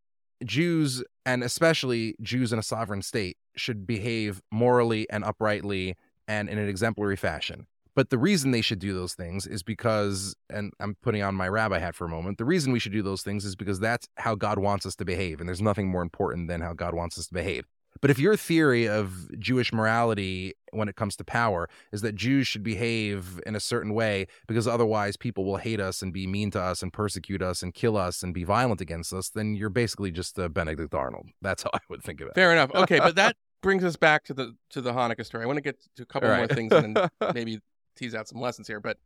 Jews 0.44 1.05
and 1.24 1.44
especially 1.44 2.16
Jews 2.20 2.53
in 2.53 2.59
a 2.59 2.62
sovereign 2.64 3.03
state 3.03 3.36
should 3.55 3.86
behave 3.86 4.42
morally 4.50 5.09
and 5.09 5.22
uprightly 5.22 5.94
and 6.29 6.49
in 6.49 6.59
an 6.59 6.68
exemplary 6.68 7.16
fashion. 7.16 7.66
But 7.95 8.11
the 8.11 8.18
reason 8.18 8.53
they 8.53 8.62
should 8.62 8.79
do 8.79 8.95
those 8.95 9.14
things 9.14 9.47
is 9.47 9.62
because 9.62 10.35
and 10.49 10.73
I'm 10.81 10.97
putting 11.03 11.23
on 11.23 11.35
my 11.35 11.49
rabbi 11.49 11.79
hat 11.79 11.95
for 11.95 12.07
a 12.07 12.09
moment. 12.09 12.39
The 12.39 12.45
reason 12.45 12.73
we 12.73 12.79
should 12.79 12.93
do 12.93 13.03
those 13.03 13.23
things 13.23 13.45
is 13.45 13.55
because 13.55 13.81
that's 13.81 14.09
how 14.16 14.35
God 14.35 14.59
wants 14.59 14.87
us 14.87 14.95
to 14.97 15.05
behave 15.05 15.41
and 15.41 15.49
there's 15.49 15.61
nothing 15.61 15.89
more 15.89 16.03
important 16.03 16.49
than 16.49 16.62
how 16.62 16.73
God 16.73 16.95
wants 16.95 17.18
us 17.18 17.27
to 17.27 17.35
behave. 17.35 17.66
But 18.01 18.11
if 18.11 18.18
your 18.18 18.37
theory 18.37 18.89
of 18.89 19.31
Jewish 19.39 19.73
morality 19.73 20.55
when 20.73 20.89
it 20.89 20.97
comes 20.97 21.14
to 21.16 21.25
power 21.25 21.68
is 21.93 22.01
that 22.01 22.14
Jews 22.14 22.47
should 22.47 22.62
behave 22.62 23.41
in 23.47 23.55
a 23.55 23.61
certain 23.61 23.93
way 23.93 24.27
because 24.49 24.66
otherwise 24.66 25.16
people 25.16 25.45
will 25.45 25.59
hate 25.59 25.81
us 25.81 26.01
and 26.01 26.12
be 26.12 26.27
mean 26.27 26.51
to 26.53 26.61
us 26.61 26.83
and 26.83 26.93
persecute 26.93 27.43
us 27.43 27.62
and 27.62 27.75
kill 27.75 27.97
us 27.97 28.23
and 28.23 28.33
be 28.33 28.45
violent 28.45 28.81
against 28.81 29.12
us, 29.12 29.29
then 29.29 29.55
you're 29.55 29.68
basically 29.68 30.11
just 30.11 30.39
a 30.39 30.49
Benedict 30.49 30.95
Arnold. 30.95 31.29
That's 31.43 31.62
how 31.62 31.70
I 31.75 31.81
would 31.91 32.03
think 32.03 32.20
of 32.20 32.29
it. 32.29 32.35
Fair 32.35 32.53
enough. 32.53 32.75
Okay, 32.75 32.99
but 32.99 33.16
that 33.16 33.37
brings 33.62 33.84
us 33.84 33.96
back 33.96 34.24
to 34.24 34.34
the 34.34 34.54
to 34.70 34.80
the 34.80 34.92
Hanukkah 34.92 35.24
story. 35.24 35.44
I 35.44 35.46
want 35.46 35.56
to 35.56 35.62
get 35.62 35.78
to 35.96 36.02
a 36.02 36.06
couple 36.06 36.30
All 36.30 36.36
more 36.36 36.46
things 36.46 36.72
and 36.72 36.96
then 36.96 37.08
maybe 37.34 37.60
tease 37.96 38.14
out 38.14 38.28
some 38.28 38.40
lessons 38.40 38.66
here. 38.68 38.80
But 38.80 38.98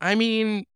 I 0.00 0.14
mean, 0.14 0.66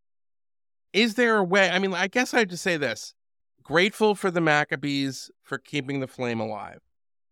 is 0.93 1.15
there 1.15 1.37
a 1.37 1.45
way? 1.45 1.71
I 1.71 1.79
mean, 1.79 1.93
I 1.95 2.09
guess 2.09 2.33
I 2.33 2.41
have 2.41 2.49
to 2.49 2.57
say 2.57 2.77
this: 2.77 3.15
grateful 3.63 4.15
for 4.15 4.31
the 4.31 4.41
Maccabees 4.41 5.31
for 5.43 5.59
keeping 5.59 6.01
the 6.01 6.07
flame 6.07 6.41
alive. 6.41 6.81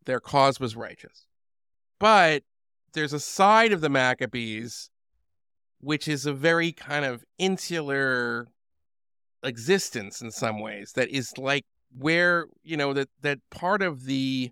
Their 0.05 0.20
cause 0.20 0.61
was 0.61 0.76
righteous, 0.76 1.26
but 1.98 2.42
there's 2.92 3.14
a 3.14 3.20
side 3.20 3.72
of 3.72 3.80
the 3.80 3.88
Maccabees 3.88 4.90
which 5.84 6.09
is 6.09 6.24
a 6.24 6.32
very 6.32 6.72
kind 6.72 7.05
of 7.05 7.24
insular 7.38 8.48
existence 9.42 10.22
in 10.22 10.30
some 10.30 10.59
ways 10.59 10.92
that 10.94 11.11
is 11.11 11.36
like 11.36 11.66
where 11.96 12.46
you 12.62 12.76
know 12.76 12.94
that 12.94 13.09
that 13.20 13.38
part 13.50 13.82
of 13.82 14.07
the 14.07 14.50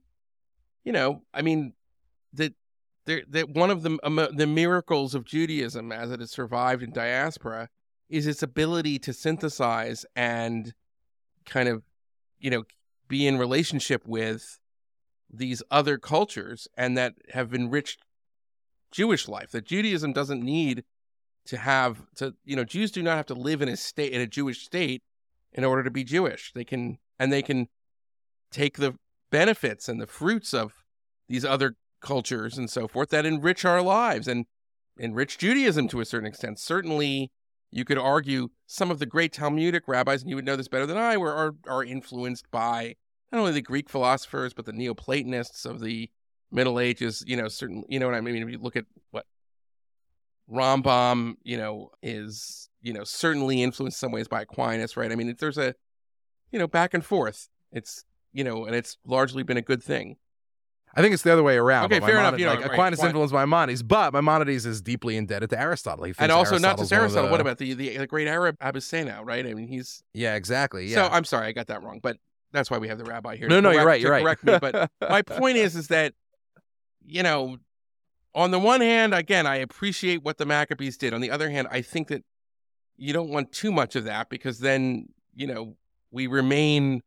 you 0.84 0.92
know 0.92 1.22
i 1.32 1.42
mean 1.42 1.72
that 2.32 2.54
there 3.06 3.22
that 3.28 3.50
one 3.50 3.70
of 3.70 3.82
the 3.82 3.98
um, 4.02 4.26
the 4.34 4.46
miracles 4.46 5.14
of 5.14 5.24
judaism 5.24 5.92
as 5.92 6.10
it 6.10 6.20
has 6.20 6.30
survived 6.30 6.82
in 6.82 6.92
diaspora 6.92 7.68
is 8.08 8.26
its 8.26 8.42
ability 8.42 8.98
to 8.98 9.12
synthesize 9.12 10.04
and 10.14 10.74
kind 11.44 11.68
of 11.68 11.82
you 12.38 12.50
know 12.50 12.64
be 13.08 13.26
in 13.26 13.38
relationship 13.38 14.06
with 14.06 14.58
these 15.32 15.62
other 15.70 15.98
cultures 15.98 16.68
and 16.76 16.96
that 16.96 17.14
have 17.30 17.54
enriched 17.54 18.00
jewish 18.90 19.28
life 19.28 19.50
that 19.50 19.64
judaism 19.64 20.12
doesn't 20.12 20.42
need 20.42 20.84
to 21.44 21.56
have 21.56 22.02
to 22.16 22.34
you 22.44 22.56
know 22.56 22.64
Jews 22.64 22.90
do 22.90 23.02
not 23.02 23.16
have 23.16 23.26
to 23.26 23.34
live 23.34 23.62
in 23.62 23.68
a 23.68 23.76
state 23.76 24.12
in 24.12 24.20
a 24.20 24.26
Jewish 24.26 24.64
state 24.64 25.02
in 25.52 25.64
order 25.64 25.82
to 25.82 25.90
be 25.90 26.04
Jewish. 26.04 26.52
They 26.52 26.64
can 26.64 26.98
and 27.18 27.32
they 27.32 27.42
can 27.42 27.68
take 28.50 28.76
the 28.76 28.94
benefits 29.32 29.88
and 29.88 30.00
the 30.00 30.06
fruits 30.06 30.54
of 30.54 30.84
these 31.28 31.44
other 31.44 31.74
cultures 32.00 32.58
and 32.58 32.70
so 32.70 32.86
forth 32.86 33.08
that 33.08 33.26
enrich 33.26 33.64
our 33.64 33.82
lives 33.82 34.28
and 34.28 34.44
enrich 34.98 35.38
Judaism 35.38 35.88
to 35.88 36.00
a 36.00 36.04
certain 36.04 36.28
extent. 36.28 36.60
Certainly, 36.60 37.32
you 37.70 37.84
could 37.84 37.98
argue 37.98 38.50
some 38.66 38.90
of 38.90 38.98
the 38.98 39.06
great 39.06 39.32
Talmudic 39.32 39.88
rabbis, 39.88 40.20
and 40.20 40.28
you 40.28 40.36
would 40.36 40.44
know 40.44 40.56
this 40.56 40.68
better 40.68 40.86
than 40.86 40.98
I, 40.98 41.16
were 41.16 41.32
are, 41.32 41.54
are 41.66 41.82
influenced 41.82 42.50
by 42.50 42.96
not 43.32 43.38
only 43.38 43.52
the 43.52 43.62
Greek 43.62 43.88
philosophers 43.88 44.52
but 44.52 44.66
the 44.66 44.72
Neoplatonists 44.72 45.64
of 45.64 45.80
the 45.80 46.10
Middle 46.50 46.78
Ages. 46.78 47.24
You 47.26 47.38
know, 47.38 47.48
certain 47.48 47.84
you 47.88 47.98
know 47.98 48.06
what 48.06 48.14
I 48.14 48.20
mean. 48.20 48.42
If 48.42 48.50
you 48.50 48.58
look 48.58 48.76
at 48.76 48.84
what 49.10 49.24
Rambam, 50.50 51.36
you 51.42 51.56
know, 51.56 51.92
is 52.02 52.68
you 52.82 52.92
know 52.92 53.04
certainly 53.04 53.62
influenced 53.62 53.96
in 53.96 54.06
some 54.08 54.12
ways 54.12 54.28
by 54.28 54.42
Aquinas, 54.42 54.96
right? 54.98 55.10
I 55.10 55.16
mean, 55.16 55.34
there's 55.38 55.58
a 55.58 55.74
you 56.50 56.58
know 56.58 56.66
back 56.66 56.92
and 56.92 57.02
forth. 57.02 57.48
It's 57.72 58.04
you 58.32 58.44
know, 58.44 58.64
and 58.66 58.74
it's 58.74 58.96
largely 59.06 59.42
been 59.42 59.56
a 59.56 59.62
good 59.62 59.82
thing. 59.82 60.16
I 60.94 61.00
think 61.00 61.14
it's 61.14 61.22
the 61.22 61.32
other 61.32 61.42
way 61.42 61.56
around. 61.56 61.86
Okay, 61.86 62.00
fair 62.00 62.18
enough, 62.18 62.38
you 62.38 62.44
know, 62.44 62.52
like, 62.52 62.60
right, 62.60 62.72
Aquinas 62.72 62.98
why- 62.98 63.06
influenced 63.06 63.32
Maimonides, 63.32 63.82
but 63.82 64.12
Maimonides 64.12 64.66
is 64.66 64.82
deeply 64.82 65.16
indebted 65.16 65.48
to 65.50 65.58
Aristotle. 65.58 66.04
He 66.04 66.12
And 66.18 66.30
also 66.30 66.58
not 66.58 66.76
just 66.76 66.92
Aristotle's 66.92 66.92
one 66.92 66.98
of 66.98 67.02
Aristotle. 67.02 67.30
What 67.30 67.40
about 67.40 67.58
the, 67.58 67.72
the 67.72 67.96
the 67.98 68.06
great 68.06 68.28
Arab 68.28 68.56
Avicenna, 68.60 69.22
right? 69.24 69.46
I 69.46 69.54
mean, 69.54 69.68
he's 69.68 70.02
Yeah, 70.12 70.34
exactly. 70.34 70.86
Yeah. 70.86 71.06
so. 71.08 71.12
I'm 71.14 71.24
sorry, 71.24 71.46
I 71.46 71.52
got 71.52 71.68
that 71.68 71.82
wrong, 71.82 72.00
but 72.02 72.18
that's 72.52 72.70
why 72.70 72.76
we 72.76 72.88
have 72.88 72.98
the 72.98 73.04
rabbi 73.04 73.36
here. 73.36 73.48
no, 73.48 73.60
no, 73.60 73.70
you're 73.70 73.86
right. 73.86 74.00
You're 74.00 74.10
right. 74.10 74.22
Correct 74.22 74.44
me, 74.44 74.58
but 74.60 74.90
my 75.08 75.22
point 75.22 75.56
is, 75.56 75.76
is 75.76 75.88
that 75.88 76.12
you 77.04 77.22
know, 77.22 77.56
on 78.34 78.50
the 78.50 78.58
one 78.58 78.80
hand, 78.82 79.14
again, 79.14 79.46
I 79.46 79.56
appreciate 79.56 80.22
what 80.22 80.36
the 80.38 80.46
Maccabees 80.46 80.96
did. 80.98 81.14
On 81.14 81.20
the 81.20 81.30
other 81.30 81.50
hand, 81.50 81.68
I 81.70 81.80
think 81.80 82.08
that 82.08 82.22
you 82.96 83.12
don't 83.12 83.30
want 83.30 83.52
too 83.52 83.72
much 83.72 83.96
of 83.96 84.04
that 84.04 84.28
because 84.28 84.58
then 84.58 85.08
you 85.34 85.46
know 85.46 85.76
we 86.10 86.26
remain 86.26 87.02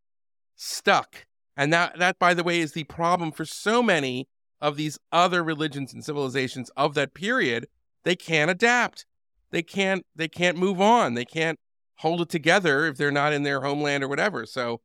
stuck, 0.56 1.26
and 1.56 1.72
that 1.74 1.98
that, 2.00 2.20
by 2.20 2.34
the 2.34 2.44
way, 2.44 2.60
is 2.60 2.74
the 2.74 2.84
problem 2.86 3.32
for 3.32 3.46
so 3.46 3.82
many 3.84 4.28
of 4.62 4.78
these 4.78 4.98
other 5.12 5.44
religions 5.44 5.94
and 5.94 6.04
civilizations 6.04 6.70
of 6.76 6.94
that 6.96 7.14
period. 7.14 7.68
They 8.04 8.16
can't 8.16 8.52
adapt. 8.52 9.06
They 9.52 9.64
can't. 9.64 10.06
They 10.16 10.28
can't 10.28 10.58
move 10.58 10.82
on. 10.82 11.14
They 11.14 11.26
can't 11.26 11.60
hold 11.98 12.22
it 12.22 12.30
together 12.30 12.86
if 12.86 12.98
they're 12.98 13.12
not 13.12 13.34
in 13.34 13.44
their 13.44 13.62
homeland 13.62 14.04
or 14.04 14.08
whatever. 14.08 14.46
So, 14.46 14.82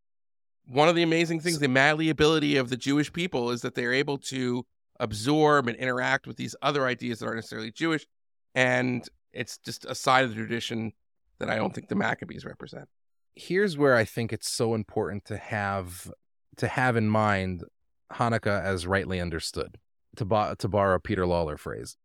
one 0.67 0.89
of 0.89 0.95
the 0.95 1.03
amazing 1.03 1.41
things, 1.41 1.59
the 1.59 1.69
malleability 1.69 2.57
of 2.57 2.71
the 2.71 2.77
Jewish 2.77 3.13
people, 3.13 3.51
is 3.51 3.63
that 3.63 3.75
they're 3.75 3.93
able 3.93 4.19
to 4.19 4.65
absorb 4.99 5.67
and 5.67 5.77
interact 5.77 6.27
with 6.27 6.37
these 6.37 6.55
other 6.63 6.87
ideas 6.87 7.19
that 7.19 7.27
aren't 7.27 7.39
necessarily 7.39 7.73
Jewish, 7.73 8.07
and 8.55 9.09
it's 9.33 9.59
just 9.59 9.85
a 9.87 9.95
side 9.95 10.25
of 10.25 10.31
the 10.31 10.37
tradition 10.37 10.93
that 11.39 11.51
I 11.51 11.57
don't 11.57 11.75
think 11.75 11.89
the 11.89 11.95
Maccabees 11.95 12.45
represent. 12.45 12.89
Here's 13.35 13.77
where 13.77 13.97
I 13.97 14.05
think 14.05 14.33
it's 14.33 14.51
so 14.51 14.75
important 14.75 15.25
to 15.27 15.37
have 15.37 16.11
to 16.57 16.69
have 16.69 16.97
in 16.97 17.09
mind 17.09 17.65
Hanukkah 18.13 18.63
as 18.63 18.87
rightly 18.87 19.21
understood. 19.21 19.79
To 20.17 20.25
bo- 20.25 20.55
to 20.59 20.69
borrow 20.69 20.97
a 20.97 21.01
Peter 21.01 21.25
Lawler 21.25 21.57
phrase, 21.57 21.97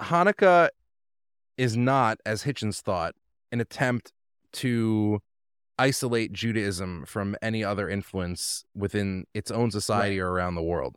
Hanukkah 0.00 0.68
is 1.56 1.76
not, 1.76 2.18
as 2.24 2.44
Hitchens 2.44 2.80
thought, 2.80 3.14
an 3.50 3.60
attempt 3.60 4.12
to 4.52 5.20
isolate 5.76 6.32
Judaism 6.32 7.04
from 7.04 7.36
any 7.42 7.64
other 7.64 7.88
influence 7.88 8.64
within 8.74 9.24
its 9.34 9.50
own 9.50 9.70
society 9.70 10.20
or 10.20 10.30
around 10.30 10.54
the 10.54 10.62
world. 10.62 10.96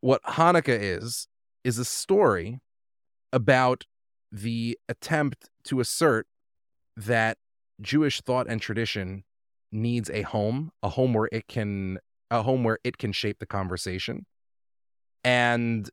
What 0.00 0.22
Hanukkah 0.22 0.78
is 0.80 1.28
is 1.64 1.78
a 1.78 1.84
story 1.84 2.60
about 3.32 3.84
the 4.32 4.78
attempt 4.88 5.50
to 5.64 5.80
assert 5.80 6.26
that 6.96 7.38
Jewish 7.80 8.20
thought 8.20 8.46
and 8.48 8.60
tradition 8.60 9.24
needs 9.72 10.10
a 10.10 10.22
home, 10.22 10.70
a 10.82 10.88
home 10.88 11.12
where 11.12 11.28
it 11.32 11.48
can 11.48 11.98
a 12.30 12.42
home 12.42 12.64
where 12.64 12.78
it 12.82 12.98
can 12.98 13.12
shape 13.12 13.38
the 13.38 13.46
conversation. 13.46 14.26
And 15.22 15.88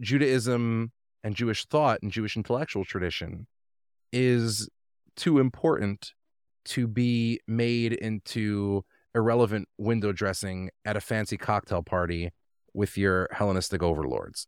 Judaism 0.00 0.92
and 1.22 1.34
Jewish 1.34 1.66
thought 1.66 2.00
and 2.02 2.10
Jewish 2.10 2.36
intellectual 2.36 2.84
tradition 2.84 3.46
is 4.12 4.68
too 5.16 5.38
important 5.38 6.12
to 6.64 6.88
be 6.88 7.40
made 7.46 7.92
into 7.92 8.84
irrelevant 9.14 9.68
window 9.78 10.12
dressing 10.12 10.70
at 10.84 10.96
a 10.96 11.00
fancy 11.00 11.36
cocktail 11.36 11.82
party 11.82 12.30
with 12.74 12.96
your 12.96 13.28
Hellenistic 13.32 13.82
overlords. 13.82 14.46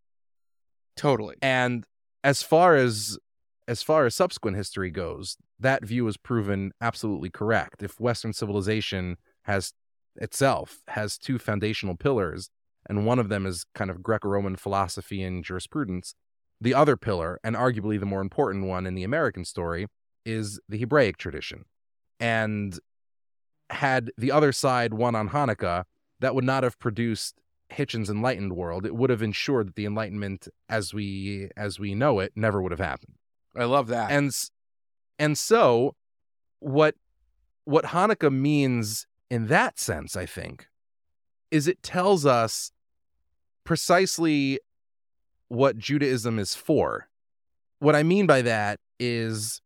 Totally. 0.96 1.36
And 1.42 1.84
as 2.22 2.42
far 2.42 2.76
as 2.76 3.18
as 3.68 3.82
far 3.82 4.06
as 4.06 4.14
subsequent 4.14 4.56
history 4.56 4.90
goes, 4.90 5.36
that 5.58 5.84
view 5.84 6.06
is 6.08 6.16
proven 6.16 6.72
absolutely 6.80 7.30
correct. 7.30 7.82
If 7.82 8.00
Western 8.00 8.32
civilization 8.32 9.16
has 9.42 9.72
itself 10.16 10.80
has 10.88 11.16
two 11.16 11.38
foundational 11.38 11.96
pillars, 11.96 12.50
and 12.88 13.06
one 13.06 13.18
of 13.18 13.28
them 13.28 13.46
is 13.46 13.64
kind 13.74 13.90
of 13.90 14.02
Greco-Roman 14.02 14.56
philosophy 14.56 15.22
and 15.22 15.44
jurisprudence, 15.44 16.14
the 16.60 16.74
other 16.74 16.96
pillar, 16.96 17.38
and 17.42 17.56
arguably 17.56 17.98
the 17.98 18.06
more 18.06 18.20
important 18.20 18.66
one 18.66 18.86
in 18.86 18.94
the 18.94 19.04
American 19.04 19.44
story, 19.44 19.86
is 20.24 20.60
the 20.68 20.78
Hebraic 20.78 21.16
tradition. 21.16 21.64
And 22.20 22.78
had 23.70 24.10
the 24.18 24.30
other 24.30 24.52
side 24.52 24.94
won 24.94 25.14
on 25.14 25.30
Hanukkah, 25.30 25.84
that 26.20 26.34
would 26.34 26.44
not 26.44 26.62
have 26.62 26.78
produced 26.78 27.40
Hitchens' 27.72 28.10
enlightened 28.10 28.52
world. 28.52 28.84
It 28.84 28.94
would 28.94 29.10
have 29.10 29.22
ensured 29.22 29.68
that 29.68 29.76
the 29.76 29.86
Enlightenment, 29.86 30.46
as 30.68 30.92
we 30.92 31.48
as 31.56 31.80
we 31.80 31.94
know 31.94 32.20
it, 32.20 32.32
never 32.36 32.60
would 32.60 32.72
have 32.72 32.78
happened. 32.78 33.14
I 33.56 33.64
love 33.64 33.88
that. 33.88 34.10
And 34.10 34.32
and 35.18 35.36
so, 35.36 35.94
what 36.60 36.94
what 37.64 37.86
Hanukkah 37.86 38.32
means 38.32 39.06
in 39.30 39.46
that 39.48 39.78
sense, 39.78 40.16
I 40.16 40.26
think, 40.26 40.66
is 41.50 41.66
it 41.66 41.82
tells 41.82 42.26
us 42.26 42.72
precisely 43.64 44.58
what 45.48 45.78
Judaism 45.78 46.38
is 46.38 46.54
for. 46.54 47.08
What 47.78 47.94
I 47.94 48.02
mean 48.02 48.26
by 48.26 48.42
that 48.42 48.80
is 48.98 49.60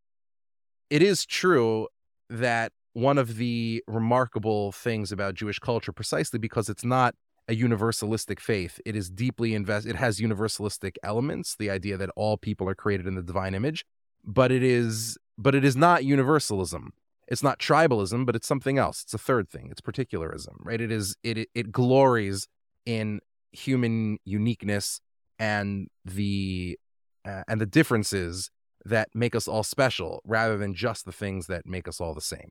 it 0.91 1.03
is 1.03 1.25
true 1.25 1.89
that 2.29 2.73
one 2.93 3.19
of 3.19 3.37
the 3.37 3.85
remarkable 3.87 4.73
things 4.73 5.13
about 5.13 5.35
Jewish 5.35 5.59
culture, 5.59 5.93
precisely 5.93 6.39
because 6.39 6.69
it's 6.69 6.85
not 6.85 7.15
a 7.49 7.57
universalistic 7.57 8.41
faith, 8.41 8.81
it 8.85 8.97
is 8.97 9.09
deeply 9.09 9.55
invest. 9.55 9.87
It 9.87 9.97
has 9.97 10.19
universalistic 10.19 10.97
elements, 11.03 11.55
the 11.57 11.71
idea 11.71 11.97
that 11.97 12.11
all 12.17 12.37
people 12.37 12.69
are 12.69 12.75
created 12.75 13.07
in 13.07 13.15
the 13.15 13.23
divine 13.23 13.55
image, 13.55 13.85
but 14.25 14.51
it 14.51 14.63
is, 14.63 15.17
but 15.39 15.55
it 15.55 15.65
is 15.65 15.77
not 15.77 16.05
universalism. 16.05 16.93
It's 17.29 17.43
not 17.43 17.59
tribalism, 17.59 18.25
but 18.25 18.37
it's 18.37 18.47
something 18.47 18.79
else. 18.79 19.03
It's 19.03 19.15
a 19.15 19.19
third 19.19 19.49
thing. 19.49 19.69
It's 19.71 19.81
particularism, 19.81 20.57
right? 20.61 20.81
It 20.81 20.93
is. 20.93 21.17
It 21.23 21.49
it, 21.55 21.73
glories 21.73 22.47
in 22.85 23.21
human 23.51 24.19
uniqueness 24.25 25.01
and 25.39 25.89
the 26.05 26.79
uh, 27.25 27.43
and 27.49 27.61
the 27.61 27.67
differences 27.67 28.51
that 28.85 29.09
make 29.13 29.35
us 29.35 29.49
all 29.49 29.65
special 29.65 30.23
rather 30.25 30.57
than 30.57 30.75
just 30.75 31.05
the 31.05 31.13
things 31.13 31.49
that 31.49 31.67
make 31.67 31.89
us 31.89 32.01
all 32.01 32.15
the 32.15 32.21
same. 32.21 32.51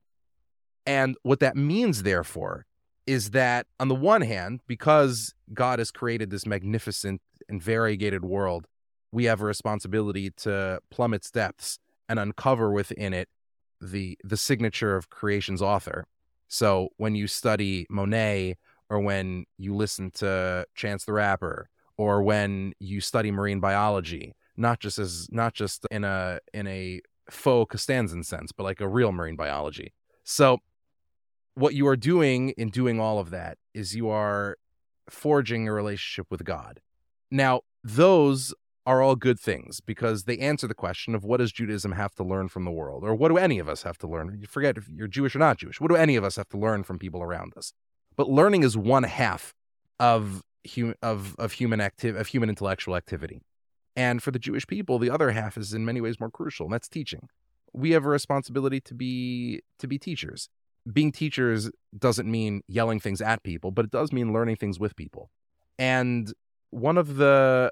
And 0.86 1.16
what 1.24 1.40
that 1.40 1.56
means, 1.56 2.04
therefore, 2.04 2.66
is 3.06 3.32
that 3.32 3.68
on 3.80 3.88
the 3.88 3.96
one 3.96 4.22
hand, 4.22 4.62
because 4.68 5.34
God 5.54 5.80
has 5.80 5.92
created 5.92 6.30
this 6.30 6.46
magnificent 6.46 7.22
and 7.48 7.62
variegated 7.62 8.26
world, 8.26 8.68
we 9.12 9.26
have 9.26 9.42
a 9.42 9.46
responsibility 9.46 10.32
to 10.32 10.80
plumb 10.90 11.14
its 11.14 11.32
depths 11.32 11.80
and 12.10 12.20
uncover 12.20 12.72
within 12.72 13.14
it 13.14 13.30
the 13.82 14.18
the 14.24 14.38
signature 14.38 14.96
of 14.96 15.10
creation's 15.10 15.62
author. 15.62 16.06
So 16.48 16.90
when 16.98 17.16
you 17.16 17.28
study 17.28 17.86
Monet 17.90 18.58
or 18.90 19.00
when 19.00 19.46
you 19.58 19.76
listen 19.76 20.12
to 20.12 20.66
Chance 20.76 21.06
the 21.06 21.14
Rapper 21.14 21.70
or 21.98 22.24
when 22.24 22.74
you 22.80 23.02
study 23.02 23.32
marine 23.32 23.60
biology, 23.60 24.36
not 24.58 24.80
just 24.80 25.00
as 25.00 25.28
not 25.32 25.54
just 25.54 25.86
in 25.92 26.04
a 26.04 26.40
in 26.54 26.68
a 26.68 27.02
faux 27.30 27.74
Costanzan 27.76 28.24
sense, 28.26 28.52
but 28.52 28.64
like 28.64 28.82
a 28.82 28.88
real 28.88 29.12
marine 29.12 29.36
biology. 29.36 29.94
So 30.24 30.60
what 31.56 31.74
you 31.74 31.88
are 31.88 31.96
doing 31.96 32.50
in 32.52 32.70
doing 32.70 33.00
all 33.00 33.18
of 33.18 33.30
that 33.32 33.58
is 33.74 33.96
you 33.96 34.10
are 34.10 34.58
forging 35.10 35.68
a 35.68 35.74
relationship 35.74 36.28
with 36.30 36.44
God. 36.44 36.82
Now, 37.32 37.62
those 37.84 38.54
are 38.86 39.02
all 39.02 39.16
good 39.16 39.40
things 39.40 39.82
because 39.82 40.24
they 40.24 40.38
answer 40.38 40.68
the 40.68 40.76
question 40.76 41.16
of 41.16 41.24
what 41.24 41.38
does 41.38 41.52
Judaism 41.52 41.94
have 41.94 42.14
to 42.16 42.24
learn 42.24 42.50
from 42.50 42.66
the 42.66 42.72
world, 42.72 43.04
or 43.04 43.16
what 43.16 43.30
do 43.30 43.38
any 43.38 43.58
of 43.58 43.68
us 43.68 43.84
have 43.84 43.98
to 44.00 44.08
learn? 44.08 44.38
You 44.40 44.48
forget 44.48 44.78
if 44.78 44.88
you're 44.90 45.08
Jewish 45.08 45.36
or 45.36 45.40
not 45.40 45.58
Jewish. 45.58 45.82
What 45.82 45.90
do 45.90 45.96
any 45.96 46.16
of 46.16 46.24
us 46.24 46.36
have 46.36 46.50
to 46.50 46.58
learn 46.58 46.84
from 46.84 47.00
people 47.00 47.24
around 47.24 47.54
us? 47.58 47.74
But 48.16 48.30
learning 48.30 48.64
is 48.64 48.78
one 48.78 49.04
half 49.04 49.54
of 50.00 50.42
human 50.64 50.96
of 51.02 51.36
of 51.38 51.54
human 51.54 51.82
active 51.82 52.16
of 52.16 52.28
human 52.28 52.50
intellectual 52.50 52.96
activity, 52.96 53.42
and 53.96 54.22
for 54.22 54.32
the 54.32 54.40
Jewish 54.40 54.68
people, 54.68 55.00
the 55.00 55.10
other 55.10 55.32
half 55.32 55.58
is 55.58 55.74
in 55.74 55.86
many 55.86 56.02
ways 56.02 56.20
more 56.20 56.30
crucial, 56.30 56.66
and 56.66 56.74
that's 56.74 56.88
teaching. 56.88 57.28
We 57.74 57.92
have 57.92 58.06
a 58.06 58.10
responsibility 58.10 58.80
to 58.82 58.94
be 58.94 59.62
to 59.80 59.88
be 59.88 59.98
teachers. 59.98 60.50
Being 60.92 61.12
teachers 61.12 61.72
doesn't 61.98 62.30
mean 62.30 62.62
yelling 62.68 63.00
things 63.00 63.22
at 63.22 63.44
people, 63.44 63.72
but 63.72 63.86
it 63.86 63.92
does 63.92 64.12
mean 64.12 64.34
learning 64.34 64.58
things 64.58 64.80
with 64.80 64.96
people. 64.96 65.32
And 65.80 66.32
one 66.70 66.98
of 66.98 67.16
the 67.16 67.72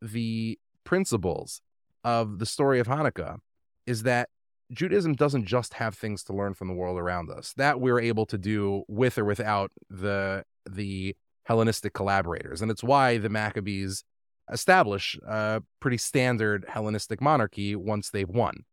the 0.00 0.58
principles 0.84 1.60
of 2.04 2.38
the 2.38 2.46
story 2.46 2.80
of 2.80 2.86
Hanukkah 2.86 3.38
is 3.86 4.02
that 4.02 4.28
Judaism 4.72 5.14
doesn't 5.14 5.46
just 5.46 5.74
have 5.74 5.94
things 5.94 6.22
to 6.24 6.32
learn 6.32 6.54
from 6.54 6.68
the 6.68 6.74
world 6.74 6.98
around 6.98 7.30
us. 7.30 7.52
That 7.56 7.80
we're 7.80 8.00
able 8.00 8.26
to 8.26 8.38
do 8.38 8.84
with 8.88 9.18
or 9.18 9.24
without 9.24 9.70
the 9.90 10.44
the 10.68 11.16
Hellenistic 11.44 11.92
collaborators. 11.92 12.62
And 12.62 12.70
it's 12.70 12.84
why 12.84 13.18
the 13.18 13.28
Maccabees 13.28 14.04
establish 14.50 15.18
a 15.26 15.62
pretty 15.80 15.98
standard 15.98 16.64
Hellenistic 16.68 17.20
monarchy 17.20 17.74
once 17.74 18.10
they've 18.10 18.28
won. 18.28 18.64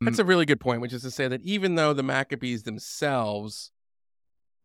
That's 0.00 0.16
mm. 0.16 0.20
a 0.20 0.24
really 0.24 0.46
good 0.46 0.60
point, 0.60 0.80
which 0.80 0.92
is 0.92 1.02
to 1.02 1.10
say 1.10 1.28
that 1.28 1.42
even 1.42 1.74
though 1.74 1.92
the 1.92 2.02
Maccabees 2.02 2.62
themselves 2.62 3.70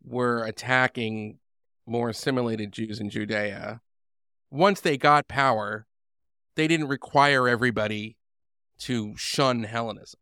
were 0.03 0.44
attacking 0.45 1.40
more 1.86 2.10
assimilated 2.10 2.72
Jews 2.72 2.99
in 2.99 3.10
Judea, 3.10 3.82
once 4.49 4.80
they 4.82 4.98
got 4.98 5.28
power, 5.28 5.88
they 6.56 6.68
didn't 6.68 6.88
require 6.88 7.48
everybody 7.48 8.18
to 8.80 9.16
shun 9.18 9.64
Hellenism. 9.64 10.20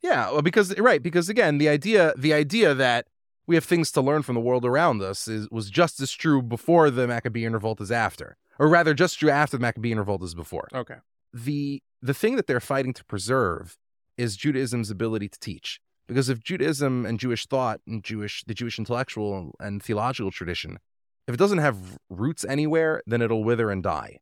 Yeah, 0.00 0.30
well, 0.30 0.42
because 0.42 0.78
right, 0.78 1.02
because 1.02 1.28
again, 1.28 1.58
the 1.58 1.68
idea 1.68 2.14
the 2.16 2.32
idea 2.32 2.74
that 2.74 3.06
we 3.48 3.56
have 3.56 3.64
things 3.64 3.90
to 3.92 4.00
learn 4.00 4.22
from 4.22 4.34
the 4.34 4.40
world 4.40 4.64
around 4.64 5.02
us 5.02 5.26
is 5.26 5.48
was 5.50 5.70
just 5.70 6.00
as 6.00 6.12
true 6.12 6.40
before 6.40 6.90
the 6.90 7.08
Maccabean 7.08 7.52
revolt 7.52 7.80
as 7.80 7.90
after, 7.90 8.36
or 8.60 8.68
rather, 8.68 8.94
just 8.94 9.18
true 9.18 9.30
after 9.30 9.56
the 9.56 9.60
Maccabean 9.60 9.98
revolt 9.98 10.22
as 10.22 10.34
before. 10.36 10.68
Okay. 10.72 10.96
The 11.32 11.82
the 12.00 12.14
thing 12.14 12.36
that 12.36 12.46
they're 12.46 12.60
fighting 12.60 12.92
to 12.94 13.04
preserve 13.04 13.76
is 14.18 14.36
Judaism's 14.36 14.90
ability 14.90 15.28
to 15.30 15.38
teach. 15.38 15.80
Because 16.06 16.28
if 16.28 16.42
Judaism 16.42 17.06
and 17.06 17.20
Jewish 17.20 17.46
thought 17.46 17.80
and 17.86 18.02
Jewish 18.02 18.44
the 18.44 18.54
Jewish 18.54 18.78
intellectual 18.78 19.54
and 19.60 19.82
theological 19.82 20.30
tradition, 20.30 20.78
if 21.26 21.34
it 21.34 21.38
doesn't 21.38 21.58
have 21.58 21.98
roots 22.10 22.44
anywhere, 22.44 23.02
then 23.06 23.22
it'll 23.22 23.44
wither 23.44 23.70
and 23.70 23.82
die. 23.82 24.18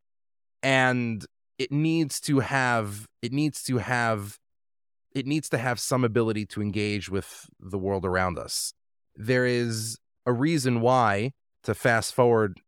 And 0.63 1.25
it 1.59 1.73
needs 1.73 2.21
to 2.23 2.41
have 2.41 3.07
it 3.23 3.33
needs 3.33 3.63
to 3.65 3.79
have 3.79 4.39
it 5.13 5.27
needs 5.27 5.49
to 5.49 5.59
have 5.59 5.81
some 5.81 6.05
ability 6.05 6.45
to 6.45 6.61
engage 6.61 7.09
with 7.09 7.49
the 7.59 7.79
world 7.79 8.05
around 8.05 8.39
us. 8.39 8.75
There 9.15 9.47
is 9.47 9.97
a 10.27 10.33
reason 10.33 10.81
why 10.81 11.33
to 11.63 11.75
fast 11.75 12.15
forward 12.15 12.61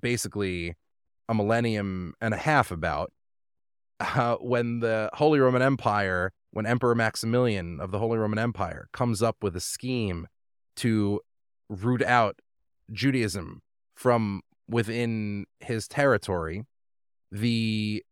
basically 0.00 0.74
a 1.28 1.34
millennium 1.34 2.14
and 2.20 2.32
a 2.32 2.38
half 2.38 2.70
about 2.70 3.12
uh, 4.00 4.36
when 4.36 4.80
the 4.80 5.10
Holy 5.14 5.38
Roman 5.38 5.62
Empire, 5.62 6.32
when 6.52 6.66
Emperor 6.66 6.94
Maximilian 6.94 7.80
of 7.80 7.90
the 7.90 7.98
Holy 7.98 8.18
Roman 8.18 8.38
Empire 8.38 8.88
comes 8.92 9.22
up 9.22 9.36
with 9.42 9.56
a 9.56 9.60
scheme 9.60 10.28
to 10.76 11.20
root 11.68 12.02
out 12.02 12.40
Judaism 12.92 13.62
from 13.96 14.42
within 14.68 15.46
his 15.60 15.88
territory, 15.88 16.64
the 17.30 18.04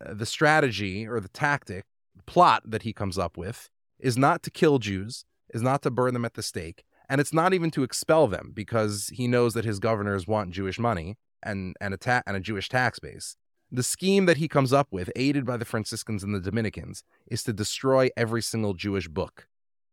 the 0.00 0.26
strategy 0.26 1.06
or 1.06 1.20
the 1.20 1.28
tactic 1.28 1.84
plot 2.26 2.62
that 2.66 2.82
he 2.82 2.92
comes 2.92 3.18
up 3.18 3.38
with 3.38 3.70
is 3.98 4.18
not 4.18 4.42
to 4.42 4.50
kill 4.50 4.78
Jews, 4.78 5.24
is 5.54 5.62
not 5.62 5.80
to 5.82 5.90
burn 5.90 6.12
them 6.12 6.26
at 6.26 6.34
the 6.34 6.42
stake, 6.42 6.84
and 7.08 7.18
it's 7.18 7.32
not 7.32 7.54
even 7.54 7.70
to 7.70 7.82
expel 7.82 8.26
them 8.26 8.52
because 8.54 9.10
he 9.14 9.26
knows 9.26 9.54
that 9.54 9.64
his 9.64 9.78
governors 9.78 10.26
want 10.26 10.50
Jewish 10.50 10.78
money 10.78 11.16
and 11.42 11.74
and 11.80 11.94
a 11.94 11.96
ta- 11.96 12.22
and 12.26 12.36
a 12.36 12.40
Jewish 12.40 12.68
tax 12.68 12.98
base. 12.98 13.36
The 13.76 13.82
scheme 13.82 14.24
that 14.24 14.38
he 14.38 14.48
comes 14.48 14.72
up 14.72 14.88
with, 14.90 15.10
aided 15.16 15.44
by 15.44 15.58
the 15.58 15.66
Franciscans 15.66 16.24
and 16.24 16.34
the 16.34 16.40
Dominicans, 16.40 17.04
is 17.26 17.42
to 17.42 17.52
destroy 17.52 18.08
every 18.16 18.40
single 18.40 18.72
Jewish 18.72 19.06
book. 19.06 19.48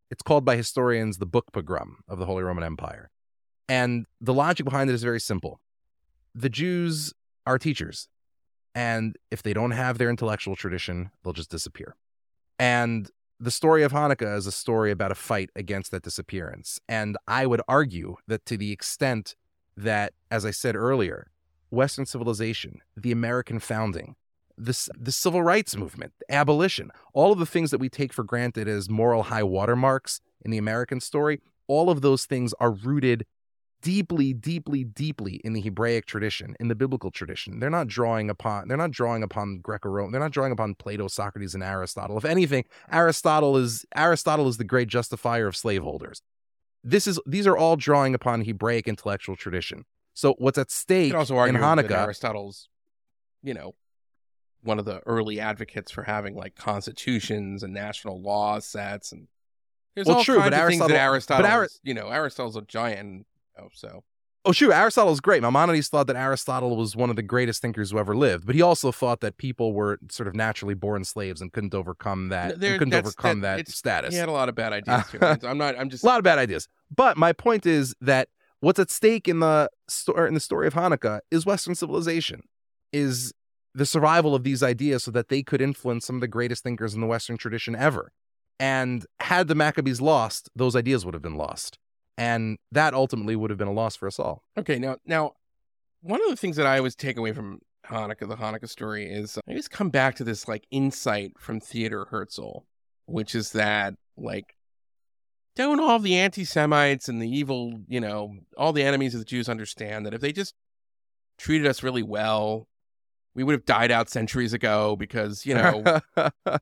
It's 0.09 0.21
called 0.21 0.45
by 0.45 0.55
historians 0.55 1.17
the 1.17 1.25
book 1.25 1.51
pogrom 1.51 1.97
of 2.07 2.17
the 2.17 2.25
Holy 2.25 2.43
Roman 2.43 2.63
Empire. 2.63 3.11
And 3.67 4.05
the 4.21 4.33
logic 4.33 4.63
behind 4.63 4.89
it 4.89 4.93
is 4.93 5.03
very 5.03 5.19
simple. 5.19 5.59
The 6.33 6.47
Jews 6.47 7.13
are 7.45 7.59
teachers, 7.59 8.07
and 8.73 9.17
if 9.29 9.43
they 9.43 9.51
don't 9.51 9.71
have 9.71 9.97
their 9.97 10.09
intellectual 10.09 10.55
tradition, 10.55 11.11
they'll 11.21 11.33
just 11.33 11.51
disappear. 11.51 11.97
And 12.57 13.11
the 13.37 13.51
story 13.51 13.83
of 13.83 13.91
Hanukkah 13.91 14.37
is 14.37 14.47
a 14.47 14.53
story 14.53 14.91
about 14.91 15.11
a 15.11 15.15
fight 15.15 15.49
against 15.57 15.91
that 15.91 16.03
disappearance. 16.03 16.79
And 16.87 17.17
I 17.27 17.45
would 17.47 17.61
argue 17.67 18.15
that 18.27 18.45
to 18.45 18.55
the 18.55 18.71
extent 18.71 19.35
that, 19.75 20.13
as 20.31 20.45
I 20.45 20.51
said 20.51 20.77
earlier, 20.77 21.32
Western 21.73 22.05
civilization, 22.05 22.81
the 22.95 23.11
American 23.11 23.59
founding, 23.59 24.15
the, 24.57 24.89
the 24.97 25.11
civil 25.11 25.41
rights 25.41 25.75
movement, 25.75 26.13
abolition, 26.29 26.91
all 27.13 27.31
of 27.31 27.39
the 27.39 27.45
things 27.45 27.71
that 27.71 27.79
we 27.79 27.89
take 27.89 28.13
for 28.13 28.23
granted 28.23 28.67
as 28.67 28.89
moral 28.89 29.23
high 29.23 29.43
watermarks 29.43 30.21
in 30.45 30.51
the 30.51 30.57
American 30.57 30.99
story, 30.99 31.41
all 31.67 31.89
of 31.89 32.01
those 32.01 32.25
things 32.25 32.53
are 32.59 32.71
rooted 32.71 33.25
deeply, 33.81 34.33
deeply, 34.33 34.83
deeply 34.83 35.41
in 35.43 35.53
the 35.53 35.61
Hebraic 35.61 36.05
tradition, 36.05 36.55
in 36.59 36.67
the 36.67 36.75
biblical 36.75 37.11
tradition. 37.11 37.59
They're 37.59 37.69
not 37.69 37.87
drawing 37.87 38.29
upon 38.29 38.67
they're 38.67 38.77
not 38.77 38.91
drawing 38.91 39.23
upon 39.23 39.59
Greco-Roman. 39.59 40.11
They're 40.11 40.21
not 40.21 40.31
drawing 40.31 40.53
upon 40.53 40.75
Plato, 40.75 41.07
Socrates, 41.07 41.53
and 41.53 41.63
Aristotle. 41.63 42.17
If 42.17 42.23
anything, 42.23 42.65
Aristotle 42.91 43.57
is 43.57 43.85
Aristotle 43.95 44.47
is 44.47 44.57
the 44.57 44.63
great 44.63 44.87
justifier 44.87 45.47
of 45.47 45.55
slaveholders. 45.55 46.21
This 46.83 47.07
is 47.07 47.19
these 47.25 47.47
are 47.47 47.57
all 47.57 47.75
drawing 47.75 48.15
upon 48.15 48.45
Hebraic 48.45 48.87
intellectual 48.87 49.35
tradition. 49.35 49.85
So 50.13 50.35
what's 50.37 50.57
at 50.57 50.71
stake 50.71 51.13
also 51.13 51.37
argue 51.37 51.57
in 51.57 51.61
Hanukkah? 51.63 51.91
Aristotle's, 51.91 52.69
you 53.41 53.53
know, 53.53 53.75
one 54.63 54.79
of 54.79 54.85
the 54.85 54.99
early 55.05 55.39
advocates 55.39 55.91
for 55.91 56.03
having 56.03 56.35
like 56.35 56.55
constitutions 56.55 57.63
and 57.63 57.73
national 57.73 58.21
law 58.21 58.59
sets 58.59 59.11
and 59.11 59.27
there's 59.95 60.07
Well, 60.07 60.17
all 60.17 60.23
true, 60.23 60.37
kinds 60.39 60.49
but 60.51 60.59
of 60.59 60.67
things 60.69 60.87
that 60.87 60.91
Aristotle- 60.91 61.45
Ari- 61.45 61.67
you 61.83 61.93
know, 61.93 62.07
Aristotle's 62.09 62.55
a 62.55 62.61
giant, 62.61 63.25
oh, 63.59 63.67
so 63.73 64.03
Oh, 64.45 64.51
shoot, 64.51 64.71
Aristotle's 64.73 65.21
great. 65.21 65.41
Maimonides 65.41 65.87
thought 65.87 66.07
that 66.07 66.17
Aristotle 66.17 66.75
was 66.75 66.97
one 66.97 67.09
of 67.09 67.15
the 67.15 67.21
greatest 67.21 67.61
thinkers 67.61 67.91
who 67.91 67.97
ever 67.97 68.13
lived, 68.13 68.45
but 68.45 68.55
he 68.55 68.61
also 68.61 68.91
thought 68.91 69.21
that 69.21 69.37
people 69.37 69.71
were 69.71 69.99
sort 70.11 70.27
of 70.27 70.35
naturally 70.35 70.73
born 70.73 71.05
slaves 71.05 71.39
and 71.39 71.53
couldn't 71.53 71.73
overcome 71.73 72.27
that. 72.29 72.59
There- 72.59 72.77
couldn't 72.77 72.93
overcome 72.93 73.39
that- 73.41 73.57
that, 73.65 73.69
status. 73.69 74.13
he 74.13 74.19
had 74.19 74.27
a 74.27 74.33
lot 74.33 74.49
of 74.49 74.55
bad 74.55 74.73
ideas 74.73 75.03
too. 75.09 75.19
I'm 75.47 75.57
not, 75.57 75.79
I'm 75.79 75.89
just 75.89 76.03
a 76.03 76.07
lot 76.07 76.17
of 76.17 76.23
bad 76.25 76.39
ideas. 76.39 76.67
But 76.93 77.15
my 77.15 77.31
point 77.31 77.65
is 77.65 77.95
that 78.01 78.27
what's 78.63 78.79
at 78.79 78.89
stake 78.89 79.27
in 79.27 79.41
the 79.41 79.69
story 79.89 80.27
in 80.29 80.33
the 80.33 80.39
story 80.39 80.67
of 80.67 80.73
Hanukkah 80.73 81.19
is 81.29 81.45
Western 81.45 81.75
civilization, 81.75 82.43
is 82.93 83.33
the 83.75 83.85
survival 83.85 84.33
of 84.33 84.43
these 84.43 84.63
ideas 84.63 85.03
so 85.03 85.11
that 85.11 85.27
they 85.27 85.43
could 85.43 85.61
influence 85.61 86.05
some 86.05 86.15
of 86.15 86.21
the 86.21 86.29
greatest 86.29 86.63
thinkers 86.63 86.93
in 86.93 87.01
the 87.01 87.07
Western 87.07 87.37
tradition 87.37 87.75
ever. 87.75 88.13
And 88.59 89.05
had 89.19 89.49
the 89.49 89.55
Maccabees 89.55 89.99
lost, 89.99 90.49
those 90.55 90.75
ideas 90.77 91.03
would 91.03 91.13
have 91.13 91.21
been 91.21 91.35
lost. 91.35 91.77
And 92.17 92.57
that 92.71 92.93
ultimately 92.93 93.35
would 93.35 93.49
have 93.49 93.57
been 93.57 93.67
a 93.67 93.73
loss 93.73 93.97
for 93.97 94.07
us 94.07 94.17
all. 94.17 94.43
Okay, 94.57 94.79
now 94.79 94.95
now 95.05 95.33
one 96.01 96.21
of 96.21 96.29
the 96.29 96.37
things 96.37 96.55
that 96.55 96.65
I 96.65 96.77
always 96.77 96.95
take 96.95 97.17
away 97.17 97.33
from 97.33 97.59
Hanukkah, 97.87 98.29
the 98.29 98.37
Hanukkah 98.37 98.69
story, 98.69 99.11
is 99.11 99.37
uh, 99.37 99.41
I 99.45 99.51
always 99.51 99.67
come 99.67 99.89
back 99.89 100.15
to 100.15 100.23
this 100.23 100.47
like 100.47 100.65
insight 100.71 101.33
from 101.37 101.59
Theodor 101.59 102.05
Herzl, 102.05 102.59
which 103.07 103.35
is 103.35 103.51
that 103.51 103.95
like 104.15 104.55
don't 105.55 105.79
all 105.79 105.99
the 105.99 106.17
anti-Semites 106.17 107.07
and 107.07 107.21
the 107.21 107.29
evil, 107.29 107.81
you 107.87 107.99
know, 107.99 108.35
all 108.57 108.73
the 108.73 108.83
enemies 108.83 109.13
of 109.13 109.21
the 109.21 109.25
Jews 109.25 109.47
understand 109.47 110.05
that 110.05 110.13
if 110.13 110.21
they 110.21 110.31
just 110.31 110.55
treated 111.37 111.67
us 111.67 111.83
really 111.83 112.03
well, 112.03 112.67
we 113.35 113.43
would 113.43 113.53
have 113.53 113.65
died 113.65 113.91
out 113.91 114.09
centuries 114.09 114.53
ago 114.53 114.95
because 114.95 115.45
you 115.45 115.53
know 115.53 115.83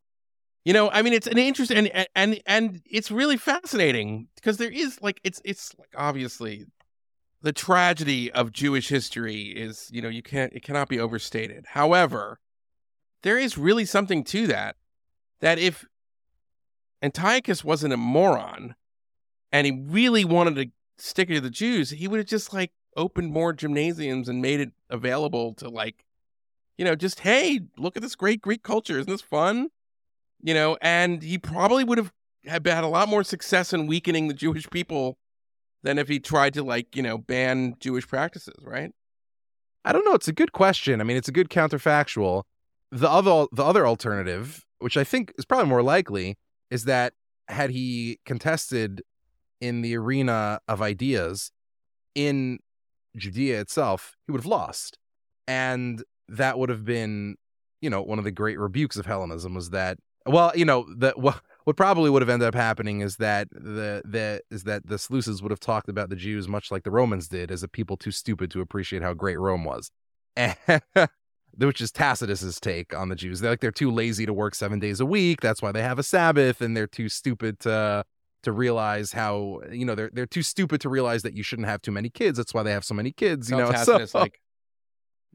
you 0.66 0.74
know 0.74 0.90
i 0.92 1.02
mean 1.02 1.14
it's 1.14 1.28
an 1.28 1.38
interesting 1.38 1.88
and 1.88 2.08
and 2.16 2.42
and 2.46 2.82
it's 2.86 3.12
really 3.12 3.38
fascinating 3.38 4.28
because 4.36 4.58
there 4.58 4.72
is 4.72 5.02
like 5.02 5.20
it's 5.24 5.42
it's 5.44 5.76
like 5.78 5.94
obviously 5.98 6.66
the 7.42 7.54
tragedy 7.54 8.32
of 8.32 8.52
jewish 8.52 8.90
history 8.90 9.42
is 9.42 9.90
you 9.92 10.02
know 10.02 10.10
you 10.10 10.22
can't 10.22 10.54
it 10.54 10.64
cannot 10.64 10.90
be 10.90 11.00
overstated. 11.00 11.66
However 11.70 12.40
there 13.24 13.38
is 13.38 13.58
really 13.58 13.86
something 13.86 14.24
to 14.24 14.48
that 14.48 14.76
that 15.42 15.60
if 15.60 15.86
antiochus 17.02 17.64
wasn't 17.64 17.94
a 17.94 17.98
moron 17.98 18.76
and 19.52 19.65
he 19.65 19.72
really 19.88 20.26
wanted 20.26 20.56
to 20.56 20.72
stick 20.98 21.30
it 21.30 21.36
to 21.36 21.41
the 21.41 21.49
jews 21.49 21.90
he 21.90 22.07
would 22.07 22.19
have 22.19 22.28
just 22.28 22.53
like 22.53 22.72
opened 22.95 23.32
more 23.32 23.53
gymnasiums 23.53 24.28
and 24.28 24.41
made 24.41 24.60
it 24.60 24.72
available 24.90 25.53
to 25.53 25.69
like 25.69 26.06
you 26.78 26.86
know 26.86 26.95
just 26.95 27.22
hey 27.22 27.60
look 27.78 27.95
at 27.95 28.03
this 28.03 28.15
great 28.15 28.41
greek 28.41 28.64
culture 28.64 28.99
isn't 28.99 29.11
this 29.11 29.22
fun 29.22 29.69
you 30.44 30.53
know, 30.53 30.78
and 30.82 31.22
he 31.22 31.38
probably 31.38 31.84
would 31.84 31.98
have 31.98 32.11
had 32.45 32.68
a 32.68 32.88
lot 32.88 33.07
more 33.07 33.23
success 33.23 33.73
in 33.73 33.88
weakening 33.88 34.28
the 34.28 34.34
Jewish 34.34 34.69
people 34.69 35.18
than 35.84 35.98
if 35.98 36.07
he 36.07 36.19
tried 36.19 36.53
to 36.56 36.64
like, 36.64 36.95
you 36.95 37.03
know, 37.03 37.18
ban 37.18 37.76
Jewish 37.80 38.07
practices, 38.07 38.64
right? 38.64 38.91
I 39.86 39.94
don't 39.94 40.06
know. 40.06 40.14
It's 40.14 40.28
a 40.28 40.34
good 40.34 40.52
question. 40.52 41.02
I 41.02 41.03
mean, 41.03 41.18
it's 41.18 41.28
a 41.28 41.34
good 41.34 41.49
counterfactual. 41.49 42.44
The 42.91 43.10
other 43.10 43.48
the 43.52 43.64
other 43.64 43.88
alternative, 43.88 44.65
which 44.80 44.98
I 44.98 45.03
think 45.03 45.34
is 45.38 45.45
probably 45.45 45.69
more 45.69 45.82
likely, 45.82 46.38
is 46.69 46.86
that 46.86 47.14
had 47.48 47.72
he 47.72 48.19
contested 48.26 49.02
in 49.62 49.82
the 49.82 49.96
arena 49.96 50.60
of 50.68 50.82
ideas 50.82 51.52
in 52.16 52.60
Judea 53.16 53.62
itself, 53.62 54.16
he 54.26 54.32
would 54.32 54.42
have 54.42 54.46
lost. 54.46 54.98
And 55.48 56.04
that 56.28 56.60
would 56.60 56.70
have 56.70 56.84
been, 56.84 57.36
you 57.82 57.90
know, 57.90 58.02
one 58.02 58.18
of 58.18 58.26
the 58.26 58.32
great 58.32 58.60
rebukes 58.60 58.98
of 58.98 59.06
Hellenism 59.06 59.54
was 59.54 59.70
that 59.70 59.98
well, 60.28 60.52
you 60.56 60.66
know, 60.66 60.86
the 60.96 61.12
what, 61.16 61.42
what 61.64 61.78
probably 61.78 62.10
would 62.10 62.22
have 62.22 62.30
ended 62.30 62.48
up 62.48 62.56
happening 62.56 63.02
is 63.02 63.18
that 63.18 63.50
the 63.52 64.02
the 64.06 64.42
is 64.50 64.64
that 64.64 64.88
the 64.88 64.96
Seleucids 64.96 65.42
would 65.42 65.52
have 65.52 65.60
talked 65.60 65.90
about 65.90 66.10
the 66.10 66.16
Jews 66.16 66.48
much 66.48 66.72
like 66.72 66.84
the 66.84 66.92
Romans 66.92 67.28
did, 67.28 67.52
as 67.52 67.64
a 67.64 67.68
people 67.68 67.98
too 67.98 68.12
stupid 68.12 68.52
to 68.52 68.62
appreciate 68.62 69.02
how 69.02 69.14
great 69.14 69.40
Rome 69.40 69.64
was. 69.64 69.92
Which 71.58 71.82
is 71.82 71.92
Tacitus's 71.92 72.62
take 72.62 72.96
on 72.96 73.10
the 73.10 73.16
Jews. 73.16 73.42
They're 73.42 73.52
like 73.52 73.60
they're 73.60 73.72
too 73.72 73.92
lazy 73.92 74.26
to 74.26 74.34
work 74.34 74.56
seven 74.56 74.80
days 74.80 75.00
a 75.00 75.06
week. 75.06 75.42
That's 75.42 75.62
why 75.62 75.72
they 75.72 75.82
have 75.82 76.00
a 76.00 76.04
Sabbath, 76.04 76.62
and 76.62 76.76
they're 76.76 76.88
too 76.88 77.10
stupid 77.10 77.60
to 77.62 78.06
to 78.44 78.52
realize 78.52 79.12
how 79.12 79.62
you 79.72 79.86
know 79.86 79.96
they're 79.96 80.10
they're 80.14 80.26
too 80.26 80.44
stupid 80.44 80.82
to 80.82 80.90
realize 80.90 81.24
that 81.24 81.36
you 81.36 81.44
shouldn't 81.44 81.68
have 81.68 81.82
too 81.82 81.92
many 81.92 82.10
kids. 82.10 82.38
That's 82.38 82.54
why 82.54 82.64
they 82.64 82.72
have 82.72 82.84
so 82.84 82.94
many 82.94 83.12
kids. 83.12 83.50
You 83.50 83.58
know, 83.58 83.72
so, 83.74 84.06
like 84.14 84.40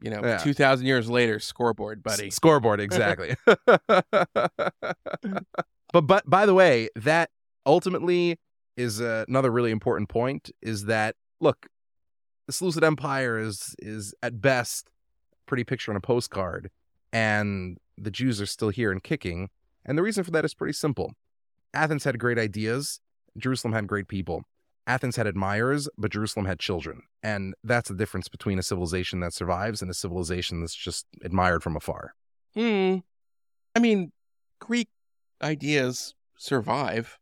you 0.01 0.11
know, 0.11 0.21
yeah. 0.23 0.37
2000 0.37 0.85
years 0.85 1.09
later, 1.09 1.39
scoreboard, 1.39 2.03
buddy. 2.03 2.27
S- 2.27 2.35
scoreboard, 2.35 2.79
exactly. 2.81 3.35
but 3.45 4.03
but 5.91 6.29
by 6.29 6.45
the 6.45 6.53
way, 6.53 6.89
that 6.95 7.29
ultimately 7.65 8.39
is 8.75 9.01
uh, 9.01 9.25
another 9.27 9.51
really 9.51 9.71
important 9.71 10.09
point 10.09 10.51
is 10.61 10.85
that 10.85 11.15
look, 11.39 11.67
the 12.45 12.53
Seleucid 12.53 12.83
Empire 12.83 13.39
is 13.39 13.75
is 13.79 14.13
at 14.21 14.41
best 14.41 14.89
a 15.33 15.35
pretty 15.47 15.63
picture 15.63 15.91
on 15.91 15.97
a 15.97 16.01
postcard 16.01 16.69
and 17.11 17.77
the 17.97 18.11
Jews 18.11 18.39
are 18.39 18.45
still 18.45 18.69
here 18.69 18.91
and 18.91 19.01
kicking, 19.01 19.49
and 19.85 19.97
the 19.97 20.03
reason 20.03 20.23
for 20.23 20.31
that 20.31 20.45
is 20.45 20.53
pretty 20.53 20.73
simple. 20.73 21.13
Athens 21.73 22.03
had 22.03 22.19
great 22.19 22.39
ideas, 22.39 22.99
Jerusalem 23.37 23.73
had 23.73 23.87
great 23.87 24.07
people. 24.07 24.43
Athens 24.87 25.17
had 25.17 25.27
admirers, 25.27 25.89
but 25.97 26.11
Jerusalem 26.11 26.45
had 26.45 26.59
children. 26.59 27.01
And 27.21 27.53
that's 27.63 27.89
the 27.89 27.95
difference 27.95 28.29
between 28.29 28.57
a 28.57 28.63
civilization 28.63 29.19
that 29.19 29.33
survives 29.33 29.81
and 29.81 29.91
a 29.91 29.93
civilization 29.93 30.61
that's 30.61 30.73
just 30.73 31.05
admired 31.23 31.61
from 31.61 31.75
afar. 31.75 32.13
Hmm. 32.53 32.97
I 33.75 33.79
mean, 33.79 34.11
Greek 34.59 34.87
ideas 35.41 36.15
survive. 36.37 37.19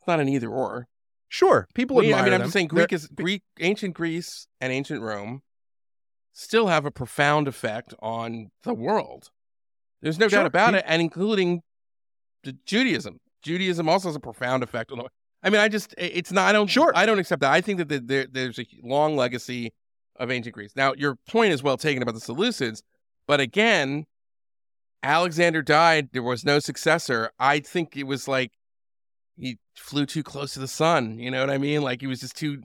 It's 0.00 0.08
not 0.08 0.20
an 0.20 0.28
either 0.28 0.48
or. 0.48 0.88
Sure, 1.28 1.66
people 1.74 2.00
admire 2.00 2.14
I 2.14 2.24
mean, 2.24 2.32
I'm 2.32 2.40
them. 2.40 2.46
just 2.46 2.52
saying 2.52 2.68
Greek 2.68 2.90
They're... 2.90 2.96
is 2.96 3.08
Greek, 3.08 3.42
ancient 3.58 3.94
Greece 3.94 4.46
and 4.60 4.72
ancient 4.72 5.00
Rome 5.00 5.42
still 6.32 6.66
have 6.66 6.84
a 6.84 6.90
profound 6.90 7.48
effect 7.48 7.94
on 8.00 8.50
the 8.64 8.74
world. 8.74 9.30
There's 10.02 10.18
no 10.18 10.28
sure. 10.28 10.40
doubt 10.40 10.46
about 10.46 10.74
it, 10.74 10.84
and 10.86 11.00
including 11.00 11.62
the 12.42 12.56
Judaism. 12.66 13.18
Judaism 13.44 13.88
also 13.88 14.08
has 14.08 14.16
a 14.16 14.20
profound 14.20 14.62
effect 14.62 14.90
on 14.90 14.98
the 14.98 15.08
I 15.44 15.50
mean, 15.50 15.60
I 15.60 15.68
just 15.68 15.94
it's 15.98 16.32
not. 16.32 16.48
I 16.48 16.52
don't. 16.52 16.68
Sure. 16.68 16.90
I 16.96 17.04
don't 17.04 17.18
accept 17.18 17.42
that. 17.42 17.52
I 17.52 17.60
think 17.60 17.86
that 17.86 18.08
there, 18.08 18.26
there's 18.30 18.58
a 18.58 18.66
long 18.82 19.14
legacy 19.14 19.74
of 20.16 20.30
ancient 20.30 20.54
Greece. 20.54 20.72
Now, 20.74 20.94
your 20.96 21.16
point 21.28 21.52
is 21.52 21.62
well 21.62 21.76
taken 21.76 22.02
about 22.02 22.14
the 22.14 22.20
Seleucids, 22.20 22.82
but 23.28 23.40
again, 23.40 24.06
Alexander 25.02 25.60
died. 25.60 26.08
There 26.12 26.22
was 26.22 26.46
no 26.46 26.60
successor. 26.60 27.30
I 27.38 27.60
think 27.60 27.94
it 27.94 28.04
was 28.04 28.26
like 28.26 28.52
he 29.36 29.58
flew 29.76 30.06
too 30.06 30.22
close 30.22 30.54
to 30.54 30.60
the 30.60 30.68
sun. 30.68 31.18
You 31.18 31.30
know 31.30 31.40
what 31.40 31.50
I 31.50 31.58
mean? 31.58 31.82
Like 31.82 32.00
he 32.00 32.06
was 32.06 32.20
just 32.20 32.36
too. 32.36 32.62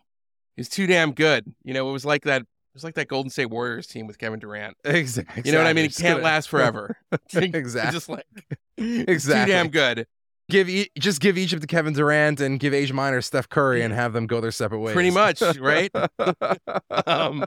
He's 0.55 0.69
too 0.69 0.87
damn 0.87 1.11
good. 1.11 1.53
You 1.63 1.73
know, 1.73 1.89
it 1.89 1.91
was 1.91 2.05
like 2.05 2.23
that. 2.23 2.43
It 2.43 2.75
was 2.75 2.85
like 2.85 2.95
that 2.95 3.09
Golden 3.09 3.29
State 3.29 3.47
Warriors 3.47 3.87
team 3.87 4.07
with 4.07 4.17
Kevin 4.17 4.39
Durant. 4.39 4.77
Exactly. 4.85 5.43
You 5.43 5.51
know 5.51 5.57
what 5.57 5.67
I 5.67 5.73
mean? 5.73 5.85
It 5.85 5.97
can't 5.97 6.23
last 6.23 6.47
forever. 6.49 6.95
exactly. 7.33 7.91
Just 7.91 8.07
like 8.07 8.25
exactly. 8.77 9.51
too 9.51 9.51
damn 9.51 9.67
good 9.67 10.07
give 10.49 10.69
e- 10.69 10.89
just 10.97 11.21
give 11.21 11.37
Egypt 11.37 11.61
to 11.61 11.67
Kevin 11.67 11.93
Durant 11.93 12.41
and 12.41 12.59
give 12.59 12.73
Asia 12.73 12.93
Minor 12.93 13.21
Steph 13.21 13.47
Curry 13.49 13.81
and 13.81 13.93
have 13.93 14.13
them 14.13 14.27
go 14.27 14.41
their 14.41 14.51
separate 14.51 14.79
ways. 14.79 14.93
Pretty 14.93 15.11
much, 15.11 15.41
right? 15.57 15.91
um, 17.07 17.45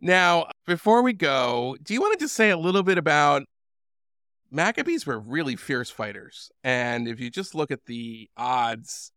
now, 0.00 0.46
before 0.66 1.02
we 1.02 1.12
go, 1.12 1.76
do 1.82 1.94
you 1.94 2.00
want 2.00 2.18
to 2.18 2.24
just 2.24 2.34
say 2.34 2.50
a 2.50 2.56
little 2.56 2.82
bit 2.82 2.98
about 2.98 3.42
Maccabees 4.50 5.06
were 5.06 5.18
really 5.18 5.56
fierce 5.56 5.90
fighters, 5.90 6.50
and 6.62 7.08
if 7.08 7.18
you 7.18 7.30
just 7.30 7.54
look 7.54 7.70
at 7.70 7.86
the 7.86 8.28
odds, 8.36 9.10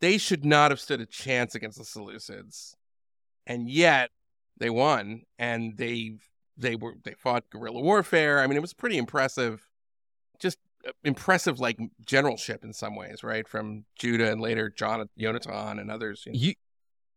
they 0.00 0.18
should 0.18 0.44
not 0.44 0.70
have 0.70 0.80
stood 0.80 1.00
a 1.00 1.06
chance 1.06 1.54
against 1.54 1.78
the 1.78 1.84
Seleucids, 1.84 2.74
and 3.46 3.68
yet 3.68 4.10
they 4.56 4.70
won, 4.70 5.22
and 5.38 5.76
they 5.76 6.18
they 6.56 6.76
were 6.76 6.94
they 7.04 7.14
fought 7.14 7.50
guerrilla 7.50 7.80
warfare. 7.80 8.40
I 8.40 8.46
mean, 8.46 8.56
it 8.56 8.62
was 8.62 8.72
pretty 8.72 8.98
impressive. 8.98 9.65
Impressive 11.04 11.58
like 11.60 11.78
generalship 12.04 12.64
in 12.64 12.72
some 12.72 12.96
ways, 12.96 13.22
right? 13.22 13.46
From 13.46 13.84
Judah 13.98 14.30
and 14.30 14.40
later 14.40 14.70
John 14.70 15.08
Jonathan 15.18 15.78
and 15.78 15.90
others. 15.90 16.24
You, 16.26 16.32
know? 16.32 16.38
you 16.38 16.54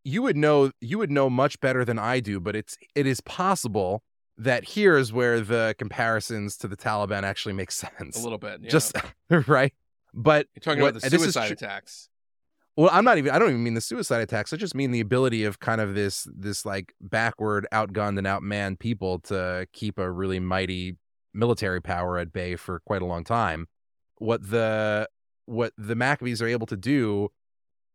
you 0.04 0.22
would 0.22 0.38
know 0.38 0.72
you 0.82 0.98
would 0.98 1.12
know 1.12 1.30
much 1.30 1.60
better 1.60 1.86
than 1.86 2.00
I 2.00 2.20
do, 2.20 2.40
but 2.40 2.56
it's 2.56 2.78
it 2.96 3.06
is 3.06 3.22
possible 3.22 4.04
that 4.38 4.64
here 4.64 4.98
is 4.98 5.12
where 5.12 5.42
the 5.42 5.76
comparisons 5.78 6.56
to 6.58 6.68
the 6.68 6.78
Taliban 6.78 7.24
actually 7.24 7.54
make 7.54 7.72
sense. 7.72 8.20
A 8.20 8.24
little 8.24 8.38
bit, 8.38 8.62
yeah. 8.62 8.70
just 8.70 8.96
right. 9.48 9.74
But 10.14 10.48
you're 10.56 10.62
talking 10.62 10.82
what, 10.82 10.92
about 10.92 11.02
the 11.02 11.10
suicide 11.10 11.48
tr- 11.48 11.54
attacks. 11.54 12.10
Well, 12.76 12.90
I'm 12.92 13.04
not 13.04 13.18
even. 13.18 13.32
I 13.32 13.40
don't 13.40 13.50
even 13.50 13.64
mean 13.64 13.74
the 13.74 13.82
suicide 13.82 14.22
attacks. 14.22 14.54
I 14.54 14.58
just 14.58 14.74
mean 14.74 14.92
the 14.92 15.02
ability 15.02 15.44
of 15.44 15.60
kind 15.60 15.82
of 15.82 15.96
this 15.96 16.28
this 16.34 16.66
like 16.66 16.94
backward, 17.02 17.68
outgunned 17.74 18.18
and 18.18 18.26
outmanned 18.26 18.80
people 18.80 19.20
to 19.22 19.68
keep 19.74 20.00
a 20.00 20.10
really 20.10 20.40
mighty 20.40 20.96
military 21.34 21.82
power 21.82 22.18
at 22.18 22.32
bay 22.34 22.56
for 22.56 22.80
quite 22.82 23.02
a 23.02 23.06
long 23.06 23.24
time. 23.24 23.68
What 24.18 24.50
the 24.50 25.10
what 25.46 25.74
the 25.78 25.96
Maccabees 25.96 26.42
are 26.42 26.48
able 26.48 26.68
to 26.68 26.78
do 26.78 27.30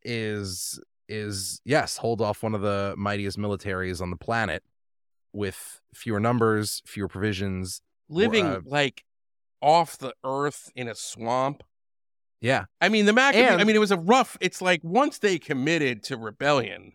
is 0.02 0.81
is 1.09 1.61
yes, 1.65 1.98
hold 1.98 2.20
off 2.20 2.43
one 2.43 2.55
of 2.55 2.62
the 2.62 2.94
mightiest 2.97 3.39
militaries 3.39 4.01
on 4.01 4.11
the 4.11 4.16
planet 4.16 4.62
with 5.32 5.81
fewer 5.93 6.20
numbers, 6.20 6.82
fewer 6.86 7.09
provisions, 7.09 7.81
living 8.09 8.47
uh, 8.47 8.61
like 8.65 9.05
off 9.61 9.98
the 9.98 10.15
earth 10.24 10.70
in 10.74 10.89
a 10.89 10.94
swamp. 10.94 11.62
Yeah. 12.40 12.66
I 12.81 12.90
mean, 12.90 13.06
the 13.06 13.15
Maccabees, 13.15 13.51
and, 13.51 13.61
I 13.61 13.65
mean, 13.65 13.74
it 13.74 13.81
was 13.81 13.90
a 13.90 13.97
rough, 13.97 14.36
it's 14.40 14.61
like 14.61 14.81
once 14.85 15.19
they 15.19 15.39
committed 15.39 16.02
to 16.05 16.19
rebellion, 16.19 16.93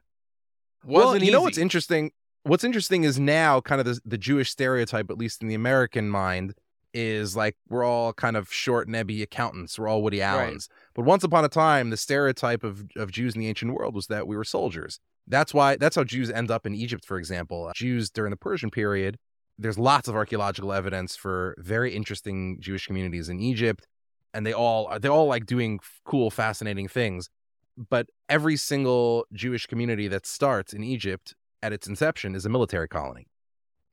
wasn't 0.83 1.05
well, 1.05 1.15
you 1.15 1.23
easy. 1.23 1.31
know 1.31 1.41
what's 1.41 1.57
interesting? 1.57 2.11
What's 2.49 2.63
interesting 2.63 3.03
is 3.03 3.19
now 3.19 3.61
kind 3.61 3.79
of 3.79 3.85
the, 3.85 3.99
the 4.03 4.17
Jewish 4.17 4.49
stereotype, 4.49 5.09
at 5.09 5.17
least 5.17 5.41
in 5.41 5.47
the 5.47 5.55
American 5.55 6.09
mind, 6.09 6.55
is 6.93 7.35
like 7.35 7.55
we're 7.67 7.83
all 7.83 8.13
kind 8.13 8.35
of 8.35 8.51
short, 8.51 8.87
nebby 8.87 9.21
accountants. 9.21 9.77
We're 9.77 9.87
all 9.87 10.01
Woody 10.01 10.21
Allens. 10.21 10.67
Right. 10.71 10.91
But 10.95 11.05
once 11.05 11.23
upon 11.23 11.45
a 11.45 11.49
time, 11.49 11.91
the 11.91 11.97
stereotype 11.97 12.63
of, 12.63 12.85
of 12.95 13.11
Jews 13.11 13.35
in 13.35 13.41
the 13.41 13.47
ancient 13.47 13.73
world 13.73 13.93
was 13.93 14.07
that 14.07 14.27
we 14.27 14.35
were 14.35 14.43
soldiers. 14.43 14.99
That's 15.27 15.53
why 15.53 15.75
that's 15.75 15.95
how 15.95 16.03
Jews 16.03 16.31
end 16.31 16.49
up 16.49 16.65
in 16.65 16.73
Egypt, 16.73 17.05
for 17.05 17.19
example. 17.19 17.67
Uh, 17.67 17.73
Jews 17.75 18.09
during 18.09 18.31
the 18.31 18.37
Persian 18.37 18.71
period, 18.71 19.19
there's 19.59 19.77
lots 19.77 20.07
of 20.07 20.15
archaeological 20.15 20.73
evidence 20.73 21.15
for 21.15 21.55
very 21.59 21.93
interesting 21.95 22.57
Jewish 22.59 22.87
communities 22.87 23.29
in 23.29 23.39
Egypt, 23.39 23.85
and 24.33 24.43
they 24.43 24.53
all 24.53 24.87
uh, 24.89 24.97
they 24.97 25.07
all 25.07 25.27
like 25.27 25.45
doing 25.45 25.79
cool, 26.03 26.31
fascinating 26.31 26.87
things. 26.87 27.29
But 27.77 28.07
every 28.27 28.57
single 28.57 29.25
Jewish 29.31 29.67
community 29.67 30.07
that 30.07 30.25
starts 30.25 30.73
in 30.73 30.83
Egypt 30.83 31.35
at 31.61 31.73
its 31.73 31.87
inception 31.87 32.35
is 32.35 32.45
a 32.45 32.49
military 32.49 32.87
colony. 32.87 33.27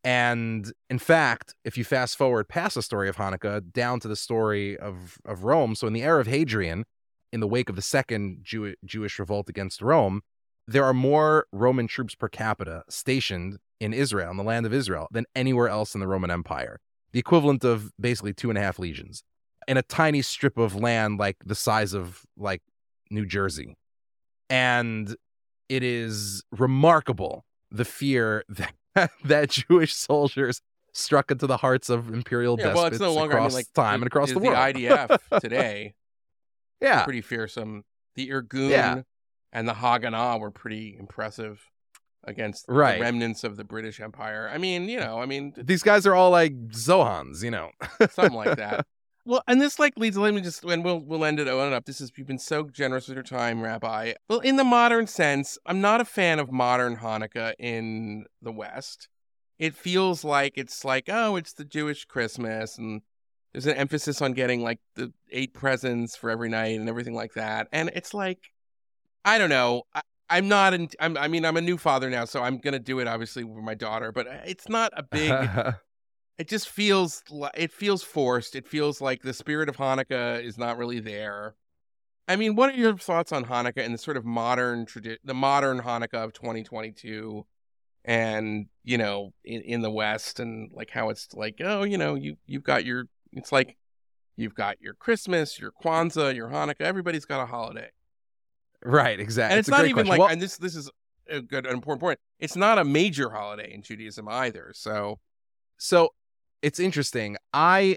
And 0.05 0.73
in 0.89 1.01
fact, 1.01 1.55
if 1.65 1.77
you 1.77 1.83
fast 1.83 2.17
forward 2.17 2.49
past 2.49 2.77
the 2.77 2.83
story 2.83 3.09
of 3.09 3.17
Hanukkah 3.17 3.73
down 3.73 3.99
to 4.01 4.09
the 4.09 4.15
story 4.15 4.79
of, 4.79 5.19
of 5.25 5.43
Rome, 5.43 5.75
so 5.75 5.87
in 5.87 5.93
the 5.93 6.03
era 6.03 6.21
of 6.21 6.29
Hadrian, 6.29 6.85
in 7.33 7.41
the 7.41 7.49
wake 7.49 7.69
of 7.69 7.77
the 7.77 7.83
second 7.83 8.39
Jew- 8.43 8.77
Jewish 8.85 9.19
revolt 9.19 9.49
against 9.49 9.83
Rome, 9.83 10.23
there 10.69 10.85
are 10.85 10.95
more 10.95 11.47
Roman 11.51 11.89
troops 11.89 12.15
per 12.15 12.29
capita 12.29 12.85
stationed 12.89 13.59
in 13.81 13.93
Israel, 13.93 14.31
in 14.31 14.37
the 14.37 14.45
land 14.45 14.65
of 14.65 14.73
Israel, 14.73 15.09
than 15.11 15.25
anywhere 15.35 15.69
else 15.69 15.95
in 15.95 16.01
the 16.01 16.07
Roman 16.07 16.31
Empire. 16.31 16.81
The 17.13 17.19
equivalent 17.19 17.65
of 17.65 17.93
basically 18.01 18.33
two 18.33 18.49
and 18.49 18.59
a 18.59 18.63
half 18.63 18.79
legions 18.79 19.23
in 19.67 19.77
a 19.77 19.83
tiny 19.83 20.23
strip 20.23 20.57
of 20.57 20.77
land 20.77 21.19
like 21.19 21.37
the 21.45 21.55
size 21.55 21.95
of 21.95 22.23
like 22.37 22.63
New 23.11 23.27
Jersey. 23.27 23.77
And 24.49 25.17
it 25.69 25.83
is 25.83 26.45
remarkable 26.53 27.45
the 27.77 27.85
fear 27.85 28.45
that, 28.49 28.73
that 29.25 29.51
Jewish 29.51 29.95
soldiers 29.95 30.61
struck 30.93 31.31
into 31.31 31.47
the 31.47 31.59
hearts 31.59 31.91
of 31.91 32.13
imperial 32.13 32.57
Yeah, 32.59 32.67
despots 32.67 32.77
well, 32.83 32.87
it's 32.87 33.01
no 33.01 33.13
longer 33.15 33.35
I 33.35 33.39
across 33.39 33.53
mean, 33.53 33.57
like 33.59 33.73
time 33.75 34.01
and 34.03 34.07
across 34.07 34.33
the 34.33 34.39
world. 34.39 34.57
The 34.75 34.87
IDF 34.87 35.41
today 35.41 35.95
yeah, 36.81 37.05
pretty 37.05 37.23
fearsome. 37.23 37.85
The 38.17 38.29
Irgun 38.31 38.71
Yeah. 38.71 39.03
and 39.53 39.67
the 39.69 39.73
Haganah 39.75 40.39
were 40.41 40.51
pretty 40.51 40.97
impressive 40.99 41.63
against 42.25 42.65
Right. 42.69 42.97
the 42.97 43.03
remnants 43.03 43.45
of 43.45 43.57
the 43.57 43.65
British 43.65 44.01
Empire. 44.01 44.51
I 44.53 44.59
mean, 44.59 44.89
you 44.89 44.99
know, 45.01 45.21
I 45.21 45.27
mean, 45.27 45.53
these 45.57 45.83
guys 45.83 46.07
are 46.07 46.15
all 46.15 46.31
like 46.31 46.53
Zohans, 46.71 47.43
you 47.43 47.51
know. 47.51 47.71
something 48.11 48.33
like 48.35 48.57
that. 48.57 48.87
Well, 49.27 49.43
and 49.49 49.61
this 49.61 49.81
like 49.81 49.95
leads. 49.99 50.17
Let 50.17 50.35
me 50.35 50.41
just, 50.41 50.63
and 50.63 50.85
we'll 50.85 51.01
we'll 51.01 51.25
end 51.25 51.41
it. 51.41 51.49
It 51.49 51.53
up. 51.53 51.85
This 51.85 52.01
is 52.01 52.13
you've 52.17 52.29
been 52.29 52.39
so 52.39 52.63
generous 52.63 53.09
with 53.09 53.17
your 53.17 53.25
time, 53.25 53.61
Rabbi. 53.61 54.13
Well, 54.29 54.39
in 54.39 54.55
the 54.55 54.63
modern 54.63 55.09
sense, 55.09 55.59
I'm 55.67 55.81
not 55.81 56.01
a 56.01 56.05
fan 56.05 56.39
of 56.39 56.53
modern 56.53 56.99
Hanukkah 56.99 57.55
in 57.59 58.27
the 58.41 58.53
West. 58.53 59.09
It 59.59 59.75
feels 59.75 60.23
like 60.23 60.53
it's 60.57 60.85
like 60.85 61.09
oh, 61.09 61.35
it's 61.35 61.53
the 61.53 61.65
Jewish 61.65 62.05
Christmas, 62.05 62.79
and 62.79 63.03
there's 63.53 63.67
an 63.67 63.75
emphasis 63.75 64.23
on 64.23 64.33
getting 64.33 64.63
like 64.63 64.79
the 64.95 65.13
eight 65.33 65.53
presents 65.53 66.17
for 66.17 66.31
every 66.31 66.49
night 66.49 66.79
and 66.79 66.89
everything 66.89 67.15
like 67.15 67.35
that. 67.35 67.67
And 67.73 67.91
it's 67.97 68.15
like, 68.15 68.53
I 69.25 69.39
don't 69.39 69.51
know. 69.51 69.83
I, 69.93 70.03
I'm 70.31 70.47
not. 70.47 70.73
In, 70.73 70.89
I'm, 71.01 71.17
I 71.17 71.27
mean, 71.27 71.45
I'm 71.45 71.57
a 71.57 71.61
new 71.61 71.79
father 71.79 72.09
now, 72.11 72.27
so 72.27 72.45
I'm 72.45 72.59
gonna 72.59 72.79
do 72.79 73.01
it 73.01 73.09
obviously 73.09 73.43
with 73.43 73.65
my 73.65 73.75
daughter. 73.75 74.13
But 74.13 74.29
uh, 74.29 74.39
it's 74.47 74.69
not 74.69 74.93
a 74.97 75.03
big 75.03 75.33
it 76.39 76.49
just 76.49 76.69
feels 76.69 77.23
li- 77.31 77.49
it 77.55 77.73
feels 77.73 78.03
forced. 78.03 78.55
It 78.55 78.67
feels 78.67 79.01
like 79.01 79.23
the 79.23 79.33
spirit 79.33 79.69
of 79.69 79.77
Hanukkah 79.77 80.43
is 80.43 80.59
not 80.59 80.77
really 80.77 81.01
there. 81.01 81.55
I 82.29 82.37
mean, 82.37 82.57
what 82.57 82.71
are 82.71 82.77
your 82.77 82.97
thoughts 82.97 83.33
on 83.33 83.45
Hanukkah 83.45 83.85
and 83.85 83.95
the 83.95 83.99
sort 83.99 84.17
of 84.17 84.25
modern 84.25 84.85
tradi- 84.85 85.19
the 85.25 85.35
modern 85.35 85.81
Hanukkah 85.81 86.25
of 86.25 86.33
2022 86.33 87.47
and, 88.05 88.67
you 88.85 88.99
know, 88.99 89.33
in, 89.45 89.63
in 89.63 89.83
the 89.83 89.91
West 89.91 90.41
and 90.41 90.71
like 90.73 90.91
how 90.91 91.09
it's 91.09 91.29
like, 91.35 91.61
oh, 91.65 91.85
you 91.85 91.97
know, 91.97 92.15
you 92.15 92.37
you've 92.47 92.65
got 92.65 92.85
your 92.85 93.05
it's 93.33 93.53
like 93.53 93.77
you've 94.37 94.55
got 94.55 94.81
your 94.81 94.95
Christmas, 94.95 95.59
your 95.59 95.73
Kwanzaa, 95.83 96.35
your 96.35 96.49
Hanukkah, 96.49 96.83
everybody's 96.83 97.25
got 97.25 97.43
a 97.43 97.47
holiday. 97.47 97.91
right, 98.85 99.19
exactly. 99.19 99.53
And 99.53 99.59
it's, 99.59 99.69
a 99.69 99.71
not 99.71 99.85
even 99.85 99.95
question. 99.95 100.11
like 100.11 100.21
Well, 100.21 100.29
and 100.29 100.43
this 100.43 100.59
this 100.59 100.77
is 100.77 100.91
a 101.31 101.41
good 101.41 101.65
an 101.65 101.73
important 101.73 102.01
point. 102.01 102.19
It's 102.39 102.57
not 102.57 102.79
a 102.79 102.85
major 102.85 103.31
holiday 103.31 103.73
in 103.73 103.83
Judaism 103.83 104.29
either. 104.29 104.73
So, 104.75 105.21
So 105.79 106.11
it's 106.63 106.81
interesting. 106.81 107.37
I 107.53 107.97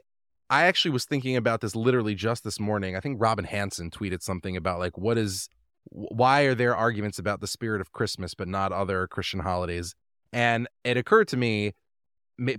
I 0.49 0.63
actually 0.63 0.91
was 0.91 1.05
thinking 1.05 1.35
about 1.35 1.61
this 1.61 1.75
literally 1.75 2.15
just 2.15 2.43
this 2.43 2.59
morning. 2.59 2.95
I 2.95 2.99
think 2.99 3.21
Robin 3.21 3.45
Hanson 3.45 3.91
tweeted 3.91 4.21
something 4.21 4.57
about 4.57 4.79
like 4.79 4.97
what 4.97 5.17
is 5.17 5.49
why 5.85 6.41
are 6.41 6.55
there 6.55 6.75
arguments 6.75 7.19
about 7.19 7.41
the 7.41 7.47
spirit 7.47 7.81
of 7.81 7.91
Christmas 7.91 8.33
but 8.33 8.47
not 8.47 8.71
other 8.71 9.07
Christian 9.07 9.41
holidays? 9.41 9.95
And 10.33 10.67
it 10.83 10.97
occurred 10.97 11.27
to 11.29 11.37
me 11.37 11.73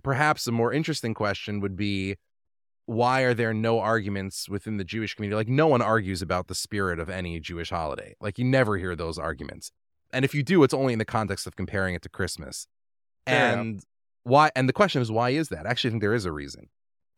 perhaps 0.02 0.46
a 0.46 0.52
more 0.52 0.72
interesting 0.72 1.14
question 1.14 1.60
would 1.60 1.76
be 1.76 2.16
why 2.86 3.20
are 3.22 3.34
there 3.34 3.54
no 3.54 3.78
arguments 3.78 4.48
within 4.48 4.76
the 4.76 4.84
Jewish 4.84 5.14
community? 5.14 5.36
Like 5.36 5.48
no 5.48 5.68
one 5.68 5.80
argues 5.80 6.22
about 6.22 6.48
the 6.48 6.54
spirit 6.54 6.98
of 6.98 7.08
any 7.08 7.38
Jewish 7.40 7.70
holiday. 7.70 8.14
Like 8.20 8.38
you 8.38 8.44
never 8.44 8.76
hear 8.76 8.96
those 8.96 9.18
arguments. 9.18 9.70
And 10.12 10.24
if 10.24 10.34
you 10.34 10.42
do, 10.42 10.64
it's 10.64 10.74
only 10.74 10.92
in 10.92 10.98
the 10.98 11.04
context 11.04 11.46
of 11.46 11.54
comparing 11.54 11.94
it 11.94 12.02
to 12.02 12.08
Christmas. 12.08 12.66
Enough. 13.74 13.84
Why 14.24 14.50
and 14.54 14.68
the 14.68 14.72
question 14.72 15.02
is 15.02 15.10
why 15.10 15.30
is 15.30 15.48
that? 15.48 15.66
I 15.66 15.70
actually 15.70 15.90
think 15.90 16.02
there 16.02 16.14
is 16.14 16.24
a 16.24 16.32
reason. 16.32 16.68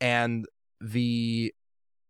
And 0.01 0.47
the 0.81 1.53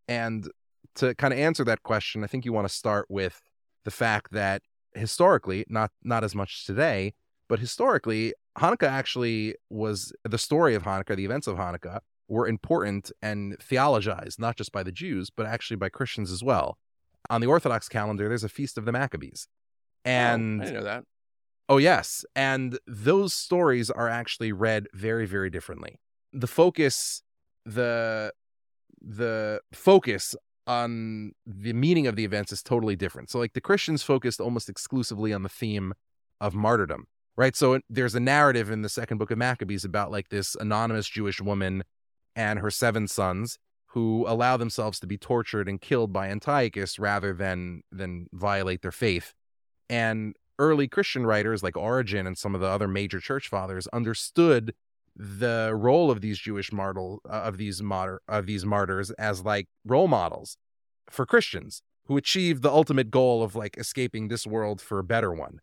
and 0.09 0.49
to 0.97 1.15
kind 1.15 1.33
of 1.33 1.39
answer 1.39 1.65
that 1.65 1.83
question, 1.83 2.25
I 2.25 2.27
think 2.27 2.45
you 2.45 2.53
want 2.53 2.69
to 2.69 2.75
start 2.75 3.07
with 3.09 3.41
the 3.85 3.91
fact 3.91 4.33
that 4.33 4.63
historically, 4.95 5.65
not 5.69 5.91
not 6.03 6.25
as 6.25 6.35
much 6.35 6.67
today, 6.67 7.15
but 7.49 7.59
historically, 7.59 8.35
Hanukkah 8.59 8.89
actually 8.89 9.57
was 9.71 10.13
the 10.25 10.39
story 10.39 10.75
of 10.75 10.83
Hanukkah, 10.83 11.17
the 11.17 11.25
events 11.25 11.47
of 11.47 11.57
Hanukkah 11.57 12.01
were 12.29 12.47
important 12.47 13.13
and 13.21 13.59
theologized 13.59 14.39
not 14.39 14.57
just 14.57 14.73
by 14.73 14.83
the 14.83 14.93
Jews, 14.93 15.31
but 15.31 15.47
actually 15.47 15.77
by 15.77 15.89
Christians 15.89 16.31
as 16.31 16.43
well. 16.43 16.79
On 17.31 17.41
the 17.41 17.47
Orthodox 17.47 17.89
calendar, 17.89 18.29
there's 18.29 18.45
a 18.45 18.49
feast 18.49 18.79
of 18.79 18.85
the 18.85 18.93
Maccabees. 18.93 19.49
And 20.05 20.63
oh, 20.63 20.67
I 20.67 20.71
know 20.71 20.83
that. 20.83 21.05
Oh, 21.69 21.79
yes. 21.79 22.25
And 22.35 22.79
those 22.87 23.33
stories 23.33 23.91
are 23.91 24.09
actually 24.09 24.53
read 24.53 24.89
very, 24.93 25.27
very 25.27 25.51
differently. 25.51 25.99
The 26.33 26.47
focus, 26.47 27.23
the 27.65 28.33
the 29.01 29.61
focus 29.73 30.35
on 30.67 31.33
the 31.45 31.73
meaning 31.73 32.07
of 32.07 32.17
the 32.17 32.25
events 32.25 32.53
is 32.53 32.63
totally 32.63 32.97
different. 32.97 33.31
So 33.31 33.39
like 33.39 33.53
the 33.53 33.61
Christians 33.61 34.03
focused 34.03 34.41
almost 34.41 34.69
exclusively 34.69 35.33
on 35.33 35.43
the 35.43 35.49
theme 35.49 35.93
of 36.41 36.55
martyrdom, 36.55 37.07
right? 37.37 37.57
So 37.57 37.81
there's 37.91 38.15
a 38.15 38.21
narrative 38.21 38.71
in 38.71 38.83
the 38.83 38.89
second 38.89 39.19
book 39.19 39.31
of 39.31 39.39
Maccabees 39.39 39.85
about 39.85 40.11
like 40.11 40.29
this 40.29 40.55
anonymous 40.55 41.09
Jewish 41.09 41.41
woman 41.41 41.83
and 42.37 42.61
her 42.61 42.71
seven 42.71 43.09
sons 43.09 43.59
who 43.87 44.25
allow 44.27 44.57
themselves 44.57 44.99
to 45.01 45.07
be 45.07 45.19
tortured 45.19 45.69
and 45.69 45.81
killed 45.81 46.13
by 46.13 46.29
Antiochus 46.29 46.99
rather 46.99 47.35
than 47.35 47.83
than 47.91 48.27
violate 48.33 48.83
their 48.83 48.93
faith. 48.93 49.35
And 49.91 50.35
early 50.59 50.89
Christian 50.89 51.27
writers 51.27 51.63
like 51.63 51.77
Origen 51.77 52.27
and 52.27 52.37
some 52.37 52.55
of 52.55 52.61
the 52.61 52.67
other 52.67 52.89
major 52.89 53.21
church 53.21 53.49
fathers 53.49 53.87
understood 53.89 54.75
the 55.15 55.73
role 55.75 56.11
of 56.11 56.21
these 56.21 56.39
Jewish 56.39 56.73
martyr 56.73 57.17
uh, 57.29 57.33
of 57.33 57.59
these 57.59 57.83
martyr 57.83 58.21
of 58.29 58.47
these 58.47 58.65
martyrs 58.65 59.11
as 59.13 59.45
like 59.45 59.69
role 59.85 60.09
models 60.09 60.57
for 61.11 61.27
Christians 61.27 61.83
who 62.07 62.17
achieved 62.17 62.63
the 62.63 62.71
ultimate 62.71 63.11
goal 63.11 63.43
of 63.43 63.55
like 63.55 63.77
escaping 63.77 64.29
this 64.29 64.47
world 64.47 64.81
for 64.81 64.99
a 64.99 65.05
better 65.05 65.33
one. 65.33 65.61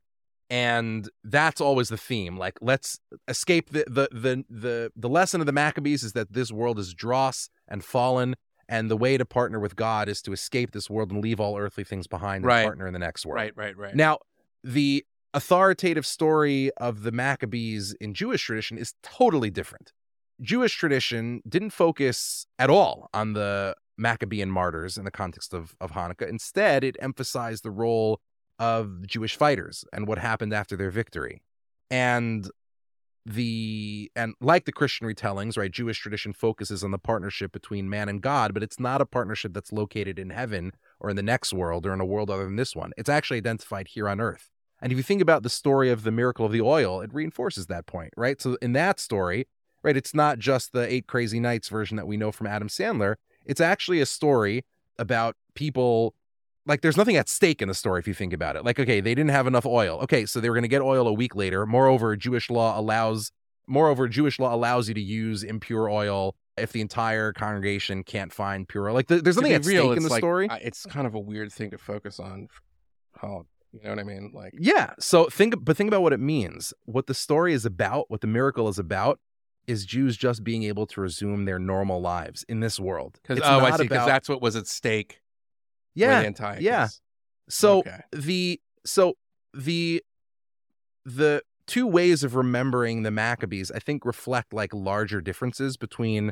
And 0.52 1.10
that's 1.24 1.62
always 1.62 1.90
the 1.90 1.98
theme. 1.98 2.38
Like 2.38 2.58
let's 2.62 3.00
escape 3.28 3.70
the 3.72 3.86
the 3.88 4.08
the 4.12 4.44
the, 4.50 4.92
the 4.96 5.10
lesson 5.10 5.42
of 5.42 5.48
the 5.48 5.52
Maccabees 5.54 6.04
is 6.04 6.14
that 6.14 6.34
this 6.34 6.52
world 6.52 6.80
is 6.80 6.94
dross 6.94 7.50
and 7.68 7.84
fallen 7.84 8.36
and 8.68 8.90
the 8.90 8.98
way 8.98 9.18
to 9.18 9.26
partner 9.26 9.60
with 9.60 9.76
God 9.76 10.08
is 10.08 10.22
to 10.22 10.32
escape 10.32 10.72
this 10.72 10.90
world 10.90 11.12
and 11.12 11.24
leave 11.24 11.40
all 11.40 11.58
earthly 11.58 11.84
things 11.84 12.06
behind 12.06 12.44
and 12.44 12.46
Right. 12.46 12.66
partner 12.66 12.86
in 12.86 12.94
the 12.94 13.00
next 13.00 13.26
world. 13.26 13.38
Right, 13.38 13.54
right, 13.58 13.76
right. 13.76 13.96
Now, 13.96 14.20
the 14.64 15.06
authoritative 15.34 16.06
story 16.06 16.72
of 16.78 17.04
the 17.04 17.12
Maccabees 17.12 17.94
in 17.94 18.14
Jewish 18.14 18.44
tradition 18.44 18.78
is 18.78 18.94
totally 19.04 19.50
different. 19.50 19.94
Jewish 20.42 20.76
tradition 20.76 21.42
didn't 21.48 21.72
focus 21.72 22.46
at 22.58 22.70
all 22.70 23.10
on 23.14 23.34
the 23.34 23.76
Maccabean 23.98 24.50
martyrs 24.50 24.98
in 24.98 25.04
the 25.04 25.12
context 25.12 25.54
of, 25.54 25.76
of 25.82 25.92
Hanukkah. 25.92 26.28
Instead, 26.28 26.84
it 26.84 26.96
emphasized 27.00 27.64
the 27.64 27.72
role 27.72 28.22
of 28.58 29.06
Jewish 29.06 29.36
fighters 29.36 29.86
and 29.92 30.08
what 30.08 30.18
happened 30.18 30.54
after 30.54 30.76
their 30.76 30.92
victory. 30.92 31.42
And 31.92 32.50
the 33.26 34.12
and 34.16 34.34
like 34.42 34.66
the 34.66 34.72
Christian 34.72 35.08
retellings, 35.08 35.58
right, 35.58 35.72
Jewish 35.72 36.00
tradition 36.00 36.34
focuses 36.34 36.84
on 36.84 36.92
the 36.92 36.98
partnership 36.98 37.52
between 37.52 37.90
man 37.90 38.10
and 38.10 38.22
God, 38.22 38.54
but 38.54 38.64
it's 38.64 38.80
not 38.80 39.02
a 39.02 39.06
partnership 39.06 39.54
that's 39.54 39.72
located 39.72 40.18
in 40.18 40.30
heaven 40.30 40.72
or 41.00 41.10
in 41.10 41.16
the 41.16 41.24
next 41.24 41.54
world 41.54 41.86
or 41.86 41.94
in 41.94 42.02
a 42.02 42.06
world 42.06 42.30
other 42.30 42.44
than 42.44 42.56
this 42.56 42.76
one. 42.76 42.92
It's 42.98 43.10
actually 43.10 43.38
identified 43.38 43.90
here 43.90 44.10
on 44.10 44.20
earth. 44.20 44.50
And 44.82 44.92
if 44.92 44.98
you 44.98 45.04
think 45.04 45.22
about 45.22 45.44
the 45.44 45.50
story 45.50 45.90
of 45.90 46.04
the 46.04 46.12
miracle 46.12 46.46
of 46.46 46.52
the 46.52 46.62
oil, 46.62 47.02
it 47.02 47.14
reinforces 47.14 47.68
that 47.68 47.86
point, 47.86 48.14
right? 48.16 48.42
So 48.42 48.58
in 48.62 48.74
that 48.74 49.00
story, 49.00 49.48
right, 49.84 49.98
it's 49.98 50.14
not 50.14 50.40
just 50.40 50.72
the 50.72 50.92
eight 50.92 51.08
crazy 51.08 51.40
nights 51.40 51.70
version 51.70 51.98
that 51.98 52.08
we 52.08 52.18
know 52.18 52.32
from 52.32 52.48
Adam 52.48 52.70
Sandler. 52.70 53.16
It's 53.46 53.62
actually 53.62 54.00
a 54.00 54.06
story 54.06 54.66
about 54.98 55.36
people 55.54 56.16
like 56.66 56.82
there's 56.82 56.98
nothing 56.98 57.16
at 57.16 57.28
stake 57.28 57.62
in 57.64 57.68
the 57.68 57.74
story 57.74 58.00
if 58.00 58.08
you 58.08 58.14
think 58.14 58.32
about 58.32 58.56
it. 58.56 58.64
Like, 58.64 58.80
okay, 58.80 59.02
they 59.02 59.16
didn't 59.16 59.32
have 59.32 59.48
enough 59.48 59.66
oil. 59.66 60.00
Okay, 60.04 60.26
so 60.26 60.40
they 60.40 60.50
were 60.50 60.56
going 60.56 60.64
to 60.64 60.68
get 60.68 60.82
oil 60.82 61.08
a 61.08 61.14
week 61.14 61.36
later. 61.36 61.66
Moreover, 61.66 62.16
Jewish 62.16 62.50
law 62.50 62.80
allows 62.80 63.32
moreover, 63.70 64.08
Jewish 64.08 64.40
law 64.40 64.54
allows 64.54 64.88
you 64.88 64.94
to 64.96 65.02
use 65.02 65.44
impure 65.44 65.90
oil 65.90 66.36
if 66.60 66.72
the 66.72 66.82
entire 66.82 67.34
congregation 67.34 68.04
can't 68.04 68.32
find 68.34 68.68
pure. 68.68 68.92
Like 68.92 69.08
there's 69.08 69.36
something 69.36 69.54
at 69.54 69.66
real, 69.66 69.86
stake 69.88 69.98
in 69.98 70.04
the 70.04 70.10
like- 70.10 70.20
story. 70.20 70.50
Uh, 70.50 70.58
it's 70.62 70.86
kind 70.86 71.08
of 71.08 71.16
a 71.16 71.20
weird 71.20 71.52
thing 71.52 71.72
to 71.72 71.78
focus 71.78 72.20
on. 72.20 72.48
Oh, 73.24 73.46
you 73.72 73.82
know 73.84 73.90
what 73.92 74.00
I 74.00 74.04
mean? 74.04 74.32
Like, 74.34 74.54
Yeah. 74.58 74.94
So 75.00 75.26
think, 75.30 75.54
but 75.64 75.78
think 75.78 75.88
about 75.90 76.02
what 76.02 76.14
it 76.14 76.20
means. 76.20 76.74
What 76.86 77.08
the 77.08 77.14
story 77.14 77.54
is 77.54 77.66
about, 77.66 78.06
what 78.10 78.22
the 78.22 78.28
miracle 78.28 78.68
is 78.70 78.80
about, 78.80 79.20
is 79.68 79.86
Jews 79.86 80.18
just 80.18 80.44
being 80.44 80.64
able 80.64 80.88
to 80.88 81.02
resume 81.02 81.46
their 81.46 81.60
normal 81.60 82.02
lives 82.02 82.44
in 82.50 82.60
this 82.62 82.80
world. 82.80 83.20
Because 83.22 83.44
oh, 83.46 83.60
I 83.60 83.72
see. 83.78 83.84
Because 83.84 83.98
about- 83.98 84.08
that's 84.08 84.30
what 84.30 84.42
was 84.42 84.56
at 84.56 84.66
stake. 84.68 85.22
yeah, 85.94 86.22
Antiochus. 86.22 86.64
yeah. 86.64 86.88
So 87.50 87.80
Okay. 87.80 88.00
the 88.12 88.60
so 88.86 89.14
the 89.54 90.04
the 91.06 91.42
two 91.68 91.86
ways 91.86 92.24
of 92.24 92.36
remembering 92.36 93.04
the 93.04 93.12
Maccabees, 93.12 93.72
I 93.72 93.80
think, 93.80 94.06
reflect 94.06 94.54
like 94.54 94.74
larger 94.74 95.22
differences 95.22 95.78
between 95.78 96.32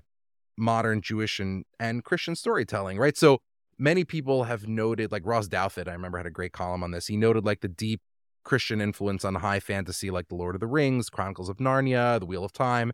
modern 0.58 1.02
Jewish 1.02 1.40
and, 1.40 1.66
and 1.80 2.04
Christian 2.04 2.36
storytelling, 2.36 2.98
right? 2.98 3.16
So 3.16 3.40
many 3.78 4.04
people 4.04 4.46
have 4.46 4.68
noted, 4.68 5.12
like 5.12 5.26
Ross 5.26 5.48
Douthat, 5.48 5.88
I 5.88 5.94
remember 5.94 6.18
had 6.18 6.28
a 6.28 6.32
great 6.32 6.54
column 6.54 6.84
on 6.84 6.92
this. 6.92 7.08
He 7.08 7.18
noted 7.18 7.46
like 7.46 7.62
the 7.62 7.68
deep 7.68 8.02
Christian 8.44 8.82
influence 8.82 9.26
on 9.26 9.36
high 9.36 9.60
fantasy, 9.60 10.10
like 10.10 10.30
The 10.30 10.36
Lord 10.36 10.56
of 10.56 10.62
the 10.62 10.68
Rings, 10.68 11.10
Chronicles 11.10 11.50
of 11.50 11.58
Narnia, 11.58 12.20
The 12.20 12.26
Wheel 12.26 12.44
of 12.44 12.54
Time. 12.54 12.92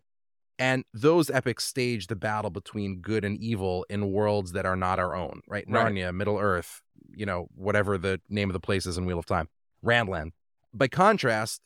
And 0.60 0.84
those 0.94 1.30
epics 1.30 1.64
stage 1.64 2.08
the 2.08 2.16
battle 2.16 2.52
between 2.52 3.02
good 3.02 3.26
and 3.26 3.38
evil 3.38 3.86
in 3.90 4.12
worlds 4.12 4.52
that 4.52 4.66
are 4.66 4.76
not 4.76 5.00
our 5.00 5.16
own, 5.16 5.42
right? 5.48 5.66
Right. 5.68 5.92
Narnia, 5.92 6.14
Middle 6.14 6.38
Earth, 6.38 6.82
you 7.12 7.26
know, 7.26 7.48
whatever 7.56 7.98
the 7.98 8.22
name 8.30 8.50
of 8.50 8.54
the 8.54 8.60
place 8.60 8.86
is 8.86 8.98
in 8.98 9.06
Wheel 9.06 9.20
of 9.20 9.26
Time, 9.26 9.48
Randland. 9.84 10.32
By 10.74 10.88
contrast, 10.88 11.62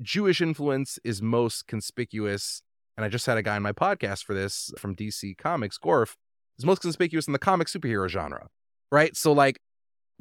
Jewish 0.00 0.40
influence 0.40 0.98
is 1.04 1.22
most 1.22 1.66
conspicuous. 1.66 2.62
And 2.96 3.04
I 3.04 3.08
just 3.08 3.26
had 3.26 3.36
a 3.36 3.42
guy 3.42 3.56
on 3.56 3.62
my 3.62 3.72
podcast 3.72 4.24
for 4.24 4.34
this 4.34 4.70
from 4.78 4.94
DC 4.94 5.36
Comics, 5.36 5.78
Gorf, 5.78 6.14
is 6.58 6.64
most 6.64 6.82
conspicuous 6.82 7.26
in 7.26 7.32
the 7.32 7.38
comic 7.38 7.68
superhero 7.68 8.08
genre, 8.08 8.48
right? 8.92 9.16
So, 9.16 9.32
like, 9.32 9.60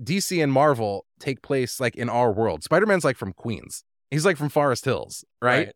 DC 0.02 0.42
and 0.42 0.52
Marvel 0.52 1.06
take 1.20 1.42
place 1.44 1.80
like 1.80 1.96
in 1.96 2.10
our 2.10 2.32
world. 2.32 2.64
Spider 2.64 2.86
Man's 2.86 3.04
like 3.04 3.18
from 3.18 3.34
Queens, 3.34 3.84
he's 4.10 4.26
like 4.26 4.38
from 4.38 4.50
Forest 4.50 4.86
Hills, 4.86 5.24
right? 5.42 5.68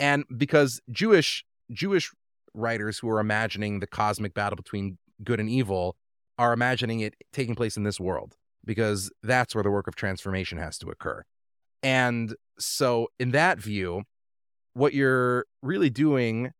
And 0.00 0.24
because 0.36 0.80
Jewish 0.90 1.44
Jewish 1.70 2.10
writers 2.54 2.98
who 2.98 3.10
are 3.10 3.20
imagining 3.20 3.80
the 3.80 3.86
cosmic 3.86 4.32
battle 4.32 4.56
between 4.56 4.98
good 5.22 5.40
and 5.40 5.50
evil 5.50 5.96
are 6.38 6.52
imagining 6.52 7.00
it 7.00 7.14
taking 7.32 7.54
place 7.54 7.76
in 7.76 7.82
this 7.82 8.00
world 8.00 8.36
because 8.64 9.10
that's 9.22 9.54
where 9.54 9.64
the 9.64 9.70
work 9.70 9.88
of 9.88 9.96
transformation 9.96 10.58
has 10.58 10.78
to 10.78 10.88
occur. 10.88 11.24
And 11.82 12.34
so, 12.58 13.08
in 13.18 13.32
that 13.32 13.58
view, 13.58 14.04
what 14.78 14.94
you're 14.94 15.44
really 15.60 15.90
doing 15.90 16.52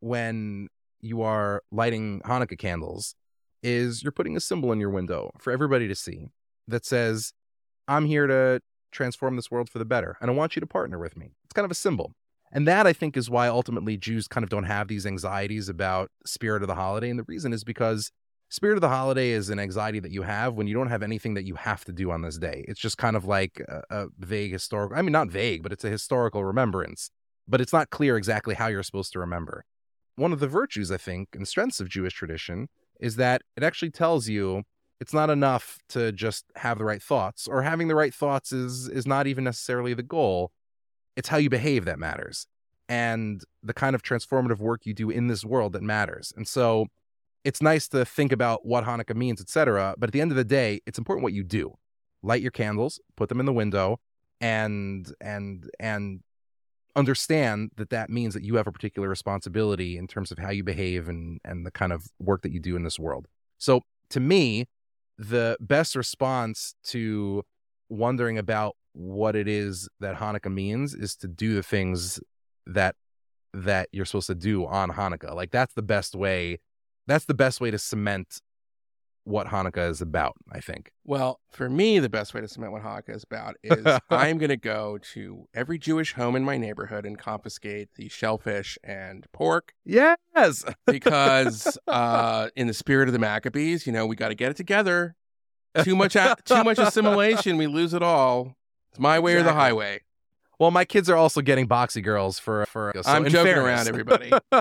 when 0.00 0.68
you 1.00 1.22
are 1.22 1.62
lighting 1.72 2.20
Hanukkah 2.24 2.58
candles 2.58 3.14
is 3.62 4.02
you're 4.02 4.12
putting 4.12 4.36
a 4.36 4.40
symbol 4.40 4.72
in 4.72 4.80
your 4.80 4.90
window 4.90 5.32
for 5.38 5.52
everybody 5.52 5.88
to 5.88 5.94
see 5.94 6.28
that 6.68 6.84
says, 6.84 7.32
I'm 7.88 8.04
here 8.04 8.26
to 8.26 8.60
transform 8.90 9.36
this 9.36 9.50
world 9.50 9.70
for 9.70 9.78
the 9.78 9.84
better, 9.84 10.16
and 10.20 10.30
I 10.30 10.34
want 10.34 10.54
you 10.54 10.60
to 10.60 10.66
partner 10.66 10.98
with 10.98 11.16
me. 11.16 11.32
It's 11.44 11.54
kind 11.54 11.64
of 11.64 11.70
a 11.70 11.74
symbol. 11.74 12.12
And 12.52 12.68
that 12.68 12.86
I 12.86 12.92
think 12.92 13.16
is 13.16 13.30
why 13.30 13.48
ultimately 13.48 13.96
Jews 13.96 14.28
kind 14.28 14.44
of 14.44 14.50
don't 14.50 14.64
have 14.64 14.88
these 14.88 15.06
anxieties 15.06 15.70
about 15.70 16.10
spirit 16.26 16.62
of 16.62 16.68
the 16.68 16.74
holiday. 16.74 17.08
And 17.08 17.18
the 17.18 17.24
reason 17.26 17.54
is 17.54 17.64
because 17.64 18.10
spirit 18.50 18.74
of 18.74 18.82
the 18.82 18.90
holiday 18.90 19.30
is 19.30 19.48
an 19.48 19.58
anxiety 19.58 20.00
that 20.00 20.12
you 20.12 20.20
have 20.22 20.52
when 20.52 20.66
you 20.66 20.74
don't 20.74 20.88
have 20.88 21.02
anything 21.02 21.32
that 21.34 21.46
you 21.46 21.54
have 21.54 21.86
to 21.86 21.92
do 21.92 22.10
on 22.10 22.20
this 22.20 22.36
day. 22.36 22.66
It's 22.68 22.80
just 22.80 22.98
kind 22.98 23.16
of 23.16 23.24
like 23.24 23.62
a, 23.66 23.82
a 23.88 24.06
vague 24.18 24.52
historical, 24.52 24.98
I 24.98 25.00
mean, 25.00 25.12
not 25.12 25.28
vague, 25.28 25.62
but 25.62 25.72
it's 25.72 25.84
a 25.84 25.88
historical 25.88 26.44
remembrance, 26.44 27.10
but 27.48 27.60
it's 27.60 27.72
not 27.72 27.90
clear 27.90 28.16
exactly 28.16 28.54
how 28.54 28.68
you're 28.68 28.82
supposed 28.82 29.12
to 29.12 29.18
remember. 29.18 29.64
One 30.16 30.32
of 30.32 30.40
the 30.40 30.48
virtues, 30.48 30.90
I 30.90 30.98
think, 30.98 31.30
and 31.34 31.46
strengths 31.46 31.80
of 31.80 31.88
Jewish 31.88 32.14
tradition 32.14 32.68
is 33.00 33.16
that 33.16 33.42
it 33.56 33.62
actually 33.62 33.90
tells 33.90 34.28
you 34.28 34.62
it's 35.00 35.12
not 35.12 35.30
enough 35.30 35.78
to 35.88 36.12
just 36.12 36.44
have 36.56 36.78
the 36.78 36.84
right 36.84 37.02
thoughts, 37.02 37.48
or 37.48 37.62
having 37.62 37.88
the 37.88 37.94
right 37.94 38.14
thoughts 38.14 38.52
is 38.52 38.88
is 38.88 39.06
not 39.06 39.26
even 39.26 39.42
necessarily 39.42 39.94
the 39.94 40.02
goal. 40.02 40.52
It's 41.16 41.28
how 41.28 41.38
you 41.38 41.50
behave 41.50 41.84
that 41.86 41.98
matters, 41.98 42.46
and 42.88 43.42
the 43.62 43.74
kind 43.74 43.96
of 43.96 44.02
transformative 44.02 44.58
work 44.58 44.86
you 44.86 44.94
do 44.94 45.10
in 45.10 45.26
this 45.26 45.44
world 45.44 45.72
that 45.72 45.82
matters. 45.82 46.32
And 46.36 46.46
so, 46.46 46.86
it's 47.44 47.60
nice 47.60 47.88
to 47.88 48.04
think 48.04 48.30
about 48.30 48.64
what 48.64 48.84
Hanukkah 48.84 49.16
means, 49.16 49.40
etc. 49.40 49.96
But 49.98 50.10
at 50.10 50.12
the 50.12 50.20
end 50.20 50.30
of 50.30 50.36
the 50.36 50.44
day, 50.44 50.80
it's 50.86 50.98
important 50.98 51.24
what 51.24 51.32
you 51.32 51.42
do. 51.42 51.74
Light 52.22 52.40
your 52.40 52.52
candles, 52.52 53.00
put 53.16 53.28
them 53.28 53.40
in 53.40 53.46
the 53.46 53.52
window, 53.52 53.98
and 54.40 55.12
and 55.20 55.68
and 55.80 56.20
understand 56.94 57.70
that 57.76 57.90
that 57.90 58.10
means 58.10 58.34
that 58.34 58.44
you 58.44 58.56
have 58.56 58.66
a 58.66 58.72
particular 58.72 59.08
responsibility 59.08 59.96
in 59.96 60.06
terms 60.06 60.30
of 60.30 60.38
how 60.38 60.50
you 60.50 60.62
behave 60.62 61.08
and 61.08 61.40
and 61.44 61.66
the 61.66 61.70
kind 61.70 61.92
of 61.92 62.06
work 62.18 62.42
that 62.42 62.52
you 62.52 62.60
do 62.60 62.76
in 62.76 62.82
this 62.82 62.98
world. 62.98 63.26
So 63.58 63.82
to 64.10 64.20
me, 64.20 64.66
the 65.18 65.56
best 65.60 65.96
response 65.96 66.74
to 66.84 67.44
wondering 67.88 68.38
about 68.38 68.76
what 68.92 69.36
it 69.36 69.48
is 69.48 69.88
that 70.00 70.16
Hanukkah 70.16 70.52
means 70.52 70.94
is 70.94 71.16
to 71.16 71.28
do 71.28 71.54
the 71.54 71.62
things 71.62 72.20
that 72.66 72.94
that 73.54 73.88
you're 73.92 74.04
supposed 74.04 74.26
to 74.28 74.34
do 74.34 74.66
on 74.66 74.90
Hanukkah. 74.90 75.34
Like 75.34 75.50
that's 75.50 75.74
the 75.74 75.82
best 75.82 76.14
way 76.14 76.58
that's 77.06 77.24
the 77.24 77.34
best 77.34 77.60
way 77.60 77.70
to 77.70 77.78
cement 77.78 78.40
what 79.24 79.46
Hanukkah 79.48 79.88
is 79.88 80.00
about, 80.00 80.34
I 80.50 80.60
think. 80.60 80.90
Well, 81.04 81.40
for 81.50 81.68
me, 81.68 81.98
the 81.98 82.08
best 82.08 82.34
way 82.34 82.40
to 82.40 82.48
cement 82.48 82.72
what 82.72 82.82
Hanukkah 82.82 83.14
is 83.14 83.22
about 83.22 83.56
is 83.62 83.86
I'm 84.10 84.38
going 84.38 84.48
to 84.50 84.56
go 84.56 84.98
to 85.14 85.46
every 85.54 85.78
Jewish 85.78 86.14
home 86.14 86.34
in 86.36 86.44
my 86.44 86.56
neighborhood 86.56 87.06
and 87.06 87.18
confiscate 87.18 87.94
the 87.94 88.08
shellfish 88.08 88.78
and 88.82 89.26
pork 89.32 89.74
Yes. 89.84 90.64
because, 90.86 91.78
uh, 91.86 92.48
in 92.56 92.66
the 92.66 92.74
spirit 92.74 93.08
of 93.08 93.12
the 93.12 93.18
Maccabees, 93.18 93.86
you 93.86 93.92
know, 93.92 94.06
we 94.06 94.16
got 94.16 94.28
to 94.28 94.34
get 94.34 94.50
it 94.50 94.56
together. 94.56 95.14
Too 95.82 95.96
much, 95.96 96.16
a- 96.16 96.36
too 96.44 96.64
much 96.64 96.78
assimilation, 96.80 97.56
we 97.56 97.66
lose 97.66 97.94
it 97.94 98.02
all. 98.02 98.56
It's 98.90 98.98
my 98.98 99.18
way 99.18 99.36
or 99.36 99.42
the 99.42 99.54
highway. 99.54 100.00
Well, 100.62 100.70
my 100.70 100.84
kids 100.84 101.10
are 101.10 101.16
also 101.16 101.40
getting 101.40 101.66
boxy 101.66 102.04
girls 102.04 102.38
for 102.38 102.66
for. 102.66 102.96
Uh, 102.96 103.02
so 103.02 103.10
I'm 103.10 103.24
joking 103.24 103.54
fairness- 103.54 103.64
around, 103.64 103.88
everybody. 103.88 104.30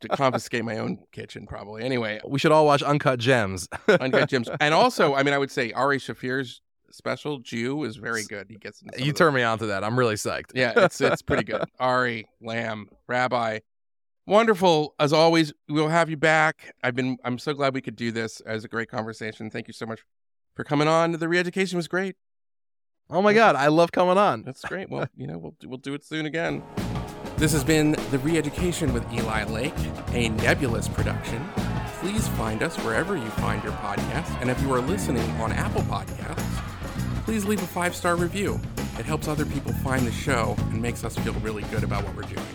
to 0.00 0.08
confiscate 0.10 0.64
my 0.64 0.78
own 0.78 0.98
kitchen, 1.12 1.46
probably. 1.46 1.84
Anyway, 1.84 2.18
we 2.26 2.40
should 2.40 2.50
all 2.50 2.66
watch 2.66 2.82
Uncut 2.82 3.20
Gems. 3.20 3.68
Uncut 3.88 4.28
Gems. 4.28 4.48
And 4.58 4.74
also, 4.74 5.14
I 5.14 5.22
mean, 5.22 5.32
I 5.32 5.38
would 5.38 5.52
say 5.52 5.70
Ari 5.70 6.00
Shaffir's 6.00 6.60
special 6.90 7.38
Jew 7.38 7.84
is 7.84 7.98
very 7.98 8.24
good. 8.24 8.48
He 8.50 8.56
gets 8.56 8.82
you 8.98 9.12
turn 9.12 9.32
me 9.32 9.44
on 9.44 9.60
to 9.60 9.66
that. 9.66 9.84
I'm 9.84 9.96
really 9.96 10.16
psyched. 10.16 10.50
Yeah, 10.56 10.72
it's 10.74 11.00
it's 11.00 11.22
pretty 11.22 11.44
good. 11.44 11.62
Ari, 11.78 12.26
Lamm, 12.42 12.86
Rabbi. 13.06 13.60
Wonderful 14.26 14.96
as 14.98 15.12
always. 15.12 15.52
We'll 15.68 15.86
have 15.86 16.10
you 16.10 16.16
back. 16.16 16.74
I've 16.82 16.96
been 16.96 17.16
I'm 17.22 17.38
so 17.38 17.54
glad 17.54 17.74
we 17.74 17.80
could 17.80 17.94
do 17.94 18.10
this. 18.10 18.40
It 18.40 18.50
was 18.50 18.64
a 18.64 18.68
great 18.68 18.90
conversation. 18.90 19.50
Thank 19.50 19.68
you 19.68 19.72
so 19.72 19.86
much 19.86 20.00
for 20.56 20.64
coming 20.64 20.88
on. 20.88 21.12
The 21.12 21.28
re-education 21.28 21.76
was 21.76 21.86
great. 21.86 22.16
Oh 23.08 23.22
my 23.22 23.32
God, 23.32 23.54
I 23.54 23.68
love 23.68 23.92
coming 23.92 24.18
on. 24.18 24.42
That's 24.42 24.62
great. 24.62 24.90
Well, 24.90 25.08
you 25.16 25.28
know, 25.28 25.38
we'll 25.38 25.54
we'll 25.64 25.78
do 25.78 25.94
it 25.94 26.04
soon 26.04 26.26
again. 26.26 26.62
This 27.36 27.52
has 27.52 27.62
been 27.62 27.92
The 28.10 28.18
Re-Education 28.18 28.92
with 28.92 29.10
Eli 29.12 29.44
Lake, 29.44 29.74
a 30.08 30.30
nebulous 30.30 30.88
production. 30.88 31.46
Please 32.00 32.26
find 32.28 32.62
us 32.64 32.76
wherever 32.78 33.16
you 33.16 33.28
find 33.30 33.62
your 33.62 33.74
podcast, 33.74 34.40
and 34.40 34.50
if 34.50 34.60
you 34.60 34.72
are 34.72 34.80
listening 34.80 35.30
on 35.32 35.52
Apple 35.52 35.82
Podcasts, 35.82 37.24
please 37.24 37.44
leave 37.44 37.62
a 37.62 37.66
five-star 37.66 38.16
review. 38.16 38.60
It 38.98 39.04
helps 39.04 39.28
other 39.28 39.46
people 39.46 39.72
find 39.74 40.04
the 40.06 40.12
show 40.12 40.56
and 40.58 40.82
makes 40.82 41.04
us 41.04 41.16
feel 41.16 41.34
really 41.34 41.62
good 41.64 41.84
about 41.84 42.04
what 42.04 42.16
we're 42.16 42.22
doing. 42.22 42.46